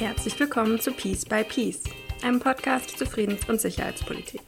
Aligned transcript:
Herzlich 0.00 0.40
willkommen 0.40 0.80
zu 0.80 0.92
Peace 0.92 1.26
by 1.26 1.44
Peace, 1.44 1.82
einem 2.22 2.40
Podcast 2.40 2.96
zur 2.96 3.06
Friedens- 3.06 3.46
und 3.50 3.60
Sicherheitspolitik. 3.60 4.40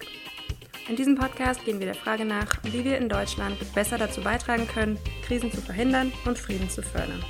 In 0.89 0.97
diesem 0.97 1.15
Podcast 1.15 1.63
gehen 1.67 1.79
wir 1.79 1.85
der 1.85 1.95
Frage 1.95 2.25
nach, 2.25 2.49
wie 2.63 2.83
wir 2.87 2.97
in 2.97 3.11
Deutschland 3.11 3.59
besser 3.75 3.99
dazu 3.99 4.23
beitragen 4.23 4.67
können, 4.67 4.99
Krisen 5.27 5.53
zu 5.53 5.61
verhindern 5.61 6.11
und 6.25 6.39
Frieden 6.39 6.71
zu 6.71 6.83
fördern. 6.83 7.23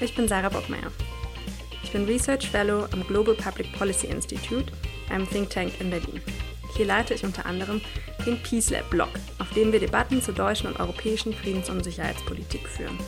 Ich 0.00 0.12
bin 0.16 0.26
Sarah 0.26 0.48
Bockmeier. 0.48 0.90
Ich 1.84 1.92
bin 1.92 2.04
Research 2.04 2.50
Fellow 2.50 2.88
am 2.90 3.06
Global 3.06 3.36
Public 3.36 3.72
Policy 3.78 4.08
Institute, 4.08 4.72
einem 5.08 5.30
Think 5.30 5.50
Tank 5.50 5.80
in 5.80 5.90
Berlin. 5.90 6.20
Hier 6.76 6.86
leite 6.86 7.14
ich 7.14 7.22
unter 7.22 7.46
anderem 7.46 7.80
den 8.26 8.42
Peace 8.42 8.70
Lab 8.70 8.90
Blog, 8.90 9.10
auf 9.38 9.50
dem 9.50 9.70
wir 9.70 9.78
Debatten 9.78 10.20
zur 10.20 10.34
deutschen 10.34 10.66
und 10.66 10.80
europäischen 10.80 11.32
Friedens- 11.32 11.70
und 11.70 11.84
Sicherheitspolitik 11.84 12.66
führen. 12.66 12.98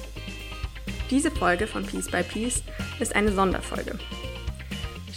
Diese 1.11 1.33
Folge 1.33 1.67
von 1.67 1.85
Peace 1.85 2.09
by 2.09 2.23
Peace 2.23 2.63
ist 3.01 3.17
eine 3.17 3.33
Sonderfolge. 3.33 3.99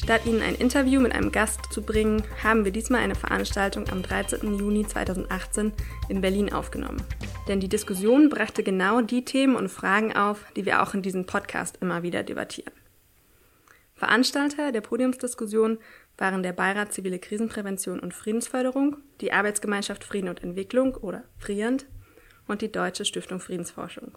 Statt 0.07 0.25
Ihnen 0.25 0.41
ein 0.41 0.55
Interview 0.55 1.01
mit 1.01 1.11
einem 1.11 1.33
Gast 1.33 1.59
zu 1.69 1.81
bringen, 1.81 2.23
haben 2.41 2.63
wir 2.63 2.71
diesmal 2.71 3.01
eine 3.01 3.13
Veranstaltung 3.13 3.89
am 3.89 4.03
13. 4.03 4.57
Juni 4.57 4.87
2018 4.87 5.73
in 6.07 6.21
Berlin 6.21 6.53
aufgenommen. 6.53 7.03
Denn 7.49 7.59
die 7.59 7.67
Diskussion 7.67 8.29
brachte 8.29 8.63
genau 8.63 9.01
die 9.01 9.25
Themen 9.25 9.57
und 9.57 9.67
Fragen 9.67 10.15
auf, 10.15 10.45
die 10.55 10.65
wir 10.65 10.81
auch 10.81 10.93
in 10.93 11.01
diesem 11.01 11.25
Podcast 11.25 11.79
immer 11.81 12.03
wieder 12.03 12.23
debattieren. 12.23 12.71
Veranstalter 13.95 14.71
der 14.71 14.79
Podiumsdiskussion 14.79 15.77
waren 16.17 16.41
der 16.41 16.53
Beirat 16.53 16.93
Zivile 16.93 17.19
Krisenprävention 17.19 17.99
und 17.99 18.13
Friedensförderung, 18.13 18.95
die 19.19 19.33
Arbeitsgemeinschaft 19.33 20.05
Frieden 20.05 20.29
und 20.29 20.41
Entwicklung 20.41 20.95
oder 20.95 21.25
FRIEND 21.37 21.85
und 22.47 22.61
die 22.61 22.71
Deutsche 22.71 23.03
Stiftung 23.03 23.41
Friedensforschung. 23.41 24.13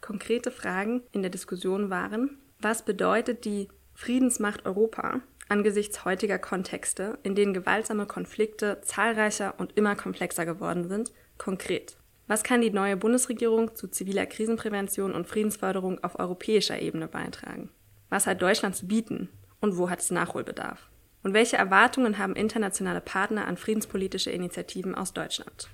Konkrete 0.00 0.52
Fragen 0.52 1.02
in 1.10 1.22
der 1.22 1.32
Diskussion 1.32 1.90
waren, 1.90 2.38
was 2.60 2.84
bedeutet 2.84 3.44
die 3.44 3.66
Friedensmacht 3.94 4.66
Europa 4.66 5.20
angesichts 5.48 6.04
heutiger 6.04 6.38
Kontexte, 6.38 7.18
in 7.22 7.34
denen 7.34 7.54
gewaltsame 7.54 8.06
Konflikte 8.06 8.80
zahlreicher 8.82 9.54
und 9.58 9.76
immer 9.76 9.94
komplexer 9.94 10.46
geworden 10.46 10.88
sind, 10.88 11.12
konkret? 11.38 11.96
Was 12.26 12.42
kann 12.42 12.62
die 12.62 12.70
neue 12.70 12.96
Bundesregierung 12.96 13.74
zu 13.74 13.88
ziviler 13.88 14.26
Krisenprävention 14.26 15.12
und 15.12 15.26
Friedensförderung 15.26 16.02
auf 16.02 16.18
europäischer 16.18 16.80
Ebene 16.80 17.06
beitragen? 17.06 17.70
Was 18.08 18.26
hat 18.26 18.40
Deutschland 18.40 18.76
zu 18.76 18.86
bieten 18.86 19.28
und 19.60 19.76
wo 19.76 19.90
hat 19.90 20.00
es 20.00 20.10
Nachholbedarf? 20.10 20.88
Und 21.22 21.34
welche 21.34 21.56
Erwartungen 21.56 22.18
haben 22.18 22.36
internationale 22.36 23.00
Partner 23.00 23.46
an 23.46 23.56
friedenspolitische 23.56 24.30
Initiativen 24.30 24.94
aus 24.94 25.12
Deutschland? 25.12 25.68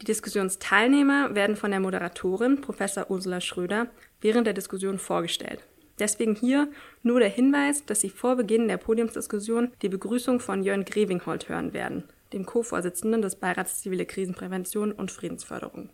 Die 0.00 0.04
Diskussionsteilnehmer 0.04 1.34
werden 1.34 1.56
von 1.56 1.70
der 1.70 1.80
Moderatorin 1.80 2.60
Professor 2.60 3.10
Ursula 3.10 3.40
Schröder 3.40 3.88
während 4.20 4.46
der 4.46 4.54
Diskussion 4.54 4.98
vorgestellt. 4.98 5.64
Deswegen 5.98 6.34
hier 6.34 6.68
nur 7.02 7.20
der 7.20 7.28
Hinweis, 7.28 7.84
dass 7.86 8.00
Sie 8.00 8.10
vor 8.10 8.36
Beginn 8.36 8.68
der 8.68 8.78
Podiumsdiskussion 8.78 9.72
die 9.82 9.88
Begrüßung 9.88 10.40
von 10.40 10.62
Jörn 10.62 10.84
Grevingholt 10.84 11.48
hören 11.48 11.72
werden, 11.72 12.04
dem 12.32 12.46
Co-Vorsitzenden 12.46 13.22
des 13.22 13.36
Beirats 13.36 13.80
Zivile 13.80 14.06
Krisenprävention 14.06 14.92
und 14.92 15.12
Friedensförderung. 15.12 15.90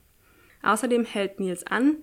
Außerdem 0.62 1.04
hält 1.04 1.40
Nils 1.40 1.66
An, 1.66 1.96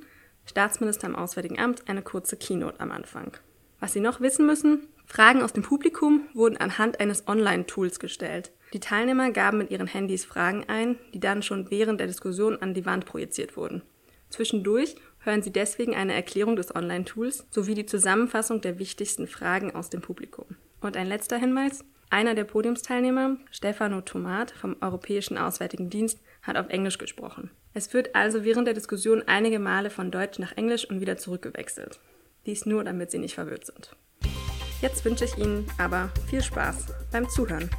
Staatsminister 0.46 1.08
im 1.08 1.16
Auswärtigen 1.16 1.60
Amt, 1.60 1.88
eine 1.90 2.02
kurze 2.02 2.38
Keynote 2.38 2.80
am 2.80 2.92
Anfang. 2.92 3.36
Was 3.80 3.94
Sie 3.94 4.00
noch 4.00 4.22
wissen 4.22 4.46
müssen, 4.46 4.88
Fragen 5.06 5.42
aus 5.42 5.54
dem 5.54 5.64
Publikum 5.64 6.28
wurden 6.34 6.58
anhand 6.58 7.00
eines 7.00 7.28
Online-Tools 7.28 8.00
gestellt. 8.00 8.52
Die 8.74 8.80
Teilnehmer 8.80 9.32
gaben 9.32 9.58
mit 9.58 9.72
ihren 9.72 9.88
Handys 9.88 10.26
Fragen 10.26 10.66
ein, 10.68 10.98
die 11.14 11.20
dann 11.20 11.42
schon 11.42 11.72
während 11.72 12.00
der 12.00 12.08
Diskussion 12.08 12.58
an 12.62 12.74
die 12.74 12.86
Wand 12.86 13.06
projiziert 13.06 13.56
wurden. 13.56 13.82
Zwischendurch 14.30 14.96
hören 15.28 15.44
Sie 15.44 15.52
deswegen 15.52 15.94
eine 15.94 16.14
Erklärung 16.14 16.56
des 16.56 16.74
Online-Tools 16.74 17.46
sowie 17.52 17.76
die 17.76 17.86
Zusammenfassung 17.86 18.62
der 18.62 18.80
wichtigsten 18.80 19.28
Fragen 19.28 19.76
aus 19.76 19.92
dem 19.92 20.02
Publikum. 20.02 20.48
Und 20.82 20.98
ein 20.98 21.08
letzter 21.08 21.38
Hinweis. 21.38 21.84
Einer 22.10 22.34
der 22.34 22.46
Podiumsteilnehmer, 22.46 23.36
Stefano 23.52 24.00
Tomat 24.00 24.52
vom 24.52 24.78
Europäischen 24.80 25.38
Auswärtigen 25.38 25.90
Dienst, 25.90 26.20
hat 26.42 26.56
auf 26.56 26.70
Englisch 26.70 26.98
gesprochen. 26.98 27.52
Es 27.74 27.94
wird 27.94 28.16
also 28.16 28.46
während 28.46 28.66
der 28.66 28.74
Diskussion 28.74 29.22
einige 29.28 29.60
Male 29.60 29.90
von 29.90 30.10
Deutsch 30.10 30.40
nach 30.40 30.56
Englisch 30.56 30.90
und 30.90 31.02
wieder 31.02 31.18
zurückgewechselt. 31.18 32.00
Dies 32.46 32.66
nur, 32.66 32.86
damit 32.86 33.12
Sie 33.12 33.20
nicht 33.20 33.36
verwirrt 33.36 33.66
sind. 33.66 33.94
Jetzt 34.82 35.04
wünsche 35.04 35.26
ich 35.26 35.38
Ihnen 35.38 35.68
aber 35.78 36.10
viel 36.30 36.42
Spaß 36.42 36.86
beim 37.12 37.28
Zuhören. 37.28 37.70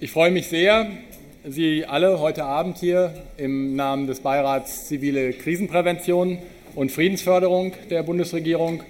Ich 0.00 0.10
freue 0.10 0.32
mich 0.32 0.48
sehr, 0.48 0.90
Sie 1.48 1.86
alle 1.86 2.20
heute 2.20 2.44
Abend 2.44 2.76
hier 2.76 3.14
im 3.38 3.74
Namen 3.74 4.06
des 4.06 4.20
Beirats 4.20 4.88
Zivile 4.88 5.32
Krisenprävention 5.32 6.36
und 6.74 6.92
Friedensförderung 6.92 7.72
der 7.88 8.02
Bundesregierung 8.02 8.82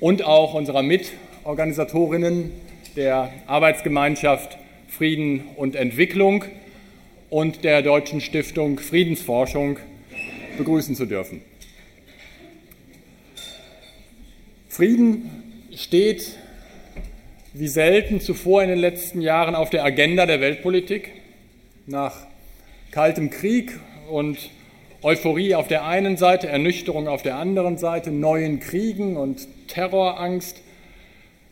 und 0.00 0.24
auch 0.24 0.54
unserer 0.54 0.82
Mitorganisatorinnen 0.82 2.50
der 2.96 3.32
Arbeitsgemeinschaft 3.46 4.58
Frieden 4.88 5.44
und 5.54 5.76
Entwicklung 5.76 6.44
und 7.30 7.62
der 7.62 7.82
Deutschen 7.82 8.20
Stiftung 8.20 8.80
Friedensforschung 8.80 9.78
begrüßen 10.58 10.96
zu 10.96 11.06
dürfen. 11.06 11.40
Frieden 14.68 15.30
steht 15.72 16.36
wie 17.54 17.68
selten 17.68 18.20
zuvor 18.20 18.64
in 18.64 18.70
den 18.70 18.80
letzten 18.80 19.20
Jahren 19.20 19.54
auf 19.54 19.70
der 19.70 19.84
Agenda 19.84 20.26
der 20.26 20.40
Weltpolitik. 20.40 21.12
Nach 21.88 22.26
kaltem 22.90 23.30
Krieg 23.30 23.78
und 24.10 24.50
Euphorie 25.02 25.54
auf 25.54 25.68
der 25.68 25.84
einen 25.84 26.16
Seite, 26.16 26.48
Ernüchterung 26.48 27.06
auf 27.06 27.22
der 27.22 27.36
anderen 27.36 27.78
Seite, 27.78 28.10
neuen 28.10 28.58
Kriegen 28.58 29.16
und 29.16 29.46
Terrorangst 29.68 30.62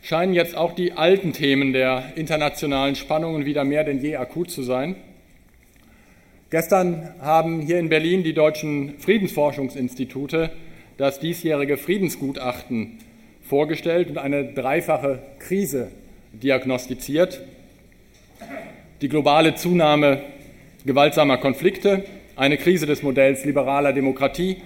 scheinen 0.01 0.33
jetzt 0.33 0.57
auch 0.57 0.73
die 0.73 0.91
alten 0.91 1.31
Themen 1.31 1.71
der 1.71 2.11
internationalen 2.15 2.97
Spannungen 2.97 3.45
wieder 3.45 3.63
mehr 3.63 3.85
denn 3.85 4.01
je 4.01 4.17
akut 4.17 4.51
zu 4.51 4.61
sein. 4.61 4.97
Gestern 6.49 7.15
haben 7.21 7.61
hier 7.61 7.79
in 7.79 7.87
Berlin 7.87 8.25
die 8.25 8.33
deutschen 8.33 8.99
Friedensforschungsinstitute 8.99 10.51
das 10.97 11.21
diesjährige 11.21 11.77
Friedensgutachten 11.77 12.99
vorgestellt 13.41 14.09
und 14.09 14.17
eine 14.17 14.43
dreifache 14.53 15.23
Krise 15.39 15.91
diagnostiziert. 16.33 17.41
Die 19.01 19.09
globale 19.09 19.55
Zunahme 19.55 20.21
gewaltsamer 20.85 21.37
Konflikte, 21.37 22.05
eine 22.37 22.57
Krise 22.57 22.85
des 22.85 23.03
Modells 23.03 23.43
liberaler 23.43 23.91
Demokratie 23.91 24.57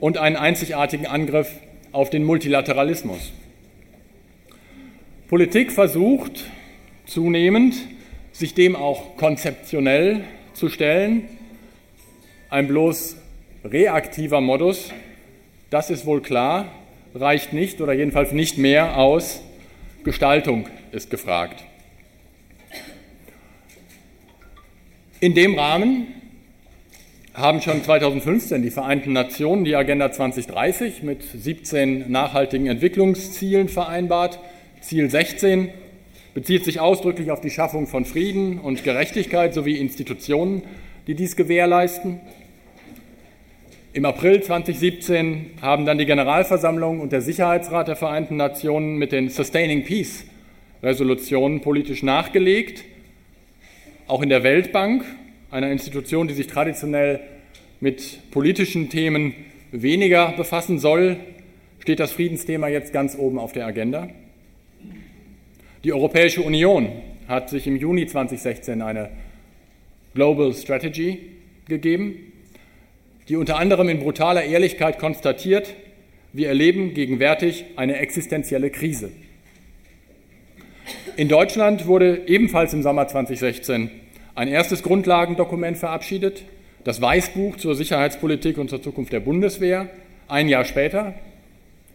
und 0.00 0.16
einen 0.16 0.36
einzigartigen 0.36 1.06
Angriff 1.06 1.50
auf 1.92 2.08
den 2.08 2.24
Multilateralismus. 2.24 3.32
Politik 5.28 5.70
versucht 5.70 6.44
zunehmend, 7.04 7.74
sich 8.32 8.54
dem 8.54 8.74
auch 8.74 9.16
konzeptionell 9.16 10.24
zu 10.54 10.70
stellen. 10.70 11.28
Ein 12.48 12.68
bloß 12.68 13.16
reaktiver 13.64 14.40
Modus, 14.40 14.90
das 15.68 15.90
ist 15.90 16.06
wohl 16.06 16.22
klar, 16.22 16.66
reicht 17.14 17.52
nicht 17.52 17.82
oder 17.82 17.92
jedenfalls 17.92 18.32
nicht 18.32 18.56
mehr 18.56 18.96
aus. 18.96 19.42
Gestaltung 20.04 20.68
ist 20.90 21.10
gefragt. 21.10 21.64
In 25.22 25.34
dem 25.34 25.56
Rahmen 25.56 26.08
haben 27.32 27.60
schon 27.60 27.84
2015 27.84 28.60
die 28.60 28.72
Vereinten 28.72 29.12
Nationen 29.12 29.64
die 29.64 29.76
Agenda 29.76 30.10
2030 30.10 31.04
mit 31.04 31.22
17 31.22 32.10
nachhaltigen 32.10 32.66
Entwicklungszielen 32.66 33.68
vereinbart. 33.68 34.40
Ziel 34.80 35.08
16 35.08 35.68
bezieht 36.34 36.64
sich 36.64 36.80
ausdrücklich 36.80 37.30
auf 37.30 37.40
die 37.40 37.50
Schaffung 37.50 37.86
von 37.86 38.04
Frieden 38.04 38.58
und 38.58 38.82
Gerechtigkeit 38.82 39.54
sowie 39.54 39.76
Institutionen, 39.76 40.64
die 41.06 41.14
dies 41.14 41.36
gewährleisten. 41.36 42.18
Im 43.92 44.04
April 44.04 44.42
2017 44.42 45.52
haben 45.62 45.86
dann 45.86 45.98
die 45.98 46.06
Generalversammlung 46.06 46.98
und 46.98 47.12
der 47.12 47.22
Sicherheitsrat 47.22 47.86
der 47.86 47.94
Vereinten 47.94 48.38
Nationen 48.38 48.96
mit 48.96 49.12
den 49.12 49.28
Sustaining 49.28 49.84
Peace 49.84 50.24
Resolutionen 50.82 51.60
politisch 51.60 52.02
nachgelegt. 52.02 52.82
Auch 54.12 54.20
in 54.20 54.28
der 54.28 54.42
Weltbank, 54.42 55.06
einer 55.50 55.70
Institution, 55.70 56.28
die 56.28 56.34
sich 56.34 56.46
traditionell 56.46 57.20
mit 57.80 58.30
politischen 58.30 58.90
Themen 58.90 59.32
weniger 59.70 60.32
befassen 60.32 60.78
soll, 60.78 61.16
steht 61.78 61.98
das 61.98 62.12
Friedensthema 62.12 62.68
jetzt 62.68 62.92
ganz 62.92 63.16
oben 63.16 63.38
auf 63.38 63.52
der 63.52 63.64
Agenda. 63.64 64.10
Die 65.82 65.94
Europäische 65.94 66.42
Union 66.42 66.90
hat 67.26 67.48
sich 67.48 67.66
im 67.66 67.74
Juni 67.76 68.06
2016 68.06 68.82
eine 68.82 69.08
Global 70.12 70.52
Strategy 70.52 71.18
gegeben, 71.66 72.34
die 73.30 73.36
unter 73.36 73.56
anderem 73.56 73.88
in 73.88 74.00
brutaler 74.00 74.44
Ehrlichkeit 74.44 74.98
konstatiert, 74.98 75.72
wir 76.34 76.48
erleben 76.48 76.92
gegenwärtig 76.92 77.64
eine 77.76 77.96
existenzielle 77.96 78.68
Krise. 78.68 79.10
In 81.16 81.28
Deutschland 81.28 81.86
wurde 81.86 82.24
ebenfalls 82.26 82.74
im 82.74 82.82
Sommer 82.82 83.08
2016 83.08 84.01
ein 84.34 84.48
erstes 84.48 84.82
Grundlagendokument 84.82 85.76
verabschiedet, 85.76 86.44
das 86.84 87.00
Weißbuch 87.00 87.56
zur 87.56 87.74
Sicherheitspolitik 87.74 88.58
und 88.58 88.70
zur 88.70 88.82
Zukunft 88.82 89.12
der 89.12 89.20
Bundeswehr, 89.20 89.88
Ein 90.28 90.48
Jahr 90.48 90.64
später, 90.64 91.14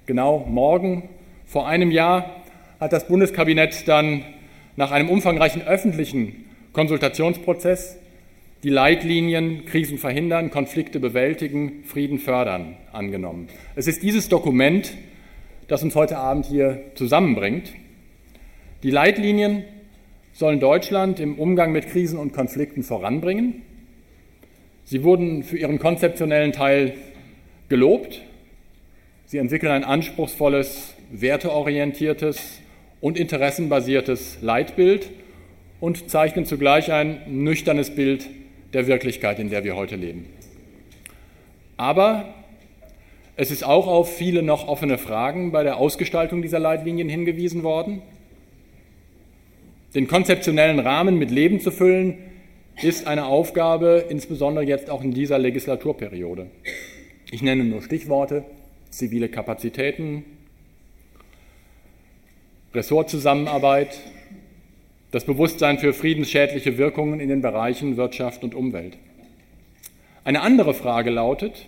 genau 0.06 0.46
morgen 0.48 1.10
vor 1.46 1.68
einem 1.68 1.90
Jahr, 1.92 2.44
hat 2.80 2.94
das 2.94 3.08
Bundeskabinett 3.08 3.88
dann 3.88 4.24
nach 4.76 4.92
einem 4.92 5.10
umfangreichen 5.10 5.64
öffentlichen 5.64 6.46
Konsultationsprozess 6.74 7.98
die 8.64 8.70
Leitlinien 8.70 9.66
Krisen 9.66 9.98
verhindern, 9.98 10.52
Konflikte 10.52 11.00
bewältigen, 11.00 11.84
Frieden 11.86 12.20
fördern 12.20 12.78
angenommen. 12.92 13.48
Es 13.76 13.88
ist 13.88 14.04
dieses 14.04 14.30
Dokument, 14.30 14.94
das 15.68 15.84
uns 15.84 15.96
heute 15.96 16.18
Abend 16.18 16.46
hier 16.46 16.82
zusammenbringt. 16.96 17.74
Die 18.84 18.92
Leitlinien 18.92 19.64
sollen 20.38 20.60
Deutschland 20.60 21.20
im 21.20 21.40
Umgang 21.40 21.72
mit 21.72 21.88
Krisen 21.88 22.20
und 22.20 22.32
Konflikten 22.32 22.84
voranbringen. 22.84 23.64
Sie 24.84 25.04
wurden 25.04 25.42
für 25.42 25.58
ihren 25.58 25.80
konzeptionellen 25.80 26.52
Teil 26.52 26.94
gelobt. 27.70 28.22
Sie 29.26 29.40
entwickeln 29.40 29.72
ein 29.72 29.84
anspruchsvolles, 29.84 30.94
werteorientiertes 31.10 32.60
und 33.02 33.18
interessenbasiertes 33.18 34.38
Leitbild 34.42 35.10
und 35.80 36.08
zeichnen 36.08 36.46
zugleich 36.46 36.92
ein 36.92 37.18
nüchternes 37.26 37.96
Bild 37.96 38.30
der 38.74 38.86
Wirklichkeit, 38.86 39.40
in 39.40 39.50
der 39.50 39.64
wir 39.64 39.76
heute 39.76 39.96
leben. 39.96 40.28
Aber 41.78 42.26
es 43.38 43.50
ist 43.50 43.64
auch 43.64 43.88
auf 43.88 44.16
viele 44.16 44.44
noch 44.44 44.68
offene 44.68 45.00
Fragen 45.00 45.52
bei 45.52 45.64
der 45.64 45.78
Ausgestaltung 45.78 46.44
dieser 46.44 46.60
Leitlinien 46.60 47.10
hingewiesen 47.10 47.64
worden. 47.64 48.04
Den 49.96 50.08
konzeptionellen 50.08 50.80
Rahmen 50.80 51.18
mit 51.18 51.32
Leben 51.32 51.60
zu 51.60 51.72
füllen, 51.72 52.18
ist 52.82 53.08
eine 53.08 53.26
Aufgabe, 53.26 54.06
insbesondere 54.10 54.64
jetzt 54.66 54.90
auch 54.90 55.04
in 55.04 55.12
dieser 55.12 55.40
Legislaturperiode. 55.40 56.48
Ich 57.32 57.42
nenne 57.42 57.64
nur 57.64 57.82
Stichworte, 57.82 58.44
zivile 58.92 59.30
Kapazitäten, 59.30 60.24
Ressortzusammenarbeit, 62.74 64.00
das 65.12 65.26
Bewusstsein 65.26 65.80
für 65.80 65.94
friedensschädliche 65.94 66.78
Wirkungen 66.78 67.20
in 67.20 67.30
den 67.30 67.42
Bereichen 67.42 67.98
Wirtschaft 67.98 68.44
und 68.44 68.54
Umwelt. 68.54 68.98
Eine 70.24 70.42
andere 70.42 70.74
Frage 70.74 71.10
lautet, 71.10 71.68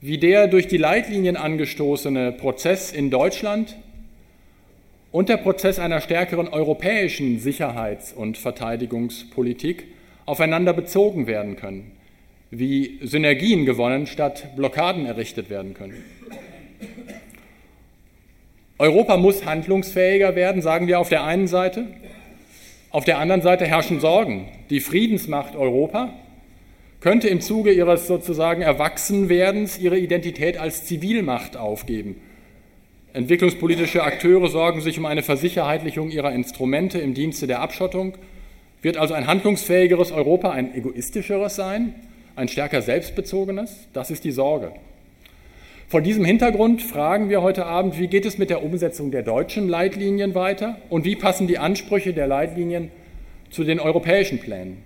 wie 0.00 0.18
der 0.18 0.46
durch 0.46 0.68
die 0.68 0.76
Leitlinien 0.76 1.36
angestoßene 1.36 2.32
Prozess 2.32 2.92
in 2.92 3.10
Deutschland 3.10 3.76
und 5.12 5.28
der 5.28 5.38
Prozess 5.38 5.78
einer 5.78 6.00
stärkeren 6.00 6.48
europäischen 6.48 7.40
Sicherheits- 7.40 8.12
und 8.12 8.38
Verteidigungspolitik 8.38 9.86
aufeinander 10.26 10.72
bezogen 10.72 11.26
werden 11.26 11.56
können, 11.56 11.92
wie 12.50 13.00
Synergien 13.02 13.66
gewonnen 13.66 14.06
statt 14.06 14.54
Blockaden 14.56 15.06
errichtet 15.06 15.50
werden 15.50 15.74
können. 15.74 16.04
Europa 18.78 19.16
muss 19.16 19.44
handlungsfähiger 19.44 20.36
werden, 20.36 20.62
sagen 20.62 20.86
wir 20.86 21.00
auf 21.00 21.10
der 21.10 21.24
einen 21.24 21.48
Seite. 21.48 21.86
Auf 22.90 23.04
der 23.04 23.18
anderen 23.18 23.42
Seite 23.42 23.66
herrschen 23.66 24.00
Sorgen. 24.00 24.48
Die 24.70 24.80
Friedensmacht 24.80 25.54
Europa 25.54 26.14
könnte 27.00 27.28
im 27.28 27.40
Zuge 27.40 27.72
ihres 27.72 28.06
sozusagen 28.06 28.62
Erwachsenwerdens 28.62 29.78
ihre 29.78 29.98
Identität 29.98 30.56
als 30.56 30.86
Zivilmacht 30.86 31.56
aufgeben. 31.56 32.16
Entwicklungspolitische 33.12 34.04
Akteure 34.04 34.48
sorgen 34.48 34.80
sich 34.80 34.96
um 34.96 35.04
eine 35.04 35.24
Versicherheitlichung 35.24 36.10
ihrer 36.10 36.32
Instrumente 36.32 37.00
im 37.00 37.12
Dienste 37.12 37.48
der 37.48 37.60
Abschottung. 37.60 38.14
Wird 38.82 38.96
also 38.96 39.14
ein 39.14 39.26
handlungsfähigeres 39.26 40.12
Europa 40.12 40.50
ein 40.50 40.72
egoistischeres 40.74 41.56
sein, 41.56 41.94
ein 42.36 42.46
stärker 42.46 42.82
selbstbezogenes? 42.82 43.88
Das 43.92 44.12
ist 44.12 44.22
die 44.22 44.30
Sorge. 44.30 44.72
Vor 45.88 46.02
diesem 46.02 46.24
Hintergrund 46.24 46.82
fragen 46.82 47.30
wir 47.30 47.42
heute 47.42 47.66
Abend, 47.66 47.98
wie 47.98 48.06
geht 48.06 48.24
es 48.24 48.38
mit 48.38 48.48
der 48.48 48.62
Umsetzung 48.62 49.10
der 49.10 49.24
deutschen 49.24 49.68
Leitlinien 49.68 50.36
weiter 50.36 50.76
und 50.88 51.04
wie 51.04 51.16
passen 51.16 51.48
die 51.48 51.58
Ansprüche 51.58 52.12
der 52.12 52.28
Leitlinien 52.28 52.92
zu 53.50 53.64
den 53.64 53.80
europäischen 53.80 54.38
Plänen? 54.38 54.76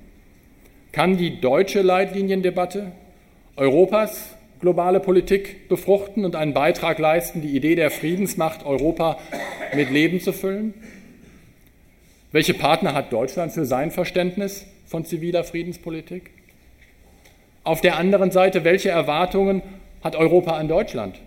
Kann 0.93 1.19
die 1.19 1.43
deutsche 1.43 1.83
Leitliniendebatte 1.83 2.93
Europas 3.57 4.35
globale 4.65 4.99
Politik 4.99 5.69
befruchten 5.69 6.25
und 6.25 6.37
einen 6.37 6.55
Beitrag 6.55 6.99
leisten, 6.99 7.43
die 7.43 7.55
Idee 7.55 7.75
der 7.75 7.91
Friedensmacht 7.91 8.65
Europa 8.65 9.19
mit 9.75 9.91
Leben 9.91 10.21
zu 10.21 10.33
füllen? 10.33 10.73
Welche 12.33 12.55
Partner 12.55 12.95
hat 12.95 13.13
Deutschland 13.13 13.53
für 13.53 13.67
sein 13.67 13.91
Verständnis 13.91 14.65
von 14.87 15.05
ziviler 15.05 15.45
Friedenspolitik? 15.45 16.31
Auf 17.63 17.83
der 17.83 17.99
anderen 17.99 18.31
Seite, 18.31 18.65
welche 18.65 18.89
Erwartungen 18.89 19.61
hat 20.03 20.17
Europa 20.17 20.57
an 20.57 20.67
Deutschland? 20.67 21.21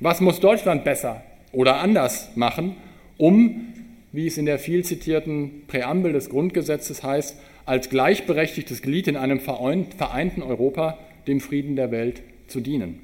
Was 0.00 0.20
muss 0.20 0.40
Deutschland 0.40 0.82
besser 0.82 1.22
oder 1.52 1.76
anders 1.76 2.30
machen, 2.34 2.74
um, 3.16 3.68
wie 4.10 4.26
es 4.26 4.38
in 4.38 4.46
der 4.46 4.58
viel 4.58 4.84
zitierten 4.84 5.68
Präambel 5.68 6.12
des 6.12 6.30
Grundgesetzes 6.30 7.04
heißt, 7.04 7.36
als 7.64 7.90
gleichberechtigtes 7.90 8.82
Glied 8.82 9.06
in 9.06 9.16
einem 9.16 9.38
vereinten 9.38 10.42
Europa 10.42 10.98
dem 11.28 11.38
Frieden 11.38 11.76
der 11.76 11.92
Welt 11.92 12.22
zu 12.50 12.60
dienen? 12.60 13.00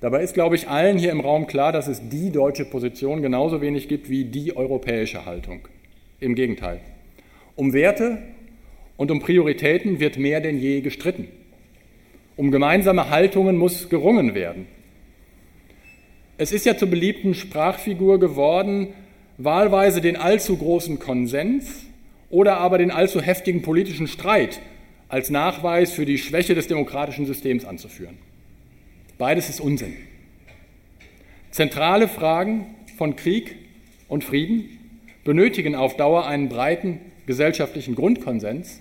Dabei 0.00 0.22
ist, 0.22 0.32
glaube 0.32 0.56
ich, 0.56 0.68
allen 0.68 0.98
hier 0.98 1.10
im 1.10 1.20
Raum 1.20 1.46
klar, 1.46 1.72
dass 1.72 1.86
es 1.86 2.08
die 2.08 2.30
deutsche 2.30 2.64
Position 2.64 3.20
genauso 3.20 3.60
wenig 3.60 3.86
gibt 3.86 4.08
wie 4.08 4.24
die 4.24 4.56
europäische 4.56 5.26
Haltung. 5.26 5.68
Im 6.20 6.34
Gegenteil. 6.34 6.80
Um 7.54 7.74
Werte 7.74 8.18
und 8.96 9.10
um 9.10 9.20
Prioritäten 9.20 10.00
wird 10.00 10.18
mehr 10.18 10.40
denn 10.40 10.58
je 10.58 10.80
gestritten. 10.80 11.28
Um 12.36 12.50
gemeinsame 12.50 13.10
Haltungen 13.10 13.58
muss 13.58 13.90
gerungen 13.90 14.34
werden. 14.34 14.66
Es 16.38 16.52
ist 16.52 16.64
ja 16.64 16.74
zur 16.74 16.88
beliebten 16.88 17.34
Sprachfigur 17.34 18.18
geworden, 18.18 18.88
wahlweise 19.36 20.00
den 20.00 20.16
allzu 20.16 20.56
großen 20.56 20.98
Konsens 20.98 21.84
oder 22.30 22.56
aber 22.56 22.78
den 22.78 22.90
allzu 22.90 23.20
heftigen 23.20 23.60
politischen 23.60 24.06
Streit 24.06 24.60
als 25.10 25.28
Nachweis 25.28 25.92
für 25.92 26.06
die 26.06 26.18
Schwäche 26.18 26.54
des 26.54 26.68
demokratischen 26.68 27.26
Systems 27.26 27.64
anzuführen. 27.64 28.16
Beides 29.18 29.50
ist 29.50 29.60
Unsinn. 29.60 29.96
Zentrale 31.50 32.06
Fragen 32.06 32.76
von 32.96 33.16
Krieg 33.16 33.56
und 34.08 34.22
Frieden 34.22 34.78
benötigen 35.24 35.74
auf 35.74 35.96
Dauer 35.96 36.26
einen 36.26 36.48
breiten 36.48 37.00
gesellschaftlichen 37.26 37.96
Grundkonsens. 37.96 38.80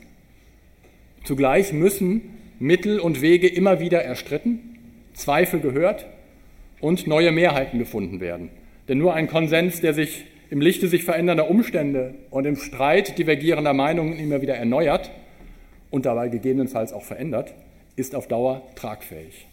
Zugleich 1.24 1.74
müssen 1.74 2.22
Mittel 2.60 3.00
und 3.00 3.22
Wege 3.22 3.48
immer 3.48 3.80
wieder 3.80 4.04
erstritten, 4.04 4.77
Zweifel 5.13 5.60
gehört 5.60 6.06
und 6.80 7.08
neue 7.08 7.32
Mehrheiten 7.32 7.80
gefunden 7.80 8.20
werden. 8.20 8.50
Denn 8.88 9.00
nur 9.00 9.15
ein 9.15 9.27
Konsens, 9.27 9.82
der 9.82 9.96
sich 9.96 10.25
im 10.51 10.62
Lichte 10.62 10.88
sich 10.88 11.04
verändernder 11.04 11.50
Umstände 11.50 12.13
und 12.30 12.46
im 12.46 12.56
Streit 12.56 13.18
divergierender 13.18 13.74
Meinungen 13.74 14.18
immer 14.18 14.42
wieder 14.42 14.56
erneuert 14.56 15.10
und 15.91 16.05
dabei 16.05 16.29
gegebenenfalls 16.29 16.93
auch 16.93 17.03
verändert, 17.03 17.53
ist 17.96 18.15
auf 18.15 18.27
Dauer 18.27 18.62
tragfähig. 18.75 19.48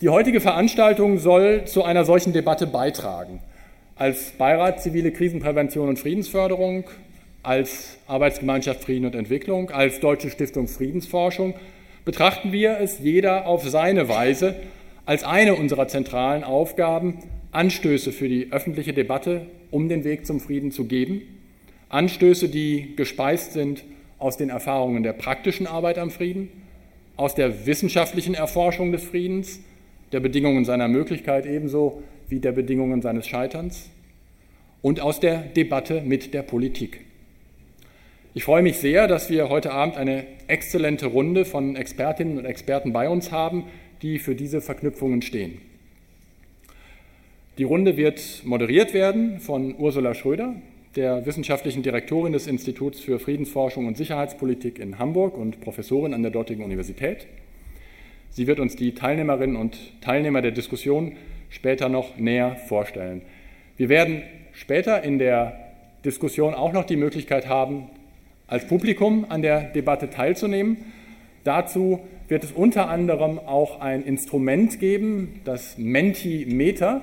Die 0.00 0.08
heutige 0.08 0.40
Veranstaltung 0.40 1.18
soll 1.18 1.64
zu 1.66 1.84
einer 1.84 2.04
solchen 2.04 2.32
Debatte 2.32 2.66
beitragen. 2.66 3.40
Als 3.96 4.32
Beirat 4.32 4.82
Zivile 4.82 5.12
Krisenprävention 5.12 5.88
und 5.88 5.98
Friedensförderung 5.98 6.84
als 7.44 7.98
Arbeitsgemeinschaft 8.06 8.82
Frieden 8.82 9.04
und 9.04 9.14
Entwicklung, 9.14 9.70
als 9.70 10.00
Deutsche 10.00 10.30
Stiftung 10.30 10.66
Friedensforschung 10.66 11.54
betrachten 12.04 12.52
wir 12.52 12.78
es 12.80 12.98
jeder 12.98 13.46
auf 13.46 13.68
seine 13.68 14.08
Weise 14.08 14.56
als 15.06 15.24
eine 15.24 15.54
unserer 15.54 15.86
zentralen 15.86 16.42
Aufgaben, 16.42 17.18
Anstöße 17.52 18.12
für 18.12 18.28
die 18.28 18.50
öffentliche 18.50 18.94
Debatte 18.94 19.42
um 19.70 19.88
den 19.88 20.04
Weg 20.04 20.26
zum 20.26 20.40
Frieden 20.40 20.72
zu 20.72 20.84
geben, 20.86 21.22
Anstöße, 21.88 22.48
die 22.48 22.96
gespeist 22.96 23.52
sind 23.52 23.84
aus 24.24 24.38
den 24.38 24.48
Erfahrungen 24.48 25.02
der 25.02 25.12
praktischen 25.12 25.66
Arbeit 25.66 25.98
am 25.98 26.10
Frieden, 26.10 26.48
aus 27.14 27.34
der 27.34 27.66
wissenschaftlichen 27.66 28.32
Erforschung 28.32 28.90
des 28.90 29.04
Friedens, 29.04 29.60
der 30.12 30.20
Bedingungen 30.20 30.64
seiner 30.64 30.88
Möglichkeit 30.88 31.44
ebenso 31.44 32.02
wie 32.30 32.40
der 32.40 32.52
Bedingungen 32.52 33.02
seines 33.02 33.26
Scheiterns 33.26 33.90
und 34.80 34.98
aus 34.98 35.20
der 35.20 35.40
Debatte 35.40 36.00
mit 36.00 36.32
der 36.32 36.40
Politik. 36.40 37.00
Ich 38.32 38.44
freue 38.44 38.62
mich 38.62 38.78
sehr, 38.78 39.08
dass 39.08 39.28
wir 39.28 39.50
heute 39.50 39.72
Abend 39.72 39.98
eine 39.98 40.24
exzellente 40.46 41.04
Runde 41.04 41.44
von 41.44 41.76
Expertinnen 41.76 42.38
und 42.38 42.46
Experten 42.46 42.94
bei 42.94 43.10
uns 43.10 43.30
haben, 43.30 43.64
die 44.00 44.18
für 44.18 44.34
diese 44.34 44.62
Verknüpfungen 44.62 45.20
stehen. 45.20 45.58
Die 47.58 47.64
Runde 47.64 47.98
wird 47.98 48.40
moderiert 48.44 48.94
werden 48.94 49.38
von 49.40 49.74
Ursula 49.76 50.14
Schröder, 50.14 50.54
der 50.96 51.26
wissenschaftlichen 51.26 51.82
Direktorin 51.82 52.32
des 52.32 52.46
Instituts 52.46 53.00
für 53.00 53.18
Friedensforschung 53.18 53.86
und 53.86 53.96
Sicherheitspolitik 53.96 54.78
in 54.78 54.98
Hamburg 54.98 55.36
und 55.36 55.60
Professorin 55.60 56.14
an 56.14 56.22
der 56.22 56.30
dortigen 56.30 56.64
Universität. 56.64 57.26
Sie 58.30 58.46
wird 58.46 58.60
uns 58.60 58.76
die 58.76 58.94
Teilnehmerinnen 58.94 59.56
und 59.56 60.00
Teilnehmer 60.00 60.42
der 60.42 60.52
Diskussion 60.52 61.16
später 61.50 61.88
noch 61.88 62.16
näher 62.16 62.56
vorstellen. 62.68 63.22
Wir 63.76 63.88
werden 63.88 64.22
später 64.52 65.02
in 65.02 65.18
der 65.18 65.58
Diskussion 66.04 66.54
auch 66.54 66.72
noch 66.72 66.84
die 66.84 66.96
Möglichkeit 66.96 67.48
haben, 67.48 67.90
als 68.46 68.66
Publikum 68.66 69.26
an 69.28 69.42
der 69.42 69.62
Debatte 69.62 70.10
teilzunehmen. 70.10 70.76
Dazu 71.44 72.00
wird 72.28 72.44
es 72.44 72.52
unter 72.52 72.88
anderem 72.88 73.38
auch 73.38 73.80
ein 73.80 74.04
Instrument 74.04 74.78
geben, 74.78 75.40
das 75.44 75.76
Mentimeter. 75.78 77.02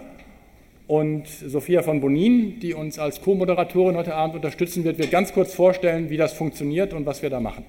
Und 0.92 1.26
Sophia 1.26 1.84
von 1.84 2.02
Bonin, 2.02 2.60
die 2.60 2.74
uns 2.74 3.00
als 3.00 3.22
Co-Moderatorin 3.22 3.96
heute 3.96 4.14
Abend 4.14 4.36
unterstützen 4.36 4.84
wird, 4.84 4.98
wird 4.98 5.10
ganz 5.10 5.32
kurz 5.32 5.54
vorstellen, 5.54 6.10
wie 6.10 6.18
das 6.18 6.34
funktioniert 6.34 6.92
und 6.92 7.06
was 7.06 7.22
wir 7.22 7.30
da 7.30 7.40
machen. 7.40 7.64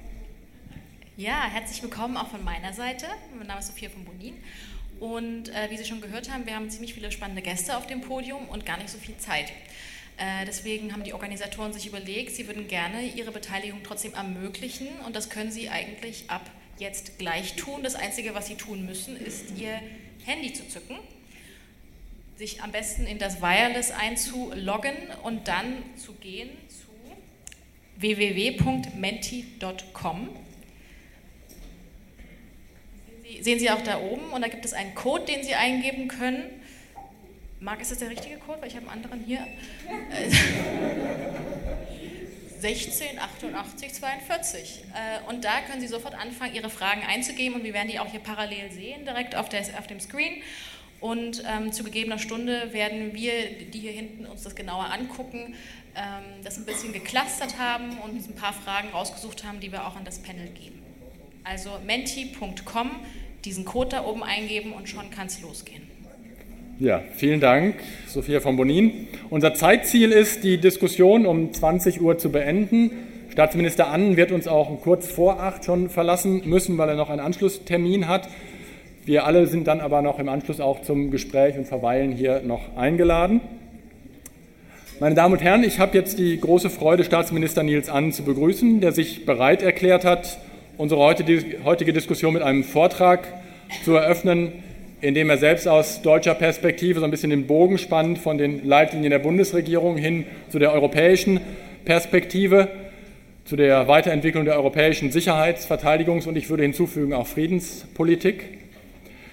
Ja, 1.16 1.44
herzlich 1.48 1.80
willkommen 1.84 2.16
auch 2.16 2.26
von 2.26 2.42
meiner 2.42 2.72
Seite. 2.72 3.06
Mein 3.38 3.46
Name 3.46 3.60
ist 3.60 3.68
Sophia 3.68 3.90
von 3.90 4.04
Bonin. 4.04 4.34
Und 4.98 5.50
äh, 5.50 5.70
wie 5.70 5.76
Sie 5.76 5.84
schon 5.84 6.00
gehört 6.00 6.32
haben, 6.32 6.46
wir 6.46 6.56
haben 6.56 6.68
ziemlich 6.68 6.94
viele 6.94 7.12
spannende 7.12 7.42
Gäste 7.42 7.76
auf 7.76 7.86
dem 7.86 8.00
Podium 8.00 8.48
und 8.48 8.66
gar 8.66 8.78
nicht 8.78 8.90
so 8.90 8.98
viel 8.98 9.16
Zeit. 9.18 9.52
Äh, 10.16 10.44
deswegen 10.44 10.92
haben 10.92 11.04
die 11.04 11.12
Organisatoren 11.12 11.72
sich 11.72 11.86
überlegt, 11.86 12.32
sie 12.32 12.48
würden 12.48 12.66
gerne 12.66 13.04
ihre 13.04 13.30
Beteiligung 13.30 13.82
trotzdem 13.84 14.14
ermöglichen 14.14 14.88
und 15.06 15.14
das 15.14 15.30
können 15.30 15.52
sie 15.52 15.68
eigentlich 15.68 16.24
ab 16.26 16.50
jetzt 16.80 17.20
gleich 17.20 17.54
tun. 17.54 17.84
Das 17.84 17.94
Einzige, 17.94 18.34
was 18.34 18.48
sie 18.48 18.56
tun 18.56 18.84
müssen, 18.84 19.16
ist 19.16 19.56
ihr 19.60 19.80
Handy 20.26 20.52
zu 20.52 20.66
zücken 20.66 20.96
sich 22.36 22.62
am 22.62 22.72
besten 22.72 23.06
in 23.06 23.18
das 23.18 23.40
Wireless 23.40 23.90
einzuloggen 23.90 24.96
und 25.22 25.48
dann 25.48 25.82
zu 25.96 26.12
gehen 26.14 26.50
zu 26.68 26.88
www.menti.com. 27.96 30.28
Sehen 33.40 33.58
Sie 33.58 33.70
auch 33.70 33.82
da 33.82 34.00
oben 34.00 34.30
und 34.30 34.42
da 34.42 34.48
gibt 34.48 34.64
es 34.64 34.72
einen 34.72 34.94
Code, 34.94 35.24
den 35.24 35.42
Sie 35.42 35.54
eingeben 35.54 36.08
können. 36.08 36.44
Marc, 37.60 37.80
ist 37.80 37.92
das 37.92 37.98
der 37.98 38.10
richtige 38.10 38.36
Code? 38.38 38.60
Weil 38.60 38.68
ich 38.68 38.76
habe 38.76 38.90
einen 38.90 39.04
anderen 39.04 39.24
hier. 39.24 39.46
16 42.58 43.18
88 43.18 43.94
42. 43.94 44.84
Und 45.28 45.44
da 45.44 45.62
können 45.62 45.80
Sie 45.80 45.86
sofort 45.86 46.14
anfangen, 46.14 46.54
Ihre 46.54 46.70
Fragen 46.70 47.02
einzugeben 47.02 47.54
und 47.54 47.64
wir 47.64 47.72
werden 47.72 47.88
die 47.88 48.00
auch 48.00 48.10
hier 48.10 48.20
parallel 48.20 48.70
sehen, 48.70 49.04
direkt 49.04 49.34
auf 49.34 49.48
dem 49.48 50.00
Screen. 50.00 50.42
Und 51.02 51.42
ähm, 51.52 51.72
zu 51.72 51.82
gegebener 51.82 52.20
Stunde 52.20 52.72
werden 52.72 53.12
wir, 53.12 53.32
die 53.74 53.80
hier 53.80 53.90
hinten 53.90 54.24
uns 54.24 54.44
das 54.44 54.54
genauer 54.54 54.86
angucken, 54.92 55.54
ähm, 55.96 56.42
das 56.44 56.58
ein 56.58 56.64
bisschen 56.64 56.92
geclustert 56.92 57.58
haben 57.58 57.98
und 58.04 58.12
uns 58.12 58.28
ein 58.28 58.36
paar 58.36 58.52
Fragen 58.52 58.88
rausgesucht 58.90 59.44
haben, 59.44 59.58
die 59.58 59.72
wir 59.72 59.84
auch 59.84 59.96
an 59.96 60.04
das 60.04 60.20
Panel 60.20 60.46
geben. 60.48 60.80
Also 61.42 61.70
menti.com, 61.84 62.90
diesen 63.44 63.64
Code 63.64 63.90
da 63.90 64.04
oben 64.04 64.22
eingeben 64.22 64.72
und 64.72 64.88
schon 64.88 65.10
kann 65.10 65.26
es 65.26 65.42
losgehen. 65.42 65.82
Ja, 66.78 67.02
vielen 67.16 67.40
Dank, 67.40 67.74
Sophia 68.06 68.40
von 68.40 68.56
Bonin. 68.56 69.08
Unser 69.28 69.54
Zeitziel 69.54 70.12
ist, 70.12 70.44
die 70.44 70.58
Diskussion 70.58 71.26
um 71.26 71.52
20 71.52 72.00
Uhr 72.00 72.16
zu 72.16 72.30
beenden. 72.30 72.92
Staatsminister 73.32 73.88
Annen 73.88 74.16
wird 74.16 74.30
uns 74.30 74.46
auch 74.46 74.80
kurz 74.82 75.08
vor 75.08 75.40
acht 75.40 75.64
schon 75.64 75.90
verlassen 75.90 76.48
müssen, 76.48 76.78
weil 76.78 76.90
er 76.90 76.94
noch 76.94 77.10
einen 77.10 77.20
Anschlusstermin 77.20 78.06
hat. 78.06 78.28
Wir 79.04 79.26
alle 79.26 79.48
sind 79.48 79.66
dann 79.66 79.80
aber 79.80 80.00
noch 80.00 80.20
im 80.20 80.28
Anschluss 80.28 80.60
auch 80.60 80.82
zum 80.82 81.10
Gespräch 81.10 81.58
und 81.58 81.66
Verweilen 81.66 82.12
hier 82.12 82.40
noch 82.42 82.76
eingeladen. 82.76 83.40
Meine 85.00 85.16
Damen 85.16 85.34
und 85.34 85.42
Herren, 85.42 85.64
ich 85.64 85.80
habe 85.80 85.98
jetzt 85.98 86.20
die 86.20 86.38
große 86.38 86.70
Freude, 86.70 87.02
Staatsminister 87.02 87.64
Nils 87.64 87.88
Annen 87.88 88.12
zu 88.12 88.22
begrüßen, 88.22 88.80
der 88.80 88.92
sich 88.92 89.26
bereit 89.26 89.60
erklärt 89.60 90.04
hat, 90.04 90.38
unsere 90.78 91.00
heutige 91.00 91.92
Diskussion 91.92 92.32
mit 92.32 92.42
einem 92.42 92.62
Vortrag 92.62 93.26
zu 93.84 93.94
eröffnen, 93.94 94.52
in 95.00 95.14
dem 95.14 95.30
er 95.30 95.38
selbst 95.38 95.66
aus 95.66 96.02
deutscher 96.02 96.36
Perspektive 96.36 97.00
so 97.00 97.04
ein 97.04 97.10
bisschen 97.10 97.30
den 97.30 97.48
Bogen 97.48 97.78
spannt 97.78 98.18
von 98.18 98.38
den 98.38 98.64
Leitlinien 98.64 99.10
der 99.10 99.18
Bundesregierung 99.18 99.96
hin 99.96 100.26
zu 100.48 100.60
der 100.60 100.72
europäischen 100.72 101.40
Perspektive, 101.84 102.68
zu 103.46 103.56
der 103.56 103.88
Weiterentwicklung 103.88 104.44
der 104.44 104.54
europäischen 104.54 105.10
Sicherheits-, 105.10 105.68
Verteidigungs- 105.68 106.28
und 106.28 106.36
ich 106.36 106.48
würde 106.50 106.62
hinzufügen 106.62 107.14
auch 107.14 107.26
Friedenspolitik. 107.26 108.61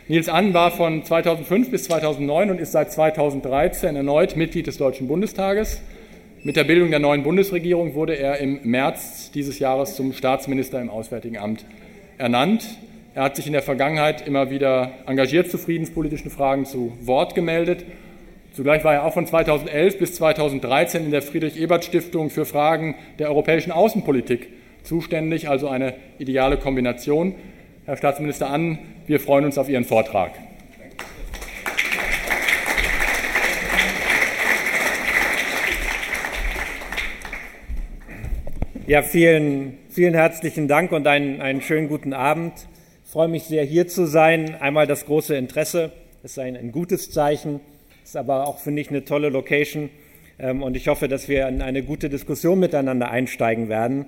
Nils 0.09 0.27
Ann 0.27 0.55
war 0.55 0.71
von 0.71 1.03
2005 1.05 1.69
bis 1.69 1.83
2009 1.83 2.49
und 2.49 2.59
ist 2.59 2.71
seit 2.71 2.91
2013 2.91 3.95
erneut 3.95 4.35
Mitglied 4.35 4.65
des 4.65 4.79
Deutschen 4.79 5.07
Bundestages. 5.07 5.83
Mit 6.41 6.55
der 6.55 6.63
Bildung 6.63 6.89
der 6.89 6.97
neuen 6.97 7.21
Bundesregierung 7.21 7.93
wurde 7.93 8.15
er 8.15 8.39
im 8.39 8.59
März 8.63 9.29
dieses 9.29 9.59
Jahres 9.59 9.95
zum 9.95 10.13
Staatsminister 10.13 10.81
im 10.81 10.89
Auswärtigen 10.89 11.37
Amt 11.37 11.63
ernannt. 12.17 12.65
Er 13.13 13.21
hat 13.21 13.35
sich 13.35 13.45
in 13.45 13.53
der 13.53 13.61
Vergangenheit 13.61 14.25
immer 14.25 14.49
wieder 14.49 14.93
engagiert 15.05 15.51
zu 15.51 15.59
friedenspolitischen 15.59 16.31
Fragen 16.31 16.65
zu 16.65 16.91
Wort 17.03 17.35
gemeldet. 17.35 17.85
Zugleich 18.53 18.83
war 18.83 18.95
er 18.95 19.03
auch 19.05 19.13
von 19.13 19.27
2011 19.27 19.99
bis 19.99 20.15
2013 20.15 21.05
in 21.05 21.11
der 21.11 21.21
Friedrich-Ebert-Stiftung 21.21 22.31
für 22.31 22.45
Fragen 22.45 22.95
der 23.19 23.29
europäischen 23.29 23.71
Außenpolitik 23.71 24.47
zuständig, 24.81 25.49
also 25.49 25.67
eine 25.67 25.93
ideale 26.17 26.57
Kombination. 26.57 27.35
Herr 27.85 27.95
Staatsminister 27.95 28.49
Ann, 28.49 28.79
wir 29.09 29.19
freuen 29.19 29.45
uns 29.45 29.57
auf 29.57 29.67
Ihren 29.67 29.85
Vortrag. 29.85 30.33
Ja, 38.85 39.01
vielen, 39.01 39.79
vielen 39.89 40.13
herzlichen 40.13 40.67
Dank 40.67 40.91
und 40.91 41.07
einen, 41.07 41.41
einen 41.41 41.61
schönen 41.61 41.87
guten 41.87 42.13
Abend. 42.13 42.53
Ich 43.03 43.11
freue 43.11 43.27
mich 43.27 43.45
sehr, 43.45 43.63
hier 43.63 43.87
zu 43.87 44.05
sein. 44.05 44.55
Einmal 44.59 44.85
das 44.85 45.07
große 45.07 45.35
Interesse, 45.35 45.91
ist 46.21 46.37
ein, 46.37 46.55
ein 46.55 46.71
gutes 46.71 47.09
Zeichen, 47.09 47.61
ist 48.03 48.15
aber 48.15 48.47
auch, 48.47 48.59
finde 48.59 48.83
ich, 48.83 48.89
eine 48.91 49.05
tolle 49.05 49.29
Location. 49.29 49.89
Ähm, 50.37 50.61
und 50.61 50.77
ich 50.77 50.87
hoffe, 50.87 51.07
dass 51.07 51.27
wir 51.27 51.47
in 51.47 51.63
eine 51.63 51.81
gute 51.81 52.09
Diskussion 52.09 52.59
miteinander 52.59 53.09
einsteigen 53.09 53.69
werden. 53.69 54.05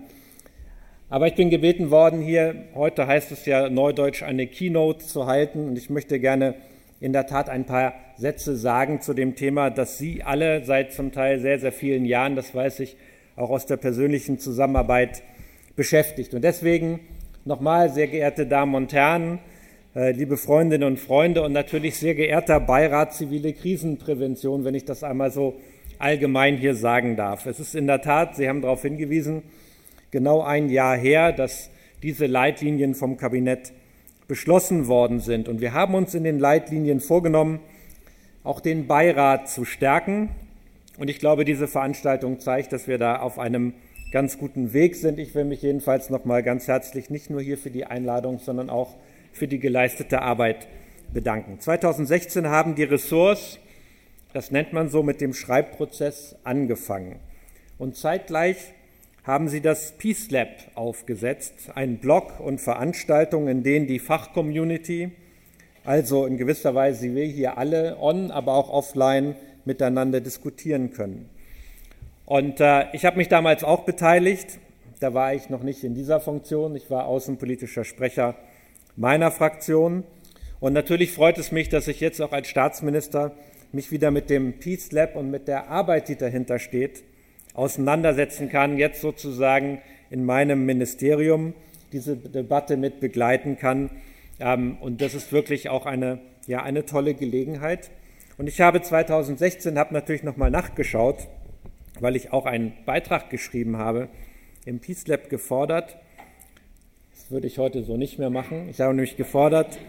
Aber 1.11 1.27
ich 1.27 1.35
bin 1.35 1.49
gebeten 1.49 1.91
worden, 1.91 2.21
hier, 2.21 2.55
heute 2.73 3.05
heißt 3.05 3.33
es 3.33 3.45
ja 3.45 3.69
neudeutsch, 3.69 4.23
eine 4.23 4.47
Keynote 4.47 5.05
zu 5.05 5.25
halten. 5.25 5.67
Und 5.67 5.77
ich 5.77 5.89
möchte 5.89 6.21
gerne 6.21 6.55
in 7.01 7.11
der 7.11 7.27
Tat 7.27 7.49
ein 7.49 7.65
paar 7.65 7.95
Sätze 8.15 8.55
sagen 8.55 9.01
zu 9.01 9.13
dem 9.13 9.35
Thema, 9.35 9.69
das 9.71 9.97
Sie 9.97 10.23
alle 10.23 10.63
seit 10.63 10.93
zum 10.93 11.11
Teil 11.11 11.41
sehr, 11.41 11.59
sehr 11.59 11.73
vielen 11.73 12.05
Jahren, 12.05 12.37
das 12.37 12.55
weiß 12.55 12.79
ich, 12.79 12.95
auch 13.35 13.49
aus 13.49 13.65
der 13.65 13.75
persönlichen 13.75 14.39
Zusammenarbeit 14.39 15.21
beschäftigt. 15.75 16.33
Und 16.33 16.45
deswegen 16.45 17.01
nochmal, 17.43 17.89
sehr 17.89 18.07
geehrte 18.07 18.47
Damen 18.47 18.73
und 18.73 18.93
Herren, 18.93 19.39
äh, 19.93 20.13
liebe 20.13 20.37
Freundinnen 20.37 20.87
und 20.87 20.97
Freunde 20.97 21.41
und 21.41 21.51
natürlich 21.51 21.97
sehr 21.97 22.15
geehrter 22.15 22.61
Beirat 22.61 23.13
Zivile 23.13 23.51
Krisenprävention, 23.51 24.63
wenn 24.63 24.75
ich 24.75 24.85
das 24.85 25.03
einmal 25.03 25.31
so 25.31 25.55
allgemein 25.99 26.55
hier 26.55 26.73
sagen 26.73 27.17
darf. 27.17 27.47
Es 27.47 27.59
ist 27.59 27.75
in 27.75 27.87
der 27.87 28.01
Tat, 28.01 28.37
Sie 28.37 28.47
haben 28.47 28.61
darauf 28.61 28.81
hingewiesen, 28.83 29.43
genau 30.11 30.41
ein 30.41 30.69
Jahr 30.69 30.97
her, 30.97 31.31
dass 31.31 31.69
diese 32.03 32.25
Leitlinien 32.25 32.95
vom 32.95 33.17
Kabinett 33.17 33.71
beschlossen 34.27 34.87
worden 34.87 35.19
sind. 35.19 35.49
Und 35.49 35.61
wir 35.61 35.73
haben 35.73 35.95
uns 35.95 36.13
in 36.13 36.23
den 36.23 36.39
Leitlinien 36.39 36.99
vorgenommen, 36.99 37.59
auch 38.43 38.59
den 38.59 38.87
Beirat 38.87 39.49
zu 39.49 39.65
stärken. 39.65 40.29
Und 40.97 41.09
ich 41.09 41.19
glaube, 41.19 41.45
diese 41.45 41.67
Veranstaltung 41.67 42.39
zeigt, 42.39 42.73
dass 42.73 42.87
wir 42.87 42.97
da 42.97 43.19
auf 43.19 43.39
einem 43.39 43.73
ganz 44.11 44.37
guten 44.37 44.73
Weg 44.73 44.95
sind. 44.95 45.19
Ich 45.19 45.35
will 45.35 45.45
mich 45.45 45.61
jedenfalls 45.61 46.09
noch 46.09 46.25
mal 46.25 46.43
ganz 46.43 46.67
herzlich 46.67 47.09
nicht 47.09 47.29
nur 47.29 47.41
hier 47.41 47.57
für 47.57 47.71
die 47.71 47.85
Einladung, 47.85 48.39
sondern 48.39 48.69
auch 48.69 48.95
für 49.31 49.47
die 49.47 49.59
geleistete 49.59 50.21
Arbeit 50.21 50.67
bedanken. 51.13 51.59
2016 51.59 52.47
haben 52.47 52.75
die 52.75 52.83
Ressorts, 52.83 53.59
das 54.33 54.51
nennt 54.51 54.73
man 54.73 54.89
so, 54.89 55.03
mit 55.03 55.21
dem 55.21 55.33
Schreibprozess 55.33 56.35
angefangen. 56.43 57.19
Und 57.77 57.95
zeitgleich 57.95 58.57
haben 59.23 59.49
sie 59.49 59.61
das 59.61 59.93
Peace 59.97 60.31
Lab 60.31 60.49
aufgesetzt, 60.75 61.71
ein 61.75 61.97
Blog 61.97 62.39
und 62.39 62.59
Veranstaltungen, 62.59 63.47
in 63.47 63.63
denen 63.63 63.87
die 63.87 63.99
Fachcommunity, 63.99 65.11
also 65.83 66.25
in 66.25 66.37
gewisser 66.37 66.73
Weise 66.73 67.13
wir 67.13 67.25
hier 67.25 67.57
alle 67.57 67.97
on, 67.99 68.31
aber 68.31 68.53
auch 68.53 68.69
offline 68.69 69.35
miteinander 69.65 70.21
diskutieren 70.21 70.91
können. 70.91 71.29
Und 72.25 72.59
äh, 72.59 72.85
ich 72.93 73.05
habe 73.05 73.17
mich 73.17 73.27
damals 73.27 73.63
auch 73.63 73.83
beteiligt. 73.83 74.59
Da 74.99 75.13
war 75.13 75.33
ich 75.33 75.49
noch 75.49 75.63
nicht 75.63 75.83
in 75.83 75.95
dieser 75.95 76.19
Funktion. 76.19 76.75
Ich 76.75 76.89
war 76.89 77.05
außenpolitischer 77.05 77.83
Sprecher 77.83 78.35
meiner 78.95 79.31
Fraktion. 79.31 80.03
Und 80.59 80.73
natürlich 80.73 81.11
freut 81.11 81.37
es 81.37 81.51
mich, 81.51 81.69
dass 81.69 81.87
ich 81.87 81.99
jetzt 81.99 82.21
auch 82.21 82.31
als 82.31 82.47
Staatsminister 82.47 83.33
mich 83.71 83.91
wieder 83.91 84.11
mit 84.11 84.29
dem 84.29 84.59
Peace 84.59 84.91
Lab 84.91 85.15
und 85.15 85.31
mit 85.31 85.47
der 85.47 85.69
Arbeit, 85.69 86.07
die 86.07 86.15
dahinter 86.15 86.59
steht, 86.59 87.03
auseinandersetzen 87.53 88.49
kann, 88.49 88.77
jetzt 88.77 89.01
sozusagen 89.01 89.79
in 90.09 90.25
meinem 90.25 90.65
Ministerium 90.65 91.53
diese 91.91 92.15
Debatte 92.15 92.77
mit 92.77 92.99
begleiten 92.99 93.57
kann. 93.57 93.89
Ähm, 94.39 94.77
und 94.79 95.01
das 95.01 95.13
ist 95.13 95.31
wirklich 95.31 95.69
auch 95.69 95.85
eine, 95.85 96.19
ja, 96.47 96.63
eine 96.63 96.85
tolle 96.85 97.13
Gelegenheit. 97.13 97.91
Und 98.37 98.47
ich 98.47 98.61
habe 98.61 98.81
2016, 98.81 99.77
habe 99.77 99.93
natürlich 99.93 100.23
nochmal 100.23 100.51
nachgeschaut, 100.51 101.27
weil 101.99 102.15
ich 102.15 102.33
auch 102.33 102.45
einen 102.45 102.73
Beitrag 102.85 103.29
geschrieben 103.29 103.77
habe, 103.77 104.07
im 104.65 104.79
Peace 104.79 105.07
Lab 105.07 105.29
gefordert, 105.29 105.97
das 107.13 107.29
würde 107.31 107.47
ich 107.47 107.57
heute 107.57 107.83
so 107.83 107.97
nicht 107.97 108.19
mehr 108.19 108.29
machen, 108.29 108.67
ich 108.69 108.79
habe 108.79 108.93
nämlich 108.93 109.17
gefordert, 109.17 109.79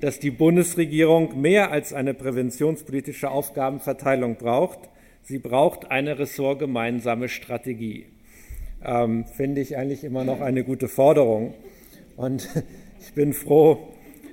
dass 0.00 0.18
die 0.18 0.30
Bundesregierung 0.30 1.40
mehr 1.40 1.70
als 1.70 1.92
eine 1.92 2.14
präventionspolitische 2.14 3.30
Aufgabenverteilung 3.30 4.36
braucht, 4.36 4.78
sie 5.26 5.38
braucht 5.38 5.90
eine 5.90 6.18
ressortgemeinsame 6.18 7.28
Strategie. 7.28 8.06
Ähm, 8.84 9.26
Finde 9.26 9.60
ich 9.60 9.76
eigentlich 9.76 10.02
immer 10.02 10.24
noch 10.24 10.40
eine 10.40 10.64
gute 10.64 10.88
Forderung. 10.88 11.54
Und 12.16 12.48
Ich 13.06 13.12
bin 13.12 13.32
froh, 13.32 13.78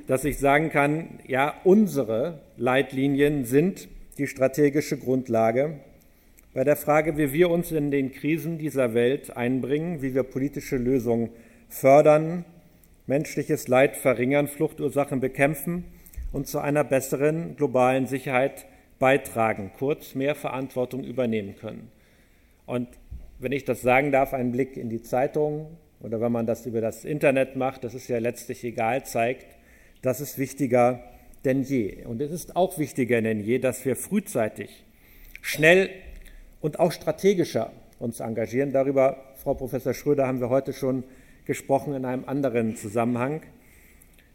dass 0.07 0.25
ich 0.25 0.39
sagen 0.39 0.69
kann, 0.69 1.19
ja, 1.27 1.53
unsere 1.63 2.41
Leitlinien 2.57 3.45
sind 3.45 3.87
die 4.17 4.27
strategische 4.27 4.97
Grundlage 4.97 5.79
bei 6.53 6.63
der 6.63 6.75
Frage, 6.75 7.17
wie 7.17 7.33
wir 7.33 7.49
uns 7.49 7.71
in 7.71 7.91
den 7.91 8.11
Krisen 8.11 8.57
dieser 8.57 8.93
Welt 8.93 9.35
einbringen, 9.35 10.01
wie 10.01 10.15
wir 10.15 10.23
politische 10.23 10.77
Lösungen 10.77 11.29
fördern, 11.69 12.45
menschliches 13.05 13.67
Leid 13.67 13.95
verringern, 13.95 14.47
Fluchtursachen 14.47 15.19
bekämpfen 15.19 15.83
und 16.31 16.47
zu 16.47 16.59
einer 16.59 16.83
besseren 16.83 17.55
globalen 17.55 18.07
Sicherheit 18.07 18.65
beitragen, 18.99 19.71
kurz 19.77 20.15
mehr 20.15 20.35
Verantwortung 20.35 21.03
übernehmen 21.03 21.55
können. 21.55 21.91
Und 22.65 22.87
wenn 23.39 23.51
ich 23.51 23.65
das 23.65 23.81
sagen 23.81 24.11
darf, 24.11 24.33
ein 24.33 24.51
Blick 24.51 24.77
in 24.77 24.89
die 24.89 25.01
Zeitung 25.01 25.77
oder 25.99 26.21
wenn 26.21 26.31
man 26.31 26.45
das 26.45 26.65
über 26.65 26.81
das 26.81 27.05
Internet 27.05 27.55
macht, 27.55 27.83
das 27.83 27.93
ist 27.93 28.07
ja 28.07 28.19
letztlich 28.19 28.63
egal, 28.63 29.05
zeigt, 29.05 29.47
das 30.01 30.21
ist 30.21 30.37
wichtiger 30.37 31.03
denn 31.45 31.63
je. 31.63 32.05
Und 32.05 32.21
es 32.21 32.31
ist 32.31 32.55
auch 32.55 32.77
wichtiger 32.77 33.21
denn 33.21 33.41
je, 33.41 33.59
dass 33.59 33.85
wir 33.85 33.95
frühzeitig, 33.95 34.83
schnell 35.41 35.89
und 36.61 36.79
auch 36.79 36.91
strategischer 36.91 37.71
uns 37.99 38.19
engagieren. 38.19 38.71
Darüber, 38.71 39.17
Frau 39.35 39.53
Professor 39.53 39.93
Schröder, 39.93 40.27
haben 40.27 40.39
wir 40.39 40.49
heute 40.49 40.73
schon 40.73 41.03
gesprochen 41.45 41.93
in 41.93 42.05
einem 42.05 42.25
anderen 42.25 42.75
Zusammenhang. 42.75 43.41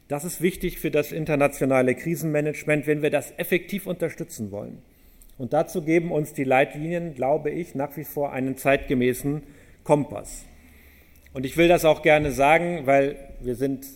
Das 0.08 0.24
ist 0.24 0.40
wichtig 0.40 0.80
für 0.80 0.90
das 0.90 1.12
internationale 1.12 1.94
Krisenmanagement, 1.94 2.86
wenn 2.86 3.02
wir 3.02 3.10
das 3.10 3.34
effektiv 3.36 3.86
unterstützen 3.86 4.50
wollen. 4.50 4.78
Und 5.36 5.52
dazu 5.52 5.82
geben 5.82 6.10
uns 6.10 6.32
die 6.32 6.44
Leitlinien, 6.44 7.14
glaube 7.14 7.50
ich, 7.50 7.74
nach 7.74 7.94
wie 7.98 8.04
vor 8.04 8.32
einen 8.32 8.56
zeitgemäßen 8.56 9.42
Kompass. 9.84 10.46
Und 11.34 11.44
ich 11.44 11.58
will 11.58 11.68
das 11.68 11.84
auch 11.84 12.02
gerne 12.02 12.32
sagen, 12.32 12.86
weil 12.86 13.16
wir 13.40 13.54
sind 13.54 13.86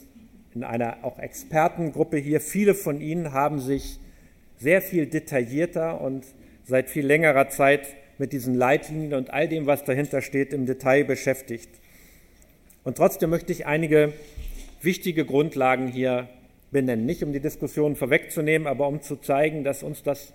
in 0.55 0.65
einer 0.65 0.99
auch 1.03 1.19
Expertengruppe 1.19 2.19
hier. 2.19 2.43
Viele 2.43 2.75
von 2.75 3.01
Ihnen 3.01 3.33
haben 3.33 3.59
sich 3.59 3.99
sehr 4.59 4.83
viel 4.83 5.07
detaillierter 5.07 6.01
und 6.01 6.27
seit 6.65 6.91
viel 6.91 7.07
längerer 7.07 7.49
Zeit 7.49 7.87
mit 8.19 8.35
diesen 8.35 8.55
Leitlinien 8.55 9.15
und 9.15 9.31
all 9.31 9.49
dem, 9.49 9.67
was 9.67 9.85
dahinter 9.85 10.21
steht, 10.21 10.53
im 10.53 10.67
Detail 10.67 11.05
beschäftigt. 11.05 11.71
Und 12.85 12.99
trotzdem 12.99 13.31
möchte 13.31 13.51
ich 13.51 13.67
einige 13.67 14.13
wichtige 14.85 15.25
Grundlagen 15.25 15.89
hier 15.89 16.29
benennen. 16.71 17.07
Nicht 17.07 17.23
um 17.23 17.33
die 17.33 17.41
Diskussion 17.41 17.97
vorwegzunehmen, 17.97 18.67
aber 18.67 18.89
um 18.89 19.03
zu 19.03 19.17
zeigen, 19.17 19.65
dass 19.65 19.83
uns 19.83 20.03
das 20.03 20.33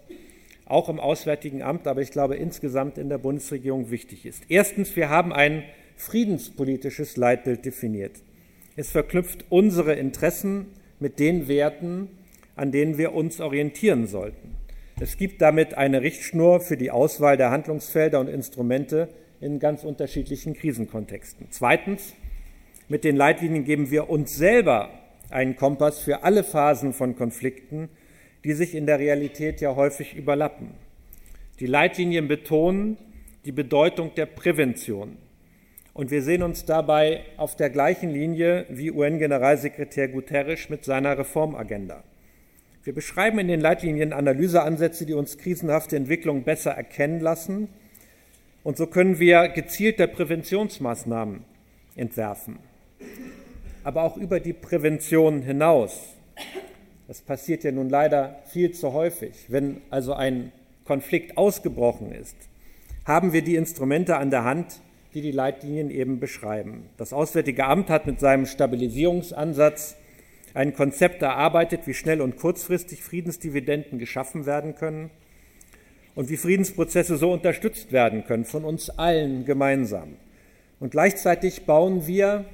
auch 0.66 0.90
im 0.90 1.00
Auswärtigen 1.00 1.62
Amt, 1.62 1.88
aber 1.88 2.02
ich 2.02 2.12
glaube 2.12 2.36
insgesamt 2.36 2.98
in 2.98 3.10
der 3.10 3.18
Bundesregierung 3.18 3.90
wichtig 3.90 4.26
ist. 4.26 4.44
Erstens, 4.50 4.96
wir 4.96 5.10
haben 5.10 5.34
ein 5.34 5.64
friedenspolitisches 5.96 7.18
Leitbild 7.18 7.66
definiert. 7.66 8.22
Es 8.76 8.92
verknüpft 8.92 9.46
unsere 9.50 9.94
Interessen 9.94 10.68
mit 11.00 11.20
den 11.20 11.48
Werten, 11.48 12.10
an 12.56 12.72
denen 12.72 12.98
wir 12.98 13.14
uns 13.14 13.40
orientieren 13.40 14.08
sollten. 14.08 14.56
Es 15.00 15.18
gibt 15.18 15.42
damit 15.42 15.76
eine 15.76 16.02
Richtschnur 16.02 16.60
für 16.60 16.76
die 16.76 16.92
Auswahl 16.92 17.38
der 17.38 17.52
Handlungsfelder 17.52 18.20
und 18.20 18.28
Instrumente 18.28 19.10
in 19.40 19.60
ganz 19.60 19.84
unterschiedlichen 19.84 20.54
Krisenkontexten. 20.54 21.48
Zweitens, 21.52 22.14
mit 22.90 23.04
den 23.04 23.16
Leitlinien 23.16 23.66
geben 23.66 23.92
wir 23.92 24.10
uns 24.10 24.36
selber 24.36 24.90
einen 25.30 25.56
Kompass 25.56 26.00
für 26.00 26.24
alle 26.24 26.44
Phasen 26.44 26.94
von 26.94 27.16
Konflikten, 27.18 27.90
die 28.44 28.54
sich 28.54 28.76
in 28.76 28.86
der 28.86 29.00
Realität 29.00 29.60
ja 29.60 29.76
häufig 29.76 30.16
überlappen. 30.16 30.70
Die 31.60 31.66
Leitlinien 31.66 32.28
betonen 32.28 32.98
die 33.46 33.52
Bedeutung 33.52 34.14
der 34.16 34.26
Prävention. 34.26 35.18
Und 35.94 36.12
wir 36.12 36.22
sehen 36.22 36.44
uns 36.44 36.64
dabei 36.64 37.22
auf 37.38 37.56
der 37.56 37.70
gleichen 37.72 38.12
Linie 38.12 38.66
wie 38.70 38.92
UN-Generalsekretär 38.92 40.10
Guterres 40.10 40.70
mit 40.70 40.86
seiner 40.86 41.18
Reformagenda. 41.18 42.04
Wir 42.84 42.94
beschreiben 42.94 43.40
in 43.40 43.48
den 43.48 43.60
Leitlinien 43.60 44.14
Analyseansätze, 44.14 45.06
die 45.06 45.14
uns 45.14 45.38
krisenhafte 45.38 45.98
Entwicklungen 45.98 46.44
besser 46.44 46.72
erkennen 46.72 47.20
lassen. 47.20 47.68
Und 48.64 48.78
so 48.78 48.88
können 48.88 49.20
wir 49.20 49.50
gezielte 49.50 50.08
Präventionsmaßnahmen 50.08 51.44
entwerfen. 51.96 52.60
Aber 53.84 54.04
auch 54.04 54.18
über 54.18 54.40
die 54.40 54.54
Prävention 54.54 55.42
hinaus. 55.42 56.16
Das 57.08 57.22
passiert 57.22 57.64
ja 57.64 57.72
nun 57.72 57.90
leider 57.90 58.40
viel 58.46 58.72
zu 58.72 58.94
häufig. 58.94 59.46
Wenn 59.48 59.82
also 59.90 60.14
ein 60.14 60.52
Konflikt 60.84 61.38
ausgebrochen 61.38 62.12
ist, 62.12 62.36
haben 63.06 63.32
wir 63.32 63.42
die 63.42 63.56
Instrumente 63.56 64.18
an 64.18 64.30
der 64.30 64.44
Hand, 64.44 64.82
die 65.14 65.22
die 65.22 65.32
Leitlinien 65.32 65.90
eben 65.90 66.20
beschreiben. 66.20 66.90
Das 66.98 67.14
Auswärtige 67.14 67.66
Amt 67.66 67.90
hat 67.90 68.06
mit 68.06 68.20
seinem 68.20 68.46
Stabilisierungsansatz 68.46 69.96
ein 70.54 70.74
Konzept 70.74 71.22
erarbeitet, 71.22 71.82
wie 71.86 71.94
schnell 71.94 72.20
und 72.20 72.38
kurzfristig 72.38 73.04
Friedensdividenden 73.04 74.00
geschaffen 74.00 74.46
werden 74.46 74.76
können 74.76 75.10
und 76.16 76.30
wie 76.30 76.38
Friedensprozesse 76.38 77.16
so 77.18 77.32
unterstützt 77.32 77.92
werden 77.92 78.26
können 78.26 78.44
von 78.44 78.66
uns 78.66 78.90
allen 78.90 79.46
gemeinsam. 79.46 80.18
Und 80.80 80.92
gleichzeitig 80.92 81.66
bauen 81.66 82.08
wir 82.08 82.46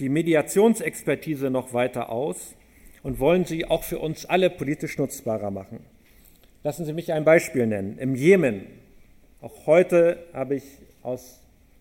die 0.00 0.08
Mediationsexpertise 0.08 1.50
noch 1.50 1.72
weiter 1.72 2.10
aus 2.10 2.54
und 3.02 3.20
wollen 3.20 3.44
sie 3.44 3.66
auch 3.66 3.82
für 3.82 3.98
uns 3.98 4.26
alle 4.26 4.50
politisch 4.50 4.98
nutzbarer 4.98 5.50
machen. 5.50 5.80
Lassen 6.62 6.84
Sie 6.84 6.92
mich 6.92 7.12
ein 7.12 7.24
Beispiel 7.24 7.66
nennen. 7.66 7.98
Im 7.98 8.14
Jemen, 8.14 8.66
auch 9.40 9.66
heute 9.66 10.18
habe 10.34 10.56
ich 10.56 10.64
aus 11.02 11.40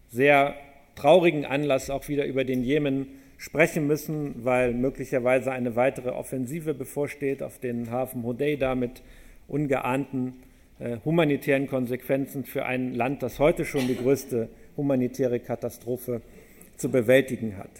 sehr 0.10 0.56
traurigen 0.96 1.46
Anlass 1.46 1.90
auch 1.90 2.08
wieder 2.08 2.26
über 2.26 2.46
den 2.46 2.64
Jemen 2.64 3.08
sprechen 3.38 3.88
müssen, 3.88 4.46
weil 4.46 4.74
möglicherweise 4.74 5.52
eine 5.52 5.76
weitere 5.76 6.10
Offensive 6.10 6.74
bevorsteht 6.74 7.42
auf 7.42 7.60
den 7.60 7.90
Hafen 7.90 8.24
Hodeida 8.24 8.76
mit 8.76 9.02
ungeahnten 9.48 10.44
äh, 10.80 10.98
humanitären 11.04 11.68
Konsequenzen 11.68 12.46
für 12.46 12.66
ein 12.66 12.94
Land, 12.94 13.24
das 13.24 13.40
heute 13.40 13.66
schon 13.66 13.88
die 13.88 13.96
größte 13.96 14.50
humanitäre 14.78 15.40
Katastrophe 15.40 16.22
zu 16.78 16.90
bewältigen 16.90 17.58
hat. 17.58 17.72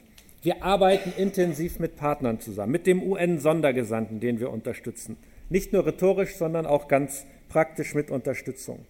Wir 0.42 0.64
arbeiten 0.64 1.12
intensiv 1.18 1.80
mit 1.80 1.98
Partnern 1.98 2.40
zusammen, 2.40 2.72
mit 2.72 2.88
dem 2.88 3.04
UN-Sondergesandten, 3.04 4.22
den 4.22 4.40
wir 4.40 4.52
unterstützen. 4.52 5.18
Nicht 5.50 5.74
nur 5.74 5.86
rhetorisch, 5.86 6.36
sondern 6.36 6.66
auch 6.66 6.88
ganz 6.88 7.26
praktisch 7.50 7.94
mit 7.94 8.10
Unterstützung. 8.10 8.86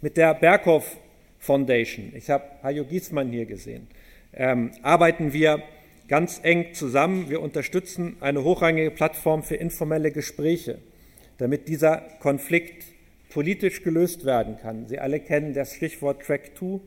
Mit 0.00 0.16
der 0.16 0.32
Berghoff 0.34 0.96
Foundation, 1.38 2.12
ich 2.14 2.30
habe 2.30 2.44
Hajo 2.62 2.84
Giesmann 2.84 3.30
hier 3.30 3.44
gesehen, 3.44 3.88
ähm, 4.32 4.70
arbeiten 4.82 5.34
wir 5.34 5.62
ganz 6.08 6.40
eng 6.42 6.72
zusammen. 6.72 7.28
Wir 7.28 7.42
unterstützen 7.42 8.16
eine 8.20 8.42
hochrangige 8.42 8.90
Plattform 8.90 9.42
für 9.42 9.56
informelle 9.56 10.12
Gespräche, 10.12 10.78
damit 11.36 11.68
dieser 11.68 11.98
Konflikt 12.20 12.84
politisch 13.28 13.82
gelöst 13.82 14.24
werden 14.24 14.56
kann. 14.56 14.86
Sie 14.86 14.98
alle 14.98 15.20
kennen 15.20 15.52
das 15.52 15.74
Stichwort 15.74 16.22
Track 16.22 16.52
2. 16.58 16.80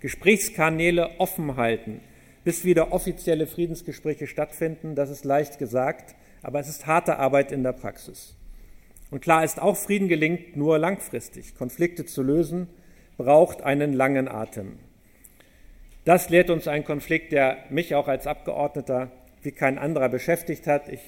Gesprächskanäle 0.00 1.12
offen 1.18 1.56
halten, 1.56 2.00
bis 2.44 2.64
wieder 2.64 2.92
offizielle 2.92 3.46
Friedensgespräche 3.46 4.26
stattfinden. 4.26 4.94
Das 4.94 5.10
ist 5.10 5.24
leicht 5.24 5.58
gesagt, 5.58 6.14
aber 6.42 6.60
es 6.60 6.68
ist 6.68 6.86
harte 6.86 7.18
Arbeit 7.18 7.50
in 7.50 7.62
der 7.62 7.72
Praxis. 7.72 8.36
Und 9.10 9.20
klar 9.20 9.44
ist 9.44 9.60
auch, 9.60 9.76
Frieden 9.76 10.08
gelingt 10.08 10.56
nur 10.56 10.78
langfristig. 10.78 11.54
Konflikte 11.54 12.04
zu 12.04 12.22
lösen 12.22 12.68
braucht 13.16 13.62
einen 13.62 13.92
langen 13.92 14.28
Atem. 14.28 14.78
Das 16.04 16.28
lehrt 16.28 16.50
uns 16.50 16.68
ein 16.68 16.84
Konflikt, 16.84 17.32
der 17.32 17.58
mich 17.70 17.94
auch 17.94 18.08
als 18.08 18.26
Abgeordneter 18.26 19.10
wie 19.42 19.52
kein 19.52 19.78
anderer 19.78 20.08
beschäftigt 20.08 20.66
hat. 20.66 20.88
Ich, 20.88 21.00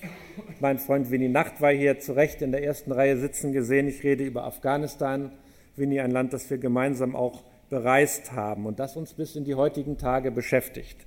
mein 0.61 0.79
Freund 0.79 1.11
Winnie 1.11 1.29
Nacht 1.29 1.61
war 1.61 1.73
hier 1.73 1.99
zu 1.99 2.13
Recht 2.13 2.43
in 2.43 2.53
der 2.53 2.63
ersten 2.63 2.93
Reihe 2.93 3.17
sitzen 3.17 3.53
gesehen. 3.53 3.89
Ich 3.89 4.05
rede 4.05 4.25
über 4.25 4.45
Afghanistan. 4.45 5.33
Winnie, 5.75 6.01
ein 6.01 6.11
Land, 6.11 6.33
das 6.33 6.49
wir 6.49 6.59
gemeinsam 6.59 7.17
auch 7.17 7.43
bereist 7.69 8.33
haben 8.33 8.67
und 8.67 8.79
das 8.79 8.97
uns 8.97 9.15
bis 9.15 9.37
in 9.37 9.45
die 9.45 9.55
heutigen 9.55 9.99
Tage 9.99 10.31
beschäftigt. 10.31 11.07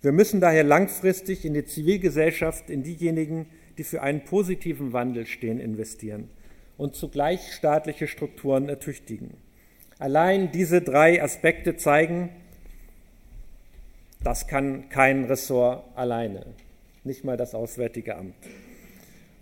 Wir 0.00 0.12
müssen 0.12 0.40
daher 0.40 0.62
langfristig 0.62 1.44
in 1.44 1.54
die 1.54 1.64
Zivilgesellschaft, 1.64 2.70
in 2.70 2.84
diejenigen, 2.84 3.46
die 3.78 3.84
für 3.84 4.00
einen 4.00 4.24
positiven 4.24 4.92
Wandel 4.92 5.26
stehen, 5.26 5.58
investieren 5.58 6.30
und 6.76 6.94
zugleich 6.94 7.52
staatliche 7.52 8.06
Strukturen 8.06 8.68
ertüchtigen. 8.68 9.34
Allein 9.98 10.52
diese 10.52 10.80
drei 10.82 11.20
Aspekte 11.20 11.76
zeigen, 11.76 12.28
das 14.22 14.46
kann 14.46 14.88
kein 14.88 15.24
Ressort 15.24 15.84
alleine, 15.96 16.46
nicht 17.02 17.24
mal 17.24 17.36
das 17.36 17.56
Auswärtige 17.56 18.16
Amt. 18.16 18.36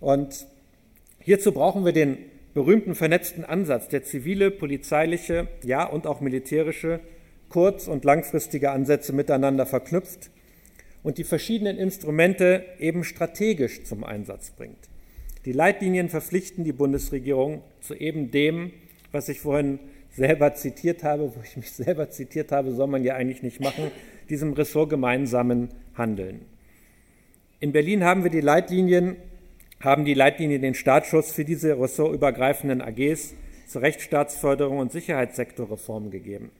Und 0.00 0.46
hierzu 1.20 1.52
brauchen 1.52 1.84
wir 1.84 1.92
den 1.92 2.16
berühmten 2.54 2.94
vernetzten 2.94 3.44
Ansatz, 3.44 3.88
der 3.88 4.04
zivile, 4.04 4.50
polizeiliche, 4.50 5.48
ja 5.62 5.84
und 5.84 6.06
auch 6.06 6.22
militärische, 6.22 7.00
kurz- 7.50 7.88
und 7.88 8.06
langfristige 8.06 8.70
Ansätze 8.70 9.12
miteinander 9.12 9.66
verknüpft 9.66 10.30
und 11.06 11.18
die 11.18 11.24
verschiedenen 11.24 11.78
Instrumente 11.78 12.64
eben 12.80 13.04
strategisch 13.04 13.84
zum 13.84 14.02
Einsatz 14.02 14.50
bringt. 14.50 14.88
Die 15.44 15.52
Leitlinien 15.52 16.08
verpflichten 16.08 16.64
die 16.64 16.72
Bundesregierung 16.72 17.62
zu 17.80 17.94
eben 17.94 18.32
dem, 18.32 18.72
was 19.12 19.28
ich 19.28 19.38
vorhin 19.38 19.78
selber 20.10 20.54
zitiert 20.54 21.04
habe, 21.04 21.32
wo 21.32 21.40
ich 21.44 21.56
mich 21.56 21.70
selber 21.70 22.10
zitiert 22.10 22.50
habe, 22.50 22.72
soll 22.72 22.88
man 22.88 23.04
ja 23.04 23.14
eigentlich 23.14 23.44
nicht 23.44 23.60
machen, 23.60 23.92
diesem 24.30 24.52
Ressort 24.54 24.90
gemeinsamen 24.90 25.68
Handeln. 25.94 26.40
In 27.60 27.70
Berlin 27.70 28.02
haben 28.02 28.24
wir 28.24 28.30
die 28.32 28.40
Leitlinien, 28.40 29.14
haben 29.78 30.04
die 30.04 30.14
Leitlinien 30.14 30.60
den 30.60 30.74
Startschuss 30.74 31.30
für 31.30 31.44
diese 31.44 31.78
ressortübergreifenden 31.78 32.82
AGs 32.82 33.32
zur 33.68 33.82
Rechtsstaatsförderung 33.82 34.78
und 34.78 34.90
Sicherheitssektorreform 34.90 36.10
gegeben. 36.10 36.50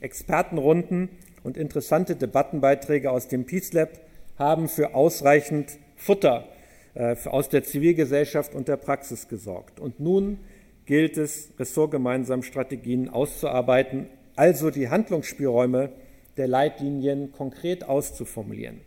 Expertenrunden 0.00 1.08
und 1.46 1.56
interessante 1.56 2.16
Debattenbeiträge 2.16 3.08
aus 3.08 3.28
dem 3.28 3.46
Peace 3.46 3.72
Lab 3.72 3.90
haben 4.36 4.68
für 4.68 4.96
ausreichend 4.96 5.78
Futter 5.94 6.48
äh, 6.94 7.14
aus 7.26 7.48
der 7.48 7.62
Zivilgesellschaft 7.62 8.52
und 8.56 8.66
der 8.66 8.76
Praxis 8.76 9.28
gesorgt. 9.28 9.78
Und 9.78 10.00
nun 10.00 10.40
gilt 10.86 11.16
es, 11.16 11.52
ressortgemeinsam 11.56 12.42
Strategien 12.42 13.08
auszuarbeiten, 13.08 14.06
also 14.34 14.70
die 14.70 14.88
Handlungsspielräume 14.88 15.90
der 16.36 16.48
Leitlinien 16.48 17.30
konkret 17.30 17.84
auszuformulieren. 17.84 18.80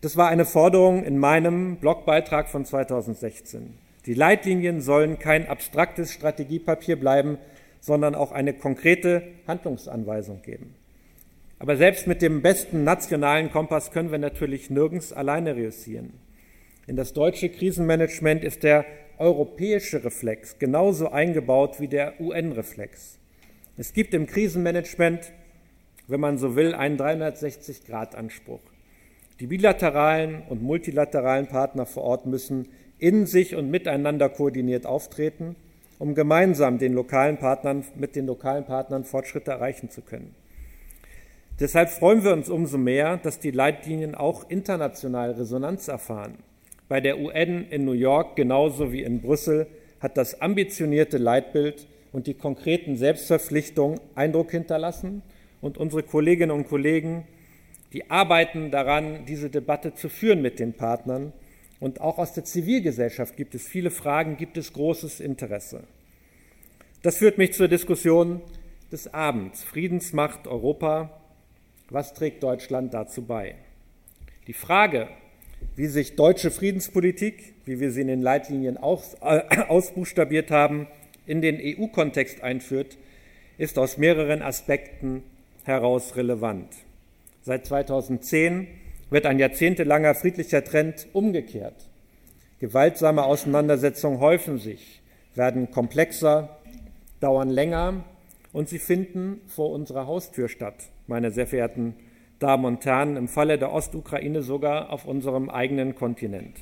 Das 0.00 0.16
war 0.16 0.28
eine 0.28 0.46
Forderung 0.46 1.04
in 1.04 1.18
meinem 1.18 1.76
Blogbeitrag 1.76 2.48
von 2.48 2.64
2016. 2.64 3.74
Die 4.06 4.14
Leitlinien 4.14 4.80
sollen 4.80 5.18
kein 5.18 5.46
abstraktes 5.46 6.14
Strategiepapier 6.14 6.98
bleiben, 6.98 7.36
sondern 7.80 8.14
auch 8.14 8.32
eine 8.32 8.54
konkrete 8.54 9.22
Handlungsanweisung 9.46 10.40
geben. 10.40 10.77
Aber 11.58 11.76
selbst 11.76 12.06
mit 12.06 12.22
dem 12.22 12.40
besten 12.40 12.84
nationalen 12.84 13.50
Kompass 13.50 13.90
können 13.90 14.12
wir 14.12 14.18
natürlich 14.18 14.70
nirgends 14.70 15.12
alleine 15.12 15.56
reüssieren. 15.56 16.12
In 16.86 16.96
das 16.96 17.12
deutsche 17.12 17.48
Krisenmanagement 17.48 18.44
ist 18.44 18.62
der 18.62 18.84
europäische 19.18 20.04
Reflex 20.04 20.58
genauso 20.58 21.10
eingebaut 21.10 21.80
wie 21.80 21.88
der 21.88 22.20
UN-Reflex. 22.20 23.18
Es 23.76 23.92
gibt 23.92 24.14
im 24.14 24.26
Krisenmanagement, 24.26 25.32
wenn 26.06 26.20
man 26.20 26.38
so 26.38 26.54
will, 26.54 26.74
einen 26.74 26.96
360-Grad-Anspruch. 26.96 28.60
Die 29.40 29.46
bilateralen 29.46 30.42
und 30.48 30.62
multilateralen 30.62 31.48
Partner 31.48 31.86
vor 31.86 32.04
Ort 32.04 32.26
müssen 32.26 32.68
in 32.98 33.26
sich 33.26 33.54
und 33.54 33.70
miteinander 33.70 34.28
koordiniert 34.28 34.86
auftreten, 34.86 35.56
um 35.98 36.14
gemeinsam 36.14 36.78
den 36.78 36.94
lokalen 36.94 37.38
Partnern, 37.38 37.84
mit 37.96 38.16
den 38.16 38.26
lokalen 38.26 38.64
Partnern 38.64 39.04
Fortschritte 39.04 39.50
erreichen 39.50 39.90
zu 39.90 40.02
können. 40.02 40.34
Deshalb 41.60 41.90
freuen 41.90 42.22
wir 42.22 42.32
uns 42.32 42.48
umso 42.48 42.78
mehr, 42.78 43.16
dass 43.16 43.40
die 43.40 43.50
Leitlinien 43.50 44.14
auch 44.14 44.48
international 44.48 45.32
Resonanz 45.32 45.88
erfahren. 45.88 46.38
Bei 46.88 47.00
der 47.00 47.18
UN 47.18 47.66
in 47.68 47.84
New 47.84 47.92
York 47.92 48.36
genauso 48.36 48.92
wie 48.92 49.02
in 49.02 49.20
Brüssel 49.20 49.66
hat 49.98 50.16
das 50.16 50.40
ambitionierte 50.40 51.18
Leitbild 51.18 51.88
und 52.12 52.28
die 52.28 52.34
konkreten 52.34 52.96
Selbstverpflichtungen 52.96 53.98
Eindruck 54.14 54.52
hinterlassen 54.52 55.22
und 55.60 55.78
unsere 55.78 56.04
Kolleginnen 56.04 56.52
und 56.52 56.68
Kollegen, 56.68 57.26
die 57.92 58.08
arbeiten 58.08 58.70
daran, 58.70 59.26
diese 59.26 59.50
Debatte 59.50 59.94
zu 59.94 60.08
führen 60.08 60.40
mit 60.40 60.60
den 60.60 60.74
Partnern. 60.74 61.32
Und 61.80 62.00
auch 62.00 62.18
aus 62.18 62.34
der 62.34 62.44
Zivilgesellschaft 62.44 63.36
gibt 63.36 63.56
es 63.56 63.66
viele 63.66 63.90
Fragen, 63.90 64.36
gibt 64.36 64.56
es 64.56 64.72
großes 64.72 65.18
Interesse. 65.18 65.82
Das 67.02 67.16
führt 67.16 67.36
mich 67.36 67.52
zur 67.52 67.66
Diskussion 67.66 68.42
des 68.92 69.12
Abends. 69.12 69.64
Friedensmacht 69.64 70.46
Europa. 70.46 71.17
Was 71.90 72.12
trägt 72.12 72.42
Deutschland 72.42 72.92
dazu 72.92 73.22
bei? 73.22 73.54
Die 74.46 74.52
Frage, 74.52 75.08
wie 75.74 75.86
sich 75.86 76.16
deutsche 76.16 76.50
Friedenspolitik, 76.50 77.54
wie 77.64 77.80
wir 77.80 77.90
sie 77.92 78.02
in 78.02 78.08
den 78.08 78.20
Leitlinien 78.20 78.76
aus, 78.76 79.16
äh, 79.22 79.42
ausbuchstabiert 79.68 80.50
haben, 80.50 80.86
in 81.26 81.40
den 81.40 81.58
EU-Kontext 81.58 82.42
einführt, 82.42 82.98
ist 83.56 83.78
aus 83.78 83.96
mehreren 83.96 84.42
Aspekten 84.42 85.22
heraus 85.64 86.14
relevant. 86.16 86.68
Seit 87.42 87.64
2010 87.64 88.66
wird 89.08 89.24
ein 89.24 89.38
jahrzehntelanger 89.38 90.14
friedlicher 90.14 90.62
Trend 90.62 91.06
umgekehrt. 91.14 91.88
Gewaltsame 92.60 93.24
Auseinandersetzungen 93.24 94.20
häufen 94.20 94.58
sich, 94.58 95.00
werden 95.34 95.70
komplexer, 95.70 96.58
dauern 97.20 97.48
länger 97.48 98.04
und 98.52 98.68
sie 98.68 98.78
finden 98.78 99.40
vor 99.46 99.70
unserer 99.70 100.06
Haustür 100.06 100.48
statt, 100.48 100.90
meine 101.08 101.30
sehr 101.30 101.46
verehrten 101.46 101.94
Damen 102.38 102.64
und 102.64 102.84
Herren, 102.84 103.16
im 103.16 103.26
Falle 103.26 103.58
der 103.58 103.72
Ostukraine 103.72 104.42
sogar 104.42 104.90
auf 104.90 105.06
unserem 105.06 105.50
eigenen 105.50 105.96
Kontinent. 105.96 106.58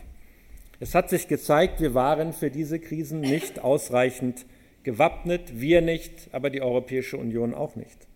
Es 0.80 0.94
hat 0.94 1.11
sich 1.11 1.28
gezeigt, 1.28 1.80
wir 1.80 1.94
waren 1.94 2.32
für 2.32 2.50
diese 2.50 2.78
Krisen 2.78 3.20
nicht 3.20 3.62
ausreichend 3.62 4.46
gewappnet, 4.85 5.61
wir 5.61 5.82
nicht, 5.82 6.28
aber 6.32 6.48
die 6.48 6.62
Europäische 6.62 7.16
Union 7.16 7.54
auch 7.54 7.76
nicht. 7.76 8.06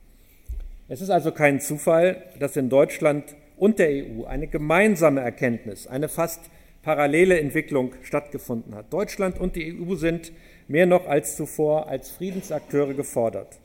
Es 0.88 1.00
ist 1.00 1.10
also 1.10 1.32
kein 1.32 1.60
Zufall, 1.60 2.22
dass 2.38 2.56
in 2.56 2.68
Deutschland 2.68 3.36
und 3.56 3.78
der 3.78 3.90
EU 3.90 4.24
eine 4.24 4.46
gemeinsame 4.46 5.20
Erkenntnis, 5.20 5.86
eine 5.86 6.08
fast 6.08 6.40
parallele 6.82 7.38
Entwicklung 7.38 7.92
stattgefunden 8.02 8.74
hat. 8.74 8.92
Deutschland 8.92 9.38
und 9.38 9.56
die 9.56 9.78
EU 9.78 9.94
sind 9.96 10.32
mehr 10.66 10.86
noch 10.86 11.06
als 11.06 11.36
zuvor 11.36 11.88
als 11.88 12.10
Friedensakteure 12.10 12.94
gefordert. 12.94 13.58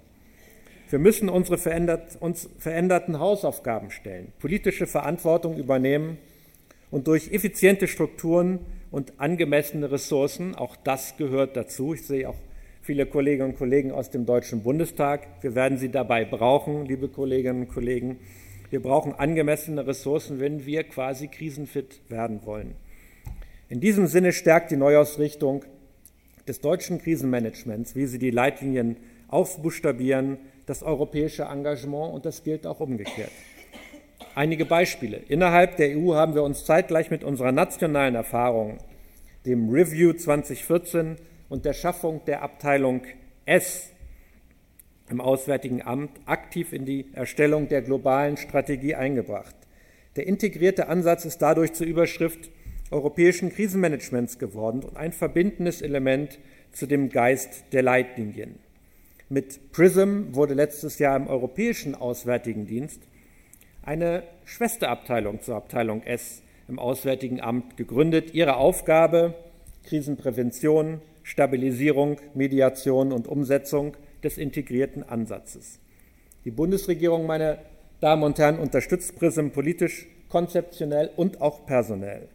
Wir 0.90 1.00
müssen 1.00 1.30
unsere 1.30 1.58
verändert, 1.58 2.18
uns 2.20 2.48
veränderten 2.60 3.20
Hausaufgaben 3.20 3.90
stellen, 3.90 4.32
politische 4.40 4.86
Verantwortung 4.86 5.58
übernehmen 5.58 6.18
und 6.92 7.08
durch 7.08 7.32
effiziente 7.32 7.88
Strukturen 7.88 8.60
und 8.92 9.14
angemessene 9.18 9.92
Ressourcen, 9.92 10.54
auch 10.54 10.76
das 10.76 11.18
gehört 11.18 11.58
dazu, 11.58 11.96
ich 11.96 12.06
sehe 12.06 12.30
auch 12.30 12.36
viele 12.82 13.08
Kolleginnen 13.08 13.50
und 13.50 13.58
Kollegen 13.58 13.92
aus 13.92 14.12
dem 14.12 14.28
Deutschen 14.28 14.62
Bundestag, 14.62 15.28
wir 15.42 15.56
werden 15.56 15.80
sie 15.80 15.90
dabei 15.90 16.24
brauchen, 16.24 16.86
liebe 16.86 17.08
Kolleginnen 17.08 17.62
und 17.62 17.70
Kollegen, 17.70 18.20
wir 18.70 18.80
brauchen 18.80 19.14
angemessene 19.14 19.88
Ressourcen, 19.88 20.40
wenn 20.40 20.68
wir 20.68 20.84
quasi 20.84 21.28
krisenfit 21.28 22.02
werden 22.10 22.42
wollen. 22.46 22.76
In 23.70 23.80
diesem 23.80 24.06
Sinne 24.06 24.34
stärkt 24.34 24.70
die 24.70 24.78
Neuausrichtung 24.78 25.66
des 26.48 26.62
deutschen 26.62 27.00
Krisenmanagements, 27.00 27.96
wie 27.96 28.06
sie 28.06 28.20
die 28.20 28.30
Leitlinien 28.30 28.98
aufbuchstabieren, 29.28 30.38
das 30.66 30.84
europäische 30.84 31.44
Engagement 31.44 32.14
und 32.14 32.26
das 32.26 32.44
gilt 32.44 32.66
auch 32.66 32.80
umgekehrt. 32.80 33.32
Einige 34.34 34.66
Beispiele. 34.66 35.18
Innerhalb 35.28 35.78
der 35.78 35.98
EU 35.98 36.14
haben 36.16 36.36
wir 36.36 36.44
uns 36.44 36.66
zeitgleich 36.66 37.10
mit 37.12 37.24
unserer 37.24 37.52
nationalen 37.52 38.16
Erfahrung, 38.16 38.80
dem 39.46 39.70
Review 39.70 40.14
2014 40.14 41.18
und 41.50 41.66
der 41.66 41.74
Schaffung 41.74 42.22
der 42.26 42.42
Abteilung 42.42 43.04
S 43.46 43.90
im 45.10 45.22
Auswärtigen 45.22 45.82
Amt 45.84 46.12
aktiv 46.26 46.74
in 46.74 46.86
die 46.86 47.06
Erstellung 47.14 47.68
der 47.70 47.82
globalen 47.82 48.38
Strategie 48.38 48.96
eingebracht. 48.96 49.56
Der 50.16 50.26
integrierte 50.28 50.88
Ansatz 50.88 51.26
ist 51.26 51.42
dadurch 51.42 51.74
zur 51.74 51.86
Überschrift 51.86 52.50
europäischen 52.92 53.52
Krisenmanagements 53.52 54.40
geworden 54.40 54.84
und 54.84 54.98
ein 54.98 55.12
verbindendes 55.12 55.82
Element 55.82 56.40
zu 56.72 56.88
dem 56.88 57.10
Geist 57.10 57.66
der 57.72 57.84
Leitlinien. 57.84 58.60
Mit 59.36 59.74
PRISM 59.74 60.34
wurde 60.34 60.54
letztes 60.54 60.98
Jahr 60.98 61.18
im 61.18 61.28
Europäischen 61.28 61.94
Auswärtigen 61.94 62.68
Dienst 62.68 63.02
eine 63.84 64.24
Schwesterabteilung 64.46 65.42
zur 65.42 65.58
Abteilung 65.58 66.04
S 66.04 66.42
im 66.70 66.80
Auswärtigen 66.80 67.42
Amt 67.42 67.76
gegründet. 67.76 68.34
Ihre 68.34 68.56
Aufgabe 68.56 69.34
Krisenprävention, 69.84 71.02
Stabilisierung, 71.22 72.22
Mediation 72.34 73.12
und 73.12 73.28
Umsetzung 73.28 73.98
des 74.24 74.38
integrierten 74.38 75.04
Ansatzes. 75.04 75.80
Die 76.46 76.52
Bundesregierung, 76.52 77.26
meine 77.26 77.58
Damen 78.00 78.24
und 78.24 78.40
Herren, 78.40 78.58
unterstützt 78.58 79.20
PRISM 79.20 79.50
politisch, 79.50 80.08
konzeptionell 80.30 81.12
und 81.18 81.42
auch 81.42 81.66
personell. 81.66 82.30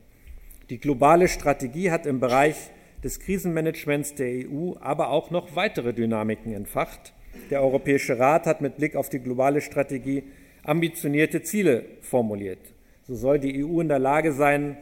Die 0.69 0.79
globale 0.79 1.29
Strategie 1.29 1.91
hat 1.93 2.05
im 2.05 2.21
Bereich 2.21 2.57
des 3.03 3.21
Krisenmanagements 3.21 4.15
der 4.15 4.49
EU 4.49 4.75
aber 4.81 5.11
auch 5.11 5.31
noch 5.31 5.57
weitere 5.57 5.93
Dynamiken 5.93 6.53
entfacht. 6.53 7.13
Der 7.51 7.63
Europäische 7.63 8.19
Rat 8.19 8.47
hat 8.47 8.61
mit 8.61 8.77
Blick 8.77 8.97
auf 8.97 9.09
die 9.09 9.21
globale 9.21 9.61
Strategie 9.61 10.25
ambitionierte 10.65 11.43
Ziele 11.43 11.85
formuliert. 12.03 12.61
So 13.07 13.15
soll 13.15 13.39
die 13.39 13.65
EU 13.65 13.81
in 13.81 13.89
der 13.89 13.99
Lage 13.99 14.33
sein, 14.33 14.77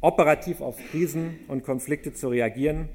operativ 0.00 0.60
auf 0.60 0.78
Krisen 0.90 1.40
und 1.48 1.64
Konflikte 1.64 2.14
zu 2.14 2.28
reagieren, 2.28 2.88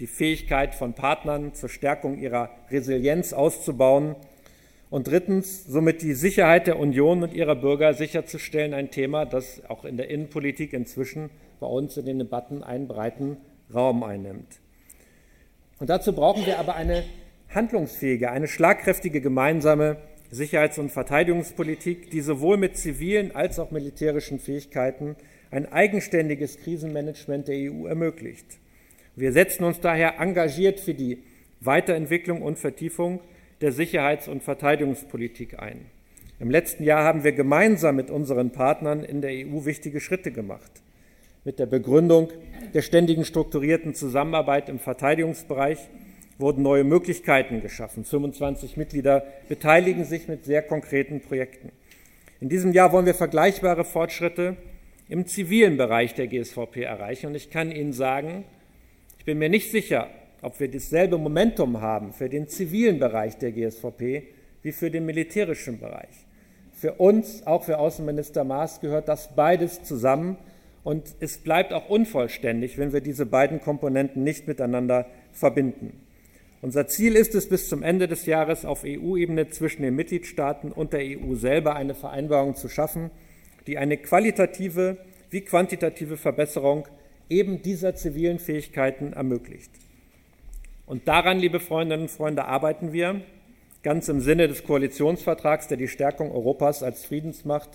die 0.00 0.06
Fähigkeit 0.06 0.74
von 0.74 0.92
Partnern 0.92 1.54
zur 1.54 1.68
Stärkung 1.68 2.18
ihrer 2.18 2.50
Resilienz 2.70 3.32
auszubauen 3.32 4.16
und 4.90 5.08
drittens 5.08 5.64
somit 5.66 6.02
die 6.02 6.14
Sicherheit 6.14 6.66
der 6.66 6.78
Union 6.78 7.22
und 7.22 7.34
ihrer 7.34 7.56
Bürger 7.56 7.94
sicherzustellen, 7.94 8.74
ein 8.74 8.90
Thema, 8.90 9.26
das 9.26 9.62
auch 9.68 9.84
in 9.84 9.96
der 9.96 10.08
Innenpolitik 10.08 10.72
inzwischen 10.72 11.30
bei 11.60 11.66
uns 11.66 11.96
in 11.96 12.06
den 12.06 12.18
Debatten 12.18 12.62
einen 12.62 12.88
breiten 12.88 13.38
Raum 13.72 14.02
einnimmt. 14.02 14.60
Und 15.78 15.90
dazu 15.90 16.12
brauchen 16.12 16.44
wir 16.46 16.58
aber 16.58 16.74
eine 16.74 17.04
handlungsfähige, 17.50 18.30
eine 18.30 18.48
schlagkräftige 18.48 19.20
gemeinsame 19.20 19.96
Sicherheits- 20.30 20.78
und 20.78 20.90
Verteidigungspolitik, 20.90 22.10
die 22.10 22.20
sowohl 22.20 22.56
mit 22.56 22.76
zivilen 22.76 23.34
als 23.34 23.58
auch 23.58 23.70
militärischen 23.70 24.38
Fähigkeiten 24.38 25.16
ein 25.50 25.70
eigenständiges 25.72 26.58
Krisenmanagement 26.58 27.48
der 27.48 27.72
EU 27.72 27.86
ermöglicht. 27.86 28.58
Wir 29.16 29.32
setzen 29.32 29.64
uns 29.64 29.80
daher 29.80 30.20
engagiert 30.20 30.80
für 30.80 30.94
die 30.94 31.22
Weiterentwicklung 31.60 32.42
und 32.42 32.58
Vertiefung 32.58 33.20
der 33.60 33.72
Sicherheits- 33.72 34.28
und 34.28 34.42
Verteidigungspolitik 34.42 35.58
ein. 35.58 35.86
Im 36.38 36.50
letzten 36.50 36.84
Jahr 36.84 37.02
haben 37.02 37.24
wir 37.24 37.32
gemeinsam 37.32 37.96
mit 37.96 38.10
unseren 38.10 38.50
Partnern 38.50 39.02
in 39.02 39.20
der 39.20 39.30
EU 39.30 39.64
wichtige 39.64 40.00
Schritte 40.00 40.30
gemacht. 40.30 40.70
Mit 41.48 41.58
der 41.58 41.64
Begründung 41.64 42.28
der 42.74 42.82
ständigen 42.82 43.24
strukturierten 43.24 43.94
Zusammenarbeit 43.94 44.68
im 44.68 44.78
Verteidigungsbereich 44.78 45.78
wurden 46.36 46.62
neue 46.62 46.84
Möglichkeiten 46.84 47.62
geschaffen. 47.62 48.04
25 48.04 48.76
Mitglieder 48.76 49.24
beteiligen 49.48 50.04
sich 50.04 50.28
mit 50.28 50.44
sehr 50.44 50.60
konkreten 50.60 51.22
Projekten. 51.22 51.72
In 52.42 52.50
diesem 52.50 52.74
Jahr 52.74 52.92
wollen 52.92 53.06
wir 53.06 53.14
vergleichbare 53.14 53.86
Fortschritte 53.86 54.58
im 55.08 55.26
zivilen 55.26 55.78
Bereich 55.78 56.12
der 56.12 56.26
GSVP 56.26 56.82
erreichen. 56.82 57.28
Und 57.28 57.34
ich 57.34 57.48
kann 57.48 57.72
Ihnen 57.72 57.94
sagen, 57.94 58.44
ich 59.18 59.24
bin 59.24 59.38
mir 59.38 59.48
nicht 59.48 59.70
sicher, 59.70 60.08
ob 60.42 60.60
wir 60.60 60.70
dasselbe 60.70 61.16
Momentum 61.16 61.80
haben 61.80 62.12
für 62.12 62.28
den 62.28 62.48
zivilen 62.48 62.98
Bereich 62.98 63.38
der 63.38 63.52
GSVP 63.52 64.24
wie 64.60 64.72
für 64.72 64.90
den 64.90 65.06
militärischen 65.06 65.80
Bereich. 65.80 66.26
Für 66.74 66.92
uns, 66.92 67.46
auch 67.46 67.64
für 67.64 67.78
Außenminister 67.78 68.44
Maas, 68.44 68.82
gehört 68.82 69.08
das 69.08 69.34
beides 69.34 69.82
zusammen. 69.82 70.36
Und 70.88 71.16
es 71.20 71.36
bleibt 71.36 71.74
auch 71.74 71.90
unvollständig, 71.90 72.78
wenn 72.78 72.94
wir 72.94 73.02
diese 73.02 73.26
beiden 73.26 73.60
Komponenten 73.60 74.24
nicht 74.24 74.48
miteinander 74.48 75.04
verbinden. 75.32 75.92
Unser 76.62 76.86
Ziel 76.86 77.14
ist 77.14 77.34
es, 77.34 77.46
bis 77.46 77.68
zum 77.68 77.82
Ende 77.82 78.08
des 78.08 78.24
Jahres 78.24 78.64
auf 78.64 78.84
EU-Ebene 78.86 79.50
zwischen 79.50 79.82
den 79.82 79.94
Mitgliedstaaten 79.96 80.72
und 80.72 80.94
der 80.94 81.00
EU 81.00 81.34
selber 81.34 81.76
eine 81.76 81.94
Vereinbarung 81.94 82.54
zu 82.54 82.70
schaffen, 82.70 83.10
die 83.66 83.76
eine 83.76 83.98
qualitative 83.98 84.96
wie 85.28 85.42
quantitative 85.42 86.16
Verbesserung 86.16 86.88
eben 87.28 87.60
dieser 87.60 87.94
zivilen 87.94 88.38
Fähigkeiten 88.38 89.12
ermöglicht. 89.12 89.72
Und 90.86 91.06
daran, 91.06 91.38
liebe 91.38 91.60
Freundinnen 91.60 92.04
und 92.04 92.10
Freunde, 92.10 92.46
arbeiten 92.46 92.94
wir 92.94 93.20
ganz 93.82 94.08
im 94.08 94.22
Sinne 94.22 94.48
des 94.48 94.64
Koalitionsvertrags, 94.64 95.68
der 95.68 95.76
die 95.76 95.88
Stärkung 95.88 96.32
Europas 96.32 96.82
als 96.82 97.04
Friedensmacht 97.04 97.68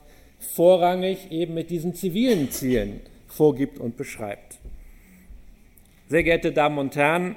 vorrangig 0.44 1.32
eben 1.32 1.54
mit 1.54 1.70
diesen 1.70 1.96
zivilen 1.96 2.52
Zielen 2.52 3.02
vorgibt 3.28 3.80
und 3.80 3.98
beschreibt. 3.98 4.60
Sehr 6.08 6.24
geehrte 6.24 6.52
Damen 6.52 6.78
und 6.78 6.96
Herren, 6.96 7.36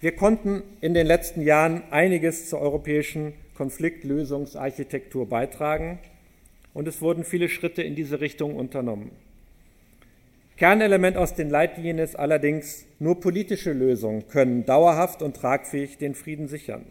wir 0.00 0.12
konnten 0.12 0.62
in 0.80 0.94
den 0.94 1.06
letzten 1.06 1.40
Jahren 1.40 1.82
einiges 1.90 2.48
zur 2.48 2.60
europäischen 2.60 3.32
Konfliktlösungsarchitektur 3.54 5.28
beitragen 5.28 5.98
und 6.74 6.86
es 6.88 7.00
wurden 7.00 7.24
viele 7.24 7.48
Schritte 7.48 7.82
in 7.82 7.94
diese 7.94 8.20
Richtung 8.20 8.56
unternommen. 8.56 9.10
Kernelement 10.56 11.16
aus 11.16 11.34
den 11.34 11.50
Leitlinien 11.50 11.98
ist 11.98 12.16
allerdings, 12.16 12.86
nur 13.00 13.18
politische 13.18 13.72
Lösungen 13.72 14.28
können 14.28 14.64
dauerhaft 14.64 15.20
und 15.22 15.36
tragfähig 15.36 15.98
den 15.98 16.14
Frieden 16.14 16.46
sichern. 16.46 16.84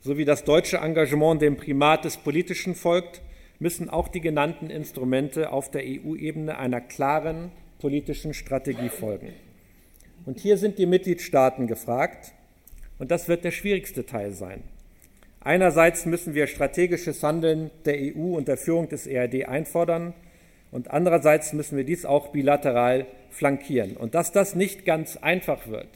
So 0.00 0.16
wie 0.16 0.24
das 0.24 0.44
deutsche 0.44 0.76
Engagement 0.78 1.42
dem 1.42 1.56
Primat 1.56 2.04
des 2.04 2.18
Politischen 2.18 2.74
folgt, 2.74 3.20
müssen 3.62 3.88
auch 3.88 4.08
die 4.08 4.20
genannten 4.20 4.70
Instrumente 4.70 5.52
auf 5.52 5.70
der 5.70 5.82
EU-Ebene 5.84 6.58
einer 6.58 6.80
klaren 6.80 7.52
politischen 7.78 8.34
Strategie 8.34 8.88
folgen. 8.88 9.32
Und 10.26 10.40
hier 10.40 10.58
sind 10.58 10.78
die 10.78 10.86
Mitgliedstaaten 10.86 11.68
gefragt. 11.68 12.32
Und 12.98 13.10
das 13.10 13.28
wird 13.28 13.44
der 13.44 13.52
schwierigste 13.52 14.04
Teil 14.04 14.32
sein. 14.32 14.62
Einerseits 15.40 16.06
müssen 16.06 16.34
wir 16.34 16.46
strategisches 16.46 17.22
Handeln 17.22 17.70
der 17.84 17.96
EU 17.98 18.36
unter 18.36 18.56
Führung 18.56 18.88
des 18.88 19.06
ERD 19.06 19.48
einfordern 19.48 20.14
und 20.70 20.90
andererseits 20.90 21.52
müssen 21.52 21.76
wir 21.76 21.84
dies 21.84 22.04
auch 22.04 22.28
bilateral 22.28 23.06
flankieren. 23.30 23.96
Und 23.96 24.14
dass 24.14 24.30
das 24.30 24.54
nicht 24.54 24.84
ganz 24.84 25.16
einfach 25.16 25.66
wird, 25.66 25.88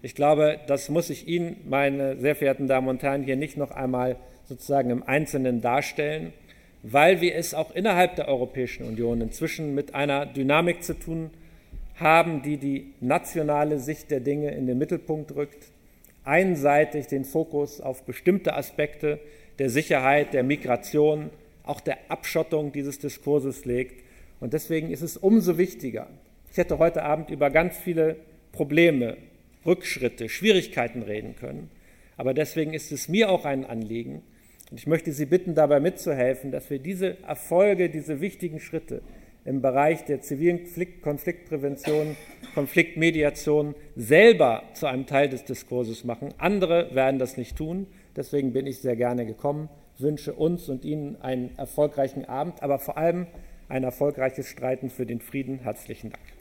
ich 0.00 0.14
glaube, 0.14 0.60
das 0.68 0.88
muss 0.90 1.10
ich 1.10 1.26
Ihnen, 1.26 1.56
meine 1.68 2.16
sehr 2.18 2.36
verehrten 2.36 2.68
Damen 2.68 2.86
und 2.86 3.02
Herren, 3.02 3.24
hier 3.24 3.34
nicht 3.34 3.56
noch 3.56 3.72
einmal 3.72 4.16
sozusagen 4.44 4.90
im 4.90 5.02
Einzelnen 5.02 5.60
darstellen, 5.60 6.32
weil 6.82 7.20
wir 7.20 7.34
es 7.34 7.54
auch 7.54 7.74
innerhalb 7.74 8.16
der 8.16 8.28
Europäischen 8.28 8.86
Union 8.86 9.20
inzwischen 9.20 9.74
mit 9.74 9.94
einer 9.94 10.26
Dynamik 10.26 10.82
zu 10.82 10.94
tun 10.98 11.30
haben, 11.96 12.42
die 12.42 12.56
die 12.56 12.92
nationale 13.00 13.78
Sicht 13.78 14.10
der 14.10 14.20
Dinge 14.20 14.52
in 14.52 14.66
den 14.66 14.78
Mittelpunkt 14.78 15.34
rückt, 15.34 15.72
einseitig 16.24 17.06
den 17.06 17.24
Fokus 17.24 17.80
auf 17.80 18.04
bestimmte 18.04 18.54
Aspekte 18.54 19.18
der 19.58 19.70
Sicherheit, 19.70 20.34
der 20.34 20.44
Migration, 20.44 21.30
auch 21.64 21.80
der 21.80 21.98
Abschottung 22.08 22.72
dieses 22.72 22.98
Diskurses 22.98 23.64
legt. 23.64 24.04
Und 24.40 24.52
deswegen 24.52 24.90
ist 24.90 25.02
es 25.02 25.16
umso 25.16 25.58
wichtiger. 25.58 26.08
Ich 26.50 26.56
hätte 26.56 26.78
heute 26.78 27.02
Abend 27.02 27.30
über 27.30 27.50
ganz 27.50 27.76
viele 27.76 28.16
Probleme, 28.52 29.16
Rückschritte, 29.66 30.28
Schwierigkeiten 30.28 31.02
reden 31.02 31.34
können. 31.36 31.70
Aber 32.16 32.34
deswegen 32.34 32.72
ist 32.72 32.92
es 32.92 33.08
mir 33.08 33.30
auch 33.30 33.44
ein 33.44 33.64
Anliegen, 33.64 34.22
und 34.70 34.78
ich 34.78 34.86
möchte 34.86 35.12
Sie 35.12 35.26
bitten, 35.26 35.54
dabei 35.54 35.80
mitzuhelfen, 35.80 36.50
dass 36.50 36.68
wir 36.70 36.78
diese 36.78 37.22
Erfolge, 37.22 37.88
diese 37.88 38.20
wichtigen 38.20 38.60
Schritte 38.60 39.02
im 39.44 39.62
Bereich 39.62 40.04
der 40.04 40.20
zivilen 40.20 40.60
Konfliktprävention, 41.00 42.16
Konfliktmediation 42.54 43.74
selber 43.96 44.62
zu 44.74 44.86
einem 44.86 45.06
Teil 45.06 45.30
des 45.30 45.44
Diskurses 45.44 46.04
machen. 46.04 46.34
Andere 46.36 46.94
werden 46.94 47.18
das 47.18 47.38
nicht 47.38 47.56
tun. 47.56 47.86
Deswegen 48.14 48.52
bin 48.52 48.66
ich 48.66 48.80
sehr 48.80 48.96
gerne 48.96 49.24
gekommen, 49.24 49.70
wünsche 49.98 50.34
uns 50.34 50.68
und 50.68 50.84
Ihnen 50.84 51.16
einen 51.22 51.56
erfolgreichen 51.56 52.26
Abend, 52.26 52.62
aber 52.62 52.78
vor 52.78 52.98
allem 52.98 53.26
ein 53.68 53.84
erfolgreiches 53.84 54.48
Streiten 54.48 54.90
für 54.90 55.06
den 55.06 55.20
Frieden. 55.20 55.60
Herzlichen 55.60 56.10
Dank. 56.10 56.37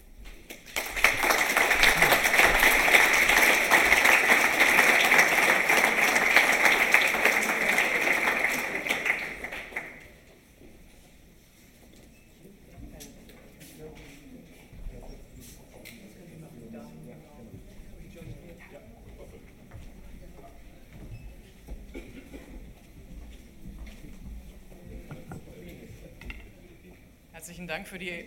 Dank 27.47 27.87
für 27.87 27.97
die 27.97 28.09
äh, 28.09 28.25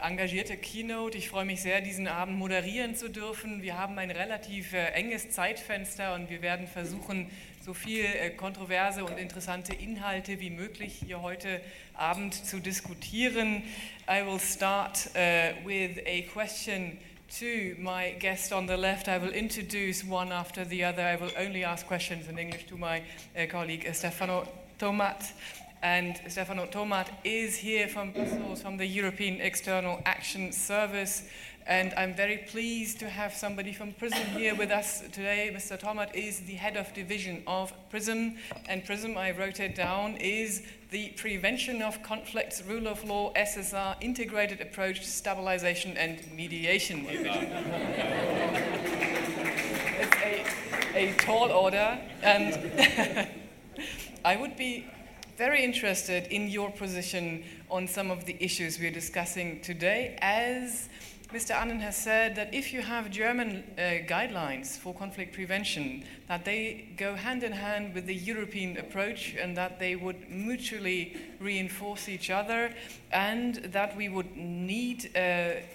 engagierte 0.00 0.56
Keynote. 0.56 1.18
Ich 1.18 1.28
freue 1.28 1.44
mich 1.44 1.60
sehr, 1.60 1.82
diesen 1.82 2.08
Abend 2.08 2.38
moderieren 2.38 2.94
zu 2.94 3.10
dürfen. 3.10 3.60
Wir 3.60 3.76
haben 3.76 3.98
ein 3.98 4.10
relativ 4.10 4.72
äh, 4.72 4.86
enges 4.92 5.30
Zeitfenster 5.30 6.14
und 6.14 6.30
wir 6.30 6.40
werden 6.40 6.66
versuchen, 6.66 7.30
so 7.62 7.74
viel 7.74 8.06
äh, 8.06 8.30
kontroverse 8.30 9.04
und 9.04 9.18
interessante 9.18 9.74
Inhalte 9.74 10.40
wie 10.40 10.48
möglich 10.48 11.02
hier 11.04 11.20
heute 11.20 11.60
Abend 11.92 12.32
zu 12.34 12.60
diskutieren. 12.60 13.62
I 14.08 14.24
will 14.24 14.40
start 14.40 15.10
uh, 15.14 15.66
with 15.66 15.98
a 16.06 16.22
question 16.32 16.96
to 17.38 17.78
my 17.78 18.14
guest 18.18 18.54
on 18.54 18.66
the 18.66 18.74
left. 18.74 19.06
I 19.06 19.20
will 19.20 19.34
introduce 19.34 20.02
one 20.02 20.32
after 20.32 20.64
the 20.64 20.82
other. 20.86 21.02
I 21.02 21.20
will 21.20 21.32
only 21.38 21.62
ask 21.62 21.86
questions 21.86 22.26
in 22.26 22.38
English 22.38 22.64
to 22.68 22.78
my 22.78 23.02
uh, 23.36 23.46
colleague 23.50 23.86
Stefano 23.92 24.44
Tomat. 24.78 25.34
And 25.82 26.20
Stefano 26.28 26.66
Tomat 26.66 27.08
is 27.24 27.56
here 27.56 27.88
from 27.88 28.12
Brussels, 28.12 28.60
from 28.60 28.76
the 28.76 28.84
European 28.84 29.40
External 29.40 30.02
Action 30.04 30.52
Service. 30.52 31.22
And 31.66 31.94
I'm 31.96 32.14
very 32.14 32.36
pleased 32.36 32.98
to 33.00 33.08
have 33.08 33.32
somebody 33.32 33.72
from 33.72 33.92
PRISM 33.94 34.26
here 34.36 34.54
with 34.54 34.70
us 34.70 35.00
today. 35.12 35.50
Mr. 35.54 35.80
Tomat 35.80 36.14
is 36.14 36.40
the 36.40 36.52
head 36.54 36.76
of 36.76 36.92
division 36.92 37.42
of 37.46 37.72
PRISM. 37.88 38.36
And 38.68 38.84
PRISM, 38.84 39.16
I 39.16 39.30
wrote 39.30 39.58
it 39.58 39.74
down, 39.74 40.16
is 40.16 40.62
the 40.90 41.10
Prevention 41.16 41.80
of 41.80 42.02
Conflicts, 42.02 42.62
Rule 42.62 42.86
of 42.86 43.02
Law, 43.04 43.32
SSR, 43.32 43.96
Integrated 44.02 44.60
Approach 44.60 45.00
to 45.00 45.06
Stabilization 45.06 45.96
and 45.96 46.20
Mediation 46.34 47.06
Division. 47.06 47.48
it's 49.98 50.16
a, 50.16 50.44
a 50.94 51.14
tall 51.14 51.50
order. 51.50 51.98
And 52.22 53.28
I 54.26 54.36
would 54.36 54.58
be 54.58 54.86
very 55.40 55.64
interested 55.64 56.26
in 56.26 56.50
your 56.50 56.70
position 56.70 57.42
on 57.70 57.88
some 57.88 58.10
of 58.10 58.26
the 58.26 58.36
issues 58.40 58.78
we're 58.78 58.90
discussing 58.90 59.58
today. 59.62 60.18
As 60.20 60.90
Mr. 61.32 61.52
Annen 61.54 61.80
has 61.80 61.96
said, 61.96 62.36
that 62.36 62.52
if 62.52 62.74
you 62.74 62.82
have 62.82 63.10
German 63.10 63.64
uh, 63.78 64.04
guidelines 64.06 64.78
for 64.78 64.92
conflict 64.92 65.32
prevention, 65.32 66.04
that 66.28 66.44
they 66.44 66.90
go 66.98 67.14
hand 67.14 67.42
in 67.42 67.52
hand 67.52 67.94
with 67.94 68.04
the 68.04 68.14
European 68.14 68.76
approach 68.76 69.34
and 69.40 69.56
that 69.56 69.78
they 69.78 69.96
would 69.96 70.28
mutually 70.28 71.16
reinforce 71.38 72.06
each 72.10 72.28
other, 72.28 72.74
and 73.10 73.54
that 73.72 73.96
we 73.96 74.10
would 74.10 74.36
need 74.36 75.10
uh, 75.16 75.18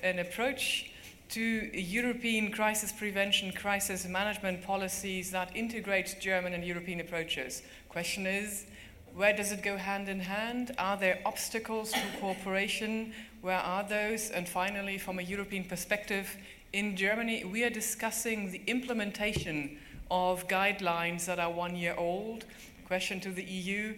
an 0.04 0.20
approach 0.20 0.92
to 1.30 1.42
European 1.74 2.52
crisis 2.52 2.92
prevention, 2.92 3.52
crisis 3.52 4.08
management 4.08 4.62
policies 4.62 5.32
that 5.32 5.56
integrates 5.56 6.14
German 6.14 6.54
and 6.54 6.64
European 6.64 7.00
approaches. 7.00 7.64
Question 7.90 8.28
is, 8.28 8.68
where 9.16 9.32
does 9.32 9.52
it 9.54 9.64
go 9.64 9.78
hand 9.78 10.10
in 10.10 10.20
hand? 10.20 10.76
Are 10.78 10.98
there 10.98 11.20
obstacles 11.26 11.92
to 11.94 12.02
cooperation? 12.20 13.14
Where 13.42 13.60
are 13.60 13.88
those? 13.88 14.30
And 14.30 14.48
finally, 14.48 14.98
from 14.98 15.20
a 15.20 15.22
European 15.22 15.64
perspective, 15.64 16.36
in 16.74 16.98
Germany, 16.98 17.46
we 17.46 17.64
are 17.64 17.70
discussing 17.70 18.52
the 18.52 18.62
implementation 18.68 19.78
of 20.12 20.48
guidelines 20.50 21.26
that 21.26 21.40
are 21.40 21.50
one 21.50 21.78
year 21.78 21.96
old. 21.98 22.44
Question 22.86 23.22
to 23.22 23.30
the 23.32 23.44
EU 23.44 23.96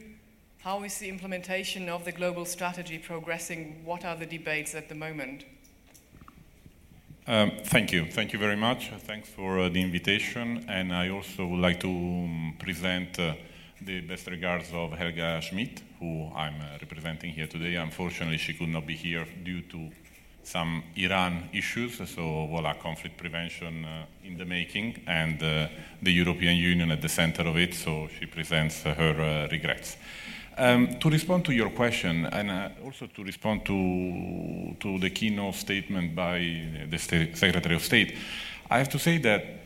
How 0.59 0.83
is 0.83 0.99
the 0.99 1.09
implementation 1.09 1.89
of 1.89 2.05
the 2.05 2.11
global 2.11 2.45
strategy 2.45 2.99
progressing? 2.99 3.81
What 3.83 4.05
are 4.05 4.15
the 4.15 4.27
debates 4.27 4.75
at 4.75 4.87
the 4.87 4.95
moment? 4.95 5.45
Um, 7.25 7.51
thank 7.63 7.91
you. 7.91 8.05
Thank 8.05 8.33
you 8.33 8.39
very 8.39 8.55
much. 8.55 8.91
Thanks 8.99 9.27
for 9.27 9.59
uh, 9.59 9.69
the 9.69 9.81
invitation. 9.81 10.63
And 10.69 10.93
I 10.93 11.09
also 11.09 11.47
would 11.47 11.59
like 11.59 11.79
to 11.79 11.89
um, 11.89 12.55
present 12.59 13.19
uh, 13.19 13.33
the 13.81 14.01
best 14.01 14.27
regards 14.27 14.71
of 14.73 14.91
Helga 14.93 15.41
Schmidt, 15.41 15.81
who 15.99 16.31
I'm 16.35 16.55
uh, 16.61 16.77
representing 16.81 17.31
here 17.31 17.47
today. 17.47 17.75
Unfortunately, 17.75 18.37
she 18.37 18.53
could 18.53 18.69
not 18.69 18.87
be 18.87 18.95
here 18.95 19.25
due 19.43 19.61
to 19.61 19.89
some 20.43 20.83
Iran 20.95 21.49
issues, 21.53 21.97
so 21.97 22.47
voila, 22.47 22.73
conflict 22.73 23.17
prevention 23.17 23.85
uh, 23.85 24.05
in 24.23 24.37
the 24.37 24.45
making, 24.45 25.01
and 25.05 25.43
uh, 25.43 25.67
the 26.01 26.11
European 26.11 26.55
Union 26.55 26.91
at 26.91 27.01
the 27.01 27.09
center 27.09 27.43
of 27.43 27.57
it, 27.57 27.73
so 27.73 28.07
she 28.17 28.25
presents 28.25 28.85
uh, 28.85 28.93
her 28.93 29.47
regrets. 29.51 29.97
Um, 30.57 30.97
to 30.99 31.09
respond 31.09 31.45
to 31.45 31.51
your 31.51 31.69
question, 31.69 32.25
and 32.25 32.49
uh, 32.49 32.69
also 32.83 33.07
to 33.07 33.23
respond 33.23 33.65
to, 33.65 34.75
to 34.79 34.97
the 34.99 35.09
keynote 35.09 35.55
statement 35.55 36.15
by 36.15 36.39
the 36.89 36.97
Secretary 36.97 37.75
of 37.75 37.83
State, 37.83 38.15
I 38.69 38.79
have 38.79 38.89
to 38.89 38.99
say 38.99 39.17
that 39.19 39.41
uh, 39.41 39.56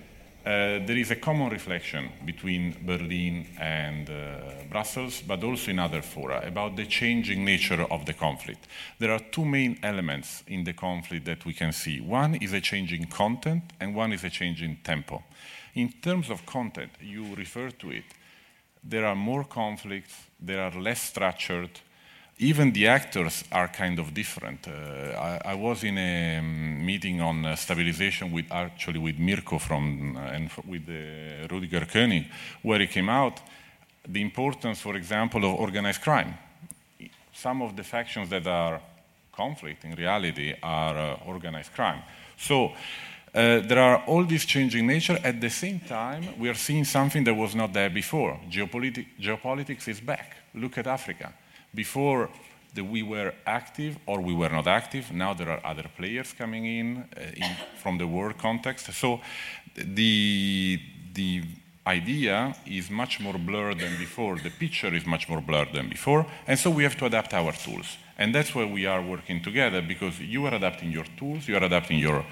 there 0.43 0.97
is 0.97 1.11
a 1.11 1.15
common 1.15 1.49
reflection 1.49 2.09
between 2.25 2.75
Berlin 2.85 3.47
and 3.59 4.09
uh, 4.09 4.63
Brussels, 4.69 5.21
but 5.21 5.43
also 5.43 5.71
in 5.71 5.79
other 5.79 6.01
fora, 6.01 6.41
about 6.45 6.75
the 6.75 6.85
changing 6.85 7.45
nature 7.45 7.85
of 7.91 8.05
the 8.05 8.13
conflict. 8.13 8.67
There 8.99 9.11
are 9.11 9.19
two 9.19 9.45
main 9.45 9.79
elements 9.83 10.43
in 10.47 10.63
the 10.63 10.73
conflict 10.73 11.25
that 11.25 11.45
we 11.45 11.53
can 11.53 11.71
see. 11.71 12.01
One 12.01 12.35
is 12.35 12.53
a 12.53 12.61
changing 12.61 13.05
content, 13.05 13.63
and 13.79 13.95
one 13.95 14.13
is 14.13 14.23
a 14.23 14.29
changing 14.29 14.79
tempo. 14.83 15.23
In 15.75 15.91
terms 16.01 16.29
of 16.29 16.45
content, 16.45 16.91
you 17.01 17.35
refer 17.35 17.69
to 17.69 17.91
it 17.91 18.05
there 18.83 19.05
are 19.05 19.15
more 19.15 19.43
conflicts, 19.43 20.15
they 20.39 20.55
are 20.55 20.71
less 20.71 21.01
structured. 21.01 21.79
Even 22.37 22.71
the 22.71 22.87
actors 22.87 23.43
are 23.51 23.67
kind 23.67 23.99
of 23.99 24.13
different. 24.13 24.67
Uh, 24.67 24.71
I, 24.71 25.51
I, 25.51 25.53
was 25.53 25.83
in 25.83 25.97
a 25.97 26.37
um, 26.39 26.85
meeting 26.85 27.21
on 27.21 27.45
uh, 27.45 27.55
stabilization 27.55 28.31
with 28.31 28.51
actually 28.51 28.99
with 28.99 29.19
Mirko 29.19 29.59
from 29.59 30.17
uh, 30.17 30.21
and 30.21 30.49
with 30.67 30.89
uh, 30.89 31.47
Rudiger 31.47 31.85
König, 31.85 32.27
where 32.63 32.79
he 32.79 32.87
came 32.87 33.09
out 33.09 33.39
the 34.07 34.21
importance, 34.21 34.81
for 34.81 34.95
example, 34.95 35.45
of 35.45 35.59
organized 35.59 36.01
crime. 36.01 36.33
Some 37.31 37.61
of 37.61 37.75
the 37.75 37.83
factions 37.83 38.29
that 38.29 38.47
are 38.47 38.81
conflict 39.31 39.85
in 39.85 39.95
reality 39.95 40.55
are 40.61 40.97
uh, 40.97 41.27
organized 41.27 41.73
crime. 41.73 42.01
So 42.37 42.71
uh, 43.33 43.59
there 43.59 43.79
are 43.79 44.03
all 44.07 44.25
these 44.25 44.45
changing 44.45 44.87
nature. 44.87 45.17
At 45.23 45.39
the 45.39 45.49
same 45.49 45.79
time, 45.79 46.39
we 46.39 46.49
are 46.49 46.57
seeing 46.57 46.85
something 46.85 47.23
that 47.23 47.33
was 47.33 47.55
not 47.55 47.71
there 47.71 47.89
before. 47.89 48.39
Geopoliti- 48.49 49.07
geopolitics 49.19 49.87
is 49.87 50.01
back. 50.01 50.35
Look 50.53 50.77
at 50.77 50.87
Africa. 50.87 51.33
Before 51.73 52.29
the, 52.73 52.83
we 52.83 53.03
were 53.03 53.33
active 53.45 53.97
or 54.05 54.21
we 54.21 54.33
were 54.33 54.49
not 54.49 54.67
active, 54.67 55.11
now 55.11 55.33
there 55.33 55.49
are 55.49 55.61
other 55.65 55.85
players 55.97 56.33
coming 56.33 56.65
in, 56.65 57.05
uh, 57.15 57.21
in 57.35 57.55
from 57.77 57.97
the 57.97 58.07
world 58.07 58.37
context. 58.37 58.93
So 58.93 59.21
the, 59.75 60.79
the 61.13 61.43
idea 61.85 62.55
is 62.65 62.89
much 62.89 63.19
more 63.19 63.37
blurred 63.37 63.79
than 63.79 63.97
before. 63.97 64.37
The 64.37 64.51
picture 64.51 64.93
is 64.93 65.05
much 65.05 65.27
more 65.27 65.41
blurred 65.41 65.73
than 65.73 65.89
before. 65.89 66.25
And 66.47 66.57
so 66.57 66.69
we 66.69 66.83
have 66.83 66.97
to 66.97 67.05
adapt 67.05 67.33
our 67.33 67.51
tools. 67.51 67.97
And 68.17 68.35
that's 68.35 68.53
why 68.53 68.65
we 68.65 68.85
are 68.85 69.01
working 69.01 69.41
together 69.41 69.81
because 69.81 70.19
you 70.19 70.45
are 70.45 70.53
adapting 70.53 70.91
your 70.91 71.05
tools, 71.17 71.47
you 71.47 71.55
are 71.55 71.63
adapting 71.63 71.97
your 71.97 72.23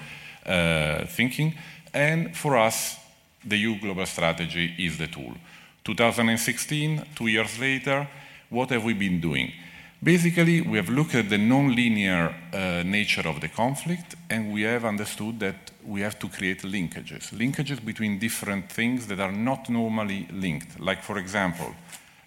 uh, 0.46 1.04
thinking. 1.06 1.54
And 1.92 2.36
for 2.36 2.56
us, 2.56 2.96
the 3.44 3.56
EU 3.56 3.80
Global 3.80 4.06
Strategy 4.06 4.74
is 4.78 4.98
the 4.98 5.08
tool. 5.08 5.34
2016, 5.84 7.06
two 7.16 7.26
years 7.26 7.58
later, 7.58 8.06
what 8.50 8.70
have 8.70 8.84
we 8.84 8.92
been 8.92 9.20
doing? 9.20 9.52
Basically, 10.02 10.60
we 10.62 10.76
have 10.76 10.88
looked 10.88 11.14
at 11.14 11.28
the 11.28 11.38
non-linear 11.38 12.34
uh, 12.52 12.82
nature 12.84 13.28
of 13.28 13.40
the 13.40 13.48
conflict, 13.48 14.14
and 14.30 14.52
we 14.52 14.62
have 14.62 14.84
understood 14.84 15.40
that 15.40 15.70
we 15.84 16.00
have 16.00 16.18
to 16.18 16.28
create 16.28 16.62
linkages, 16.62 17.32
linkages 17.32 17.84
between 17.84 18.18
different 18.18 18.70
things 18.70 19.06
that 19.06 19.20
are 19.20 19.32
not 19.32 19.68
normally 19.68 20.26
linked. 20.32 20.80
Like, 20.80 21.02
for 21.02 21.18
example, 21.18 21.74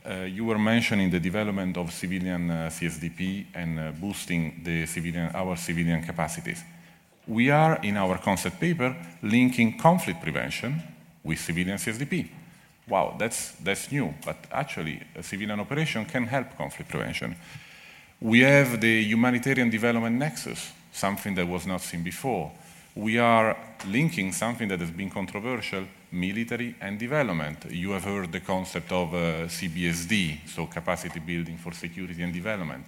uh, 0.05 0.25
you 0.25 0.45
were 0.45 0.59
mentioning 0.59 1.09
the 1.09 1.19
development 1.19 1.77
of 1.77 1.91
civilian 1.91 2.51
uh, 2.51 2.69
CSDP 2.71 3.45
and 3.53 3.79
uh, 3.79 3.91
boosting 3.91 4.61
the 4.63 4.85
civilian, 4.85 5.31
our 5.33 5.55
civilian 5.55 6.03
capacities 6.03 6.63
we 7.27 7.49
are, 7.49 7.79
in 7.83 7.97
our 7.97 8.17
concept 8.17 8.59
paper, 8.59 8.95
linking 9.21 9.77
conflict 9.77 10.21
prevention 10.21 10.81
with 11.23 11.39
civilian 11.39 11.77
CSDP. 11.77 12.29
Wow, 12.87 13.15
that's, 13.17 13.51
that's 13.63 13.91
new, 13.91 14.13
but 14.25 14.35
actually, 14.51 15.01
a 15.15 15.23
civilian 15.23 15.59
operation 15.59 16.05
can 16.05 16.25
help 16.25 16.57
conflict 16.57 16.91
prevention. 16.91 17.35
We 18.19 18.41
have 18.41 18.81
the 18.81 19.03
humanitarian 19.03 19.69
development 19.69 20.17
nexus, 20.17 20.71
something 20.91 21.33
that 21.35 21.47
was 21.47 21.65
not 21.65 21.81
seen 21.81 22.03
before. 22.03 22.51
We 22.95 23.19
are 23.19 23.57
linking 23.87 24.33
something 24.33 24.67
that 24.67 24.79
has 24.79 24.91
been 24.91 25.09
controversial, 25.09 25.85
military 26.11 26.75
and 26.79 26.99
development. 26.99 27.65
You 27.69 27.91
have 27.91 28.03
heard 28.03 28.31
the 28.31 28.41
concept 28.41 28.91
of 28.91 29.13
uh, 29.13 29.47
CBSD, 29.47 30.47
so 30.47 30.67
capacity 30.67 31.19
building 31.19 31.57
for 31.57 31.73
security 31.73 32.21
and 32.21 32.33
development, 32.33 32.85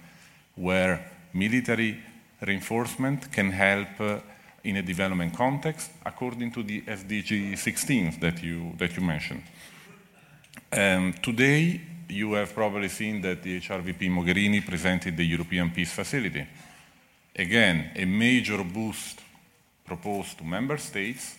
where 0.54 1.10
military 1.32 1.98
reinforcement 2.40 3.32
can 3.32 3.50
help 3.50 4.00
uh, 4.00 4.18
in 4.62 4.76
a 4.76 4.82
development 4.82 5.34
context 5.34 5.90
according 6.04 6.50
to 6.52 6.62
the 6.62 6.82
SDG 6.82 7.56
16 7.56 8.20
that 8.20 8.42
you, 8.42 8.72
that 8.78 8.96
you 8.96 9.02
mentioned. 9.02 9.42
Um, 10.76 11.14
today, 11.22 11.80
you 12.06 12.34
have 12.34 12.52
probably 12.52 12.90
seen 12.90 13.22
that 13.22 13.42
the 13.42 13.60
HRVP 13.60 14.10
Mogherini 14.10 14.60
presented 14.60 15.16
the 15.16 15.24
European 15.24 15.70
Peace 15.70 15.90
Facility. 15.90 16.46
Again, 17.34 17.92
a 17.96 18.04
major 18.04 18.62
boost 18.62 19.22
proposed 19.86 20.36
to 20.36 20.44
member 20.44 20.76
states 20.76 21.38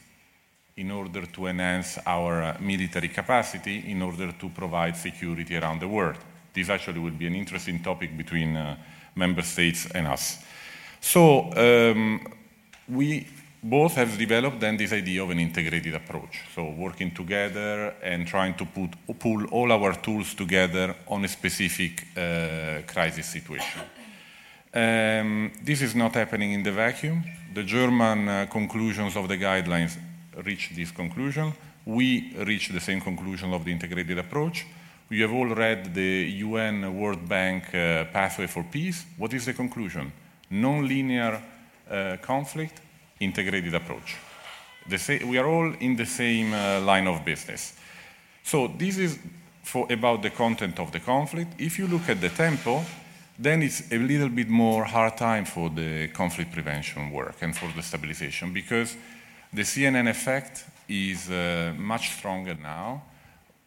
in 0.76 0.90
order 0.90 1.28
to 1.28 1.46
enhance 1.46 2.00
our 2.08 2.42
uh, 2.42 2.58
military 2.60 3.10
capacity 3.10 3.92
in 3.92 4.02
order 4.02 4.32
to 4.32 4.50
provide 4.50 4.98
security 4.98 5.56
around 5.56 5.82
the 5.82 5.88
world. 5.88 6.18
This 6.52 6.70
actually 6.70 7.00
will 7.00 7.12
be 7.12 7.28
an 7.28 7.36
interesting 7.36 7.84
topic 7.84 8.18
between 8.18 8.58
uh, 8.58 8.76
member 9.14 9.44
states 9.44 9.86
and 9.94 10.08
us. 10.08 10.44
So 11.00 11.54
um, 11.54 12.26
we 12.90 13.28
both 13.64 13.96
have 13.96 14.18
developed 14.18 14.60
then 14.60 14.78
this 14.78 14.94
idea 14.94 15.24
of 15.24 15.30
an 15.30 15.40
integrated 15.40 15.96
approach. 15.96 16.42
So 16.56 16.70
working 16.72 17.12
together 17.12 17.96
and 18.02 18.28
trying 18.28 18.56
to 18.56 18.66
put, 18.66 18.92
pull 19.20 19.46
all 19.46 19.72
our 19.72 19.94
tools 19.96 20.34
together 20.34 20.96
on 21.08 21.26
a 21.26 21.28
specific 21.28 22.08
uh, 22.16 22.82
crisis 22.86 23.26
situation. 23.26 23.82
Um, 24.74 25.52
this 25.64 25.82
is 25.82 25.96
not 25.96 26.14
happening 26.14 26.54
in 26.54 26.64
the 26.64 26.72
vacuum. 26.72 27.24
The 27.54 27.64
German 27.64 28.28
uh, 28.28 28.46
conclusions 28.50 29.16
of 29.16 29.28
the 29.28 29.38
guidelines 29.38 29.98
reach 30.46 30.72
this 30.76 30.92
conclusion. 30.92 31.54
We 31.86 32.36
reach 32.38 32.70
the 32.70 32.80
same 32.80 33.02
conclusion 33.02 33.54
of 33.54 33.64
the 33.66 33.72
integrated 33.72 34.20
approach. 34.20 34.66
We 35.10 35.22
have 35.22 35.32
all 35.32 35.48
read 35.48 35.94
the 35.94 36.30
UN 36.46 37.00
World 37.00 37.28
Bank 37.28 37.74
uh, 37.74 38.06
Pathway 38.06 38.48
for 38.48 38.64
Peace. 38.64 39.06
What 39.18 39.34
is 39.34 39.46
the 39.46 39.54
conclusion? 39.54 40.12
non-linear 40.50 41.42
uh, 41.90 42.18
conflict, 42.22 42.82
integrated 43.20 43.74
approach. 43.74 44.16
we 45.26 45.38
are 45.38 45.48
all 45.48 45.74
in 45.80 45.96
the 45.96 46.06
same 46.06 46.54
uh, 46.54 46.80
line 46.82 47.08
of 47.08 47.26
business. 47.26 47.74
So 48.44 48.68
this 48.68 48.98
is 48.98 49.20
for 49.64 49.86
about 49.92 50.22
the 50.22 50.30
content 50.30 50.80
of 50.80 50.92
the 50.92 51.00
conflict. 51.00 51.60
If 51.60 51.78
you 51.78 51.88
look 51.88 52.10
at 52.10 52.22
the 52.22 52.30
tempo, 52.30 52.84
then 53.38 53.62
it's 53.62 53.92
a 53.92 53.98
little 53.98 54.30
bit 54.30 54.50
more 54.50 54.86
hard 54.86 55.18
time 55.18 55.46
for 55.46 55.70
the 55.70 56.08
conflict 56.08 56.54
prevention 56.54 57.12
work 57.12 57.36
and 57.42 57.56
for 57.56 57.70
the 57.76 57.84
stabilization 57.84 58.54
because 58.54 58.96
the 59.54 59.64
CNN 59.64 60.10
effect 60.10 60.66
is 60.88 61.30
uh, 61.30 61.74
much 61.78 62.12
stronger 62.12 62.56
now. 62.56 63.04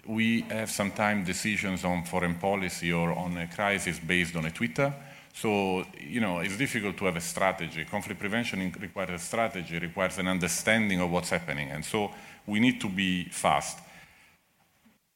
We 0.07 0.42
have 0.48 0.70
sometimes 0.70 1.26
decisions 1.26 1.84
on 1.84 2.05
foreign 2.05 2.34
policy 2.34 2.92
or 2.92 3.12
on 3.12 3.36
a 3.36 3.46
crisis 3.46 3.98
based 3.98 4.34
on 4.34 4.46
a 4.46 4.51
Twitter 4.51 4.94
so, 5.32 5.84
you 5.98 6.20
know, 6.20 6.40
it's 6.40 6.56
difficult 6.56 6.96
to 6.98 7.04
have 7.06 7.16
a 7.16 7.20
strategy. 7.20 7.84
Conflict 7.84 8.20
prevention 8.20 8.72
requires 8.80 9.22
a 9.22 9.24
strategy, 9.24 9.78
requires 9.78 10.18
an 10.18 10.28
understanding 10.28 11.00
of 11.00 11.10
what's 11.10 11.30
happening. 11.30 11.70
And 11.70 11.84
so 11.84 12.10
we 12.46 12.60
need 12.60 12.80
to 12.80 12.88
be 12.88 13.24
fast. 13.24 13.78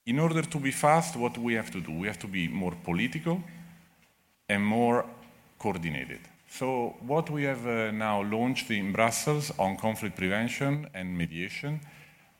In 0.06 0.18
order 0.18 0.42
to 0.42 0.58
be 0.58 0.70
fast, 0.70 1.16
what 1.16 1.36
we 1.38 1.54
have 1.54 1.70
to 1.72 1.80
do? 1.80 1.92
We 1.92 2.06
have 2.06 2.18
to 2.20 2.26
be 2.26 2.48
more 2.48 2.74
political 2.84 3.42
and 4.48 4.64
more 4.64 5.06
coordinated. 5.58 6.20
So, 6.48 6.94
what 7.00 7.30
we 7.30 7.44
have 7.44 7.66
uh, 7.66 7.90
now 7.90 8.22
launched 8.22 8.70
in 8.70 8.92
Brussels 8.92 9.50
on 9.58 9.76
conflict 9.76 10.16
prevention 10.16 10.88
and 10.94 11.16
mediation 11.16 11.80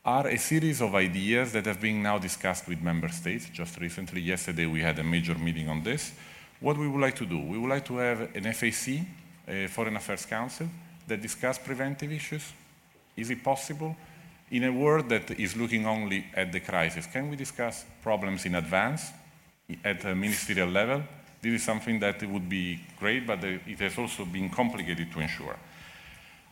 are 0.05 0.27
a 0.27 0.37
series 0.37 0.79
of 0.79 0.93
ideas 0.93 1.51
that 1.53 1.65
have 1.65 1.81
been 1.81 2.03
now 2.03 2.19
discussed 2.19 2.67
with 2.67 2.81
member 2.81 3.09
states. 3.09 3.49
Just 3.51 3.79
recently, 3.79 4.21
yesterday, 4.21 4.67
we 4.67 4.81
had 4.81 4.99
a 4.99 5.03
major 5.03 5.35
meeting 5.35 5.67
on 5.67 5.83
this 5.83 6.13
what 6.59 6.77
we 6.77 6.87
would 6.87 7.01
like 7.01 7.15
to 7.15 7.25
do, 7.25 7.39
we 7.39 7.57
would 7.57 7.69
like 7.69 7.85
to 7.85 7.97
have 7.97 8.35
an 8.35 8.53
FAC, 8.53 9.05
a 9.47 9.67
Foreign 9.67 9.95
Affairs 9.95 10.25
Council, 10.25 10.67
that 11.07 11.21
discuss 11.21 11.57
preventive 11.57 12.11
issues. 12.11 12.53
Is 13.15 13.29
it 13.29 13.43
possible? 13.43 13.95
In 14.51 14.63
a 14.63 14.71
world 14.71 15.09
that 15.09 15.31
is 15.39 15.55
looking 15.55 15.85
only 15.85 16.25
at 16.33 16.51
the 16.51 16.59
crisis, 16.59 17.07
can 17.07 17.29
we 17.29 17.35
discuss 17.35 17.85
problems 18.01 18.45
in 18.45 18.55
advance 18.55 19.11
at 19.83 20.05
a 20.05 20.15
ministerial 20.15 20.69
level? 20.69 21.03
This 21.41 21.53
is 21.53 21.63
something 21.63 21.99
that 21.99 22.23
would 22.23 22.49
be 22.49 22.79
great, 22.99 23.27
but 23.27 23.43
it 23.43 23.79
has 23.79 23.97
also 23.97 24.25
been 24.25 24.49
complicated 24.49 25.11
to 25.11 25.19
ensure. 25.19 25.57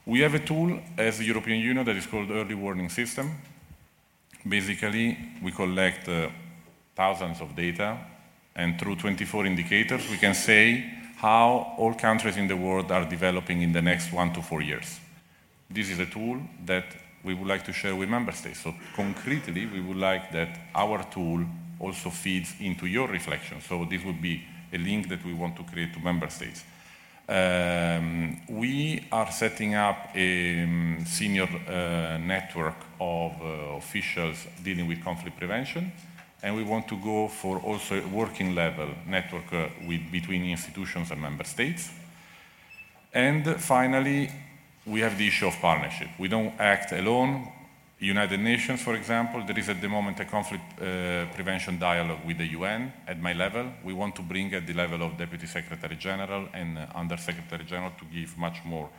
We 0.05 0.19
have 0.19 0.35
a 0.35 0.39
tool 0.39 0.79
as 0.97 1.17
the 1.17 1.25
European 1.25 1.59
Union 1.59 1.85
that 1.85 1.95
is 1.95 2.05
called 2.05 2.29
Early 2.29 2.55
Warning 2.55 2.89
System. 2.89 3.31
Basically, 4.47 5.17
we 5.41 5.51
collect 5.51 6.09
uh, 6.09 6.29
thousands 6.95 7.41
of 7.41 7.55
data, 7.55 7.97
and 8.55 8.79
through 8.79 8.95
24 8.97 9.45
indicators, 9.45 10.09
we 10.09 10.17
can 10.17 10.33
say 10.33 10.85
how 11.17 11.75
all 11.77 11.93
countries 11.93 12.37
in 12.37 12.47
the 12.47 12.57
world 12.57 12.91
are 12.91 13.05
developing 13.05 13.61
in 13.61 13.71
the 13.71 13.81
next 13.81 14.11
one 14.11 14.33
to 14.33 14.41
four 14.41 14.61
years. 14.61 14.99
This 15.69 15.89
is 15.89 15.99
a 15.99 16.05
tool 16.05 16.39
that 16.65 16.85
we 17.23 17.33
would 17.33 17.47
like 17.47 17.63
to 17.65 17.73
share 17.73 17.95
with 17.95 18.09
member 18.09 18.33
states. 18.33 18.61
So 18.61 18.73
concretely, 18.95 19.65
we 19.65 19.79
would 19.79 19.97
like 19.97 20.31
that 20.33 20.59
our 20.75 21.03
tool 21.11 21.45
also 21.79 22.09
feeds 22.09 22.53
into 22.59 22.85
your 22.85 23.07
reflection. 23.07 23.61
So 23.61 23.85
this 23.85 24.03
would 24.03 24.21
be 24.21 24.43
a 24.71 24.77
link 24.77 25.09
that 25.09 25.23
we 25.25 25.33
want 25.33 25.55
to 25.55 25.63
create 25.63 25.93
to 25.93 25.99
member 25.99 26.29
states. 26.29 26.63
Um, 27.27 28.41
we 28.49 29.05
are 29.11 29.31
setting 29.31 29.75
up 29.75 30.09
a 30.13 30.63
um, 30.63 31.05
senior 31.05 31.43
uh, 31.43 32.17
network 32.17 32.75
of 32.99 33.31
uh, 33.41 33.77
officials 33.77 34.45
dealing 34.61 34.87
with 34.87 35.01
conflict 35.03 35.37
prevention, 35.37 35.93
and 36.43 36.55
we 36.55 36.63
want 36.63 36.87
to 36.89 36.97
go 36.97 37.29
for 37.29 37.57
also 37.59 37.95
a 37.95 38.07
working 38.09 38.53
level 38.53 38.89
network 39.07 39.51
uh, 39.53 39.69
with, 39.87 40.11
between 40.11 40.43
institutions 40.43 41.09
and 41.09 41.21
member 41.21 41.45
states. 41.45 41.89
And 43.13 43.55
finally, 43.61 44.29
we 44.85 44.99
have 44.99 45.17
the 45.17 45.25
issue 45.25 45.47
of 45.47 45.55
partnership. 45.61 46.09
We 46.19 46.27
don't 46.27 46.53
act 46.59 46.91
alone. 46.91 47.47
United 47.99 48.41
Nations, 48.41 48.81
for 48.81 48.95
example, 48.95 49.41
there 49.47 49.57
is 49.57 49.69
at 49.69 49.79
the 49.79 49.87
moment 49.87 50.19
a 50.19 50.25
conflict 50.25 50.63
uh, 50.81 51.25
prevention 51.33 51.79
dialogue 51.79 52.19
with 52.27 52.37
the 52.37 52.47
UN 52.47 52.91
at 53.07 53.21
my 53.21 53.31
level. 53.31 53.65
We 53.81 53.93
want 53.93 54.13
to 54.17 54.21
bring 54.21 54.53
at 54.53 54.67
the 54.67 54.73
level 54.73 55.01
of 55.03 55.17
Deputy 55.17 55.47
Secretary 55.47 55.95
General 55.95 56.49
and 56.53 56.77
uh, 56.77 56.87
Under 56.93 57.15
Secretary 57.15 57.63
General 57.63 57.91
to 57.97 58.05
give 58.13 58.37
much 58.37 58.65
more 58.65 58.89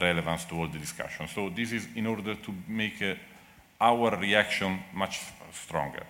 relevance 0.00 0.44
to 0.44 0.54
all 0.54 0.68
the 0.68 0.78
discussion. 0.78 1.26
So 1.26 1.50
this 1.50 1.72
is 1.72 1.88
in 1.96 2.06
order 2.06 2.36
to 2.36 2.54
make 2.68 3.02
uh, 3.02 3.14
our 3.80 4.16
reaction 4.16 4.78
much 4.94 5.20
stronger. 5.52 6.04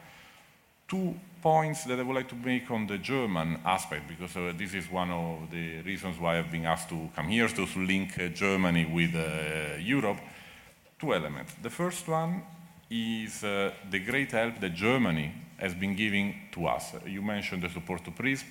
Two 0.87 1.15
points 1.43 1.85
that 1.85 1.99
I 1.99 2.03
would 2.03 2.17
like 2.17 2.29
to 2.29 2.35
make 2.37 2.71
on 2.71 2.87
the 2.87 2.99
German 2.99 3.59
aspect, 3.65 4.09
because 4.09 4.37
uh, 4.37 4.53
this 4.57 4.75
is 4.75 4.91
one 4.91 5.11
of 5.11 5.51
the 5.51 5.83
reasons 5.83 6.19
why 6.19 6.39
I've 6.39 6.51
been 6.51 6.67
asked 6.67 6.89
to 6.89 7.11
come 7.15 7.29
here, 7.29 7.49
to, 7.49 7.67
link 7.77 8.19
uh, 8.19 8.29
Germany 8.29 8.87
with 8.87 9.15
uh, 9.15 9.77
Europe. 9.79 10.19
Two 10.99 11.13
elements. 11.13 11.55
The 11.63 11.71
first 11.71 12.09
one 12.09 12.43
is 12.91 13.45
uh, 13.45 13.73
the 13.91 13.99
great 13.99 14.33
help 14.33 14.61
that 14.61 14.75
Germany 14.75 15.33
has 15.59 15.75
been 15.75 15.95
giving 15.95 16.35
to 16.53 16.67
us. 16.67 16.93
You 17.07 17.23
mentioned 17.23 17.63
the 17.63 17.69
support 17.69 18.05
to 18.05 18.11
PRISM. 18.11 18.47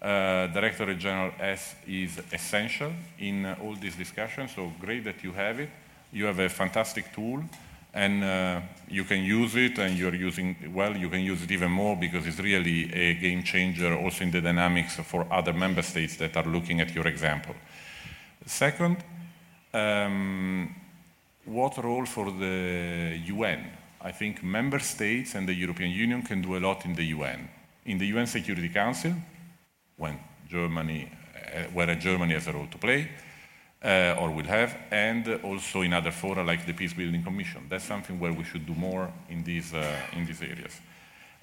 Uh, 0.00 0.46
Director 0.48 0.94
General 0.94 1.32
S 1.40 1.74
is 1.86 2.20
essential 2.32 2.92
in 3.18 3.46
uh, 3.46 3.56
all 3.62 3.74
these 3.74 3.96
discussions, 3.96 4.52
so 4.54 4.72
great 4.78 5.04
that 5.04 5.24
you 5.24 5.32
have 5.32 5.58
it. 5.58 5.70
You 6.12 6.26
have 6.26 6.38
a 6.38 6.48
fantastic 6.48 7.12
tool 7.14 7.42
and 7.96 8.22
uh, 8.22 8.60
you 8.88 9.04
can 9.04 9.24
use 9.24 9.56
it 9.56 9.78
and 9.78 9.98
you're 9.98 10.14
using 10.14 10.54
well 10.74 10.94
you 10.94 11.08
can 11.08 11.20
use 11.20 11.42
it 11.42 11.50
even 11.50 11.70
more 11.70 11.96
because 11.96 12.26
it's 12.26 12.38
really 12.38 12.92
a 12.92 13.14
game 13.14 13.42
changer 13.42 13.96
also 13.96 14.22
in 14.22 14.30
the 14.30 14.40
dynamics 14.40 14.96
for 14.96 15.26
other 15.32 15.54
member 15.54 15.82
states 15.82 16.16
that 16.16 16.36
are 16.36 16.44
looking 16.44 16.80
at 16.80 16.94
your 16.94 17.06
example. 17.06 17.54
Second 18.44 18.98
um, 19.72 20.74
what 21.46 21.76
role 21.78 22.06
for 22.06 22.30
the 22.32 23.18
un 23.30 23.64
i 24.00 24.12
think 24.12 24.42
member 24.42 24.80
states 24.80 25.34
and 25.34 25.48
the 25.48 25.54
european 25.54 25.90
union 25.90 26.22
can 26.22 26.42
do 26.42 26.56
a 26.56 26.60
lot 26.60 26.84
in 26.84 26.94
the 26.94 27.04
un 27.04 27.48
in 27.84 27.98
the 27.98 28.06
un 28.06 28.26
security 28.26 28.68
council 28.68 29.12
when 29.96 30.18
germany 30.48 31.08
uh, 31.54 31.62
where 31.72 31.94
germany 31.94 32.34
has 32.34 32.48
a 32.48 32.52
role 32.52 32.66
to 32.66 32.78
play 32.78 33.08
uh, 33.84 34.16
or 34.18 34.30
will 34.30 34.44
have, 34.44 34.76
and 34.90 35.28
also 35.42 35.82
in 35.82 35.92
other 35.92 36.10
fora 36.10 36.42
like 36.42 36.66
the 36.66 36.72
Peace 36.72 36.94
Building 36.94 37.22
Commission. 37.22 37.66
That's 37.68 37.84
something 37.84 38.18
where 38.18 38.32
we 38.32 38.44
should 38.44 38.66
do 38.66 38.74
more 38.74 39.12
in 39.28 39.44
these, 39.44 39.74
uh, 39.74 39.96
in 40.12 40.26
these 40.26 40.42
areas. 40.42 40.80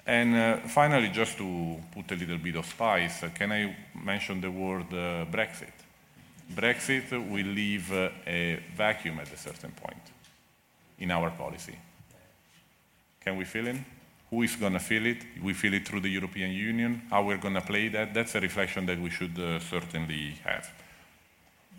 And 0.06 0.34
uh, 0.34 0.56
finally, 0.68 1.08
just 1.08 1.38
to 1.38 1.78
put 1.92 2.10
a 2.12 2.16
little 2.16 2.38
bit 2.38 2.56
of 2.56 2.66
spice, 2.66 3.22
uh, 3.22 3.30
can 3.34 3.52
I 3.52 3.74
mention 3.94 4.40
the 4.40 4.50
word 4.50 4.92
uh, 4.92 5.24
Brexit? 5.30 5.72
Brexit 6.54 7.10
will 7.12 7.46
leave 7.46 7.90
uh, 7.90 8.10
a 8.26 8.62
vacuum 8.76 9.20
at 9.20 9.32
a 9.32 9.36
certain 9.36 9.70
point 9.70 10.02
in 10.98 11.10
our 11.10 11.30
policy. 11.30 11.78
Can 13.20 13.36
we 13.38 13.44
fill 13.44 13.68
in? 13.68 13.82
Who 14.28 14.42
is 14.42 14.56
going 14.56 14.74
to 14.74 14.80
fill 14.80 15.06
it? 15.06 15.24
We 15.42 15.54
fill 15.54 15.72
it 15.72 15.88
through 15.88 16.00
the 16.00 16.10
European 16.10 16.50
Union. 16.50 17.02
How 17.08 17.22
we're 17.22 17.38
going 17.38 17.54
to 17.54 17.62
play 17.62 17.88
that? 17.88 18.12
That's 18.12 18.34
a 18.34 18.40
reflection 18.40 18.84
that 18.86 19.00
we 19.00 19.08
should 19.08 19.36
certainly 19.62 20.34
have. 20.44 20.70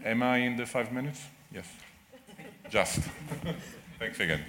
Am 0.04 0.22
I 0.22 0.46
in 0.46 0.58
the 0.58 0.66
five 0.66 0.92
minutes? 0.92 1.22
Yes. 1.52 1.66
Just. 2.70 3.00
Thanks 4.00 4.20
again. 4.20 4.42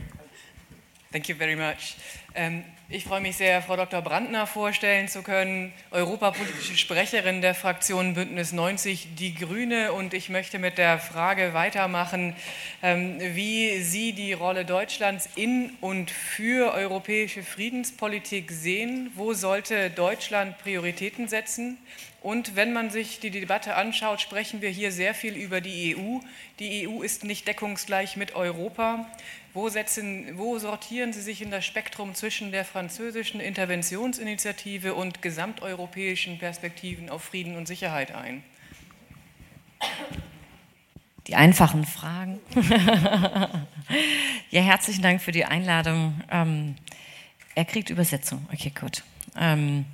Thank 1.12 1.28
you 1.28 1.36
very 1.36 1.56
much. 1.56 1.96
Ähm, 2.34 2.64
ich 2.88 3.04
freue 3.04 3.20
mich 3.20 3.36
sehr, 3.36 3.62
Frau 3.62 3.76
Dr. 3.76 4.02
Brandner 4.02 4.46
vorstellen 4.46 5.08
zu 5.08 5.22
können, 5.22 5.72
europapolitische 5.90 6.76
Sprecherin 6.76 7.40
der 7.40 7.54
Fraktion 7.54 8.14
Bündnis 8.14 8.52
90 8.52 9.14
Die 9.14 9.34
Grüne. 9.34 9.92
Und 9.92 10.12
ich 10.12 10.28
möchte 10.28 10.58
mit 10.58 10.76
der 10.76 10.98
Frage 10.98 11.54
weitermachen, 11.54 12.36
ähm, 12.82 13.18
wie 13.20 13.80
Sie 13.82 14.12
die 14.12 14.34
Rolle 14.34 14.64
Deutschlands 14.64 15.28
in 15.36 15.70
und 15.80 16.10
für 16.10 16.74
europäische 16.74 17.42
Friedenspolitik 17.42 18.50
sehen. 18.50 19.10
Wo 19.14 19.32
sollte 19.32 19.90
Deutschland 19.90 20.58
Prioritäten 20.58 21.28
setzen? 21.28 21.78
Und 22.26 22.56
wenn 22.56 22.72
man 22.72 22.90
sich 22.90 23.20
die 23.20 23.30
Debatte 23.30 23.76
anschaut, 23.76 24.20
sprechen 24.20 24.60
wir 24.60 24.68
hier 24.68 24.90
sehr 24.90 25.14
viel 25.14 25.36
über 25.36 25.60
die 25.60 25.94
EU. 25.96 26.18
Die 26.58 26.88
EU 26.88 27.02
ist 27.02 27.22
nicht 27.22 27.46
deckungsgleich 27.46 28.16
mit 28.16 28.34
Europa. 28.34 29.06
Wo, 29.54 29.68
setzen, 29.68 30.36
wo 30.36 30.58
sortieren 30.58 31.12
Sie 31.12 31.20
sich 31.20 31.40
in 31.40 31.52
das 31.52 31.64
Spektrum 31.64 32.16
zwischen 32.16 32.50
der 32.50 32.64
französischen 32.64 33.38
Interventionsinitiative 33.38 34.94
und 34.94 35.22
gesamteuropäischen 35.22 36.40
Perspektiven 36.40 37.10
auf 37.10 37.22
Frieden 37.22 37.56
und 37.56 37.68
Sicherheit 37.68 38.12
ein? 38.12 38.42
Die 41.28 41.36
einfachen 41.36 41.84
Fragen. 41.84 42.40
ja, 44.50 44.62
herzlichen 44.62 45.02
Dank 45.02 45.22
für 45.22 45.30
die 45.30 45.44
Einladung. 45.44 46.20
Ähm, 46.28 46.74
er 47.54 47.66
kriegt 47.66 47.88
Übersetzung. 47.88 48.48
Okay, 48.52 48.72
gut. 48.76 49.04
Ähm, 49.38 49.84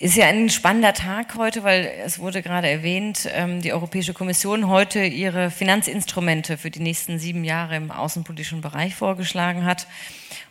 ist 0.00 0.16
ja 0.16 0.26
ein 0.28 0.48
spannender 0.48 0.94
Tag 0.94 1.34
heute, 1.36 1.62
weil 1.62 1.92
es 2.02 2.18
wurde 2.18 2.40
gerade 2.40 2.66
erwähnt, 2.68 3.28
ähm, 3.34 3.60
die 3.60 3.74
Europäische 3.74 4.14
Kommission 4.14 4.66
heute 4.66 5.04
ihre 5.04 5.50
Finanzinstrumente 5.50 6.56
für 6.56 6.70
die 6.70 6.80
nächsten 6.80 7.18
sieben 7.18 7.44
Jahre 7.44 7.76
im 7.76 7.90
außenpolitischen 7.90 8.62
Bereich 8.62 8.94
vorgeschlagen 8.94 9.66
hat. 9.66 9.86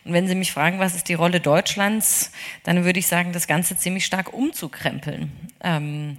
Und 0.04 0.12
wenn 0.12 0.28
Sie 0.28 0.36
mich 0.36 0.52
fragen, 0.52 0.78
was 0.78 0.94
ist 0.94 1.08
die 1.08 1.14
Rolle 1.14 1.40
Deutschlands, 1.40 2.30
dann 2.62 2.84
würde 2.84 3.00
ich 3.00 3.08
sagen, 3.08 3.32
das 3.32 3.48
Ganze 3.48 3.76
ziemlich 3.76 4.06
stark 4.06 4.32
umzukrempeln. 4.32 5.32
Ähm, 5.64 6.18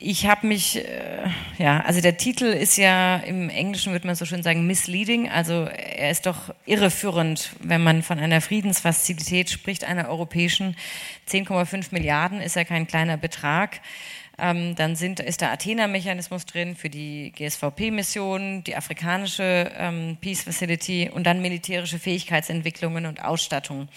ich 0.00 0.26
habe 0.26 0.46
mich, 0.46 0.76
äh, 0.76 1.28
ja, 1.58 1.80
also 1.80 2.00
der 2.00 2.16
Titel 2.16 2.44
ist 2.44 2.76
ja 2.76 3.16
im 3.16 3.50
Englischen 3.50 3.92
würde 3.92 4.06
man 4.06 4.14
so 4.14 4.24
schön 4.24 4.42
sagen 4.42 4.66
misleading, 4.66 5.28
also 5.28 5.64
er 5.64 6.10
ist 6.10 6.26
doch 6.26 6.54
irreführend, 6.66 7.50
wenn 7.60 7.82
man 7.82 8.02
von 8.02 8.18
einer 8.18 8.40
Friedensfazilität 8.40 9.50
spricht, 9.50 9.84
einer 9.84 10.08
europäischen. 10.08 10.76
10,5 11.28 11.88
Milliarden 11.90 12.40
ist 12.40 12.56
ja 12.56 12.64
kein 12.64 12.86
kleiner 12.86 13.16
Betrag. 13.16 13.80
Ähm, 14.40 14.76
dann 14.76 14.94
sind, 14.94 15.18
ist 15.18 15.40
der 15.40 15.50
Athena-Mechanismus 15.50 16.46
drin 16.46 16.76
für 16.76 16.88
die 16.88 17.32
GSVP-Mission, 17.32 18.62
die 18.62 18.76
afrikanische 18.76 19.72
ähm, 19.76 20.16
Peace 20.20 20.42
Facility 20.42 21.10
und 21.12 21.24
dann 21.24 21.42
militärische 21.42 21.98
Fähigkeitsentwicklungen 21.98 23.06
und 23.06 23.24
Ausstattung. 23.24 23.88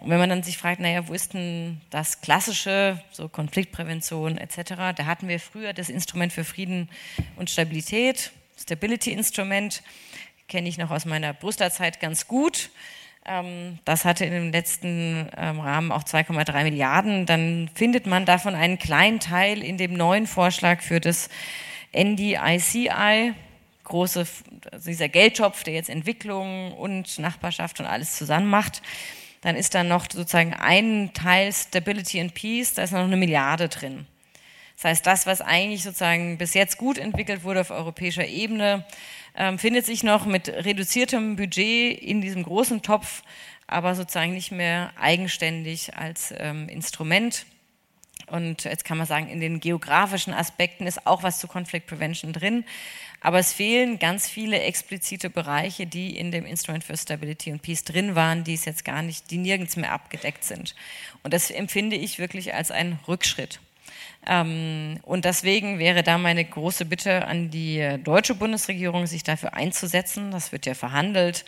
Und 0.00 0.08
wenn 0.08 0.18
man 0.18 0.30
dann 0.30 0.42
sich 0.42 0.56
fragt, 0.56 0.80
naja, 0.80 1.06
wo 1.08 1.12
ist 1.12 1.34
denn 1.34 1.80
das 1.90 2.22
klassische, 2.22 3.02
so 3.10 3.28
Konfliktprävention 3.28 4.38
etc., 4.38 4.94
da 4.96 5.04
hatten 5.04 5.28
wir 5.28 5.38
früher 5.38 5.72
das 5.72 5.90
Instrument 5.90 6.32
für 6.32 6.44
Frieden 6.44 6.88
und 7.36 7.50
Stabilität, 7.50 8.32
Stability 8.58 9.12
Instrument, 9.12 9.82
kenne 10.48 10.68
ich 10.68 10.78
noch 10.78 10.90
aus 10.90 11.04
meiner 11.04 11.32
Brüsseler 11.34 11.70
Zeit 11.70 12.00
ganz 12.00 12.26
gut. 12.26 12.70
Ähm, 13.26 13.78
das 13.84 14.04
hatte 14.04 14.24
in 14.24 14.32
dem 14.32 14.52
letzten 14.52 15.28
ähm, 15.36 15.60
Rahmen 15.60 15.92
auch 15.92 16.02
2,3 16.02 16.64
Milliarden. 16.64 17.26
Dann 17.26 17.70
findet 17.74 18.06
man 18.06 18.24
davon 18.24 18.54
einen 18.54 18.78
kleinen 18.78 19.20
Teil 19.20 19.62
in 19.62 19.76
dem 19.76 19.94
neuen 19.94 20.26
Vorschlag 20.26 20.80
für 20.80 21.00
das 21.00 21.28
NDICI, 21.92 23.34
große, 23.84 24.26
also 24.72 24.90
dieser 24.90 25.08
Geldtopf, 25.08 25.62
der 25.64 25.74
jetzt 25.74 25.90
Entwicklung 25.90 26.72
und 26.72 27.18
Nachbarschaft 27.18 27.80
und 27.80 27.86
alles 27.86 28.16
zusammen 28.16 28.48
macht. 28.48 28.82
Dann 29.40 29.56
ist 29.56 29.74
da 29.74 29.82
noch 29.84 30.04
sozusagen 30.10 30.54
ein 30.54 31.12
Teil 31.14 31.52
Stability 31.52 32.20
and 32.20 32.34
Peace, 32.34 32.74
da 32.74 32.82
ist 32.82 32.92
noch 32.92 33.00
eine 33.00 33.16
Milliarde 33.16 33.68
drin. 33.68 34.06
Das 34.76 34.84
heißt, 34.84 35.06
das, 35.06 35.26
was 35.26 35.40
eigentlich 35.40 35.82
sozusagen 35.82 36.38
bis 36.38 36.54
jetzt 36.54 36.78
gut 36.78 36.96
entwickelt 36.98 37.44
wurde 37.44 37.60
auf 37.60 37.70
europäischer 37.70 38.26
Ebene, 38.26 38.84
ähm, 39.36 39.58
findet 39.58 39.84
sich 39.86 40.02
noch 40.02 40.24
mit 40.24 40.48
reduziertem 40.48 41.36
Budget 41.36 41.98
in 42.00 42.20
diesem 42.20 42.42
großen 42.42 42.82
Topf, 42.82 43.22
aber 43.66 43.94
sozusagen 43.94 44.32
nicht 44.32 44.52
mehr 44.52 44.92
eigenständig 44.98 45.96
als 45.96 46.34
ähm, 46.36 46.68
Instrument. 46.68 47.44
Und 48.26 48.64
jetzt 48.64 48.84
kann 48.84 48.96
man 48.96 49.06
sagen, 49.06 49.28
in 49.28 49.40
den 49.40 49.60
geografischen 49.60 50.32
Aspekten 50.32 50.86
ist 50.86 51.06
auch 51.06 51.22
was 51.22 51.40
zu 51.40 51.48
Conflict 51.48 51.86
Prevention 51.86 52.32
drin. 52.32 52.64
Aber 53.20 53.38
es 53.38 53.52
fehlen 53.52 53.98
ganz 53.98 54.28
viele 54.28 54.60
explizite 54.60 55.28
Bereiche, 55.28 55.86
die 55.86 56.16
in 56.16 56.30
dem 56.30 56.46
Instrument 56.46 56.84
for 56.84 56.96
Stability 56.96 57.52
and 57.52 57.60
Peace 57.60 57.84
drin 57.84 58.14
waren, 58.14 58.44
die 58.44 58.54
es 58.54 58.64
jetzt 58.64 58.84
gar 58.84 59.02
nicht, 59.02 59.30
die 59.30 59.38
nirgends 59.38 59.76
mehr 59.76 59.92
abgedeckt 59.92 60.42
sind. 60.44 60.74
Und 61.22 61.34
das 61.34 61.50
empfinde 61.50 61.96
ich 61.96 62.18
wirklich 62.18 62.54
als 62.54 62.70
einen 62.70 62.98
Rückschritt. 63.06 63.60
Ähm, 64.26 65.00
und 65.02 65.24
deswegen 65.24 65.78
wäre 65.78 66.02
da 66.02 66.18
meine 66.18 66.44
große 66.44 66.84
Bitte 66.86 67.26
an 67.26 67.50
die 67.50 67.98
deutsche 68.02 68.34
Bundesregierung, 68.34 69.06
sich 69.06 69.22
dafür 69.22 69.54
einzusetzen. 69.54 70.30
Das 70.30 70.52
wird 70.52 70.66
ja 70.66 70.74
verhandelt, 70.74 71.44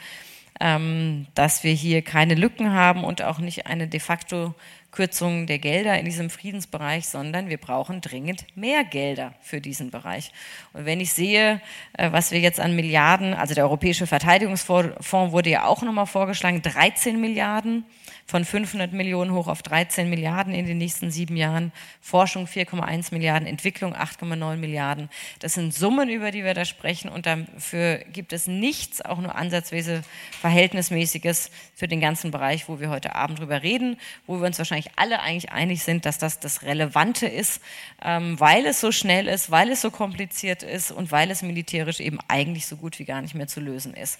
ähm, 0.60 1.26
dass 1.34 1.64
wir 1.64 1.72
hier 1.72 2.02
keine 2.02 2.34
Lücken 2.34 2.72
haben 2.72 3.04
und 3.04 3.22
auch 3.22 3.38
nicht 3.38 3.66
eine 3.66 3.88
de 3.88 4.00
facto 4.00 4.54
Kürzung 4.92 5.46
der 5.46 5.58
Gelder 5.58 5.98
in 5.98 6.04
diesem 6.04 6.28
Friedensbereich, 6.28 7.08
sondern 7.08 7.48
wir 7.48 7.56
brauchen 7.56 8.02
dringend 8.02 8.44
mehr 8.54 8.84
Gelder 8.84 9.32
für 9.40 9.60
diesen 9.60 9.90
Bereich. 9.90 10.32
Und 10.74 10.84
wenn 10.84 11.00
ich 11.00 11.14
sehe, 11.14 11.62
äh, 11.94 12.12
was 12.12 12.30
wir 12.30 12.40
jetzt 12.40 12.60
an 12.60 12.76
Milliarden, 12.76 13.32
also 13.32 13.54
der 13.54 13.64
Europäische 13.64 14.06
Verteidigungsfonds 14.06 15.32
wurde 15.32 15.50
ja 15.50 15.64
auch 15.64 15.82
nochmal 15.82 16.06
vorgeschlagen, 16.06 16.60
13 16.60 17.18
Milliarden 17.20 17.86
von 18.26 18.44
500 18.44 18.92
Millionen 18.92 19.32
hoch 19.32 19.48
auf 19.48 19.62
13 19.62 20.08
Milliarden 20.08 20.54
in 20.54 20.66
den 20.66 20.78
nächsten 20.78 21.10
sieben 21.10 21.36
Jahren, 21.36 21.72
Forschung 22.00 22.46
4,1 22.46 23.12
Milliarden, 23.12 23.46
Entwicklung 23.46 23.94
8,9 23.94 24.56
Milliarden. 24.56 25.08
Das 25.40 25.54
sind 25.54 25.74
Summen, 25.74 26.08
über 26.08 26.30
die 26.30 26.44
wir 26.44 26.54
da 26.54 26.64
sprechen 26.64 27.08
und 27.08 27.26
dafür 27.26 27.98
gibt 28.12 28.32
es 28.32 28.46
nichts, 28.46 29.02
auch 29.02 29.18
nur 29.18 29.34
ansatzweise 29.34 30.02
Verhältnismäßiges 30.40 31.50
für 31.74 31.88
den 31.88 32.00
ganzen 32.00 32.30
Bereich, 32.30 32.68
wo 32.68 32.80
wir 32.80 32.90
heute 32.90 33.14
Abend 33.14 33.38
drüber 33.38 33.62
reden, 33.62 33.98
wo 34.26 34.38
wir 34.38 34.46
uns 34.46 34.58
wahrscheinlich 34.58 34.90
alle 34.96 35.20
eigentlich 35.20 35.52
einig 35.52 35.82
sind, 35.82 36.06
dass 36.06 36.18
das 36.18 36.40
das 36.40 36.62
Relevante 36.62 37.26
ist, 37.26 37.60
ähm, 38.02 38.38
weil 38.38 38.66
es 38.66 38.80
so 38.80 38.92
schnell 38.92 39.28
ist, 39.28 39.50
weil 39.50 39.70
es 39.70 39.80
so 39.80 39.90
kompliziert 39.90 40.62
ist 40.62 40.90
und 40.90 41.10
weil 41.10 41.30
es 41.30 41.42
militärisch 41.42 42.00
eben 42.00 42.18
eigentlich 42.28 42.66
so 42.66 42.76
gut 42.76 42.98
wie 42.98 43.04
gar 43.04 43.20
nicht 43.20 43.34
mehr 43.34 43.48
zu 43.48 43.60
lösen 43.60 43.94
ist. 43.94 44.18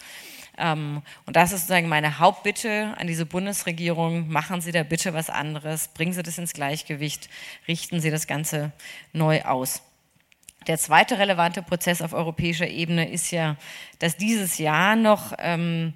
Ähm, 0.59 1.03
und 1.26 1.36
das 1.36 1.53
ist 1.53 1.62
sozusagen 1.62 1.88
meine 1.88 2.18
Hauptbitte 2.18 2.94
an 2.98 3.07
diese 3.07 3.26
Bundesregierung. 3.26 4.28
Machen 4.28 4.61
Sie 4.61 4.72
da 4.72 4.82
bitte 4.82 5.14
was 5.14 5.30
anderes, 5.30 5.88
bringen 5.88 6.12
Sie 6.12 6.22
das 6.22 6.38
ins 6.38 6.53
Gleichgewicht, 6.53 7.28
richten 7.68 8.00
Sie 8.00 8.11
das 8.11 8.26
Ganze 8.26 8.72
neu 9.12 9.42
aus. 9.42 9.82
Der 10.66 10.78
zweite 10.78 11.18
relevante 11.18 11.62
Prozess 11.62 12.03
auf 12.03 12.12
europäischer 12.12 12.68
Ebene 12.68 13.11
ist 13.11 13.32
ja, 13.32 13.57
dass 13.98 14.16
dieses 14.16 14.59
Jahr 14.59 14.94
noch 14.94 15.32
ähm, 15.38 15.94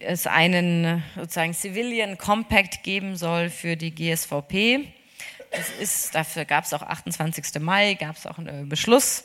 es 0.00 0.26
einen 0.26 1.02
sozusagen 1.14 1.54
Civilian 1.54 2.18
Compact 2.18 2.82
geben 2.82 3.16
soll 3.16 3.48
für 3.48 3.76
die 3.76 3.94
GSVP. 3.94 4.92
Das 5.50 5.70
ist, 5.80 6.14
dafür 6.14 6.44
gab 6.44 6.64
es 6.64 6.74
auch 6.74 6.82
28. 6.82 7.60
Mai, 7.60 7.94
gab 7.94 8.16
es 8.16 8.26
auch 8.26 8.38
einen 8.38 8.68
Beschluss. 8.68 9.24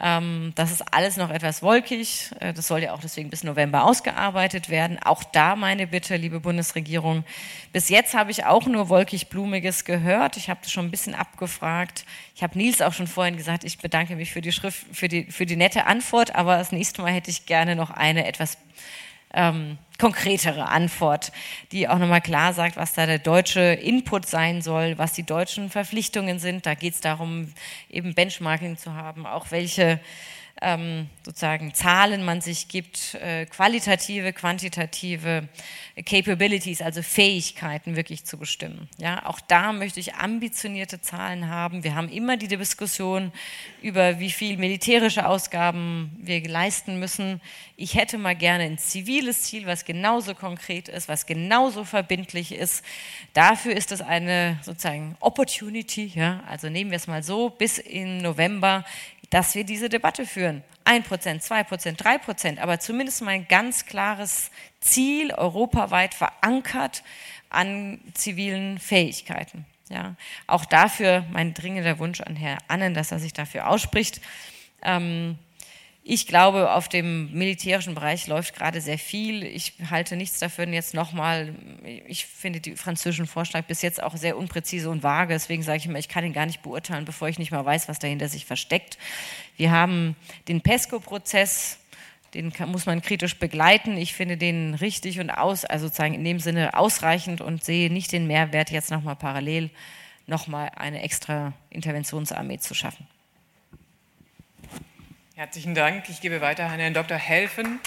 Ähm, 0.00 0.52
das 0.56 0.72
ist 0.72 0.82
alles 0.92 1.16
noch 1.16 1.30
etwas 1.30 1.62
wolkig. 1.62 2.30
Äh, 2.40 2.52
das 2.52 2.66
soll 2.66 2.82
ja 2.82 2.92
auch 2.92 3.00
deswegen 3.00 3.30
bis 3.30 3.44
November 3.44 3.84
ausgearbeitet 3.84 4.68
werden. 4.68 4.98
Auch 4.98 5.22
da 5.22 5.54
meine 5.54 5.86
Bitte, 5.86 6.16
liebe 6.16 6.40
Bundesregierung. 6.40 7.24
Bis 7.72 7.88
jetzt 7.88 8.14
habe 8.14 8.30
ich 8.32 8.44
auch 8.44 8.66
nur 8.66 8.88
wolkig-blumiges 8.88 9.84
gehört. 9.84 10.36
Ich 10.36 10.50
habe 10.50 10.60
das 10.62 10.72
schon 10.72 10.86
ein 10.86 10.90
bisschen 10.90 11.14
abgefragt. 11.14 12.04
Ich 12.34 12.42
habe 12.42 12.58
Nils 12.58 12.82
auch 12.82 12.92
schon 12.92 13.06
vorhin 13.06 13.36
gesagt, 13.36 13.62
ich 13.62 13.78
bedanke 13.78 14.16
mich 14.16 14.32
für 14.32 14.40
die 14.40 14.52
Schrift, 14.52 14.84
für 14.92 15.08
die, 15.08 15.30
für 15.30 15.46
die 15.46 15.56
nette 15.56 15.86
Antwort, 15.86 16.34
aber 16.34 16.56
das 16.56 16.72
nächste 16.72 17.02
Mal 17.02 17.12
hätte 17.12 17.30
ich 17.30 17.46
gerne 17.46 17.76
noch 17.76 17.90
eine 17.90 18.26
etwas 18.26 18.58
ähm, 19.32 19.78
konkretere 19.98 20.68
Antwort, 20.68 21.32
die 21.72 21.88
auch 21.88 21.98
nochmal 21.98 22.20
klar 22.20 22.52
sagt, 22.52 22.76
was 22.76 22.94
da 22.94 23.06
der 23.06 23.18
deutsche 23.18 23.60
Input 23.60 24.26
sein 24.26 24.60
soll, 24.60 24.98
was 24.98 25.12
die 25.12 25.22
deutschen 25.22 25.70
Verpflichtungen 25.70 26.38
sind. 26.38 26.66
Da 26.66 26.74
geht 26.74 26.94
es 26.94 27.00
darum, 27.00 27.52
eben 27.88 28.14
Benchmarking 28.14 28.76
zu 28.76 28.94
haben, 28.94 29.26
auch 29.26 29.50
welche 29.50 30.00
ähm, 30.62 31.08
sozusagen 31.24 31.74
Zahlen 31.74 32.24
man 32.24 32.40
sich 32.40 32.68
gibt, 32.68 33.14
äh, 33.14 33.46
qualitative, 33.46 34.32
quantitative 34.32 35.48
Capabilities, 36.06 36.80
also 36.80 37.02
Fähigkeiten 37.02 37.96
wirklich 37.96 38.24
zu 38.24 38.38
bestimmen. 38.38 38.88
Ja, 38.98 39.26
auch 39.26 39.40
da 39.40 39.72
möchte 39.72 40.00
ich 40.00 40.14
ambitionierte 40.14 41.00
Zahlen 41.00 41.48
haben. 41.48 41.84
Wir 41.84 41.94
haben 41.94 42.08
immer 42.08 42.36
die 42.36 42.48
Diskussion 42.48 43.32
über, 43.82 44.20
wie 44.20 44.30
viel 44.30 44.56
militärische 44.56 45.26
Ausgaben 45.26 46.16
wir 46.18 46.46
leisten 46.48 46.98
müssen. 46.98 47.40
Ich 47.76 47.96
hätte 47.96 48.18
mal 48.18 48.36
gerne 48.36 48.64
ein 48.64 48.78
ziviles 48.78 49.42
Ziel, 49.42 49.66
was 49.66 49.83
genauso 49.84 50.34
konkret 50.34 50.88
ist, 50.88 51.08
was 51.08 51.26
genauso 51.26 51.84
verbindlich 51.84 52.52
ist. 52.52 52.84
Dafür 53.32 53.76
ist 53.76 53.92
es 53.92 54.00
eine 54.00 54.58
sozusagen 54.62 55.16
Opportunity. 55.20 56.12
Ja, 56.14 56.42
also 56.48 56.68
nehmen 56.68 56.90
wir 56.90 56.96
es 56.96 57.06
mal 57.06 57.22
so, 57.22 57.50
bis 57.50 57.78
im 57.78 58.18
November 58.18 58.84
dass 59.34 59.56
wir 59.56 59.64
diese 59.64 59.88
Debatte 59.88 60.26
führen. 60.26 60.62
Ein 60.84 61.02
Prozent, 61.02 61.42
zwei 61.42 61.64
Prozent, 61.64 62.02
drei 62.02 62.18
Prozent, 62.18 62.60
aber 62.60 62.78
zumindest 62.78 63.20
mal 63.20 63.32
ein 63.32 63.48
ganz 63.48 63.84
klares 63.84 64.52
Ziel, 64.78 65.32
europaweit 65.32 66.14
verankert 66.14 67.02
an 67.50 68.00
zivilen 68.14 68.78
Fähigkeiten. 68.78 69.66
Ja, 69.88 70.14
auch 70.46 70.64
dafür 70.64 71.24
mein 71.32 71.52
dringender 71.52 71.98
Wunsch 71.98 72.20
an 72.20 72.36
Herrn 72.36 72.58
Annen, 72.68 72.94
dass 72.94 73.10
er 73.10 73.18
sich 73.18 73.32
dafür 73.32 73.68
ausspricht. 73.68 74.20
Ähm, 74.82 75.36
ich 76.06 76.26
glaube, 76.26 76.72
auf 76.72 76.90
dem 76.90 77.32
militärischen 77.32 77.94
Bereich 77.94 78.26
läuft 78.26 78.54
gerade 78.54 78.82
sehr 78.82 78.98
viel. 78.98 79.42
Ich 79.42 79.72
halte 79.90 80.16
nichts 80.16 80.38
dafür, 80.38 80.68
jetzt 80.68 80.92
nochmal, 80.92 81.54
ich 82.06 82.26
finde 82.26 82.60
den 82.60 82.76
französischen 82.76 83.26
Vorschlag 83.26 83.64
bis 83.64 83.80
jetzt 83.80 84.02
auch 84.02 84.14
sehr 84.14 84.36
unpräzise 84.36 84.90
und 84.90 85.02
vage. 85.02 85.32
Deswegen 85.32 85.62
sage 85.62 85.78
ich 85.78 85.86
immer, 85.86 85.98
ich 85.98 86.10
kann 86.10 86.22
ihn 86.22 86.34
gar 86.34 86.44
nicht 86.44 86.60
beurteilen, 86.60 87.06
bevor 87.06 87.28
ich 87.28 87.38
nicht 87.38 87.52
mal 87.52 87.64
weiß, 87.64 87.88
was 87.88 88.00
dahinter 88.00 88.28
sich 88.28 88.44
versteckt. 88.44 88.98
Wir 89.56 89.70
haben 89.70 90.14
den 90.46 90.60
PESCO-Prozess, 90.60 91.78
den 92.34 92.52
muss 92.66 92.84
man 92.84 93.00
kritisch 93.00 93.38
begleiten. 93.38 93.96
Ich 93.96 94.12
finde 94.12 94.36
den 94.36 94.74
richtig 94.74 95.20
und 95.20 95.30
aus, 95.30 95.64
also 95.64 95.86
sozusagen 95.86 96.12
in 96.12 96.24
dem 96.24 96.38
Sinne 96.38 96.74
ausreichend 96.74 97.40
und 97.40 97.64
sehe 97.64 97.90
nicht 97.90 98.12
den 98.12 98.26
Mehrwert, 98.26 98.70
jetzt 98.70 98.90
nochmal 98.90 99.16
parallel 99.16 99.70
nochmal 100.26 100.70
eine 100.76 101.00
extra 101.00 101.54
Interventionsarmee 101.70 102.58
zu 102.58 102.74
schaffen. 102.74 103.06
Herzlichen 105.36 105.74
Dank. 105.74 106.08
Ich 106.10 106.20
gebe 106.20 106.40
weiter 106.40 106.66
an 106.66 106.78
Herrn 106.78 106.94
Dr. 106.94 107.16
Helfen. 107.16 107.80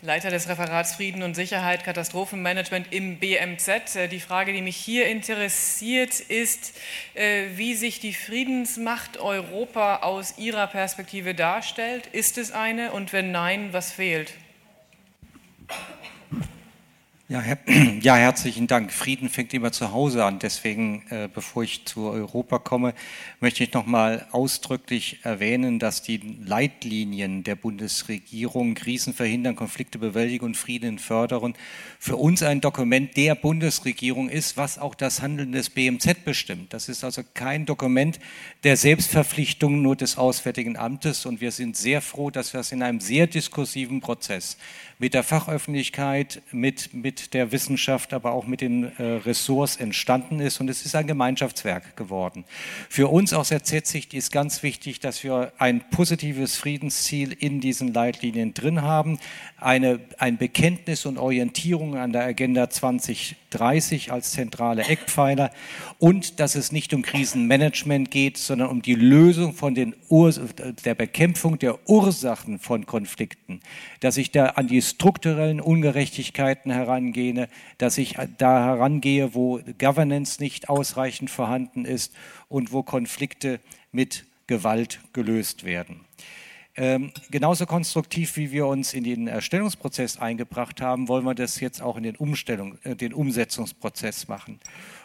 Leiter 0.00 0.30
des 0.30 0.48
Referats 0.48 0.94
Frieden 0.94 1.22
und 1.22 1.34
Sicherheit, 1.34 1.84
Katastrophenmanagement 1.84 2.94
im 2.94 3.18
BMZ. 3.18 3.94
Äh, 3.94 4.08
die 4.08 4.20
Frage, 4.20 4.54
die 4.54 4.62
mich 4.62 4.76
hier 4.76 5.06
interessiert, 5.08 6.18
ist, 6.18 6.74
äh, 7.12 7.48
wie 7.56 7.74
sich 7.74 8.00
die 8.00 8.14
Friedensmacht 8.14 9.18
Europa 9.18 9.96
aus 9.96 10.38
Ihrer 10.38 10.66
Perspektive 10.66 11.34
darstellt. 11.34 12.06
Ist 12.06 12.38
es 12.38 12.52
eine? 12.52 12.92
Und 12.92 13.12
wenn 13.12 13.32
nein, 13.32 13.74
was 13.74 13.92
fehlt? 13.92 14.32
Ja, 17.30 17.40
her 17.40 17.58
ja, 18.00 18.16
herzlichen 18.16 18.66
Dank. 18.66 18.92
Frieden 18.92 19.28
fängt 19.28 19.54
immer 19.54 19.70
zu 19.70 19.92
Hause 19.92 20.24
an. 20.24 20.40
Deswegen, 20.40 21.04
äh, 21.10 21.28
bevor 21.32 21.62
ich 21.62 21.84
zu 21.84 22.08
Europa 22.08 22.58
komme, 22.58 22.92
möchte 23.38 23.62
ich 23.62 23.72
noch 23.72 23.86
mal 23.86 24.26
ausdrücklich 24.32 25.20
erwähnen, 25.22 25.78
dass 25.78 26.02
die 26.02 26.16
Leitlinien 26.44 27.44
der 27.44 27.54
Bundesregierung 27.54 28.74
Krisen 28.74 29.14
verhindern, 29.14 29.54
Konflikte 29.54 30.00
bewältigen 30.00 30.44
und 30.44 30.56
Frieden 30.56 30.98
fördern 30.98 31.54
für 32.00 32.16
uns 32.16 32.42
ein 32.42 32.60
Dokument 32.60 33.16
der 33.16 33.36
Bundesregierung 33.36 34.28
ist, 34.28 34.56
was 34.56 34.80
auch 34.80 34.96
das 34.96 35.22
Handeln 35.22 35.52
des 35.52 35.70
BMZ 35.70 36.24
bestimmt. 36.24 36.72
Das 36.72 36.88
ist 36.88 37.04
also 37.04 37.22
kein 37.34 37.64
Dokument 37.64 38.18
der 38.64 38.76
Selbstverpflichtung 38.76 39.82
nur 39.82 39.94
des 39.94 40.18
Auswärtigen 40.18 40.76
Amtes. 40.76 41.26
Und 41.26 41.40
wir 41.40 41.52
sind 41.52 41.76
sehr 41.76 42.02
froh, 42.02 42.30
dass 42.30 42.54
wir 42.54 42.58
es 42.58 42.72
in 42.72 42.82
einem 42.82 42.98
sehr 42.98 43.28
diskursiven 43.28 44.00
Prozess 44.00 44.56
mit 45.00 45.14
der 45.14 45.22
Fachöffentlichkeit, 45.22 46.42
mit, 46.52 46.92
mit 46.92 47.32
der 47.32 47.52
Wissenschaft, 47.52 48.12
aber 48.12 48.32
auch 48.32 48.46
mit 48.46 48.60
den 48.60 48.92
äh, 48.98 49.02
Ressorts 49.02 49.76
entstanden 49.76 50.40
ist. 50.40 50.60
Und 50.60 50.68
es 50.68 50.84
ist 50.84 50.94
ein 50.94 51.06
Gemeinschaftswerk 51.06 51.96
geworden. 51.96 52.44
Für 52.90 53.08
uns 53.08 53.32
aus 53.32 53.48
der 53.48 53.64
Z-Sicht 53.64 54.12
ist 54.12 54.30
ganz 54.30 54.62
wichtig, 54.62 55.00
dass 55.00 55.24
wir 55.24 55.52
ein 55.56 55.80
positives 55.88 56.58
Friedensziel 56.58 57.32
in 57.32 57.62
diesen 57.62 57.94
Leitlinien 57.94 58.52
drin 58.52 58.82
haben, 58.82 59.18
eine, 59.56 60.00
ein 60.18 60.36
Bekenntnis 60.36 61.06
und 61.06 61.16
Orientierung 61.16 61.96
an 61.96 62.12
der 62.12 62.24
Agenda 62.24 62.68
2030 62.68 64.12
als 64.12 64.32
zentrale 64.32 64.84
Eckpfeiler 64.84 65.50
und 65.98 66.40
dass 66.40 66.54
es 66.54 66.72
nicht 66.72 66.92
um 66.92 67.00
Krisenmanagement 67.02 68.10
geht, 68.10 68.36
sondern 68.36 68.68
um 68.68 68.82
die 68.82 68.94
Lösung 68.94 69.54
von 69.54 69.74
den 69.74 69.94
Ur 70.08 70.30
der 70.84 70.94
Bekämpfung 70.94 71.58
der 71.58 71.88
Ursachen 71.88 72.58
von 72.58 72.84
Konflikten, 72.84 73.60
dass 74.00 74.18
ich 74.18 74.30
da 74.30 74.46
an 74.46 74.66
die 74.66 74.80
strukturellen 74.90 75.60
Ungerechtigkeiten 75.60 76.70
herangehe, 76.70 77.48
dass 77.78 77.98
ich 77.98 78.16
da 78.38 78.64
herangehe, 78.64 79.34
wo 79.34 79.60
Governance 79.78 80.42
nicht 80.42 80.68
ausreichend 80.68 81.30
vorhanden 81.30 81.84
ist 81.84 82.14
und 82.48 82.72
wo 82.72 82.82
Konflikte 82.82 83.60
mit 83.92 84.26
Gewalt 84.46 85.00
gelöst 85.12 85.64
werden. 85.64 86.00
Ähm, 86.76 87.12
genauso 87.30 87.66
konstruktiv, 87.66 88.36
wie 88.36 88.52
wir 88.52 88.66
uns 88.66 88.94
in 88.94 89.04
den 89.04 89.26
Erstellungsprozess 89.26 90.18
eingebracht 90.18 90.80
haben, 90.80 91.08
wollen 91.08 91.24
wir 91.24 91.34
das 91.34 91.60
jetzt 91.60 91.82
auch 91.82 91.96
in 91.96 92.04
den, 92.04 92.16
Umstellung, 92.16 92.78
äh, 92.84 92.94
den 92.94 93.12
Umsetzungsprozess 93.12 94.28
machen. 94.28 94.60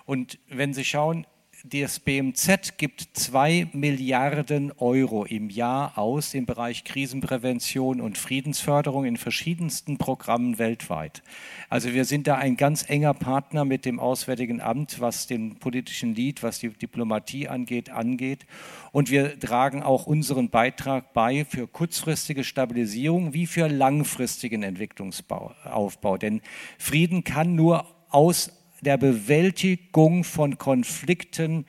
Und 0.06 0.38
wenn 0.48 0.74
Sie 0.74 0.86
schauen, 0.86 1.26
das 1.70 2.00
BMZ 2.00 2.78
gibt 2.78 3.08
zwei 3.14 3.68
Milliarden 3.74 4.72
Euro 4.78 5.26
im 5.26 5.50
Jahr 5.50 5.98
aus 5.98 6.34
im 6.36 6.46
Bereich 6.46 6.84
Krisenprävention 6.84 8.02
und 8.02 8.18
Friedensförderung 8.20 9.06
in 9.06 9.18
verschiedensten 9.18 9.98
Programmen 9.98 10.60
weltweit. 10.60 11.24
Also 11.70 11.94
wir 11.94 12.06
sind 12.06 12.28
da 12.28 12.36
ein 12.36 12.56
ganz 12.56 12.88
enger 12.88 13.16
Partner 13.16 13.66
mit 13.66 13.86
dem 13.86 14.00
Auswärtigen 14.00 14.62
Amt, 14.62 15.00
was 15.00 15.26
den 15.26 15.56
politischen 15.56 16.14
Lied, 16.14 16.44
was 16.44 16.60
die 16.60 16.70
Diplomatie 16.70 17.48
angeht, 17.48 17.90
angeht. 17.90 18.46
Und 18.92 19.10
wir 19.10 19.40
tragen 19.40 19.82
auch 19.82 20.06
unseren 20.06 20.50
Beitrag 20.50 21.14
bei 21.14 21.46
für 21.46 21.68
kurzfristige 21.68 22.44
Stabilisierung 22.44 23.34
wie 23.34 23.48
für 23.48 23.68
langfristigen 23.68 24.62
Entwicklungsaufbau. 24.62 26.18
Denn 26.18 26.42
Frieden 26.78 27.24
kann 27.24 27.56
nur 27.56 27.88
aus 28.10 28.52
der 28.86 28.98
Bewältigung 28.98 30.24
von 30.24 30.58
Konflikten 30.58 31.66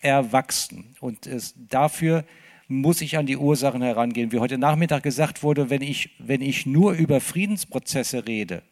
erwachsen. 0.00 0.94
Und 1.00 1.26
es, 1.26 1.54
dafür 1.68 2.24
muss 2.68 3.00
ich 3.00 3.18
an 3.18 3.26
die 3.26 3.36
Ursachen 3.36 3.82
herangehen. 3.82 4.30
Wie 4.32 4.38
heute 4.38 4.58
Nachmittag 4.58 5.02
gesagt 5.02 5.42
wurde, 5.42 5.70
wenn 5.70 5.82
ich, 5.82 6.10
wenn 6.18 6.40
ich 6.40 6.66
nur 6.66 6.92
über 6.92 7.20
Friedensprozesse 7.20 8.28
rede, 8.28 8.62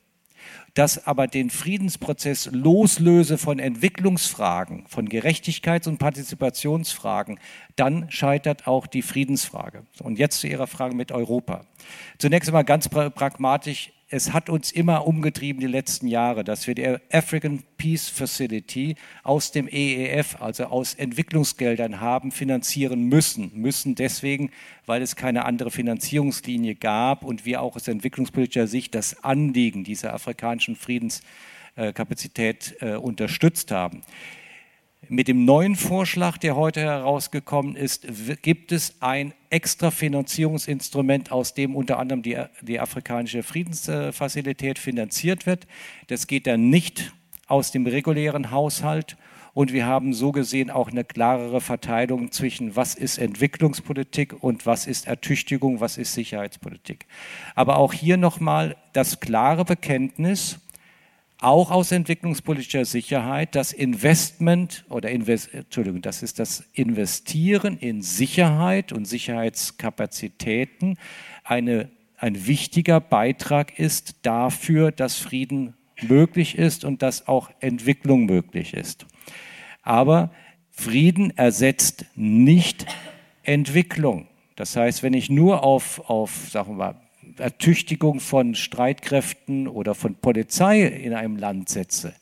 das 0.74 1.06
aber 1.06 1.26
den 1.26 1.50
Friedensprozess 1.50 2.48
loslöse 2.52 3.38
von 3.38 3.58
Entwicklungsfragen, 3.58 4.86
von 4.86 5.08
Gerechtigkeits- 5.08 5.88
und 5.88 5.98
Partizipationsfragen, 5.98 7.40
dann 7.74 8.10
scheitert 8.10 8.66
auch 8.66 8.86
die 8.86 9.02
Friedensfrage. 9.02 9.84
Und 10.00 10.18
jetzt 10.18 10.40
zu 10.40 10.46
Ihrer 10.46 10.68
Frage 10.68 10.94
mit 10.94 11.10
Europa. 11.10 11.64
Zunächst 12.18 12.48
einmal 12.48 12.64
ganz 12.64 12.88
pragmatisch, 12.88 13.90
es 14.10 14.32
hat 14.32 14.48
uns 14.48 14.72
immer 14.72 15.06
umgetrieben 15.06 15.60
die 15.60 15.66
letzten 15.66 16.08
Jahre, 16.08 16.42
dass 16.42 16.66
wir 16.66 16.74
die 16.74 16.96
African 17.12 17.62
Peace 17.76 18.08
Facility 18.08 18.96
aus 19.22 19.52
dem 19.52 19.68
EEF, 19.68 20.40
also 20.40 20.64
aus 20.64 20.94
Entwicklungsgeldern 20.94 22.00
haben 22.00 22.32
finanzieren 22.32 23.04
müssen. 23.04 23.50
Müssen 23.54 23.94
deswegen, 23.94 24.50
weil 24.86 25.02
es 25.02 25.14
keine 25.14 25.44
andere 25.44 25.70
Finanzierungslinie 25.70 26.74
gab 26.74 27.22
und 27.22 27.44
wir 27.44 27.60
auch 27.60 27.76
aus 27.76 27.86
entwicklungspolitischer 27.86 28.66
Sicht 28.66 28.94
das 28.94 29.24
Anliegen 29.24 29.84
dieser 29.84 30.14
afrikanischen 30.14 30.74
Friedenskapazität 30.74 32.76
äh, 32.80 32.94
unterstützt 32.94 33.70
haben. 33.70 34.00
Mit 35.06 35.28
dem 35.28 35.44
neuen 35.44 35.76
Vorschlag, 35.76 36.38
der 36.38 36.56
heute 36.56 36.80
herausgekommen 36.80 37.76
ist, 37.76 38.06
gibt 38.42 38.72
es 38.72 38.96
ein 39.00 39.32
extra 39.48 39.90
Finanzierungsinstrument, 39.90 41.30
aus 41.30 41.54
dem 41.54 41.76
unter 41.76 41.98
anderem 41.98 42.22
die, 42.22 42.36
die 42.62 42.80
afrikanische 42.80 43.42
Friedensfazilität 43.42 44.78
finanziert 44.78 45.46
wird. 45.46 45.66
Das 46.08 46.26
geht 46.26 46.46
dann 46.46 46.68
nicht 46.68 47.12
aus 47.46 47.70
dem 47.70 47.86
regulären 47.86 48.50
Haushalt. 48.50 49.16
Und 49.54 49.72
wir 49.72 49.86
haben 49.86 50.12
so 50.12 50.30
gesehen 50.30 50.68
auch 50.68 50.88
eine 50.90 51.04
klarere 51.04 51.60
Verteilung 51.60 52.30
zwischen, 52.30 52.76
was 52.76 52.94
ist 52.94 53.18
Entwicklungspolitik 53.18 54.42
und 54.42 54.66
was 54.66 54.86
ist 54.86 55.06
Ertüchtigung, 55.06 55.80
was 55.80 55.96
ist 55.96 56.12
Sicherheitspolitik. 56.12 57.06
Aber 57.54 57.78
auch 57.78 57.92
hier 57.92 58.16
nochmal 58.16 58.76
das 58.92 59.20
klare 59.20 59.64
Bekenntnis, 59.64 60.58
auch 61.40 61.70
aus 61.70 61.92
entwicklungspolitischer 61.92 62.84
Sicherheit 62.84 63.54
das 63.54 63.72
Investment 63.72 64.84
oder 64.88 65.10
Invest, 65.10 65.54
Entschuldigung, 65.54 66.02
das 66.02 66.22
ist 66.22 66.38
das 66.38 66.64
Investieren 66.72 67.78
in 67.78 68.02
Sicherheit 68.02 68.92
und 68.92 69.04
Sicherheitskapazitäten 69.04 70.98
eine, 71.44 71.90
ein 72.16 72.46
wichtiger 72.46 73.00
Beitrag 73.00 73.78
ist 73.78 74.16
dafür, 74.22 74.90
dass 74.90 75.16
Frieden 75.16 75.74
möglich 76.02 76.58
ist 76.58 76.84
und 76.84 77.02
dass 77.02 77.28
auch 77.28 77.50
Entwicklung 77.60 78.26
möglich 78.26 78.74
ist. 78.74 79.06
Aber 79.82 80.30
Frieden 80.70 81.36
ersetzt 81.36 82.06
nicht 82.14 82.86
Entwicklung. 83.42 84.28
Das 84.56 84.76
heißt, 84.76 85.04
wenn 85.04 85.14
ich 85.14 85.30
nur 85.30 85.62
auf, 85.62 86.10
auf 86.10 86.48
sagen 86.50 86.72
wir 86.72 86.76
mal, 86.76 87.07
Ertüchtigung 87.36 88.20
von 88.20 88.54
Streitkräften 88.54 89.68
oder 89.68 89.94
von 89.94 90.14
Polizei 90.14 90.82
in 90.82 91.14
einem 91.14 91.36
Land 91.36 91.68
setze, 91.68 92.14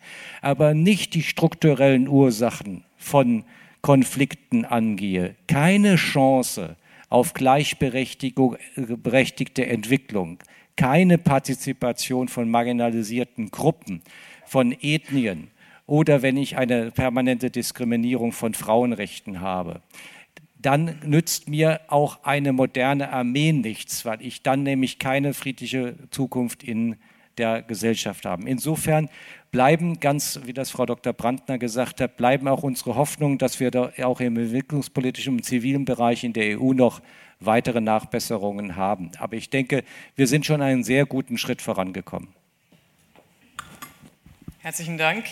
aber 0.42 0.74
nicht 0.74 1.14
die 1.14 1.22
strukturellen 1.22 2.08
Ursachen 2.08 2.84
von 2.96 3.44
Konflikten 3.82 4.64
angehe, 4.64 5.36
keine 5.46 5.96
Chance 5.96 6.76
auf 7.08 7.34
gleichberechtigte 7.34 9.66
Entwicklung, 9.66 10.38
keine 10.76 11.18
Partizipation 11.18 12.28
von 12.28 12.50
marginalisierten 12.50 13.50
Gruppen, 13.50 14.02
von 14.44 14.76
Ethnien 14.80 15.50
oder 15.86 16.22
wenn 16.22 16.36
ich 16.36 16.56
eine 16.56 16.90
permanente 16.90 17.50
Diskriminierung 17.50 18.32
von 18.32 18.54
Frauenrechten 18.54 19.40
habe, 19.40 19.82
dann 20.58 20.98
nützt 21.04 21.48
mir 21.48 21.80
auch 21.88 22.24
eine 22.24 22.52
moderne 22.52 23.12
Armee 23.12 23.52
nichts, 23.52 24.04
weil 24.04 24.22
ich 24.22 24.42
dann 24.42 24.62
nämlich 24.62 24.98
keine 24.98 25.34
friedliche 25.34 25.94
Zukunft 26.10 26.62
in 26.62 26.96
der 27.38 27.62
Gesellschaft 27.62 28.24
habe. 28.24 28.48
Insofern 28.48 29.10
bleiben 29.50 30.00
ganz, 30.00 30.40
wie 30.44 30.52
das 30.52 30.70
Frau 30.70 30.86
Dr. 30.86 31.12
Brandner 31.12 31.58
gesagt 31.58 32.00
hat, 32.00 32.16
bleiben 32.16 32.48
auch 32.48 32.62
unsere 32.62 32.94
Hoffnungen, 32.96 33.38
dass 33.38 33.60
wir 33.60 33.70
da 33.70 33.92
auch 34.02 34.20
im 34.20 34.36
entwicklungspolitischen 34.36 35.34
und 35.34 35.44
zivilen 35.44 35.84
Bereich 35.84 36.24
in 36.24 36.32
der 36.32 36.60
EU 36.60 36.72
noch 36.72 37.00
weitere 37.40 37.80
Nachbesserungen 37.80 38.76
haben. 38.76 39.12
Aber 39.18 39.36
ich 39.36 39.50
denke, 39.50 39.84
wir 40.14 40.26
sind 40.26 40.46
schon 40.46 40.62
einen 40.62 40.84
sehr 40.84 41.04
guten 41.04 41.36
Schritt 41.38 41.60
vorangekommen. 41.60 42.28
Herzlichen 44.58 44.98
Dank. 44.98 45.24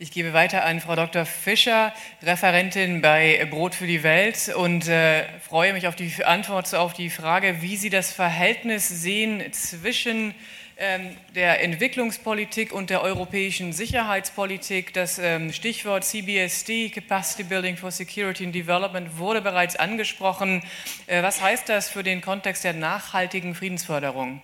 Ich 0.00 0.12
gebe 0.12 0.32
weiter 0.32 0.64
an 0.64 0.80
Frau 0.80 0.94
Dr. 0.94 1.26
Fischer, 1.26 1.92
Referentin 2.22 3.00
bei 3.00 3.44
Brot 3.50 3.74
für 3.74 3.88
die 3.88 4.04
Welt 4.04 4.48
und 4.54 4.86
äh, 4.86 5.24
freue 5.40 5.72
mich 5.72 5.88
auf 5.88 5.96
die 5.96 6.24
Antwort 6.24 6.72
auf 6.72 6.92
die 6.92 7.10
Frage, 7.10 7.62
wie 7.62 7.76
Sie 7.76 7.90
das 7.90 8.12
Verhältnis 8.12 8.88
sehen 8.88 9.52
zwischen 9.52 10.36
ähm, 10.76 11.16
der 11.34 11.64
Entwicklungspolitik 11.64 12.72
und 12.72 12.90
der 12.90 13.02
europäischen 13.02 13.72
Sicherheitspolitik. 13.72 14.94
Das 14.94 15.18
ähm, 15.18 15.52
Stichwort 15.52 16.04
CBSD, 16.04 16.90
Capacity 16.90 17.42
Building 17.42 17.76
for 17.76 17.90
Security 17.90 18.44
and 18.44 18.54
Development, 18.54 19.18
wurde 19.18 19.42
bereits 19.42 19.74
angesprochen. 19.74 20.62
Äh, 21.08 21.24
was 21.24 21.42
heißt 21.42 21.68
das 21.68 21.88
für 21.88 22.04
den 22.04 22.20
Kontext 22.20 22.62
der 22.62 22.72
nachhaltigen 22.72 23.56
Friedensförderung? 23.56 24.42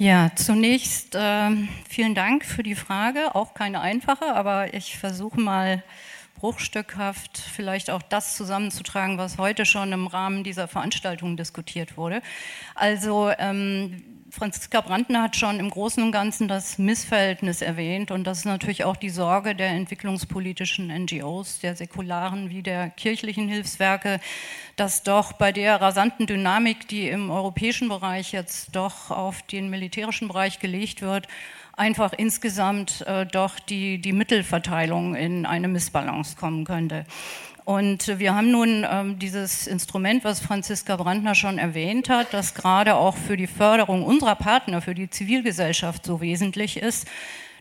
Ja, 0.00 0.30
zunächst 0.34 1.14
äh, 1.14 1.50
vielen 1.86 2.14
Dank 2.14 2.46
für 2.46 2.62
die 2.62 2.74
Frage. 2.74 3.34
Auch 3.34 3.52
keine 3.52 3.82
einfache, 3.82 4.34
aber 4.34 4.72
ich 4.72 4.96
versuche 4.96 5.38
mal 5.38 5.82
bruchstückhaft 6.36 7.36
vielleicht 7.36 7.90
auch 7.90 8.00
das 8.00 8.34
zusammenzutragen, 8.34 9.18
was 9.18 9.36
heute 9.36 9.66
schon 9.66 9.92
im 9.92 10.06
Rahmen 10.06 10.42
dieser 10.42 10.68
Veranstaltung 10.68 11.36
diskutiert 11.36 11.98
wurde. 11.98 12.22
Also 12.74 13.30
ähm, 13.38 14.02
Franziska 14.30 14.80
Brandner 14.80 15.22
hat 15.22 15.36
schon 15.36 15.58
im 15.58 15.70
Großen 15.70 16.02
und 16.02 16.12
Ganzen 16.12 16.46
das 16.46 16.78
Missverhältnis 16.78 17.62
erwähnt 17.62 18.12
und 18.12 18.24
das 18.24 18.38
ist 18.38 18.44
natürlich 18.44 18.84
auch 18.84 18.96
die 18.96 19.10
Sorge 19.10 19.56
der 19.56 19.70
entwicklungspolitischen 19.70 20.86
NGOs, 20.86 21.58
der 21.58 21.74
säkularen 21.74 22.48
wie 22.48 22.62
der 22.62 22.90
kirchlichen 22.90 23.48
Hilfswerke, 23.48 24.20
dass 24.76 25.02
doch 25.02 25.32
bei 25.32 25.50
der 25.50 25.80
rasanten 25.80 26.26
Dynamik, 26.26 26.86
die 26.86 27.08
im 27.08 27.30
europäischen 27.30 27.88
Bereich 27.88 28.32
jetzt 28.32 28.76
doch 28.76 29.10
auf 29.10 29.42
den 29.42 29.68
militärischen 29.68 30.28
Bereich 30.28 30.60
gelegt 30.60 31.02
wird, 31.02 31.26
einfach 31.72 32.12
insgesamt 32.12 33.00
äh, 33.06 33.26
doch 33.26 33.58
die, 33.58 34.00
die 34.00 34.12
Mittelverteilung 34.12 35.16
in 35.16 35.44
eine 35.44 35.66
Missbalance 35.66 36.36
kommen 36.36 36.64
könnte. 36.64 37.04
Und 37.70 38.18
wir 38.18 38.34
haben 38.34 38.50
nun 38.50 38.84
ähm, 38.90 39.20
dieses 39.20 39.68
Instrument, 39.68 40.24
was 40.24 40.40
Franziska 40.40 40.96
Brandner 40.96 41.36
schon 41.36 41.56
erwähnt 41.56 42.08
hat, 42.08 42.34
das 42.34 42.54
gerade 42.54 42.96
auch 42.96 43.16
für 43.16 43.36
die 43.36 43.46
Förderung 43.46 44.02
unserer 44.02 44.34
Partner, 44.34 44.82
für 44.82 44.96
die 44.96 45.08
Zivilgesellschaft 45.08 46.04
so 46.04 46.20
wesentlich 46.20 46.78
ist, 46.78 47.06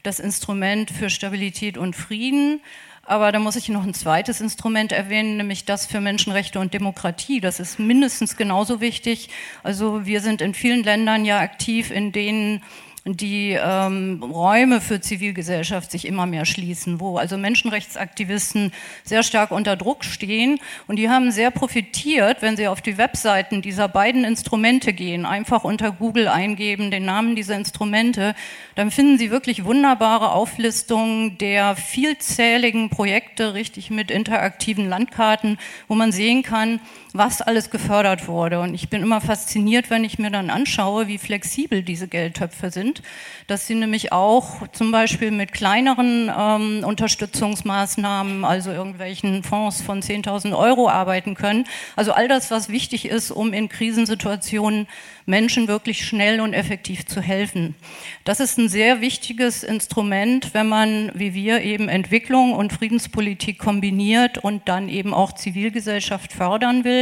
das 0.02 0.20
Instrument 0.20 0.90
für 0.90 1.12
Stabilität 1.12 1.78
und 1.78 1.96
Frieden. 1.96 2.60
Aber 3.04 3.32
da 3.32 3.38
muss 3.38 3.56
ich 3.56 3.70
noch 3.70 3.84
ein 3.84 3.94
zweites 3.94 4.42
Instrument 4.42 4.92
erwähnen, 4.92 5.38
nämlich 5.38 5.66
das 5.66 5.86
für 5.86 6.02
Menschenrechte 6.02 6.60
und 6.60 6.74
Demokratie. 6.74 7.40
Das 7.40 7.60
ist 7.60 7.78
mindestens 7.78 8.36
genauso 8.36 8.82
wichtig. 8.82 9.30
Also 9.62 10.08
wir 10.08 10.22
sind 10.22 10.42
in 10.42 10.56
vielen 10.56 10.84
Ländern 10.84 11.24
ja 11.24 11.38
aktiv, 11.40 11.92
in 11.92 12.12
denen 12.12 12.64
die 13.06 13.52
ähm, 13.52 14.22
Räume 14.22 14.82
für 14.82 15.00
Zivilgesellschaft 15.00 15.90
sich 15.92 16.06
immer 16.06 16.26
mehr 16.26 16.46
schließen, 16.46 17.00
wo 17.00 17.18
also 17.18 17.38
Menschenrechtsaktivisten 17.38 18.72
sehr 19.04 19.24
stark 19.24 19.52
unter 19.52 19.76
Druck 19.76 20.04
stehen. 20.04 20.60
Und 20.88 20.98
die 20.98 21.10
haben 21.10 21.32
sehr 21.32 21.50
profitiert, 21.50 22.42
wenn 22.42 22.58
sie 22.58 22.68
auf 22.68 22.82
die 22.82 22.98
Webseiten 22.98 23.62
dieser 23.62 23.88
beiden 23.88 24.26
Instrumente 24.26 24.94
gehen, 24.94 25.26
einfach 25.26 25.64
unter 25.64 25.92
Google 25.92 26.28
eingeben, 26.28 26.92
den 26.92 27.06
Namen 27.06 27.36
dieser 27.36 27.56
Instrumente, 27.56 28.36
dann 28.76 28.92
finden 28.92 29.18
sie 29.18 29.32
wirklich 29.32 29.64
wunderbare 29.64 30.32
Auflistungen 30.32 31.38
der 31.38 31.76
vielzähligen 31.76 32.90
Projekte, 32.90 33.54
richtig 33.54 33.90
mit 33.90 34.12
interaktiven 34.12 34.88
Landkarten, 34.88 35.58
wo 35.88 35.96
man 35.96 36.12
sehen 36.12 36.44
kann, 36.44 36.82
was 37.14 37.42
alles 37.42 37.70
gefördert 37.70 38.28
wurde. 38.28 38.60
Und 38.60 38.74
ich 38.74 38.90
bin 38.90 39.02
immer 39.02 39.22
fasziniert, 39.22 39.90
wenn 39.90 40.04
ich 40.04 40.20
mir 40.20 40.30
dann 40.30 40.50
anschaue, 40.50 41.08
wie 41.08 41.18
flexibel 41.18 41.82
diese 41.82 42.08
Geldtöpfe 42.08 42.70
sind, 42.70 43.02
dass 43.48 43.66
sie 43.66 43.76
nämlich 43.76 44.12
auch 44.12 44.68
zum 44.74 44.92
Beispiel 44.92 45.32
mit 45.32 45.52
kleineren 45.52 46.32
ähm, 46.36 46.84
Unterstützungsmaßnahmen, 46.84 48.46
also 48.46 48.72
irgendwelchen 48.72 49.44
Fonds 49.44 49.82
von 49.82 50.02
10.000 50.02 50.56
Euro 50.56 50.90
arbeiten 50.90 51.34
können. 51.34 51.66
Also 51.96 52.12
all 52.12 52.28
das, 52.28 52.52
was 52.52 52.70
wichtig 52.70 53.06
ist, 53.06 53.32
um 53.32 53.54
in 53.54 53.70
Krisensituationen 53.70 54.88
Menschen 55.26 55.68
wirklich 55.68 56.06
schnell 56.06 56.42
und 56.42 56.54
effektiv 56.54 57.06
zu 57.06 57.22
helfen. 57.22 57.76
Das 58.24 58.40
ist 58.40 58.58
ein 58.58 58.68
sehr 58.68 59.00
wichtiges 59.00 59.64
Instrument, 59.64 60.54
wenn 60.54 60.68
man, 60.68 61.12
wie 61.14 61.34
wir, 61.34 61.62
eben 61.62 61.88
Entwicklung 61.88 62.54
und 62.54 62.74
Friedenspolitik 62.74 63.60
kombiniert 63.60 64.40
und 64.40 64.68
dann 64.68 64.90
eben 64.90 65.14
auch 65.14 65.34
Zivilgesellschaft 65.34 66.34
fördern 66.34 66.84
will. 66.84 66.99